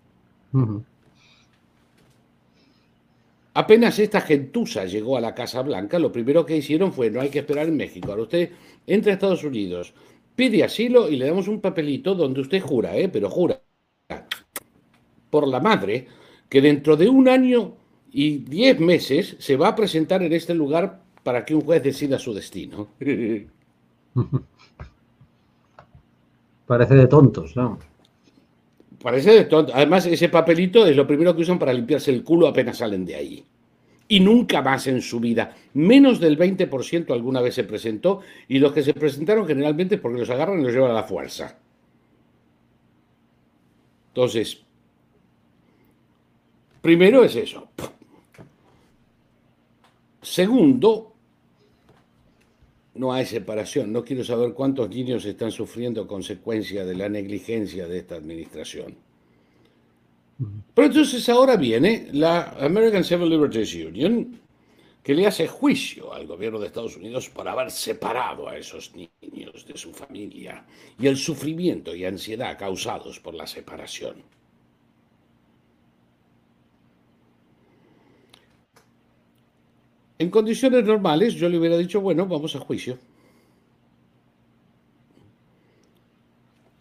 Apenas 3.54 3.96
esta 4.00 4.20
gentuza 4.20 4.86
llegó 4.86 5.16
a 5.16 5.20
la 5.20 5.32
Casa 5.32 5.62
Blanca, 5.62 6.00
lo 6.00 6.10
primero 6.10 6.44
que 6.44 6.56
hicieron 6.56 6.92
fue, 6.92 7.08
no 7.08 7.20
hay 7.20 7.28
que 7.28 7.38
esperar 7.38 7.68
en 7.68 7.76
México, 7.76 8.10
ahora 8.10 8.22
usted 8.22 8.50
entra 8.88 9.12
a 9.12 9.14
Estados 9.14 9.44
Unidos, 9.44 9.94
pide 10.34 10.64
asilo 10.64 11.08
y 11.08 11.14
le 11.14 11.28
damos 11.28 11.46
un 11.46 11.60
papelito 11.60 12.16
donde 12.16 12.40
usted 12.40 12.60
jura, 12.60 12.96
¿eh? 12.96 13.08
pero 13.08 13.30
jura 13.30 13.63
por 15.34 15.48
la 15.48 15.58
madre 15.58 16.06
que 16.48 16.60
dentro 16.60 16.96
de 16.96 17.08
un 17.08 17.28
año 17.28 17.74
y 18.12 18.38
diez 18.38 18.78
meses 18.78 19.34
se 19.40 19.56
va 19.56 19.66
a 19.66 19.74
presentar 19.74 20.22
en 20.22 20.32
este 20.32 20.54
lugar 20.54 21.00
para 21.24 21.44
que 21.44 21.56
un 21.56 21.62
juez 21.62 21.82
decida 21.82 22.20
su 22.20 22.32
destino. 22.32 22.90
Parece 26.68 26.94
de 26.94 27.08
tontos, 27.08 27.56
¿no? 27.56 27.80
Parece 29.02 29.32
de 29.32 29.46
tontos. 29.46 29.74
Además, 29.74 30.06
ese 30.06 30.28
papelito 30.28 30.86
es 30.86 30.94
lo 30.94 31.04
primero 31.04 31.34
que 31.34 31.42
usan 31.42 31.58
para 31.58 31.72
limpiarse 31.72 32.12
el 32.12 32.22
culo 32.22 32.46
apenas 32.46 32.78
salen 32.78 33.04
de 33.04 33.16
ahí. 33.16 33.44
Y 34.06 34.20
nunca 34.20 34.62
más 34.62 34.86
en 34.86 35.02
su 35.02 35.18
vida. 35.18 35.52
Menos 35.72 36.20
del 36.20 36.38
20% 36.38 37.12
alguna 37.12 37.40
vez 37.40 37.56
se 37.56 37.64
presentó 37.64 38.20
y 38.46 38.60
los 38.60 38.70
que 38.70 38.84
se 38.84 38.94
presentaron 38.94 39.48
generalmente 39.48 39.98
porque 39.98 40.20
los 40.20 40.30
agarran 40.30 40.60
y 40.60 40.62
los 40.62 40.72
llevan 40.72 40.92
a 40.92 40.94
la 40.94 41.02
fuerza. 41.02 41.58
Entonces, 44.14 44.64
Primero 46.84 47.24
es 47.24 47.34
eso. 47.34 47.70
Segundo, 50.20 51.14
no 52.96 53.10
hay 53.10 53.24
separación. 53.24 53.90
No 53.90 54.04
quiero 54.04 54.22
saber 54.22 54.52
cuántos 54.52 54.90
niños 54.90 55.24
están 55.24 55.50
sufriendo 55.50 56.06
consecuencia 56.06 56.84
de 56.84 56.94
la 56.94 57.08
negligencia 57.08 57.88
de 57.88 58.00
esta 58.00 58.16
administración. 58.16 58.98
Pero 60.74 60.88
entonces 60.88 61.26
ahora 61.30 61.56
viene 61.56 62.08
la 62.12 62.50
American 62.60 63.02
Civil 63.02 63.30
Liberties 63.30 63.74
Union, 63.76 64.38
que 65.02 65.14
le 65.14 65.26
hace 65.26 65.48
juicio 65.48 66.12
al 66.12 66.26
gobierno 66.26 66.58
de 66.58 66.66
Estados 66.66 66.98
Unidos 66.98 67.30
por 67.30 67.48
haber 67.48 67.70
separado 67.70 68.46
a 68.46 68.58
esos 68.58 68.92
niños 68.94 69.64
de 69.66 69.78
su 69.78 69.90
familia 69.94 70.66
y 71.00 71.06
el 71.06 71.16
sufrimiento 71.16 71.96
y 71.96 72.04
ansiedad 72.04 72.58
causados 72.58 73.20
por 73.20 73.32
la 73.32 73.46
separación. 73.46 74.16
En 80.18 80.30
condiciones 80.30 80.84
normales 80.84 81.34
yo 81.34 81.48
le 81.48 81.58
hubiera 81.58 81.76
dicho, 81.76 82.00
bueno, 82.00 82.26
vamos 82.26 82.54
a 82.54 82.60
juicio. 82.60 82.98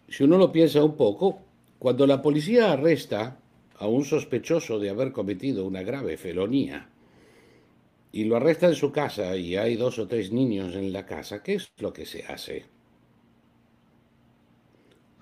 Si 0.08 0.22
uno 0.22 0.38
lo 0.38 0.52
piensa 0.52 0.84
un 0.84 0.96
poco, 0.96 1.40
cuando 1.78 2.06
la 2.06 2.22
policía 2.22 2.72
arresta 2.72 3.40
a 3.78 3.88
un 3.88 4.04
sospechoso 4.04 4.78
de 4.78 4.90
haber 4.90 5.10
cometido 5.10 5.66
una 5.66 5.82
grave 5.82 6.16
felonía 6.16 6.88
y 8.12 8.22
lo 8.24 8.36
arresta 8.36 8.68
en 8.68 8.76
su 8.76 8.92
casa 8.92 9.36
y 9.36 9.56
hay 9.56 9.74
dos 9.74 9.98
o 9.98 10.06
tres 10.06 10.30
niños 10.30 10.76
en 10.76 10.92
la 10.92 11.04
casa, 11.04 11.42
¿qué 11.42 11.54
es 11.54 11.72
lo 11.78 11.92
que 11.92 12.06
se 12.06 12.24
hace? 12.24 12.64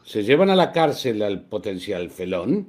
Se 0.04 0.22
llevan 0.22 0.50
a 0.50 0.56
la 0.56 0.72
cárcel 0.72 1.22
al 1.22 1.46
potencial 1.46 2.10
felón 2.10 2.68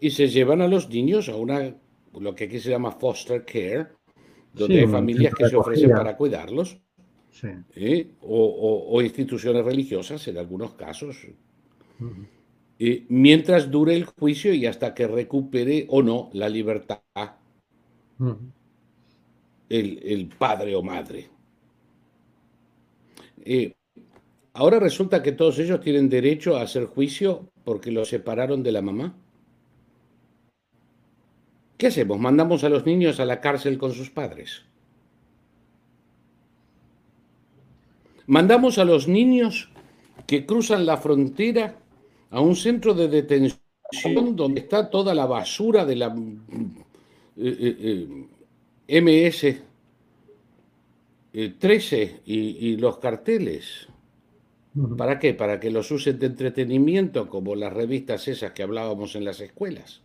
y 0.00 0.10
se 0.10 0.28
llevan 0.28 0.62
a 0.62 0.68
los 0.68 0.88
niños 0.88 1.28
a 1.28 1.36
una, 1.36 1.74
lo 2.18 2.34
que 2.34 2.44
aquí 2.44 2.60
se 2.60 2.70
llama 2.70 2.92
foster 2.92 3.44
care, 3.44 3.97
donde 4.52 4.80
hay 4.80 4.86
familias 4.86 5.34
que 5.34 5.48
se 5.48 5.56
ofrecen 5.56 5.90
para 5.90 6.16
cuidarlos, 6.16 6.78
¿eh? 7.74 8.10
o, 8.22 9.00
instituciones 9.02 9.64
religiosas 9.64 10.26
en 10.28 10.38
algunos 10.38 10.74
casos, 10.74 11.16
eh, 12.78 13.06
mientras 13.08 13.70
dure 13.70 13.94
el 13.94 14.04
juicio 14.04 14.54
y 14.54 14.66
hasta 14.66 14.94
que 14.94 15.06
recupere 15.06 15.86
o 15.88 16.02
no 16.02 16.30
la 16.32 16.48
libertad 16.48 17.00
el, 19.68 20.28
padre 20.38 20.74
o 20.74 20.82
madre. 20.82 21.28
Eh, 23.44 23.74
ahora 24.54 24.78
resulta 24.78 25.22
que 25.22 25.32
todos 25.32 25.58
ellos 25.58 25.80
tienen 25.80 26.08
derecho 26.08 26.56
a 26.56 26.62
hacer 26.62 26.86
juicio 26.86 27.50
porque 27.64 27.90
los 27.90 28.08
separaron 28.08 28.62
de 28.62 28.72
la 28.72 28.82
mamá. 28.82 29.16
¿Qué 31.78 31.86
hacemos? 31.86 32.18
¿Mandamos 32.18 32.64
a 32.64 32.68
los 32.68 32.84
niños 32.84 33.20
a 33.20 33.24
la 33.24 33.40
cárcel 33.40 33.78
con 33.78 33.92
sus 33.92 34.10
padres? 34.10 34.62
¿Mandamos 38.26 38.78
a 38.78 38.84
los 38.84 39.06
niños 39.06 39.70
que 40.26 40.44
cruzan 40.44 40.84
la 40.84 40.96
frontera 40.96 41.76
a 42.30 42.40
un 42.40 42.56
centro 42.56 42.94
de 42.94 43.08
detención 43.08 44.34
donde 44.34 44.60
está 44.60 44.90
toda 44.90 45.14
la 45.14 45.24
basura 45.26 45.86
de 45.86 45.96
la 45.96 46.14
eh, 47.36 47.56
eh, 47.60 48.06
eh, 48.88 49.00
MS 49.00 49.56
13 51.58 52.22
y, 52.26 52.76
los 52.76 52.98
carteles? 52.98 53.86
¿Para 54.96 55.20
qué? 55.20 55.32
Para 55.32 55.60
que 55.60 55.70
los 55.70 55.90
usen 55.92 56.18
de 56.18 56.26
entretenimiento 56.26 57.28
como 57.28 57.54
las 57.54 57.72
revistas 57.72 58.26
esas 58.26 58.50
que 58.50 58.64
hablábamos 58.64 59.14
en 59.14 59.24
las 59.24 59.40
escuelas 59.40 60.02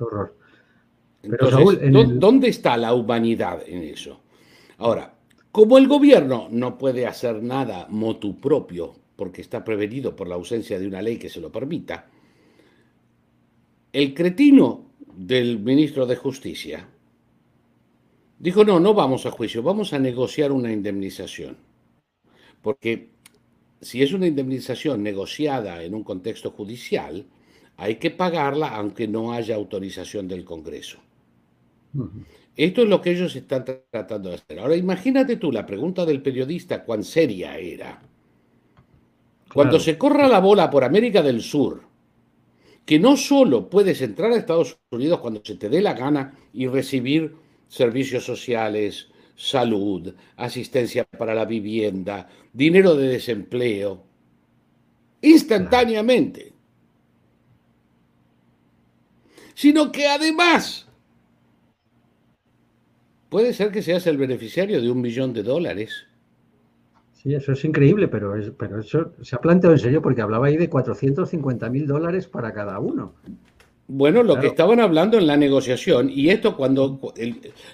horror. 0.00 0.36
¿dónde 1.22 2.48
está 2.48 2.76
la 2.76 2.94
humanidad 2.94 3.62
en 3.66 3.82
eso? 3.82 4.20
Ahora, 4.78 5.14
como 5.52 5.78
el 5.78 5.88
gobierno 5.88 6.48
no 6.50 6.78
puede 6.78 7.06
hacer 7.06 7.42
nada 7.42 7.86
motu 7.90 8.40
propio, 8.40 8.94
porque 9.16 9.42
está 9.42 9.64
prevenido 9.64 10.16
por 10.16 10.28
la 10.28 10.36
ausencia 10.36 10.78
de 10.78 10.86
una 10.86 11.02
ley 11.02 11.18
que 11.18 11.28
se 11.28 11.40
lo 11.40 11.52
permita, 11.52 12.08
el 13.92 14.14
cretino 14.14 14.92
del 15.14 15.58
ministro 15.58 16.06
de 16.06 16.16
Justicia 16.16 16.88
dijo, 18.38 18.64
no, 18.64 18.80
no 18.80 18.94
vamos 18.94 19.26
a 19.26 19.30
juicio, 19.30 19.62
vamos 19.62 19.92
a 19.92 19.98
negociar 19.98 20.52
una 20.52 20.72
indemnización. 20.72 21.56
Porque 22.62 23.10
si 23.80 24.02
es 24.02 24.12
una 24.12 24.26
indemnización 24.26 25.02
negociada 25.02 25.82
en 25.82 25.94
un 25.94 26.04
contexto 26.04 26.50
judicial, 26.50 27.26
hay 27.80 27.96
que 27.96 28.10
pagarla 28.10 28.76
aunque 28.76 29.08
no 29.08 29.32
haya 29.32 29.54
autorización 29.54 30.28
del 30.28 30.44
Congreso. 30.44 30.98
Esto 32.54 32.82
es 32.82 32.88
lo 32.90 33.00
que 33.00 33.12
ellos 33.12 33.34
están 33.34 33.64
tratando 33.90 34.28
de 34.28 34.34
hacer. 34.34 34.58
Ahora 34.58 34.76
imagínate 34.76 35.36
tú 35.36 35.50
la 35.50 35.64
pregunta 35.64 36.04
del 36.04 36.20
periodista, 36.20 36.84
cuán 36.84 37.02
seria 37.02 37.56
era. 37.56 38.02
Cuando 39.54 39.80
se 39.80 39.96
corra 39.96 40.28
la 40.28 40.40
bola 40.40 40.68
por 40.68 40.84
América 40.84 41.22
del 41.22 41.40
Sur, 41.40 41.80
que 42.84 42.98
no 42.98 43.16
solo 43.16 43.70
puedes 43.70 44.02
entrar 44.02 44.30
a 44.30 44.36
Estados 44.36 44.78
Unidos 44.90 45.20
cuando 45.20 45.40
se 45.42 45.54
te 45.54 45.70
dé 45.70 45.80
la 45.80 45.94
gana 45.94 46.34
y 46.52 46.66
recibir 46.66 47.34
servicios 47.66 48.26
sociales, 48.26 49.08
salud, 49.34 50.14
asistencia 50.36 51.04
para 51.04 51.34
la 51.34 51.46
vivienda, 51.46 52.28
dinero 52.52 52.94
de 52.94 53.08
desempleo, 53.08 54.04
instantáneamente. 55.22 56.49
Sino 59.60 59.92
que 59.92 60.08
además 60.08 60.86
puede 63.28 63.52
ser 63.52 63.70
que 63.70 63.82
seas 63.82 64.06
el 64.06 64.16
beneficiario 64.16 64.80
de 64.80 64.90
un 64.90 65.02
millón 65.02 65.34
de 65.34 65.42
dólares. 65.42 66.06
Sí, 67.12 67.34
eso 67.34 67.52
es 67.52 67.62
increíble, 67.66 68.08
pero, 68.08 68.32
pero 68.56 68.80
eso 68.80 69.12
se 69.20 69.36
ha 69.36 69.38
planteado 69.38 69.74
en 69.74 69.78
serio 69.78 70.00
porque 70.00 70.22
hablaba 70.22 70.46
ahí 70.46 70.56
de 70.56 70.70
450 70.70 71.68
mil 71.68 71.86
dólares 71.86 72.26
para 72.26 72.54
cada 72.54 72.78
uno. 72.78 73.12
Bueno, 73.86 74.22
lo 74.22 74.40
que 74.40 74.46
estaban 74.46 74.80
hablando 74.80 75.18
en 75.18 75.26
la 75.26 75.36
negociación, 75.36 76.08
y 76.08 76.30
esto 76.30 76.56
cuando 76.56 76.98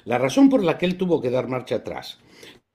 la 0.06 0.18
razón 0.18 0.48
por 0.48 0.64
la 0.64 0.78
que 0.78 0.86
él 0.86 0.96
tuvo 0.96 1.20
que 1.20 1.30
dar 1.30 1.46
marcha 1.46 1.76
atrás, 1.76 2.18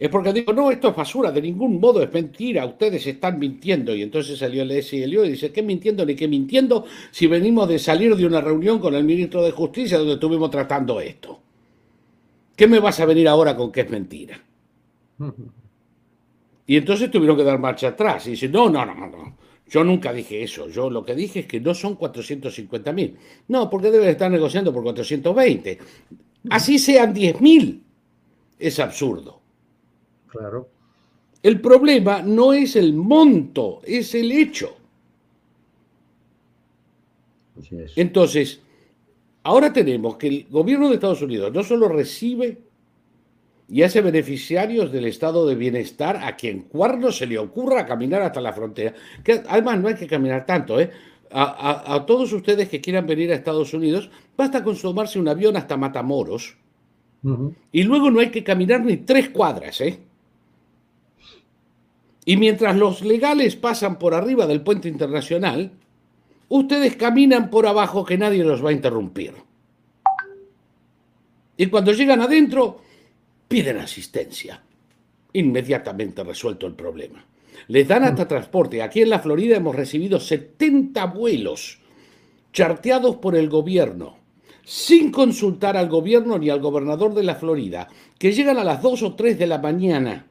es 0.01 0.09
porque 0.09 0.33
dijo, 0.33 0.51
no, 0.51 0.71
esto 0.71 0.89
es 0.89 0.95
basura, 0.95 1.31
de 1.31 1.43
ningún 1.43 1.79
modo 1.79 2.01
es 2.01 2.11
mentira, 2.11 2.65
ustedes 2.65 3.05
están 3.05 3.37
mintiendo. 3.37 3.93
Y 3.95 4.01
entonces 4.01 4.39
salió 4.39 4.63
el 4.63 4.81
SLO 4.81 5.25
y 5.25 5.29
dice, 5.29 5.51
¿qué 5.51 5.61
mintiendo 5.61 6.03
ni 6.03 6.15
qué 6.15 6.27
mintiendo 6.27 6.85
si 7.11 7.27
venimos 7.27 7.69
de 7.69 7.77
salir 7.77 8.15
de 8.15 8.25
una 8.25 8.41
reunión 8.41 8.79
con 8.79 8.95
el 8.95 9.03
ministro 9.03 9.43
de 9.43 9.51
Justicia 9.51 9.99
donde 9.99 10.15
estuvimos 10.15 10.49
tratando 10.49 10.99
esto? 10.99 11.39
¿Qué 12.55 12.65
me 12.65 12.79
vas 12.79 12.99
a 12.99 13.05
venir 13.05 13.27
ahora 13.27 13.55
con 13.55 13.71
que 13.71 13.81
es 13.81 13.89
mentira? 13.91 14.41
Y 16.67 16.77
entonces 16.77 17.11
tuvieron 17.11 17.35
que 17.35 17.43
dar 17.43 17.59
marcha 17.59 17.89
atrás. 17.89 18.27
Y 18.27 18.31
dice, 18.31 18.47
no, 18.47 18.69
no, 18.69 18.85
no, 18.85 18.95
no. 18.95 19.35
Yo 19.67 19.83
nunca 19.83 20.13
dije 20.13 20.41
eso. 20.41 20.69
Yo 20.69 20.89
lo 20.89 21.03
que 21.03 21.15
dije 21.15 21.41
es 21.41 21.45
que 21.45 21.59
no 21.59 21.73
son 21.73 21.95
450 21.95 22.93
mil. 22.93 23.17
No, 23.49 23.69
porque 23.69 23.91
deben 23.91 24.07
estar 24.07 24.31
negociando 24.31 24.71
por 24.71 24.81
420. 24.83 25.79
Así 26.49 26.79
sean 26.79 27.13
10 27.13 27.41
mil. 27.41 27.83
Es 28.57 28.79
absurdo. 28.79 29.40
Claro. 30.31 30.69
El 31.43 31.59
problema 31.59 32.21
no 32.21 32.53
es 32.53 32.75
el 32.75 32.93
monto, 32.93 33.81
es 33.83 34.15
el 34.15 34.31
hecho. 34.31 34.77
Entonces, 37.95 38.61
ahora 39.43 39.73
tenemos 39.73 40.17
que 40.17 40.27
el 40.27 40.47
gobierno 40.49 40.87
de 40.87 40.95
Estados 40.95 41.21
Unidos 41.21 41.51
no 41.53 41.63
solo 41.63 41.87
recibe 41.87 42.59
y 43.67 43.83
hace 43.83 44.01
beneficiarios 44.01 44.91
del 44.91 45.05
estado 45.05 45.45
de 45.47 45.55
bienestar 45.55 46.17
a 46.17 46.35
quien 46.35 46.63
cuarno 46.63 47.11
se 47.11 47.25
le 47.25 47.37
ocurra 47.37 47.85
caminar 47.85 48.21
hasta 48.21 48.41
la 48.41 48.53
frontera. 48.53 48.93
Que 49.23 49.43
además 49.47 49.79
no 49.79 49.87
hay 49.87 49.95
que 49.95 50.07
caminar 50.07 50.45
tanto, 50.45 50.79
¿eh? 50.79 50.91
A, 51.33 52.03
todos 52.05 52.33
ustedes 52.33 52.67
que 52.67 52.81
quieran 52.81 53.07
venir 53.07 53.31
a 53.31 53.35
Estados 53.35 53.73
Unidos, 53.73 54.09
basta 54.35 54.61
con 54.65 54.77
tomarse 54.77 55.17
un 55.17 55.29
avión 55.29 55.55
hasta 55.55 55.77
Matamoros 55.77 56.57
y 57.71 57.83
luego 57.83 58.11
no 58.11 58.19
hay 58.19 58.31
que 58.31 58.43
caminar 58.43 58.83
ni 58.83 58.97
tres 58.97 59.29
cuadras, 59.29 59.79
¿eh? 59.79 59.99
Y 62.25 62.37
mientras 62.37 62.75
los 62.77 63.01
legales 63.01 63.55
pasan 63.55 63.97
por 63.97 64.13
arriba 64.13 64.45
del 64.45 64.61
puente 64.61 64.87
internacional, 64.87 65.71
ustedes 66.49 66.95
caminan 66.95 67.49
por 67.49 67.65
abajo 67.65 68.05
que 68.05 68.17
nadie 68.17 68.43
los 68.43 68.63
va 68.63 68.69
a 68.69 68.73
interrumpir. 68.73 69.33
Y 71.57 71.67
cuando 71.67 71.93
llegan 71.93 72.21
adentro, 72.21 72.81
piden 73.47 73.77
asistencia. 73.77 74.61
Inmediatamente 75.33 76.23
resuelto 76.23 76.67
el 76.67 76.73
problema. 76.73 77.25
Les 77.67 77.87
dan 77.87 78.03
hasta 78.03 78.27
transporte. 78.27 78.81
Aquí 78.81 79.01
en 79.01 79.09
la 79.09 79.19
Florida 79.19 79.57
hemos 79.57 79.75
recibido 79.75 80.19
70 80.19 81.05
vuelos 81.05 81.79
charteados 82.53 83.17
por 83.17 83.35
el 83.35 83.49
gobierno, 83.49 84.17
sin 84.63 85.11
consultar 85.11 85.77
al 85.77 85.87
gobierno 85.87 86.37
ni 86.37 86.49
al 86.49 86.59
gobernador 86.59 87.13
de 87.13 87.23
la 87.23 87.35
Florida, 87.35 87.87
que 88.17 88.33
llegan 88.33 88.57
a 88.57 88.63
las 88.63 88.81
2 88.81 89.03
o 89.03 89.15
3 89.15 89.39
de 89.39 89.47
la 89.47 89.57
mañana. 89.57 90.27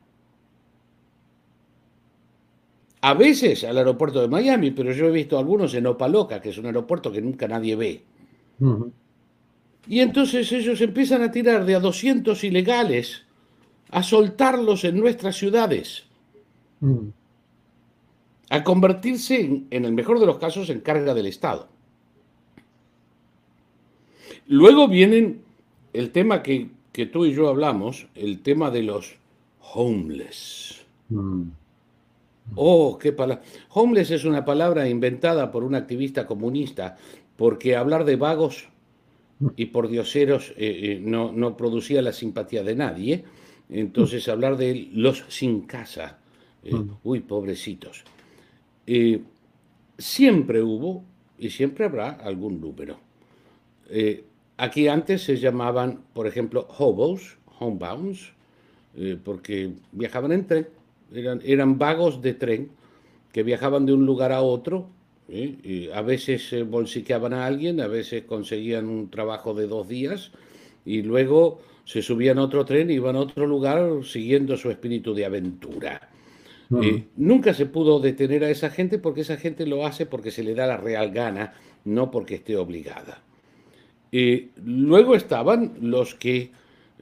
A 3.03 3.15
veces 3.15 3.65
al 3.65 3.79
aeropuerto 3.79 4.21
de 4.21 4.29
Miami, 4.29 4.73
pero 4.73 4.93
yo 4.93 5.07
he 5.07 5.11
visto 5.11 5.39
algunos 5.39 5.75
en 5.75 5.87
Opaloca, 5.87 6.41
que 6.41 6.51
es 6.51 6.59
un 6.59 6.67
aeropuerto 6.67 7.11
que 7.11 7.23
nunca 7.23 7.49
nadie 7.49 7.77
ve. 7.77 8.05
Y 9.89 10.01
entonces 10.01 10.53
ellos 10.53 10.81
empiezan 10.81 11.23
a 11.23 11.31
tirar 11.31 11.65
de 11.65 11.75
a 11.75 11.81
200 11.81 12.45
ilegales, 12.45 13.23
a 13.91 14.03
soltarlos 14.03 14.85
en 14.85 14.99
nuestras 14.99 15.37
ciudades, 15.37 16.05
a 18.51 18.65
convertirse, 18.65 19.65
en, 19.71 19.85
el 19.85 19.93
mejor 19.93 20.21
de 20.21 20.27
los 20.27 20.39
casos, 20.39 20.69
en 20.69 20.81
carga 20.81 21.15
del 21.15 21.27
Estado. 21.27 21.69
Luego 24.47 24.89
vienen 24.89 25.43
el 25.93 26.11
tema 26.11 26.43
que, 26.43 26.71
tú 27.13 27.25
y 27.25 27.33
yo 27.33 27.49
hablamos, 27.49 28.09
el 28.15 28.43
tema 28.43 28.71
de 28.71 28.83
los 28.83 29.17
homeless. 29.73 30.85
Mm. 31.09 31.60
Oh, 32.55 32.99
qué 32.99 33.13
palabra. 33.13 33.45
Homeless 33.71 34.11
es 34.11 34.25
una 34.25 34.45
palabra 34.45 34.89
inventada 34.89 35.51
por 35.51 35.65
un 35.65 35.75
activista 35.75 36.27
comunista, 36.27 36.97
porque 37.37 37.77
hablar 37.77 38.05
de 38.05 38.17
vagos 38.17 38.69
y 39.57 39.67
por 39.67 39.89
dioseros 39.89 40.51
eh, 40.51 40.55
eh, 40.59 41.01
no, 41.03 41.33
no, 41.33 41.57
producía 41.57 42.03
la 42.03 42.13
simpatía 42.13 42.63
de 42.63 42.75
nadie. 42.75 43.25
Entonces 43.69 44.29
hablar 44.29 44.57
de 44.57 44.91
los 44.93 45.25
sin 45.29 45.63
casa, 45.63 46.19
eh, 46.65 46.75
uy, 47.05 47.21
pobrecitos. 47.21 48.05
siempre 49.97 50.63
hubo 50.63 51.05
y 51.39 51.51
siempre 51.51 51.85
habrá 51.85 52.11
algún 52.11 52.61
número. 52.61 52.99
aquí 54.57 54.89
antes 54.89 55.23
se 55.23 55.37
llamaban, 55.37 56.03
por 56.13 56.27
ejemplo, 56.27 56.67
hobos, 56.79 57.39
homebounds, 57.59 58.33
porque 59.25 59.73
viajaban 59.93 60.33
en 60.33 60.47
tren, 60.47 60.69
eran, 61.15 61.41
eran 61.45 61.79
vagos 61.79 62.23
de 62.23 62.35
tren 62.35 62.71
que 63.33 63.43
viajaban 63.43 63.87
de 63.87 63.93
un 63.93 64.07
lugar 64.07 64.33
a 64.33 64.43
otro 64.43 64.89
a 65.95 66.03
veces 66.03 66.69
bolsiqueaban 66.69 67.33
a 67.33 67.47
alguien, 67.47 67.81
a 67.81 67.87
veces 67.87 68.25
conseguían 68.25 68.89
un 68.89 69.11
trabajo 69.11 69.55
de 69.55 69.67
dos 69.69 69.89
días 69.89 70.33
y 70.85 71.03
luego 71.03 71.61
se 71.85 72.03
subían 72.03 72.39
a 72.39 72.43
otro 72.43 72.65
tren 72.65 72.91
y 72.91 72.95
iban 72.95 73.17
a 73.17 73.21
otro 73.21 73.47
lugar 73.47 74.05
siguiendo 74.05 74.57
su 74.57 74.71
espíritu 74.71 75.15
de 75.15 75.25
aventura. 75.25 76.09
nunca 77.17 77.55
se 77.55 77.67
pudo 77.67 78.01
detener 78.01 78.45
a 78.45 78.51
esa 78.51 78.71
gente 78.71 78.99
porque 78.99 79.21
esa 79.21 79.37
gente 79.37 79.67
lo 79.67 79.87
hace 79.87 80.07
porque 80.07 80.31
se 80.31 80.43
le 80.43 80.55
da 80.55 80.67
la 80.67 80.77
real 80.77 81.13
gana, 81.13 81.55
no 81.85 82.11
porque 82.11 82.37
esté 82.37 82.57
obligada. 82.57 83.23
luego 84.65 85.15
estaban 85.15 85.75
los 85.81 86.15
que 86.17 86.51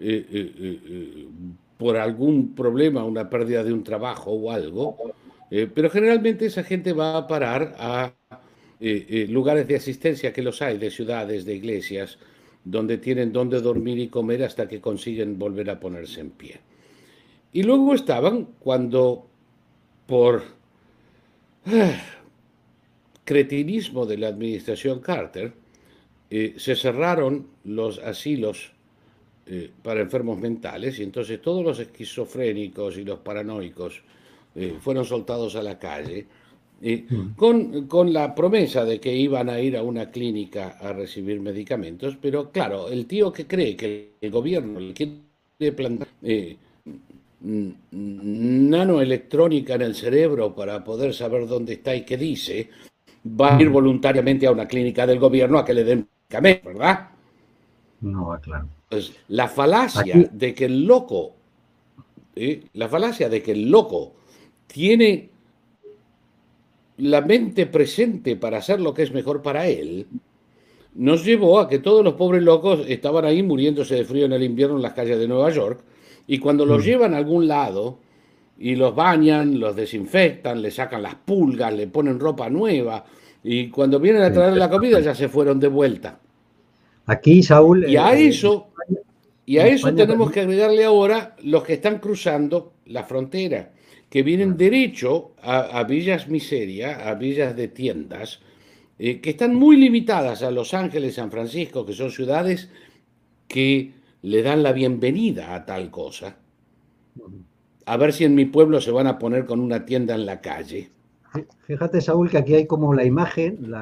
eh, 0.00 0.26
eh, 0.30 0.52
eh, 0.58 1.26
por 1.78 1.96
algún 1.96 2.54
problema, 2.54 3.04
una 3.04 3.30
pérdida 3.30 3.64
de 3.64 3.72
un 3.72 3.84
trabajo 3.84 4.32
o 4.32 4.50
algo, 4.50 5.14
pero 5.74 5.88
generalmente 5.88 6.44
esa 6.44 6.62
gente 6.62 6.92
va 6.92 7.16
a 7.16 7.26
parar 7.26 7.74
a 7.78 8.12
eh, 8.80 9.06
eh, 9.08 9.26
lugares 9.28 9.66
de 9.66 9.74
asistencia 9.74 10.32
que 10.32 10.42
los 10.42 10.62
hay, 10.62 10.78
de 10.78 10.90
ciudades, 10.90 11.44
de 11.44 11.54
iglesias, 11.54 12.18
donde 12.64 12.98
tienen 12.98 13.32
donde 13.32 13.60
dormir 13.60 13.98
y 13.98 14.08
comer 14.08 14.44
hasta 14.44 14.68
que 14.68 14.80
consiguen 14.80 15.38
volver 15.38 15.68
a 15.70 15.80
ponerse 15.80 16.20
en 16.20 16.30
pie. 16.30 16.60
Y 17.52 17.64
luego 17.64 17.92
estaban 17.92 18.46
cuando, 18.60 19.26
por 20.06 20.44
ah, 21.66 22.00
cretinismo 23.24 24.06
de 24.06 24.18
la 24.18 24.28
administración 24.28 25.00
Carter, 25.00 25.54
eh, 26.30 26.54
se 26.56 26.76
cerraron 26.76 27.48
los 27.64 27.98
asilos 27.98 28.72
para 29.82 30.00
enfermos 30.00 30.38
mentales 30.38 30.98
y 30.98 31.02
entonces 31.02 31.40
todos 31.40 31.64
los 31.64 31.78
esquizofrénicos 31.78 32.98
y 32.98 33.04
los 33.04 33.20
paranoicos 33.20 34.02
fueron 34.80 35.04
soltados 35.04 35.56
a 35.56 35.62
la 35.62 35.78
calle 35.78 36.26
Mm. 36.80 37.34
con, 37.88 38.12
la 38.12 38.32
promesa 38.36 38.84
de 38.84 39.00
que 39.00 39.12
iban 39.12 39.48
a 39.48 39.58
ir 39.60 39.76
a 39.76 39.82
una 39.82 40.12
clínica 40.12 40.76
a 40.80 40.92
recibir 40.92 41.40
medicamentos, 41.40 42.16
pero 42.20 42.52
claro, 42.52 42.88
el 42.88 43.06
tío 43.06 43.32
que 43.32 43.48
cree 43.48 43.76
que 43.76 44.12
el 44.20 44.30
gobierno 44.30 44.78
le 44.78 44.94
quiere 44.94 45.72
plantar 45.74 46.06
eh, 46.22 46.56
nanoelectrónica 47.90 49.74
en 49.74 49.82
el 49.82 49.96
cerebro 49.96 50.54
para 50.54 50.84
poder 50.84 51.12
saber 51.14 51.48
dónde 51.48 51.72
está 51.74 51.96
y 51.96 52.02
qué 52.02 52.16
dice, 52.16 52.70
va 53.28 53.56
a 53.56 53.60
ir 53.60 53.70
mm. 53.70 53.72
voluntariamente 53.72 54.46
a 54.46 54.52
una 54.52 54.68
clínica 54.68 55.04
del 55.04 55.18
gobierno 55.18 55.58
a 55.58 55.64
que 55.64 55.74
le 55.74 55.82
den 55.82 56.06
medicamentos, 56.28 56.74
¿verdad? 56.74 57.08
No, 58.00 58.38
claro. 58.40 58.68
La 59.28 59.48
falacia 59.48 60.30
de 60.32 60.54
que 60.54 60.64
el 60.64 60.84
loco, 60.84 61.34
¿eh? 62.34 62.62
la 62.74 62.88
falacia 62.88 63.28
de 63.28 63.42
que 63.42 63.52
el 63.52 63.70
loco 63.70 64.14
tiene 64.66 65.30
la 66.98 67.20
mente 67.20 67.66
presente 67.66 68.36
para 68.36 68.58
hacer 68.58 68.80
lo 68.80 68.94
que 68.94 69.02
es 69.02 69.12
mejor 69.12 69.42
para 69.42 69.66
él, 69.66 70.06
nos 70.94 71.24
llevó 71.24 71.60
a 71.60 71.68
que 71.68 71.78
todos 71.78 72.02
los 72.02 72.14
pobres 72.14 72.42
locos 72.42 72.80
estaban 72.88 73.24
ahí 73.24 73.42
muriéndose 73.42 73.94
de 73.94 74.04
frío 74.04 74.26
en 74.26 74.32
el 74.32 74.42
invierno 74.42 74.76
en 74.76 74.82
las 74.82 74.94
calles 74.94 75.18
de 75.18 75.28
Nueva 75.28 75.50
York, 75.50 75.80
y 76.26 76.38
cuando 76.38 76.66
los 76.66 76.82
mm. 76.82 76.84
llevan 76.84 77.14
a 77.14 77.18
algún 77.18 77.46
lado 77.46 77.98
y 78.58 78.74
los 78.74 78.94
bañan, 78.94 79.60
los 79.60 79.76
desinfectan, 79.76 80.60
le 80.60 80.70
sacan 80.70 81.02
las 81.02 81.14
pulgas, 81.14 81.72
le 81.72 81.86
ponen 81.86 82.18
ropa 82.18 82.48
nueva, 82.48 83.04
y 83.44 83.68
cuando 83.68 84.00
vienen 84.00 84.22
a 84.22 84.32
traer 84.32 84.56
la 84.56 84.68
comida 84.68 84.98
ya 84.98 85.14
se 85.14 85.28
fueron 85.28 85.60
de 85.60 85.68
vuelta. 85.68 86.18
Aquí, 87.08 87.42
Saúl... 87.42 87.88
Y 87.88 87.96
a 87.96 88.14
eh, 88.14 88.28
eso... 88.28 88.68
Y 89.46 89.56
a 89.56 89.66
eso 89.66 89.94
tenemos 89.94 90.30
que 90.30 90.40
agregarle 90.40 90.84
ahora 90.84 91.34
los 91.42 91.64
que 91.64 91.72
están 91.72 92.00
cruzando 92.00 92.74
la 92.84 93.04
frontera, 93.04 93.72
que 94.10 94.22
vienen 94.22 94.58
derecho 94.58 95.32
a, 95.40 95.82
villas 95.84 96.28
miseria, 96.28 97.08
a 97.08 97.14
villas 97.14 97.56
de 97.56 97.68
tiendas, 97.68 98.40
eh, 98.98 99.22
que 99.22 99.30
están 99.30 99.54
muy 99.54 99.78
limitadas 99.78 100.42
a 100.42 100.50
Los 100.50 100.74
Ángeles, 100.74 101.14
San 101.14 101.30
Francisco, 101.30 101.86
que 101.86 101.94
son 101.94 102.10
ciudades 102.10 102.68
que 103.46 103.94
le 104.20 104.42
dan 104.42 104.62
la 104.62 104.72
bienvenida 104.72 105.54
a 105.54 105.64
tal 105.64 105.90
cosa. 105.90 106.36
A 107.86 107.96
ver 107.96 108.12
si 108.12 108.24
en 108.24 108.34
mi 108.34 108.44
pueblo 108.44 108.82
se 108.82 108.90
van 108.90 109.06
a 109.06 109.18
poner 109.18 109.46
con 109.46 109.60
una 109.60 109.86
tienda 109.86 110.14
en 110.14 110.26
la 110.26 110.42
calle. 110.42 110.90
Fíjate, 111.60 112.02
Saúl, 112.02 112.28
que 112.28 112.36
aquí 112.36 112.54
hay 112.54 112.66
como 112.66 112.92
la 112.92 113.06
imagen, 113.06 113.72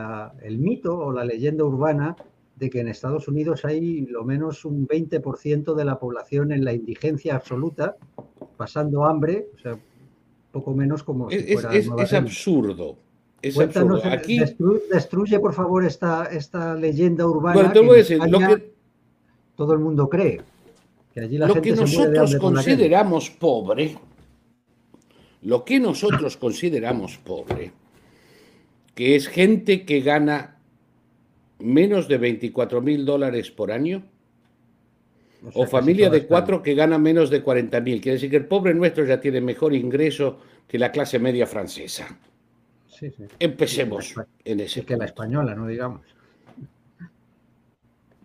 el 0.42 0.58
mito 0.58 0.96
o 0.96 1.12
la 1.12 1.24
leyenda 1.24 1.64
urbana 1.64 2.14
de 2.56 2.70
que 2.70 2.80
en 2.80 2.88
Estados 2.88 3.28
Unidos 3.28 3.64
hay 3.64 4.06
lo 4.06 4.24
menos 4.24 4.64
un 4.64 4.88
20% 4.88 5.74
de 5.74 5.84
la 5.84 5.98
población 5.98 6.52
en 6.52 6.64
la 6.64 6.72
indigencia 6.72 7.36
absoluta, 7.36 7.96
pasando 8.56 9.04
hambre, 9.04 9.48
o 9.54 9.58
sea, 9.58 9.78
poco 10.50 10.74
menos 10.74 11.02
como 11.02 11.28
es, 11.30 11.44
si 11.44 11.52
fuera 11.52 11.74
es, 11.74 12.12
absurdo. 12.14 12.96
Es 13.42 13.58
absurdo. 13.58 14.00
Aquí... 14.04 14.40
destruye, 14.90 15.38
por 15.38 15.52
favor, 15.52 15.84
esta, 15.84 16.24
esta 16.26 16.74
leyenda 16.74 17.26
urbana. 17.26 17.72
que 17.72 18.72
todo 19.54 19.74
el 19.74 19.78
mundo 19.78 20.08
cree. 20.08 20.40
Que 21.12 21.20
allí 21.20 21.38
la 21.38 21.48
lo 21.48 21.60
que 21.60 21.72
nosotros 21.72 22.36
consideramos 22.36 23.30
pobre, 23.30 23.96
lo 25.42 25.64
que 25.64 25.78
nosotros 25.78 26.36
consideramos 26.38 27.18
pobre, 27.18 27.72
que 28.94 29.14
es 29.14 29.28
gente 29.28 29.84
que 29.84 30.00
gana 30.00 30.55
menos 31.58 32.08
de 32.08 32.18
24 32.18 32.80
mil 32.80 33.04
dólares 33.04 33.50
por 33.50 33.72
año, 33.72 34.04
o, 35.54 35.66
familia 35.66 36.10
de 36.10 36.26
cuatro 36.26 36.62
que 36.62 36.74
gana 36.74 36.98
menos 36.98 37.30
de 37.30 37.42
40 37.42 37.80
mil. 37.80 38.00
Quiere 38.00 38.14
decir 38.14 38.30
que 38.30 38.36
el 38.36 38.46
pobre 38.46 38.74
nuestro 38.74 39.04
ya 39.04 39.20
tiene 39.20 39.40
mejor 39.40 39.74
ingreso 39.74 40.38
que 40.66 40.78
la 40.78 40.90
clase 40.90 41.18
media 41.18 41.46
francesa. 41.46 42.18
Empecemos 43.38 44.14
en 44.44 44.60
ese. 44.60 44.84
Que 44.84 44.96
la 44.96 45.04
española, 45.04 45.54
no 45.54 45.66
digamos. 45.66 46.00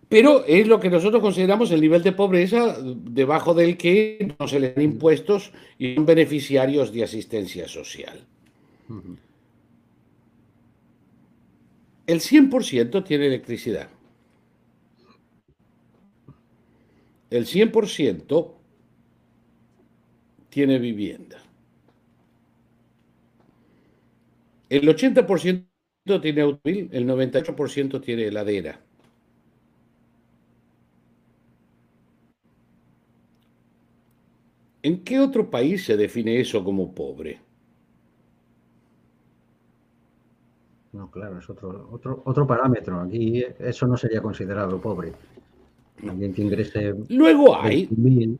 Pero 0.08 0.44
es 0.46 0.66
lo 0.66 0.78
que 0.78 0.90
nosotros 0.90 1.22
consideramos 1.22 1.70
el 1.70 1.80
nivel 1.80 2.02
de 2.02 2.12
pobreza 2.12 2.76
debajo 2.82 3.54
del 3.54 3.78
que 3.78 4.34
no 4.38 4.46
se 4.46 4.60
le 4.60 4.72
dan 4.72 4.84
impuestos 4.84 5.52
y 5.78 5.94
son 5.94 6.04
beneficiarios 6.04 6.92
de 6.92 7.04
asistencia 7.04 7.66
social. 7.66 8.20
El 12.06 12.20
100% 12.20 13.02
tiene 13.04 13.28
electricidad. 13.28 13.88
El 17.30 17.46
100% 17.46 18.54
tiene 20.48 20.78
vivienda. 20.78 21.42
El 24.70 24.88
80% 24.88 26.20
tiene 26.22 26.40
automóvil, 26.40 26.88
el 26.92 27.06
98% 27.06 28.00
tiene 28.00 28.24
heladera. 28.28 28.80
¿En 34.84 35.02
qué 35.02 35.18
otro 35.18 35.50
país 35.50 35.84
se 35.84 35.96
define 35.96 36.38
eso 36.38 36.62
como 36.62 36.94
pobre? 36.94 37.40
No, 40.92 41.10
claro, 41.10 41.38
es 41.38 41.48
otro, 41.48 41.88
otro, 41.90 42.22
otro 42.26 42.46
parámetro. 42.46 43.00
Aquí 43.00 43.42
eso 43.58 43.86
no 43.86 43.96
sería 43.96 44.20
considerado 44.20 44.80
pobre. 44.80 45.12
Alguien 46.06 46.34
que 46.34 46.42
ingrese. 46.42 46.94
Luego 47.08 47.56
hay 47.56 47.88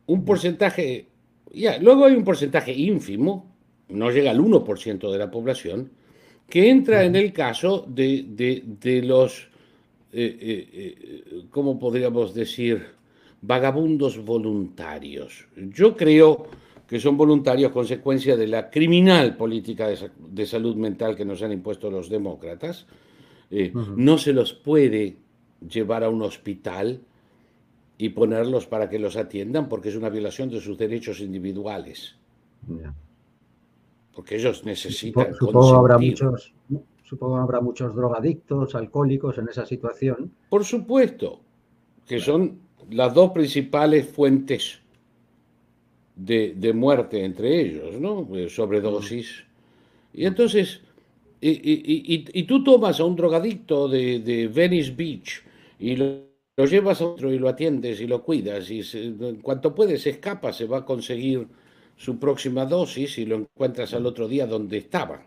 un 0.07 0.25
porcentaje, 0.25 1.07
ya, 1.53 1.79
luego 1.79 2.05
hay 2.05 2.15
un 2.15 2.25
porcentaje 2.25 2.73
ínfimo, 2.73 3.55
no 3.89 4.11
llega 4.11 4.31
al 4.31 4.41
1% 4.41 5.11
de 5.11 5.19
la 5.19 5.31
población, 5.31 5.91
que 6.49 6.69
entra 6.69 7.05
en 7.05 7.17
el 7.17 7.33
caso 7.33 7.87
de, 7.89 9.03
los, 9.05 9.49
eh, 10.13 10.37
eh, 10.41 10.69
eh, 10.73 11.45
¿cómo 11.51 11.79
podríamos 11.79 12.35
decir? 12.35 12.85
Vagabundos 13.41 14.23
voluntarios. 14.25 15.47
Yo 15.57 15.97
creo 15.97 16.47
que 16.93 17.01
son 17.01 17.17
voluntarios 17.17 17.73
consecuencia 17.73 18.37
de 18.37 18.47
la 18.47 18.69
criminal 18.69 19.35
política 19.35 19.89
de, 19.89 20.45
salud 20.47 20.77
mental 20.77 21.17
que 21.17 21.25
nos 21.25 21.41
han 21.41 21.51
impuesto 21.51 21.91
los 21.91 22.11
demócratas. 22.11 22.87
Eh, 23.51 23.73
no 23.97 24.19
se 24.19 24.35
los 24.35 24.53
puede 24.53 25.17
llevar 25.67 26.05
a 26.05 26.11
un 26.11 26.21
hospital 26.21 27.01
y 27.97 28.11
ponerlos 28.11 28.67
para 28.67 28.91
que 28.91 28.99
los 28.99 29.17
atiendan 29.17 29.71
porque 29.71 29.89
es 29.89 29.97
una 29.97 30.11
violación 30.11 30.51
de 30.51 30.61
sus 30.61 30.77
derechos 30.77 31.21
individuales. 31.21 32.15
Porque 34.15 34.37
ellos 34.37 34.63
necesitan. 34.67 35.33
Supongo, 35.33 35.75
habrá 35.75 35.97
muchos, 35.97 36.53
supongo 37.05 37.39
habrá 37.39 37.63
muchos 37.63 37.95
drogadictos, 37.95 38.75
alcohólicos 38.75 39.39
en 39.39 39.49
esa 39.49 39.65
situación. 39.65 40.31
Por 40.51 40.63
supuesto, 40.63 41.41
que 42.07 42.21
son 42.21 42.61
las 42.91 43.15
dos 43.15 43.31
principales 43.31 44.07
fuentes 44.11 44.82
de, 46.17 46.73
muerte 46.75 47.25
entre 47.25 47.61
ellos, 47.61 48.01
¿no? 48.01 48.29
Eh, 48.37 48.49
sobredosis. 48.49 49.45
Y 50.13 50.27
entonces, 50.27 50.81
y, 51.41 52.43
tú 52.45 52.63
tomas 52.63 53.01
a 53.01 53.05
un 53.05 53.17
drogadicto 53.17 53.89
de, 53.89 54.51
Venice 54.53 54.93
Beach 54.93 55.43
y 55.79 55.97
lo, 55.97 56.25
llevas 56.57 57.01
a 57.01 57.07
otro 57.07 57.33
y 57.33 57.39
lo 57.39 57.49
atiendes 57.49 58.01
y 58.01 58.07
lo 58.07 58.23
cuidas 58.23 58.71
y 58.71 58.83
en 58.95 59.37
cuanto 59.37 59.75
puede 59.75 59.99
se 59.99 60.11
escapa, 60.11 60.53
se 60.53 60.67
va 60.67 60.79
a 60.79 60.85
conseguir 60.85 61.49
su 61.97 62.19
próxima 62.19 62.67
dosis 62.67 63.19
y 63.19 63.27
lo 63.27 63.37
encuentras 63.37 63.95
al 63.95 64.07
otro 64.07 64.29
día 64.29 64.47
donde 64.47 64.79
estaba. 64.79 65.27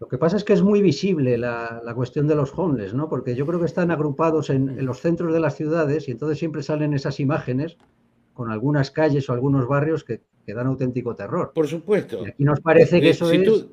Lo 0.00 0.06
que 0.06 0.18
pasa 0.18 0.36
es 0.36 0.44
que 0.44 0.52
es 0.52 0.62
muy 0.62 0.80
visible 0.80 1.36
la, 1.36 1.92
cuestión 1.96 2.28
de 2.28 2.36
los 2.36 2.56
homeless, 2.56 2.94
¿no? 2.94 3.08
Porque 3.08 3.34
yo 3.34 3.46
creo 3.46 3.58
que 3.58 3.66
están 3.66 3.90
agrupados 3.90 4.48
en, 4.50 4.68
en, 4.68 4.86
los 4.86 5.00
centros 5.00 5.32
de 5.32 5.40
las 5.40 5.56
ciudades 5.56 6.06
y 6.08 6.12
entonces 6.12 6.38
siempre 6.38 6.62
salen 6.62 6.94
esas 6.94 7.18
imágenes 7.18 7.76
con 8.38 8.52
algunas 8.52 8.92
calles 8.92 9.28
o 9.28 9.32
algunos 9.32 9.66
barrios 9.66 10.04
que, 10.04 10.20
dan 10.46 10.68
auténtico 10.68 11.12
terror. 11.16 11.50
Por 11.52 11.66
supuesto. 11.66 12.24
Y 12.38 12.44
nos 12.44 12.60
parece 12.60 13.00
que 13.00 13.10
eso 13.10 13.28
es 13.32 13.66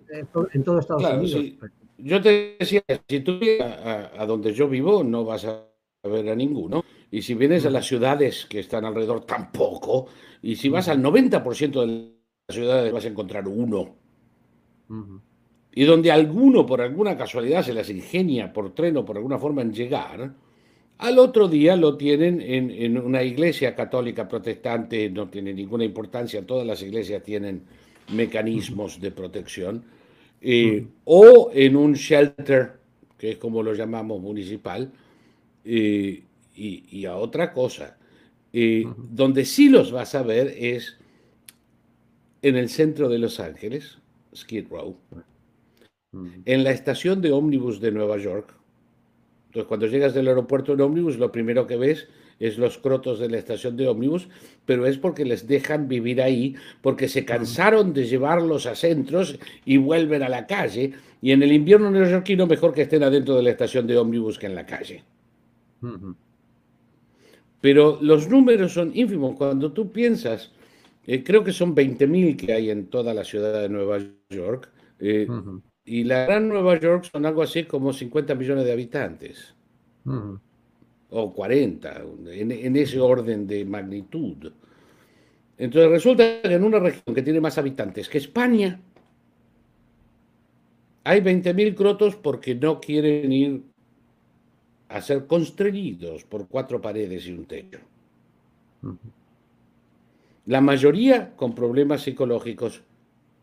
en 0.54 0.64
todo 0.64 0.80
Estados 0.80 1.04
Unidos. 1.04 1.70
yo 2.00 2.20
te 2.20 2.58
decía, 2.60 2.82
si 3.08 3.20
tú 3.20 3.38
vienes 3.38 3.62
a, 3.62 4.26
donde 4.26 4.52
yo 4.54 4.68
vivo, 4.68 5.04
no 5.04 5.24
vas 5.24 5.46
a 5.46 5.68
ver 6.04 6.28
a 6.30 6.36
ninguno. 6.36 6.84
Y 7.12 7.22
si 7.22 7.36
vienes 7.36 7.64
a 7.68 7.70
las 7.70 7.86
ciudades 7.86 8.48
que 8.50 8.60
están 8.60 8.86
alrededor, 8.86 9.24
tampoco. 9.24 10.08
Y 10.42 10.56
si 10.56 10.68
vas 10.70 10.90
al 10.90 11.00
90% 11.00 11.82
de 11.82 12.16
las 12.48 12.56
ciudades, 12.56 12.92
vas 12.92 13.06
a 13.06 13.10
encontrar 13.10 13.48
uno. 13.48 13.96
Y 15.76 15.84
donde 15.84 16.12
alguno, 16.12 16.66
por 16.66 16.82
alguna 16.82 17.16
casualidad, 17.16 17.62
se 17.62 17.74
las 17.74 17.92
ingenia 17.92 18.52
por 18.52 18.74
tren 18.74 18.98
o 18.98 19.06
por 19.06 19.18
alguna 19.18 19.38
forma 19.38 19.62
en 19.62 19.72
llegar, 19.72 20.34
al 20.98 21.20
otro 21.20 21.48
día 21.48 21.76
lo 21.76 21.98
tienen 21.98 22.42
en, 22.42 22.98
una 22.98 23.22
iglesia 23.22 23.76
católica 23.76 24.28
protestante, 24.28 25.10
no 25.10 25.28
tiene 25.28 25.54
ninguna 25.54 25.84
importancia, 25.84 26.46
todas 26.46 26.66
las 26.66 26.82
iglesias 26.82 27.22
tienen 27.24 27.64
mecanismos 28.14 29.02
de 29.02 29.12
protección, 29.12 29.84
eh, 30.42 30.86
o 31.04 31.52
en 31.54 31.76
un 31.76 31.94
shelter, 31.94 32.74
que 33.18 33.32
es 33.32 33.38
como 33.38 33.62
lo 33.62 33.74
llamamos 33.74 34.22
municipal, 34.22 34.92
eh, 35.66 36.24
y, 36.56 37.06
a 37.06 37.18
otra 37.18 37.52
cosa. 37.52 37.98
Eh, 38.54 38.86
donde 38.98 39.44
sí 39.44 39.68
los 39.68 39.92
vas 39.92 40.16
a 40.16 40.24
ver 40.24 40.48
es 40.58 40.98
en 42.42 42.56
el 42.56 42.70
centro 42.70 43.10
de 43.10 43.20
Los 43.20 43.42
Ángeles, 43.42 43.98
Skid 44.34 44.68
Row, 44.70 44.96
en 46.46 46.64
la 46.64 46.72
estación 46.72 47.22
de 47.22 47.34
ómnibus 47.34 47.82
de 47.82 47.92
Nueva 47.92 48.18
York, 48.18 48.56
entonces, 49.56 49.70
cuando 49.70 49.88
llegas 49.88 50.14
del 50.14 50.28
aeropuerto 50.28 50.74
en 50.74 50.82
ómnibus, 50.82 51.18
lo 51.18 51.32
primero 51.32 51.66
que 51.66 51.78
ves 51.78 52.10
es 52.42 52.58
los 52.58 52.78
crotos 52.78 53.20
de 53.20 53.30
la 53.30 53.38
estación 53.38 53.78
de 53.78 53.88
ómnibus, 53.88 54.28
pero 54.66 54.86
es 54.86 54.98
porque 54.98 55.24
les 55.24 55.48
dejan 55.48 55.88
vivir 55.88 56.22
ahí, 56.22 56.56
porque 56.82 57.08
se 57.08 57.24
cansaron 57.24 57.94
de 57.94 58.04
llevarlos 58.04 58.66
a 58.66 58.76
centros 58.76 59.40
y 59.64 59.78
vuelven 59.78 60.24
a 60.24 60.28
la 60.28 60.46
calle. 60.46 60.92
Y 61.22 61.32
en 61.32 61.42
el 61.42 61.54
invierno 61.54 61.90
neoyorquino 61.90 62.48
mejor 62.48 62.74
que 62.74 62.82
estén 62.82 63.04
adentro 63.04 63.38
de 63.38 63.44
la 63.44 63.52
estación 63.52 63.88
de 63.88 63.98
ómnibus 63.98 64.38
que 64.38 64.48
en 64.48 64.56
la 64.56 64.66
calle. 64.66 65.06
Pero 67.62 67.98
los 68.02 68.28
números 68.28 68.74
son 68.74 68.92
ínfimos. 68.94 69.38
Cuando 69.38 69.72
tú 69.72 69.90
piensas, 69.90 70.52
eh, 71.08 71.24
creo 71.24 71.46
que 71.46 71.54
son 71.54 71.74
20.000 71.74 72.36
que 72.36 72.52
hay 72.52 72.72
en 72.72 72.88
toda 72.88 73.14
la 73.14 73.24
ciudad 73.24 73.62
de 73.62 73.70
Nueva 73.70 74.00
York. 74.30 74.70
Eh, 75.00 75.30
y 75.86 76.04
la 76.04 76.26
Gran 76.26 76.50
Nueva 76.50 76.80
York 76.80 77.08
son 77.12 77.26
algo 77.26 77.44
así 77.44 77.66
como 77.66 77.94
50 77.94 78.34
millones 78.36 78.66
de 78.66 78.72
habitantes. 78.72 79.54
O 81.10 81.34
40, 81.34 82.04
en, 82.32 82.76
ese 82.76 83.00
orden 83.00 83.48
de 83.48 83.64
magnitud. 83.66 84.52
Entonces 85.58 85.90
resulta 85.90 86.42
que 86.42 86.54
en 86.54 86.64
una 86.64 86.80
región 86.80 87.16
que 87.16 87.22
tiene 87.22 87.40
más 87.40 87.58
habitantes 87.58 88.10
que 88.10 88.18
España, 88.18 88.82
hay 91.04 91.22
20.000 91.22 91.76
crotos 91.76 92.16
porque 92.16 92.56
no 92.56 92.80
quieren 92.80 93.32
ir 93.32 93.64
a 94.90 95.02
ser 95.02 95.28
constreñidos 95.28 96.24
por 96.24 96.48
cuatro 96.48 96.82
paredes 96.82 97.28
y 97.28 97.32
un 97.32 97.46
techo. 97.46 97.80
La 100.46 100.62
mayoría 100.62 101.36
con 101.36 101.56
problemas 101.56 102.02
psicológicos 102.02 102.82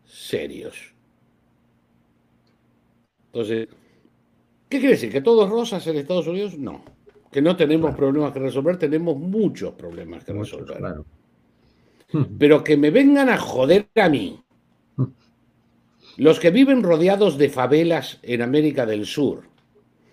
serios. 0.05 0.92
Entonces, 3.33 3.67
¿qué 4.69 4.77
quiere 4.77 4.93
decir? 4.93 5.11
¿Que 5.11 5.21
todos 5.21 5.49
rosas 5.49 5.85
en 5.87 5.97
Estados 5.97 6.27
Unidos? 6.27 6.55
No. 6.57 6.83
Que 7.31 7.41
no 7.41 7.55
tenemos 7.55 7.95
problemas 7.95 8.31
que 8.31 8.39
resolver, 8.39 8.77
tenemos 8.77 9.17
muchos 9.17 9.73
problemas 9.73 10.23
que 10.23 10.33
resolver. 10.33 10.77
Pero 12.37 12.63
que 12.63 12.77
me 12.77 12.91
vengan 12.91 13.29
a 13.29 13.39
joder 13.39 13.87
a 13.95 14.07
mí. 14.07 14.39
Los 16.17 16.39
que 16.39 16.51
viven 16.51 16.83
rodeados 16.83 17.39
de 17.39 17.49
favelas 17.49 18.19
en 18.21 18.43
América 18.43 18.85
del 18.85 19.07
Sur, 19.07 19.45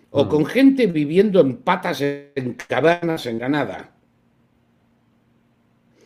o 0.09 0.27
con 0.27 0.47
gente 0.47 0.87
viviendo 0.87 1.41
en 1.41 1.59
patas 1.59 2.01
en 2.01 2.55
cabanas 2.55 3.27
en 3.27 3.39
Granada, 3.39 3.95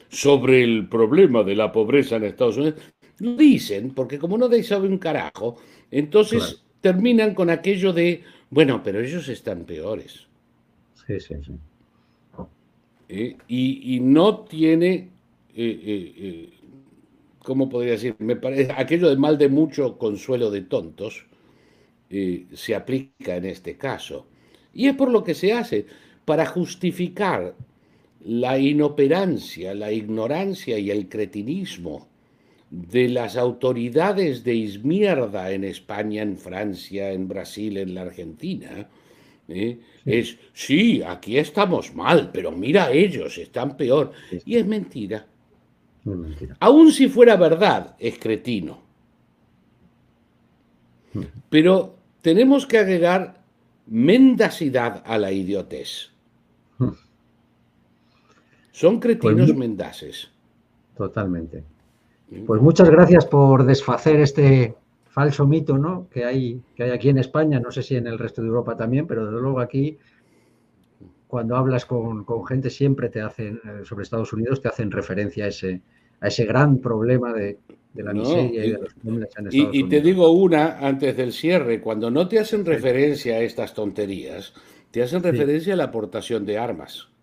sobre 0.09 0.65
el 0.65 0.89
problema 0.89 1.45
de 1.45 1.55
la 1.55 1.71
pobreza 1.71 2.17
en 2.17 2.25
Estados 2.25 2.57
Unidos, 2.57 2.81
lo 3.21 3.37
dicen, 3.37 3.95
porque 3.95 4.19
como 4.19 4.37
no 4.37 4.51
sabe 4.65 4.89
un 4.89 4.99
carajo, 4.99 5.57
entonces 5.93 6.64
terminan 6.85 7.33
con 7.33 7.49
aquello 7.49 7.95
de, 7.95 8.25
bueno, 8.51 8.83
pero 8.83 9.01
ellos 9.01 9.27
están 9.31 9.65
peores. 9.65 10.27
Sí, 11.07 11.19
sí, 11.19 11.35
sí. 11.43 11.53
Eh, 13.09 13.37
y, 13.49 14.01
no 14.01 14.41
tiene, 14.41 15.09
eh, 15.57 16.13
eh, 16.19 16.51
¿cómo 17.39 17.71
podría 17.71 17.93
decir? 17.93 18.17
Me 18.19 18.37
parece, 18.37 18.71
aquello 18.77 19.09
de 19.09 19.17
mal 19.17 19.39
de 19.39 19.49
mucho 19.49 19.97
consuelo 19.97 20.51
de 20.51 20.61
tontos 20.61 21.27
se 22.53 22.75
aplica 22.75 23.35
en 23.35 23.47
este 23.47 23.79
caso. 23.79 24.27
Y 24.75 24.87
es 24.87 24.95
por 24.95 25.11
lo 25.11 25.25
que 25.25 25.35
se 25.35 25.55
hace, 25.55 25.87
para 26.27 26.45
justificar 26.45 27.55
la 28.21 28.59
inoperancia, 28.59 29.73
la 29.75 29.91
ignorancia 29.91 30.79
y 30.79 30.91
el 30.91 31.09
cretinismo 31.09 32.09
de 32.75 33.09
las 33.09 33.37
autoridades 33.37 34.43
de 34.43 34.55
izmierda 34.55 35.53
en 35.53 35.63
España, 35.63 36.23
en 36.23 36.37
Francia, 36.37 37.13
en 37.13 37.29
Brasil, 37.29 37.77
en 37.77 37.95
la 37.95 38.03
Argentina, 38.03 38.89
¿eh? 39.47 39.79
es, 40.05 40.37
sí, 40.53 41.01
aquí 41.01 41.39
estamos 41.39 41.95
mal, 41.95 42.31
pero 42.33 42.51
mira 42.51 42.91
ellos, 42.91 43.39
están 43.39 43.77
peor. 43.77 44.11
Y 44.45 44.57
es 44.57 44.67
mentira. 44.67 45.25
mentira. 46.05 46.57
Aún 46.59 46.91
si 46.91 47.09
fuera 47.09 47.37
verdad, 47.37 47.95
es 48.01 48.19
cretino. 48.19 48.83
Mm. 51.13 51.23
Pero 51.49 51.97
tenemos 52.23 52.67
que 52.67 52.79
agregar 52.79 53.41
mendacidad 53.87 55.01
a 55.07 55.17
la 55.17 55.31
idiotez. 55.31 56.11
Mm. 56.79 56.89
Son 58.73 58.99
cretinos 58.99 59.47
pues 59.47 59.57
mendaces. 59.57 60.29
Totalmente. 60.97 61.74
Pues 62.47 62.61
muchas 62.61 62.91
gracias 62.91 63.27
por 63.27 63.65
desfacer 63.65 64.21
este 64.21 64.75
falso 65.15 65.47
mito 65.47 65.79
¿no? 65.79 66.09
que, 66.11 66.25
hay, 66.25 66.61
que 66.75 66.83
hay 66.83 66.91
aquí 66.91 67.09
en 67.09 67.19
España, 67.19 67.61
no 67.61 67.71
sé 67.71 67.83
si 67.83 67.95
en 67.95 68.09
el 68.09 68.19
resto 68.19 68.43
de 68.43 68.49
Europa 68.49 68.77
también, 68.77 69.07
pero 69.07 69.27
desde 69.27 69.41
luego 69.41 69.61
aquí, 69.61 69.97
cuando 71.29 71.57
hablas 71.57 71.87
con, 71.87 72.27
gente, 72.47 72.69
siempre 72.69 73.09
te 73.09 73.21
hacen, 73.21 73.61
eh, 73.65 73.85
sobre 73.85 74.03
Estados 74.03 74.33
Unidos, 74.33 74.61
te 74.61 74.69
hacen 74.69 74.91
referencia 74.91 75.45
a 75.45 75.49
ese, 75.49 75.83
a 76.21 76.27
ese 76.27 76.45
gran 76.45 76.79
problema 76.79 77.33
de, 77.33 77.59
la 77.95 78.13
miseria 78.13 78.65
y, 78.65 78.73
de 78.73 78.79
los 78.79 78.95
problemas 78.95 79.29
en 79.39 79.47
Estados 79.47 79.55
Unidos. 79.55 79.71
Y 79.73 79.89
te 79.89 80.01
digo 80.01 80.31
una 80.31 80.79
antes 80.79 81.17
del 81.17 81.33
cierre, 81.33 81.81
cuando 81.81 82.11
no 82.11 82.27
te 82.27 82.41
hacen 82.41 82.65
referencia 82.65 83.37
a 83.37 83.41
estas 83.41 83.73
tonterías, 83.73 84.53
te 84.91 85.01
hacen 85.01 85.23
referencia 85.23 85.75
a 85.75 85.77
la 85.77 85.85
aportación 85.85 86.45
de 86.45 86.59
armas. 86.59 87.14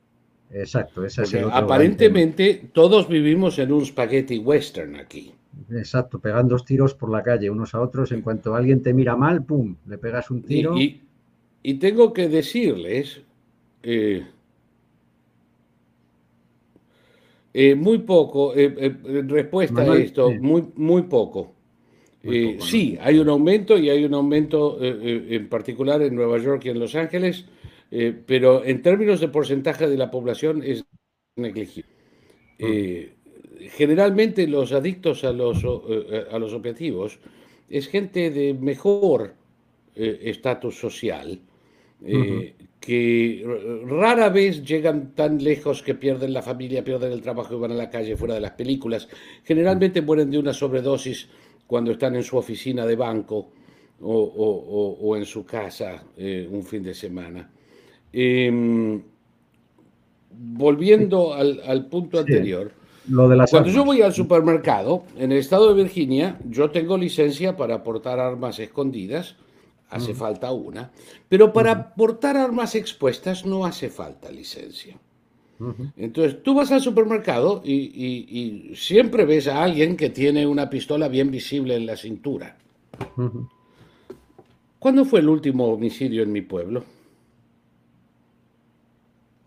Exacto, 0.53 1.05
esa 1.05 1.23
es 1.23 1.33
Aparentemente 1.51 2.69
todos 2.73 3.07
vivimos 3.07 3.57
en 3.59 3.71
un 3.71 3.85
spaghetti 3.85 4.37
western 4.37 4.97
aquí. 4.97 5.33
Exacto, 5.71 6.19
pegando 6.19 6.57
tiros 6.59 6.93
por 6.93 7.09
la 7.09 7.23
calle 7.23 7.49
unos 7.49 7.73
a 7.73 7.81
otros. 7.81 8.11
En 8.11 8.21
cuanto 8.21 8.55
alguien 8.55 8.81
te 8.81 8.93
mira 8.93 9.15
mal, 9.15 9.43
¡pum! 9.43 9.75
Le 9.87 9.97
pegas 9.97 10.29
un 10.31 10.43
tiro. 10.43 10.75
Y, 10.77 11.75
tengo 11.75 12.11
que 12.11 12.27
decirles, 12.27 13.21
eh, 13.83 14.25
eh, 17.53 17.75
muy 17.75 17.99
poco, 17.99 18.55
eh, 18.55 18.95
en 19.05 19.29
respuesta 19.29 19.81
a 19.81 19.97
esto, 19.97 20.31
muy, 20.31 20.65
muy 20.75 21.03
poco. 21.03 21.53
sí, 22.59 22.97
hay 22.99 23.19
un 23.19 23.29
aumento 23.29 23.77
y 23.77 23.89
hay 23.89 24.03
un 24.03 24.15
aumento 24.15 24.77
en 24.81 25.47
particular 25.49 26.01
en 26.01 26.15
Nueva 26.15 26.39
York 26.39 26.65
y 26.65 26.69
en 26.69 26.79
Los 26.79 26.95
Ángeles 26.95 27.45
eh, 27.91 28.17
pero 28.25 28.63
en 28.63 28.81
términos 28.81 29.19
de 29.19 29.27
porcentaje 29.27 29.87
de 29.87 29.97
la 29.97 30.09
población 30.09 30.63
es 30.63 30.85
negligible. 31.35 31.91
Mm. 32.57 32.65
Eh, 32.65 33.13
generalmente 33.71 34.47
los 34.47 34.71
adictos 34.71 35.25
a 35.25 35.33
los, 35.33 35.63
eh, 35.63 36.25
a 36.31 36.39
los 36.39 36.53
opiativos 36.53 37.19
es 37.69 37.89
gente 37.89 38.31
de 38.31 38.53
mejor 38.53 39.35
estatus 39.93 40.79
social, 40.79 41.41
que 42.79 43.45
rara 43.85 44.29
vez 44.29 44.63
llegan 44.63 45.13
tan 45.13 45.43
lejos 45.43 45.83
que 45.83 45.95
pierden 45.95 46.31
la 46.33 46.41
familia, 46.41 46.83
pierden 46.83 47.11
el 47.11 47.21
trabajo 47.21 47.53
y 47.53 47.59
van 47.59 47.73
a 47.73 47.75
la 47.75 47.89
calle 47.89 48.15
fuera 48.15 48.35
de 48.35 48.39
las 48.39 48.51
películas. 48.51 49.09
Generalmente 49.43 50.01
mueren 50.01 50.31
de 50.31 50.39
una 50.39 50.53
sobredosis 50.53 51.27
cuando 51.67 51.91
están 51.91 52.15
en 52.15 52.23
su 52.23 52.37
oficina 52.37 52.85
de 52.85 52.95
banco 52.95 53.51
o 53.99 55.15
en 55.17 55.25
su 55.25 55.45
casa 55.45 56.03
un 56.17 56.63
fin 56.63 56.83
de 56.83 56.93
semana. 56.93 57.51
Em, 58.13 59.01
volviendo 60.31 61.33
al, 61.33 61.85
punto 61.87 62.19
anterior, 62.19 62.71
cuando 63.49 63.69
yo 63.69 63.85
voy 63.85 64.01
al 64.01 64.13
supermercado, 64.13 65.03
en 65.17 65.31
el 65.31 65.37
estado 65.39 65.73
de 65.73 65.83
Virginia, 65.83 66.37
yo 66.49 66.71
tengo 66.71 66.97
licencia 66.97 67.55
para 67.55 67.83
portar 67.83 68.19
armas 68.19 68.59
escondidas, 68.59 69.35
hace 69.89 70.13
falta 70.13 70.51
una, 70.51 70.91
pero 71.27 71.51
para 71.51 71.93
portar 71.95 72.37
armas 72.37 72.75
expuestas 72.75 73.45
no 73.45 73.65
hace 73.65 73.89
falta 73.89 74.31
licencia. 74.31 74.97
Entonces 75.95 76.41
tú 76.41 76.55
vas 76.55 76.71
al 76.71 76.81
supermercado 76.81 77.61
y, 77.63 78.71
siempre 78.75 79.25
ves 79.25 79.47
a 79.47 79.63
alguien 79.63 79.95
que 79.95 80.09
tiene 80.09 80.47
una 80.47 80.69
pistola 80.69 81.07
bien 81.07 81.29
visible 81.29 81.75
en 81.75 81.85
la 81.85 81.97
cintura. 81.97 82.57
¿Cuándo 84.79 85.05
fue 85.05 85.19
el 85.19 85.29
último 85.29 85.67
homicidio 85.67 86.23
en 86.23 86.31
mi 86.31 86.41
pueblo? 86.41 86.83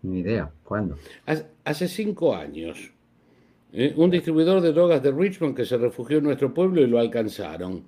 Ni 0.05 0.19
idea. 0.19 0.51
¿Cuándo? 0.63 0.97
Hace 1.63 1.87
cinco 1.87 2.35
años. 2.35 2.91
¿eh? 3.73 3.93
un 3.97 4.09
distribuidor 4.09 4.61
de 4.61 4.71
drogas 4.71 5.01
de 5.03 5.11
Richmond 5.11 5.55
que 5.55 5.65
se 5.65 5.77
refugió 5.77 6.19
en 6.19 6.25
nuestro 6.25 6.53
pueblo 6.53 6.81
y 6.81 6.87
lo 6.87 6.99
alcanzaron. 6.99 7.83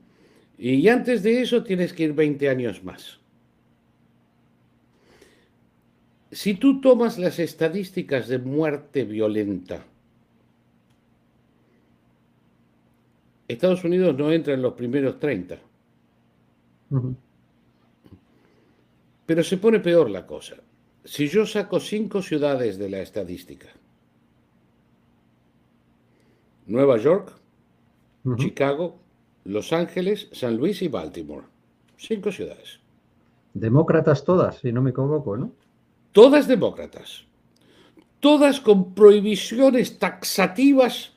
Y 0.57 0.88
antes 0.88 1.23
de 1.23 1.41
eso 1.41 1.64
tienes 1.64 1.94
que 1.94 2.03
ir 2.03 2.14
20 2.14 2.49
años 2.49 2.84
más. 2.84 3.19
Si 6.31 6.56
tú 6.56 6.81
tomas 6.81 7.18
las 7.18 7.39
estadísticas 7.39 8.27
de 8.27 8.39
muerte 8.39 9.06
violenta, 9.06 9.85
Estados 13.48 13.84
Unidos 13.84 14.18
no 14.18 14.31
entra 14.31 14.56
en 14.56 14.61
los 14.61 14.73
primeros 14.73 15.19
30. 15.19 15.57
Pero 19.26 19.44
se 19.44 19.57
pone 19.57 19.80
peor 19.80 20.10
la 20.10 20.26
cosa 20.26 20.57
si 21.07 21.29
yo 21.29 21.45
saco 21.45 21.79
cinco 21.79 22.21
ciudades 22.21 22.77
de 22.77 22.89
la 22.89 22.99
estadística, 22.99 23.67
Nueva 26.65 26.97
York, 26.97 27.34
Chicago, 28.35 28.99
Los 29.45 29.71
Ángeles, 29.71 30.27
San 30.34 30.57
Luis 30.57 30.81
y 30.81 30.89
Baltimore. 30.89 31.45
Cinco 31.95 32.29
ciudades. 32.29 32.81
Demócratas 33.53 34.25
todas, 34.25 34.57
si 34.57 34.73
no 34.73 34.81
me 34.81 34.89
equivoco, 34.89 35.38
¿no? 35.38 35.53
Todas 36.11 36.45
demócratas. 36.45 37.23
Todas 38.19 38.59
con 38.59 38.93
prohibiciones 38.93 39.97
taxativas 39.97 41.13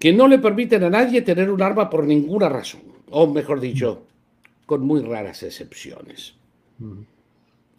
que 0.00 0.14
no 0.14 0.26
le 0.26 0.38
permiten 0.38 0.84
a 0.84 0.90
nadie 0.90 1.20
tener 1.20 1.50
un 1.50 1.60
arma 1.60 1.90
por 1.90 2.06
ninguna 2.06 2.48
razón. 2.48 2.80
O 3.10 3.26
mejor 3.26 3.60
dicho, 3.60 4.06
con 4.64 4.86
muy 4.86 5.02
raras 5.02 5.42
excepciones. 5.42 6.34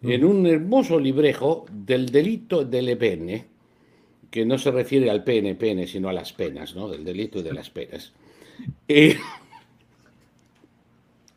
en 0.00 0.24
un 0.24 0.46
hermoso 0.46 0.98
librejo 0.98 1.66
del 1.70 2.06
delito 2.06 2.64
del 2.64 2.96
pene, 2.96 3.48
que 4.30 4.46
no 4.46 4.56
se 4.56 4.70
refiere 4.70 5.10
al 5.10 5.24
pene, 5.24 5.56
pene, 5.56 5.86
sino 5.86 6.08
a 6.08 6.14
las 6.14 6.32
penas, 6.32 6.74
¿no? 6.74 6.88
Del 6.88 7.04
delito 7.04 7.40
y 7.40 7.42
de 7.42 7.52
las 7.52 7.68
penas. 7.68 8.14
Eh, 8.88 9.18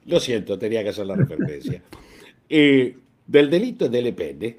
lo 0.08 0.20
siento, 0.20 0.58
tenía 0.58 0.84
que 0.84 0.90
hacer 0.90 1.06
la 1.06 1.16
referencia. 1.16 1.84
Eh, 2.50 2.98
del 3.26 3.50
delito 3.50 3.90
del 3.90 4.14
pene, 4.16 4.58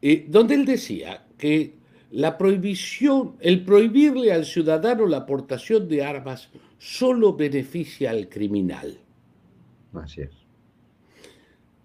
eh, 0.00 0.24
donde 0.26 0.54
él 0.54 0.64
decía 0.64 1.26
que 1.36 1.74
la 2.12 2.36
prohibición, 2.36 3.36
el 3.40 3.64
prohibirle 3.64 4.32
al 4.32 4.44
ciudadano 4.44 5.06
la 5.06 5.18
aportación 5.18 5.86
de 5.86 6.02
armas 6.02 6.48
solo 6.78 7.34
beneficia 7.34 8.10
al 8.10 8.28
criminal. 8.28 8.98
Así 9.92 10.22
es. 10.22 10.30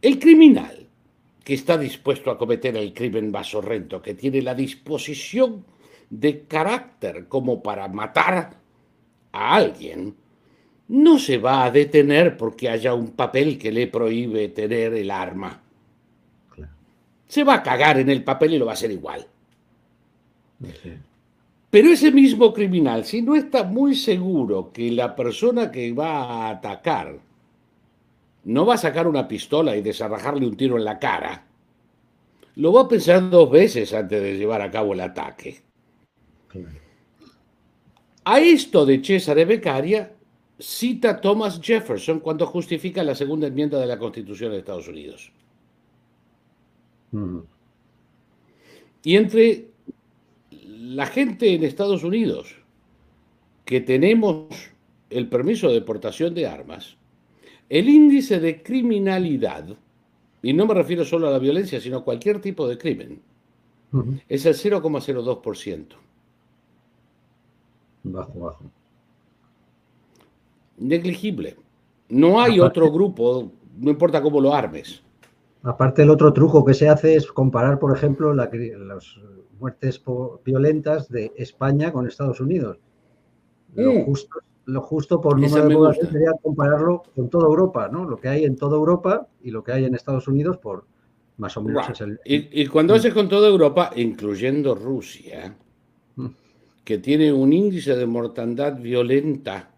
El 0.02 0.18
criminal 0.18 0.88
que 1.44 1.54
está 1.54 1.78
dispuesto 1.78 2.32
a 2.32 2.38
cometer 2.38 2.76
el 2.76 2.92
crimen 2.94 3.30
más 3.30 3.54
horrendo, 3.54 4.02
que 4.02 4.16
tiene 4.16 4.42
la 4.42 4.56
disposición 4.56 5.64
de 6.10 6.46
carácter 6.46 7.28
como 7.28 7.62
para 7.62 7.88
matar 7.88 8.58
a 9.32 9.56
alguien, 9.56 10.16
no 10.88 11.18
se 11.18 11.38
va 11.38 11.66
a 11.66 11.72
detener 11.72 12.38
porque 12.38 12.70
haya 12.70 12.94
un 12.94 13.12
papel 13.12 13.58
que 13.58 13.72
le 13.72 13.88
prohíbe 13.88 14.50
tener 14.50 14.94
el 14.94 15.10
arma. 15.10 15.62
Se 17.28 17.44
va 17.44 17.56
a 17.56 17.64
cagar 17.64 18.00
en 18.00 18.10
el 18.10 18.24
papel 18.24 18.54
y 18.54 18.58
lo 18.60 18.66
va 18.66 18.72
a 18.72 18.76
hacer 18.76 18.92
igual. 18.92 19.26
Pero 21.70 21.90
ese 21.90 22.12
mismo 22.12 22.54
criminal, 22.54 23.04
si 23.04 23.22
no 23.22 23.36
está 23.36 23.64
muy 23.64 23.96
seguro 23.96 24.72
que 24.72 24.92
la 24.92 25.16
persona 25.16 25.72
que 25.72 25.92
va 25.92 26.24
a 26.24 26.50
atacar 26.52 27.20
no 28.46 28.66
va 28.66 28.76
a 28.76 28.78
sacar 28.78 29.08
una 29.08 29.28
pistola 29.28 29.76
y 29.76 29.82
desarrajarle 29.82 30.46
un 30.46 30.56
tiro 30.56 30.78
en 30.78 30.86
la 30.86 31.00
cara, 31.00 31.46
lo 32.56 32.72
va 32.72 32.84
a 32.84 32.88
pensar 32.88 33.30
dos 33.30 33.50
veces 33.50 33.94
antes 33.94 34.22
de 34.22 34.38
llevar 34.38 34.62
a 34.62 34.72
cabo 34.72 34.94
el 34.94 35.02
ataque. 35.02 35.62
A 38.24 38.40
esto 38.40 38.86
de 38.86 39.04
César 39.04 39.44
Beccaria 39.46 40.15
cita 40.60 41.20
Thomas 41.20 41.60
Jefferson 41.62 42.20
cuando 42.20 42.46
justifica 42.46 43.04
la 43.04 43.16
segunda 43.16 43.48
enmienda 43.48 43.80
de 43.80 43.88
la 43.88 43.98
Constitución 43.98 44.52
de 44.52 44.60
Estados 44.60 44.88
Unidos. 44.88 45.32
Y 49.04 49.16
entre 49.16 49.68
la 50.52 51.06
gente 51.06 51.54
en 51.54 51.64
Estados 51.64 52.04
Unidos 52.04 52.56
que 53.64 53.82
tenemos 53.82 54.48
el 55.10 55.28
permiso 55.28 55.70
de 55.70 55.82
portación 55.82 56.34
de 56.34 56.48
armas, 56.48 56.98
el 57.70 57.90
índice 57.90 58.40
de 58.40 58.62
criminalidad, 58.62 59.66
y 60.42 60.54
no 60.54 60.68
me 60.68 60.74
refiero 60.74 61.04
solo 61.04 61.28
a 61.28 61.32
la 61.32 61.40
violencia, 61.40 61.82
sino 61.82 61.98
a 61.98 62.04
cualquier 62.04 62.40
tipo 62.42 62.68
de 62.68 62.78
crimen, 62.78 63.22
es 64.28 64.46
el 64.46 64.54
0,02%. 64.54 65.86
Bajo, 68.04 68.40
bajo. 68.40 68.72
Negligible. 70.78 71.56
No 72.10 72.42
hay 72.42 72.60
otro 72.60 72.92
grupo, 72.92 73.52
no 73.78 73.92
importa 73.92 74.22
cómo 74.22 74.40
lo 74.40 74.54
armes. 74.54 75.02
Aparte, 75.64 76.04
el 76.04 76.10
otro 76.12 76.32
truco 76.32 76.64
que 76.64 76.74
se 76.74 76.88
hace 76.88 77.16
es 77.16 77.32
comparar, 77.32 77.80
por 77.80 77.96
ejemplo, 77.96 78.34
las 78.34 79.16
muertes 79.60 80.02
violentas 80.44 81.10
de 81.10 81.32
España 81.38 81.92
con 81.92 82.08
Estados 82.08 82.40
Unidos. 82.40 82.78
Lo, 83.74 83.94
mm. 83.94 84.06
justo, 84.06 84.40
lo 84.66 84.82
justo 84.82 85.20
por 85.20 85.40
número 85.40 85.68
de 85.68 85.76
población 85.76 86.12
sería 86.12 86.32
compararlo 86.42 87.04
con 87.16 87.30
toda 87.30 87.48
Europa, 87.48 87.90
¿no? 87.92 88.06
Lo 88.06 88.18
que 88.18 88.30
hay 88.30 88.44
en 88.44 88.56
toda 88.56 88.76
Europa 88.78 89.28
y 89.42 89.52
lo 89.52 89.64
que 89.64 89.72
hay 89.72 89.86
en 89.86 89.96
Estados 89.96 90.28
Unidos 90.28 90.58
por 90.58 90.86
más 91.38 91.58
o 91.58 91.64
menos 91.64 91.90
es 91.90 92.00
el... 92.02 92.20
Y, 92.24 92.68
cuando 92.68 92.94
haces 92.94 93.14
con 93.14 93.28
toda 93.28 93.50
Europa, 93.50 93.92
incluyendo 93.96 94.76
Rusia, 94.76 95.58
mm 96.16 96.28
que 96.86 97.00
tiene 97.00 97.34
un 97.34 97.52
índice 97.52 97.96
de 97.96 98.06
mortandad 98.06 98.78
violenta 98.80 99.72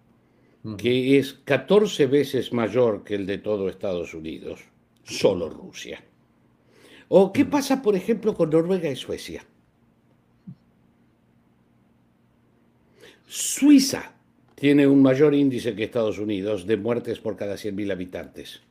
que 0.76 1.18
es 1.18 1.34
14 1.46 2.08
veces 2.08 2.52
mayor 2.52 3.04
que 3.04 3.16
el 3.16 3.26
de 3.26 3.38
todo 3.38 3.70
Estados 3.70 4.14
Unidos, 4.14 4.62
solo 5.04 5.50
Rusia. 5.50 6.04
¿O 7.08 7.32
qué 7.32 7.46
pasa, 7.46 7.82
por 7.82 7.96
ejemplo, 7.96 8.34
con 8.34 8.50
Noruega 8.50 8.90
y 8.90 8.96
Suecia? 8.96 9.46
Suiza 13.26 14.14
tiene 14.56 14.88
un 14.88 15.02
mayor 15.02 15.34
índice 15.34 15.76
que 15.76 15.84
Estados 15.84 16.18
Unidos 16.18 16.66
de 16.66 16.78
muertes 16.78 17.20
por 17.20 17.36
cada 17.36 17.56
100.000 17.56 17.92
habitantes. 17.92 18.62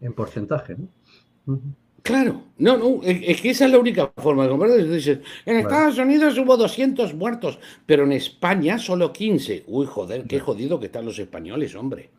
En 0.00 0.12
porcentaje, 0.12 0.76
¿no? 0.76 1.58
Claro, 2.04 2.42
no, 2.58 2.76
no, 2.76 3.00
es 3.02 3.40
que 3.40 3.48
esa 3.48 3.64
es 3.64 3.70
la 3.70 3.78
única 3.78 4.12
forma 4.18 4.42
de 4.42 4.50
comprender. 4.50 4.86
Dices, 4.90 5.20
en 5.46 5.56
Estados 5.56 5.96
Unidos 5.96 6.36
hubo 6.36 6.54
200 6.58 7.14
muertos, 7.14 7.58
pero 7.86 8.04
en 8.04 8.12
España 8.12 8.78
solo 8.78 9.10
15. 9.10 9.64
Uy, 9.66 9.86
joder, 9.86 10.24
qué 10.24 10.38
jodido 10.38 10.78
que 10.78 10.86
están 10.86 11.06
los 11.06 11.18
españoles, 11.18 11.74
hombre. 11.74 12.10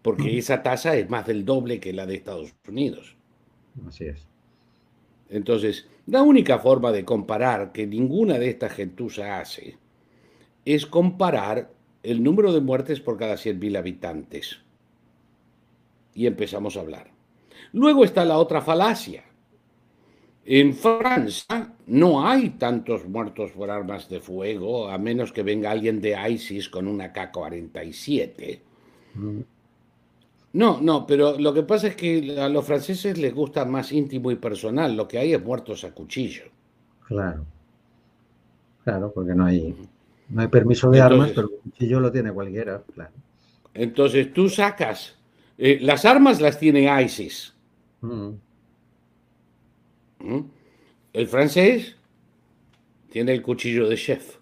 Porque 0.00 0.38
esa 0.38 0.62
tasa 0.62 0.96
es 0.96 1.10
más 1.10 1.26
del 1.26 1.44
doble 1.44 1.78
que 1.78 1.92
la 1.92 2.06
de 2.06 2.14
Estados 2.14 2.54
Unidos. 2.66 3.16
Así 3.86 4.06
es. 4.06 4.26
Entonces, 5.28 5.88
la 6.06 6.22
única 6.22 6.58
forma 6.58 6.90
de 6.90 7.04
comparar 7.04 7.72
que 7.72 7.86
ninguna 7.86 8.38
de 8.38 8.48
estas 8.48 8.72
gentusas 8.72 9.42
hace 9.42 9.76
es 10.64 10.86
comparar 10.86 11.70
el 12.02 12.22
número 12.22 12.50
de 12.54 12.62
muertes 12.62 13.00
por 13.00 13.18
cada 13.18 13.34
100.000 13.34 13.76
habitantes. 13.76 14.60
Y 16.14 16.26
empezamos 16.26 16.78
a 16.78 16.80
hablar. 16.80 17.10
Luego 17.72 18.04
está 18.04 18.24
la 18.24 18.38
otra 18.38 18.62
falacia, 18.62 19.24
en 20.46 20.74
Francia 20.74 21.72
no 21.86 22.26
hay 22.26 22.50
tantos 22.50 23.06
muertos 23.06 23.52
por 23.52 23.70
armas 23.70 24.08
de 24.08 24.20
fuego, 24.20 24.88
a 24.88 24.98
menos 24.98 25.32
que 25.32 25.42
venga 25.42 25.70
alguien 25.70 26.00
de 26.00 26.16
ISIS 26.30 26.68
con 26.68 26.86
una 26.86 27.12
K-47. 27.12 28.60
Mm. 29.14 29.40
No, 30.54 30.80
no, 30.80 31.06
pero 31.06 31.38
lo 31.38 31.52
que 31.52 31.62
pasa 31.62 31.88
es 31.88 31.96
que 31.96 32.38
a 32.38 32.48
los 32.48 32.64
franceses 32.64 33.18
les 33.18 33.34
gusta 33.34 33.64
más 33.64 33.90
íntimo 33.90 34.30
y 34.30 34.36
personal. 34.36 34.96
Lo 34.96 35.08
que 35.08 35.18
hay 35.18 35.34
es 35.34 35.42
muertos 35.42 35.82
a 35.82 35.92
cuchillo. 35.92 36.44
Claro. 37.06 37.44
Claro, 38.84 39.12
porque 39.12 39.34
no 39.34 39.46
hay, 39.46 39.74
no 40.28 40.42
hay 40.42 40.48
permiso 40.48 40.90
de 40.90 41.00
armas, 41.00 41.32
pero 41.34 41.48
el 41.48 41.60
cuchillo 41.60 42.00
lo 42.00 42.12
tiene 42.12 42.32
cualquiera. 42.32 42.82
Claro. 42.94 43.10
Entonces 43.72 44.32
tú 44.32 44.48
sacas. 44.48 45.16
Eh, 45.58 45.78
las 45.80 46.04
armas 46.04 46.40
las 46.40 46.58
tiene 46.58 47.02
ISIS. 47.02 47.54
Mm. 48.02 48.30
¿Mm? 50.24 50.40
El 51.12 51.28
francés 51.28 51.96
tiene 53.10 53.32
el 53.32 53.42
cuchillo 53.42 53.88
de 53.88 53.96
chef. 53.96 54.38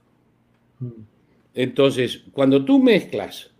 Entonces, 1.55 2.23
cuando 2.33 2.65
tú 2.65 2.79
mezclas, 2.79 3.51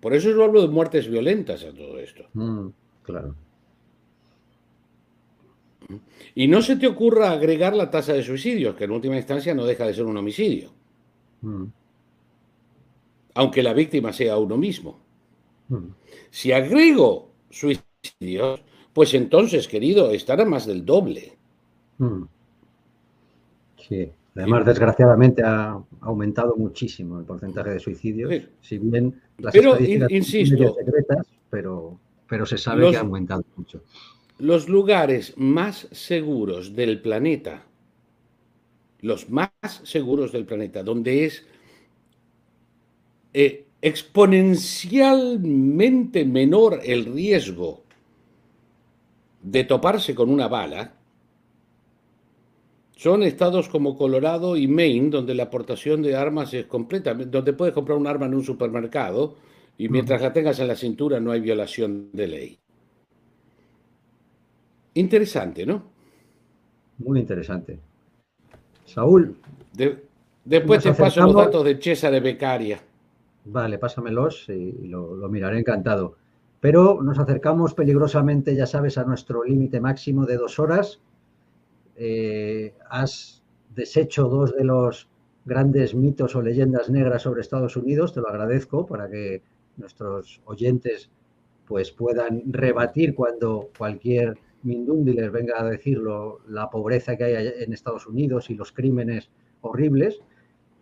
por 0.00 0.14
eso 0.14 0.30
yo 0.30 0.44
hablo 0.44 0.62
de 0.62 0.68
muertes 0.68 1.08
violentas 1.08 1.64
a 1.64 1.72
todo 1.72 1.98
esto. 1.98 2.24
Mm, 2.32 2.68
claro. 3.02 3.36
¿Mm? 5.88 5.96
Y 6.34 6.48
no 6.48 6.62
se 6.62 6.76
te 6.76 6.86
ocurra 6.86 7.30
agregar 7.30 7.76
la 7.76 7.90
tasa 7.90 8.14
de 8.14 8.22
suicidios, 8.22 8.74
que 8.74 8.84
en 8.84 8.90
última 8.90 9.16
instancia 9.16 9.54
no 9.54 9.64
deja 9.64 9.86
de 9.86 9.94
ser 9.94 10.04
un 10.04 10.16
homicidio. 10.16 10.72
Aunque 13.34 13.62
la 13.62 13.74
víctima 13.74 14.12
sea 14.12 14.38
uno 14.38 14.56
mismo. 14.56 14.98
Si 16.30 16.52
agrego 16.52 17.30
suicidios, 17.50 18.60
pues 18.94 19.12
entonces, 19.12 19.68
querido, 19.68 20.12
estará 20.12 20.46
más 20.46 20.66
del 20.66 20.86
doble. 20.86 21.36
Hmm. 21.98 22.22
Sí, 23.76 24.08
además, 24.36 24.64
desgraciadamente, 24.64 25.42
ha 25.42 25.82
aumentado 26.00 26.54
muchísimo 26.56 27.18
el 27.18 27.24
porcentaje 27.24 27.70
de 27.70 27.80
suicidios, 27.80 28.44
si 28.60 28.78
bien 28.78 29.20
las 29.38 29.52
pero, 29.52 29.76
insisto, 29.80 30.74
secretas, 30.74 31.26
pero, 31.50 31.98
pero 32.28 32.46
se 32.46 32.56
sabe 32.56 32.88
que 32.90 32.96
ha 32.96 33.00
aumentado 33.00 33.42
mucho. 33.56 33.82
Los 34.38 34.68
lugares 34.68 35.34
más 35.36 35.88
seguros 35.90 36.76
del 36.76 37.02
planeta, 37.02 37.64
los 39.00 39.28
más 39.28 39.50
seguros 39.82 40.30
del 40.32 40.46
planeta, 40.46 40.84
donde 40.84 41.24
es 41.26 41.44
eh, 43.32 43.66
exponencialmente 43.82 46.24
menor 46.24 46.78
el 46.84 47.06
riesgo 47.06 47.83
de 49.44 49.64
toparse 49.64 50.14
con 50.14 50.30
una 50.30 50.48
bala, 50.48 50.94
son 52.96 53.22
estados 53.22 53.68
como 53.68 53.96
Colorado 53.96 54.56
y 54.56 54.66
Maine, 54.66 55.10
donde 55.10 55.34
la 55.34 55.44
aportación 55.44 56.00
de 56.00 56.16
armas 56.16 56.54
es 56.54 56.66
completa, 56.66 57.12
donde 57.12 57.52
puedes 57.52 57.74
comprar 57.74 57.98
un 57.98 58.06
arma 58.06 58.26
en 58.26 58.34
un 58.34 58.42
supermercado 58.42 59.36
y 59.76 59.88
mientras 59.88 60.22
la 60.22 60.32
tengas 60.32 60.58
en 60.60 60.68
la 60.68 60.76
cintura 60.76 61.20
no 61.20 61.30
hay 61.30 61.40
violación 61.40 62.08
de 62.12 62.26
ley. 62.26 62.58
Interesante, 64.94 65.66
¿no? 65.66 65.82
Muy 66.98 67.20
interesante. 67.20 67.78
Saúl. 68.86 69.36
después 70.44 70.82
te 70.82 70.94
paso 70.94 71.20
los 71.22 71.34
datos 71.34 71.64
de 71.64 71.76
César 71.82 72.12
de 72.12 72.20
Becaria. 72.20 72.80
Vale, 73.46 73.76
pásamelos 73.78 74.48
y 74.48 74.88
lo 74.88 75.28
miraré 75.28 75.58
encantado. 75.58 76.16
Pero 76.64 77.02
nos 77.02 77.18
acercamos 77.18 77.74
peligrosamente, 77.74 78.56
ya 78.56 78.64
sabes, 78.64 78.96
a 78.96 79.04
nuestro 79.04 79.44
límite 79.44 79.82
máximo 79.82 80.24
de 80.24 80.38
dos 80.38 80.58
horas. 80.58 81.02
Eh, 81.94 82.72
has 82.88 83.42
deshecho 83.76 84.30
dos 84.30 84.56
de 84.56 84.64
los 84.64 85.10
grandes 85.44 85.94
mitos 85.94 86.34
o 86.34 86.40
leyendas 86.40 86.88
negras 86.88 87.20
sobre 87.20 87.42
Estados 87.42 87.76
Unidos, 87.76 88.14
te 88.14 88.22
lo 88.22 88.30
agradezco 88.30 88.86
para 88.86 89.10
que 89.10 89.42
nuestros 89.76 90.40
oyentes 90.46 91.10
pues 91.66 91.92
puedan 91.92 92.42
rebatir 92.46 93.14
cuando 93.14 93.68
cualquier 93.76 94.38
mindundi 94.62 95.12
les 95.12 95.30
venga 95.30 95.60
a 95.60 95.64
decirlo 95.64 96.40
la 96.48 96.70
pobreza 96.70 97.14
que 97.18 97.24
hay 97.24 97.52
en 97.58 97.74
Estados 97.74 98.06
Unidos 98.06 98.48
y 98.48 98.54
los 98.54 98.72
crímenes 98.72 99.28
horribles. 99.60 100.22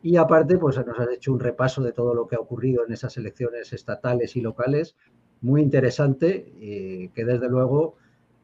Y 0.00 0.16
aparte, 0.16 0.58
pues 0.58 0.76
nos 0.86 1.00
has 1.00 1.10
hecho 1.10 1.32
un 1.32 1.40
repaso 1.40 1.82
de 1.82 1.90
todo 1.90 2.14
lo 2.14 2.28
que 2.28 2.36
ha 2.36 2.40
ocurrido 2.40 2.86
en 2.86 2.92
esas 2.92 3.16
elecciones 3.16 3.72
estatales 3.72 4.36
y 4.36 4.40
locales, 4.42 4.94
muy 5.42 5.60
interesante, 5.60 6.52
y 6.60 7.08
que 7.08 7.24
desde 7.24 7.48
luego 7.48 7.96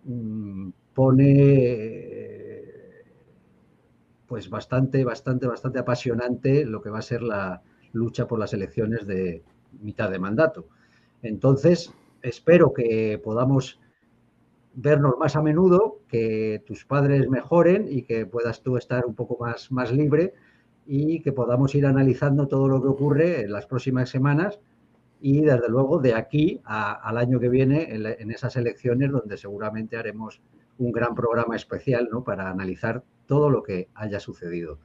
mm, 0.04 0.70
pone 0.94 2.28
pues 4.26 4.50
bastante, 4.50 5.04
bastante, 5.04 5.46
bastante 5.46 5.78
apasionante 5.78 6.66
lo 6.66 6.82
que 6.82 6.90
va 6.90 6.98
a 6.98 7.02
ser 7.02 7.22
la 7.22 7.62
lucha 7.92 8.28
por 8.28 8.38
las 8.38 8.52
elecciones 8.52 9.06
de 9.06 9.42
mitad 9.80 10.10
de 10.10 10.18
mandato. 10.18 10.68
Entonces, 11.22 11.92
espero 12.22 12.74
que 12.74 13.18
podamos 13.24 13.80
vernos 14.74 15.14
más 15.18 15.34
a 15.34 15.42
menudo, 15.42 16.00
que 16.08 16.62
tus 16.66 16.84
padres 16.84 17.28
mejoren 17.28 17.86
y 17.88 18.02
que 18.02 18.26
puedas 18.26 18.62
tú 18.62 18.76
estar 18.76 19.06
un 19.06 19.14
poco 19.14 19.38
más, 19.40 19.72
más 19.72 19.92
libre 19.92 20.34
y 20.86 21.20
que 21.20 21.32
podamos 21.32 21.74
ir 21.74 21.86
analizando 21.86 22.48
todo 22.48 22.68
lo 22.68 22.82
que 22.82 22.88
ocurre 22.88 23.40
en 23.42 23.52
las 23.52 23.66
próximas 23.66 24.10
semanas 24.10 24.60
y 25.20 25.40
desde 25.40 25.68
luego 25.68 25.98
de 25.98 26.14
aquí 26.14 26.60
al 26.64 27.18
año 27.18 27.40
que 27.40 27.48
viene 27.48 27.94
en, 27.94 28.06
en, 28.06 28.30
esas 28.30 28.56
elecciones 28.56 29.10
donde 29.10 29.36
seguramente 29.36 29.96
haremos 29.96 30.40
un 30.78 30.92
gran 30.92 31.14
programa 31.14 31.56
especial 31.56 32.08
¿no? 32.10 32.22
para 32.22 32.50
analizar 32.50 33.02
todo 33.26 33.50
lo 33.50 33.62
que 33.62 33.88
haya 33.94 34.20
sucedido. 34.20 34.78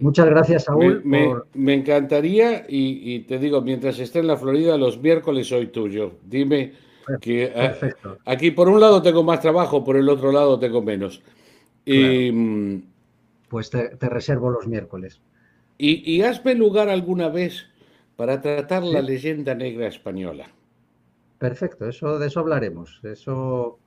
Muchas 0.00 0.26
gracias, 0.26 0.64
Saúl. 0.64 1.02
Me, 1.04 1.74
encantaría, 1.74 2.64
y, 2.68 3.20
te 3.20 3.38
digo, 3.38 3.60
mientras 3.60 3.98
esté 3.98 4.20
en 4.20 4.26
la 4.26 4.36
Florida, 4.36 4.76
los 4.78 4.98
miércoles 4.98 5.48
soy 5.48 5.66
tuyo. 5.66 6.14
Dime 6.24 6.72
que 7.20 7.52
aquí 8.24 8.52
por 8.52 8.68
un 8.68 8.80
lado 8.80 9.02
tengo 9.02 9.22
más 9.22 9.40
trabajo, 9.40 9.84
por 9.84 9.96
el 9.96 10.08
otro 10.08 10.32
lado 10.32 10.58
tengo 10.58 10.80
menos. 10.80 11.22
Mm, 11.84 12.76
pues 13.48 13.70
te, 13.70 13.90
reservo 14.00 14.50
los 14.50 14.66
miércoles. 14.66 15.20
Y, 15.76 16.10
y, 16.10 16.22
hazme 16.22 16.54
lugar 16.54 16.88
alguna 16.88 17.28
vez 17.28 17.66
para 18.22 18.40
tratar 18.40 18.84
la 18.84 19.02
leyenda 19.02 19.52
negra 19.52 19.88
española. 19.88 20.46
Perfecto, 21.38 21.88
eso 21.88 22.20
de 22.20 22.28
eso 22.28 22.38
hablaremos. 22.38 23.00
Eso. 23.02 23.80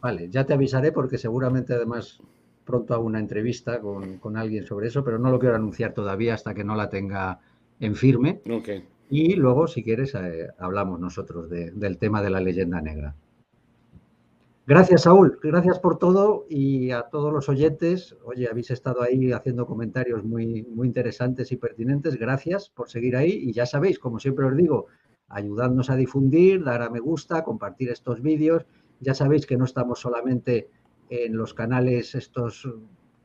Vale, 0.00 0.28
ya 0.30 0.46
te 0.46 0.52
avisaré 0.54 0.92
porque 0.92 1.18
seguramente 1.18 1.74
además 1.74 2.20
pronto 2.64 2.94
hago 2.94 3.04
una 3.04 3.18
entrevista 3.18 3.80
con, 3.80 4.36
alguien 4.36 4.64
sobre 4.64 4.86
eso, 4.86 5.02
pero 5.02 5.18
no 5.18 5.32
lo 5.32 5.40
quiero 5.40 5.56
anunciar 5.56 5.92
todavía 5.92 6.34
hasta 6.34 6.54
que 6.54 6.62
no 6.62 6.76
la 6.76 6.88
tenga 6.88 7.40
en 7.80 7.96
firme. 7.96 8.40
Y 9.10 9.34
luego, 9.34 9.66
si 9.66 9.82
quieres, 9.82 10.14
eh, 10.14 10.46
hablamos 10.60 11.00
nosotros 11.00 11.50
del 11.50 11.98
tema 11.98 12.22
de 12.22 12.30
la 12.30 12.40
leyenda 12.40 12.80
negra. 12.80 13.16
Gracias, 14.68 15.04
Saúl. 15.04 15.38
Gracias 15.42 15.78
por 15.78 15.96
todo 15.96 16.44
y 16.46 16.90
a 16.90 17.04
todos 17.04 17.32
los 17.32 17.48
oyentes. 17.48 18.14
Oye, 18.22 18.50
habéis 18.50 18.70
estado 18.70 19.00
ahí 19.00 19.32
haciendo 19.32 19.64
comentarios 19.64 20.24
muy, 20.24 20.62
muy 20.64 20.86
interesantes 20.86 21.50
y 21.52 21.56
pertinentes. 21.56 22.18
Gracias 22.18 22.68
por 22.68 22.90
seguir 22.90 23.16
ahí. 23.16 23.30
Y 23.30 23.54
ya 23.54 23.64
sabéis, 23.64 23.98
como 23.98 24.18
siempre 24.18 24.44
os 24.44 24.54
digo, 24.54 24.88
ayudadnos 25.30 25.88
a 25.88 25.96
difundir, 25.96 26.64
dar 26.64 26.82
a 26.82 26.90
me 26.90 27.00
gusta, 27.00 27.44
compartir 27.44 27.88
estos 27.88 28.20
vídeos. 28.20 28.66
Ya 29.00 29.14
sabéis 29.14 29.46
que 29.46 29.56
no 29.56 29.64
estamos 29.64 30.00
solamente 30.00 30.68
en 31.08 31.34
los 31.34 31.54
canales 31.54 32.14
estos 32.14 32.68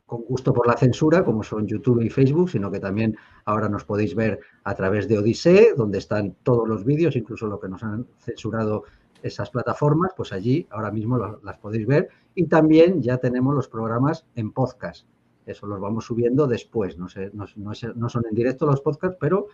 con 0.05 0.21
gusto 0.21 0.53
por 0.53 0.65
la 0.65 0.77
censura, 0.77 1.25
como 1.25 1.43
son 1.43 1.67
YouTube 1.67 2.03
y 2.03 2.09
Facebook, 2.09 2.51
sino 2.51 2.71
que 2.71 2.79
también 2.79 3.17
ahora 3.43 3.67
nos 3.67 3.83
podéis 3.83 4.15
ver 4.15 4.39
a 4.63 4.75
través 4.75 5.09
de 5.09 5.17
Odisee, 5.17 5.73
donde 5.75 5.97
están 5.97 6.37
todos 6.43 6.69
los 6.69 6.85
vídeos, 6.85 7.17
incluso 7.17 7.47
lo 7.47 7.59
que 7.59 7.67
nos 7.67 7.83
han 7.83 8.07
censurado 8.19 8.85
esas 9.23 9.49
plataformas, 9.49 10.11
pues 10.15 10.31
allí 10.33 10.67
ahora 10.69 10.91
mismo 10.91 11.17
las 11.41 11.57
podéis 11.57 11.87
ver. 11.87 12.09
Y 12.35 12.45
también 12.45 13.01
ya 13.01 13.17
tenemos 13.17 13.55
los 13.55 13.67
programas 13.67 14.25
en 14.35 14.51
podcast. 14.51 15.07
Eso 15.45 15.65
los 15.65 15.79
vamos 15.79 16.05
subiendo 16.05 16.45
después. 16.45 16.97
No, 16.97 17.09
sé, 17.09 17.31
no, 17.33 18.09
son 18.09 18.25
en 18.29 18.35
directo 18.35 18.65
los 18.65 18.81
podcasts, 18.81 19.17
pero 19.19 19.47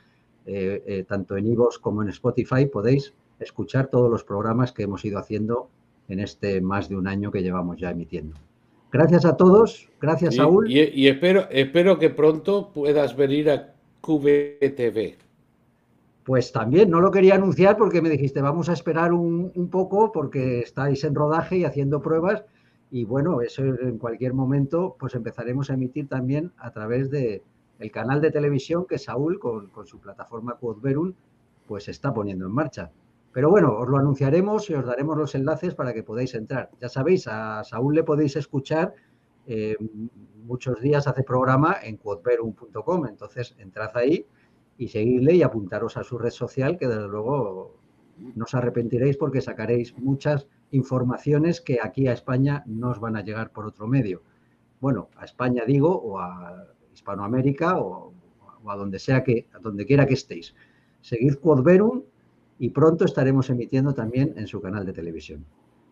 eh, 0.46 0.84
eh, 0.86 1.06
tanto 1.08 1.38
en 1.38 1.48
iVoox 1.48 1.80
como 1.80 2.02
en 2.02 2.10
Spotify 2.10 2.66
podéis 2.66 3.14
escuchar 3.40 3.88
todos 3.88 4.10
los 4.10 4.24
programas 4.24 4.72
que 4.72 4.84
hemos 4.84 5.06
ido 5.06 5.20
haciendo 5.20 5.70
en 6.08 6.20
este 6.20 6.60
más 6.62 6.90
de 6.90 6.98
un 6.98 7.08
año 7.08 7.32
que 7.32 7.42
llevamos 7.42 7.78
ya 7.78 7.92
emitiendo. 7.92 8.36
Gracias 8.92 9.24
a 9.24 9.38
todos, 9.38 9.88
gracias 10.02 10.36
Saúl. 10.36 10.70
Y, 10.72 11.08
espero, 11.08 11.48
espero 11.52 12.00
que 12.00 12.10
pronto 12.10 12.72
puedas 12.74 13.16
venir 13.16 13.52
a 13.52 13.76
QVTV. 14.02 15.29
Pues 16.30 16.52
también, 16.52 16.92
no 16.92 17.02
lo 17.02 17.10
quería 17.10 17.34
anunciar 17.34 17.76
porque 17.76 18.04
me 18.04 18.10
dijiste, 18.12 18.40
vamos 18.40 18.70
a 18.70 18.74
esperar 18.74 19.14
un, 19.14 19.52
poco 19.72 20.12
porque 20.12 20.60
estáis 20.60 21.04
en 21.04 21.16
rodaje 21.16 21.58
y 21.58 21.66
haciendo 21.66 22.04
pruebas 22.04 22.46
y 22.92 23.04
bueno, 23.04 23.42
eso 23.42 23.64
en 23.64 23.98
cualquier 23.98 24.36
momento 24.36 24.96
pues 25.00 25.16
empezaremos 25.16 25.72
a 25.72 25.74
emitir 25.74 26.08
también 26.08 26.52
a 26.60 26.70
través 26.70 27.10
de 27.10 27.42
el 27.80 27.90
canal 27.90 28.22
de 28.22 28.30
televisión 28.30 28.86
que 28.86 29.00
Saúl 29.00 29.40
con, 29.40 29.72
su 29.88 30.00
plataforma 30.00 30.58
Quodverum 30.58 31.16
pues 31.66 31.88
está 31.88 32.14
poniendo 32.14 32.46
en 32.46 32.52
marcha. 32.52 32.92
Pero 33.34 33.50
bueno, 33.50 33.76
os 33.76 33.90
lo 33.90 33.98
anunciaremos 33.98 34.70
y 34.70 34.76
os 34.76 34.86
daremos 34.86 35.18
los 35.18 35.34
enlaces 35.34 35.74
para 35.74 35.96
que 35.96 36.04
podáis 36.04 36.36
entrar. 36.36 36.70
Ya 36.80 36.90
sabéis, 36.90 37.28
a 37.28 37.64
Saúl 37.64 37.96
le 37.96 38.04
podéis 38.04 38.36
escuchar 38.36 38.94
eh, 39.48 39.76
muchos 40.46 40.80
días 40.80 41.08
hace 41.08 41.24
programa 41.24 41.78
en 41.82 41.98
quodverum.com, 41.98 43.08
entonces 43.08 43.56
entrad 43.58 43.90
ahí 43.98 44.28
y 44.80 44.88
seguidle 44.88 45.36
y 45.36 45.44
apuntaros 45.44 45.98
a 45.98 46.04
su 46.04 46.18
red 46.18 46.32
social, 46.32 46.78
que 46.78 46.88
desde 46.88 47.08
luego 47.08 47.76
no 48.36 48.46
os 48.46 48.54
arrepentiréis 48.56 49.18
porque 49.18 49.42
sacaréis 49.42 49.96
muchas 49.98 50.48
informaciones 50.72 51.60
que 51.60 51.80
aquí 51.84 52.08
a 52.08 52.14
España 52.14 52.64
no 52.66 52.90
os 52.92 53.00
van 53.00 53.18
a 53.18 53.22
llegar 53.22 53.52
por 53.52 53.66
otro 53.66 53.88
medio. 53.88 54.24
Bueno, 54.80 55.10
a 55.18 55.26
España 55.26 55.64
digo, 55.68 55.94
o 55.94 56.18
a 56.18 56.66
Hispanoamérica, 56.94 57.78
o, 57.78 58.14
a 58.66 58.76
donde 58.78 59.00
sea 59.00 59.22
que, 59.22 59.48
a 59.54 59.60
donde 59.60 59.86
quiera 59.86 60.06
que 60.06 60.14
estéis. 60.14 60.56
Seguid 61.02 61.36
Quodverum 61.36 62.04
y 62.58 62.70
pronto 62.70 63.04
estaremos 63.04 63.50
emitiendo 63.50 63.94
también 63.94 64.34
en 64.38 64.48
su 64.48 64.62
canal 64.62 64.86
de 64.86 64.94
televisión. 64.94 65.46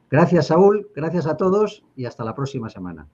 Gracias, 0.09 0.47
Saúl, 0.47 0.89
gracias 0.95 1.27
a 1.27 1.35
todos 1.35 1.84
y 1.97 2.05
hasta 2.05 2.23
la 2.23 2.35
próxima 2.35 2.69
semana. 2.69 3.09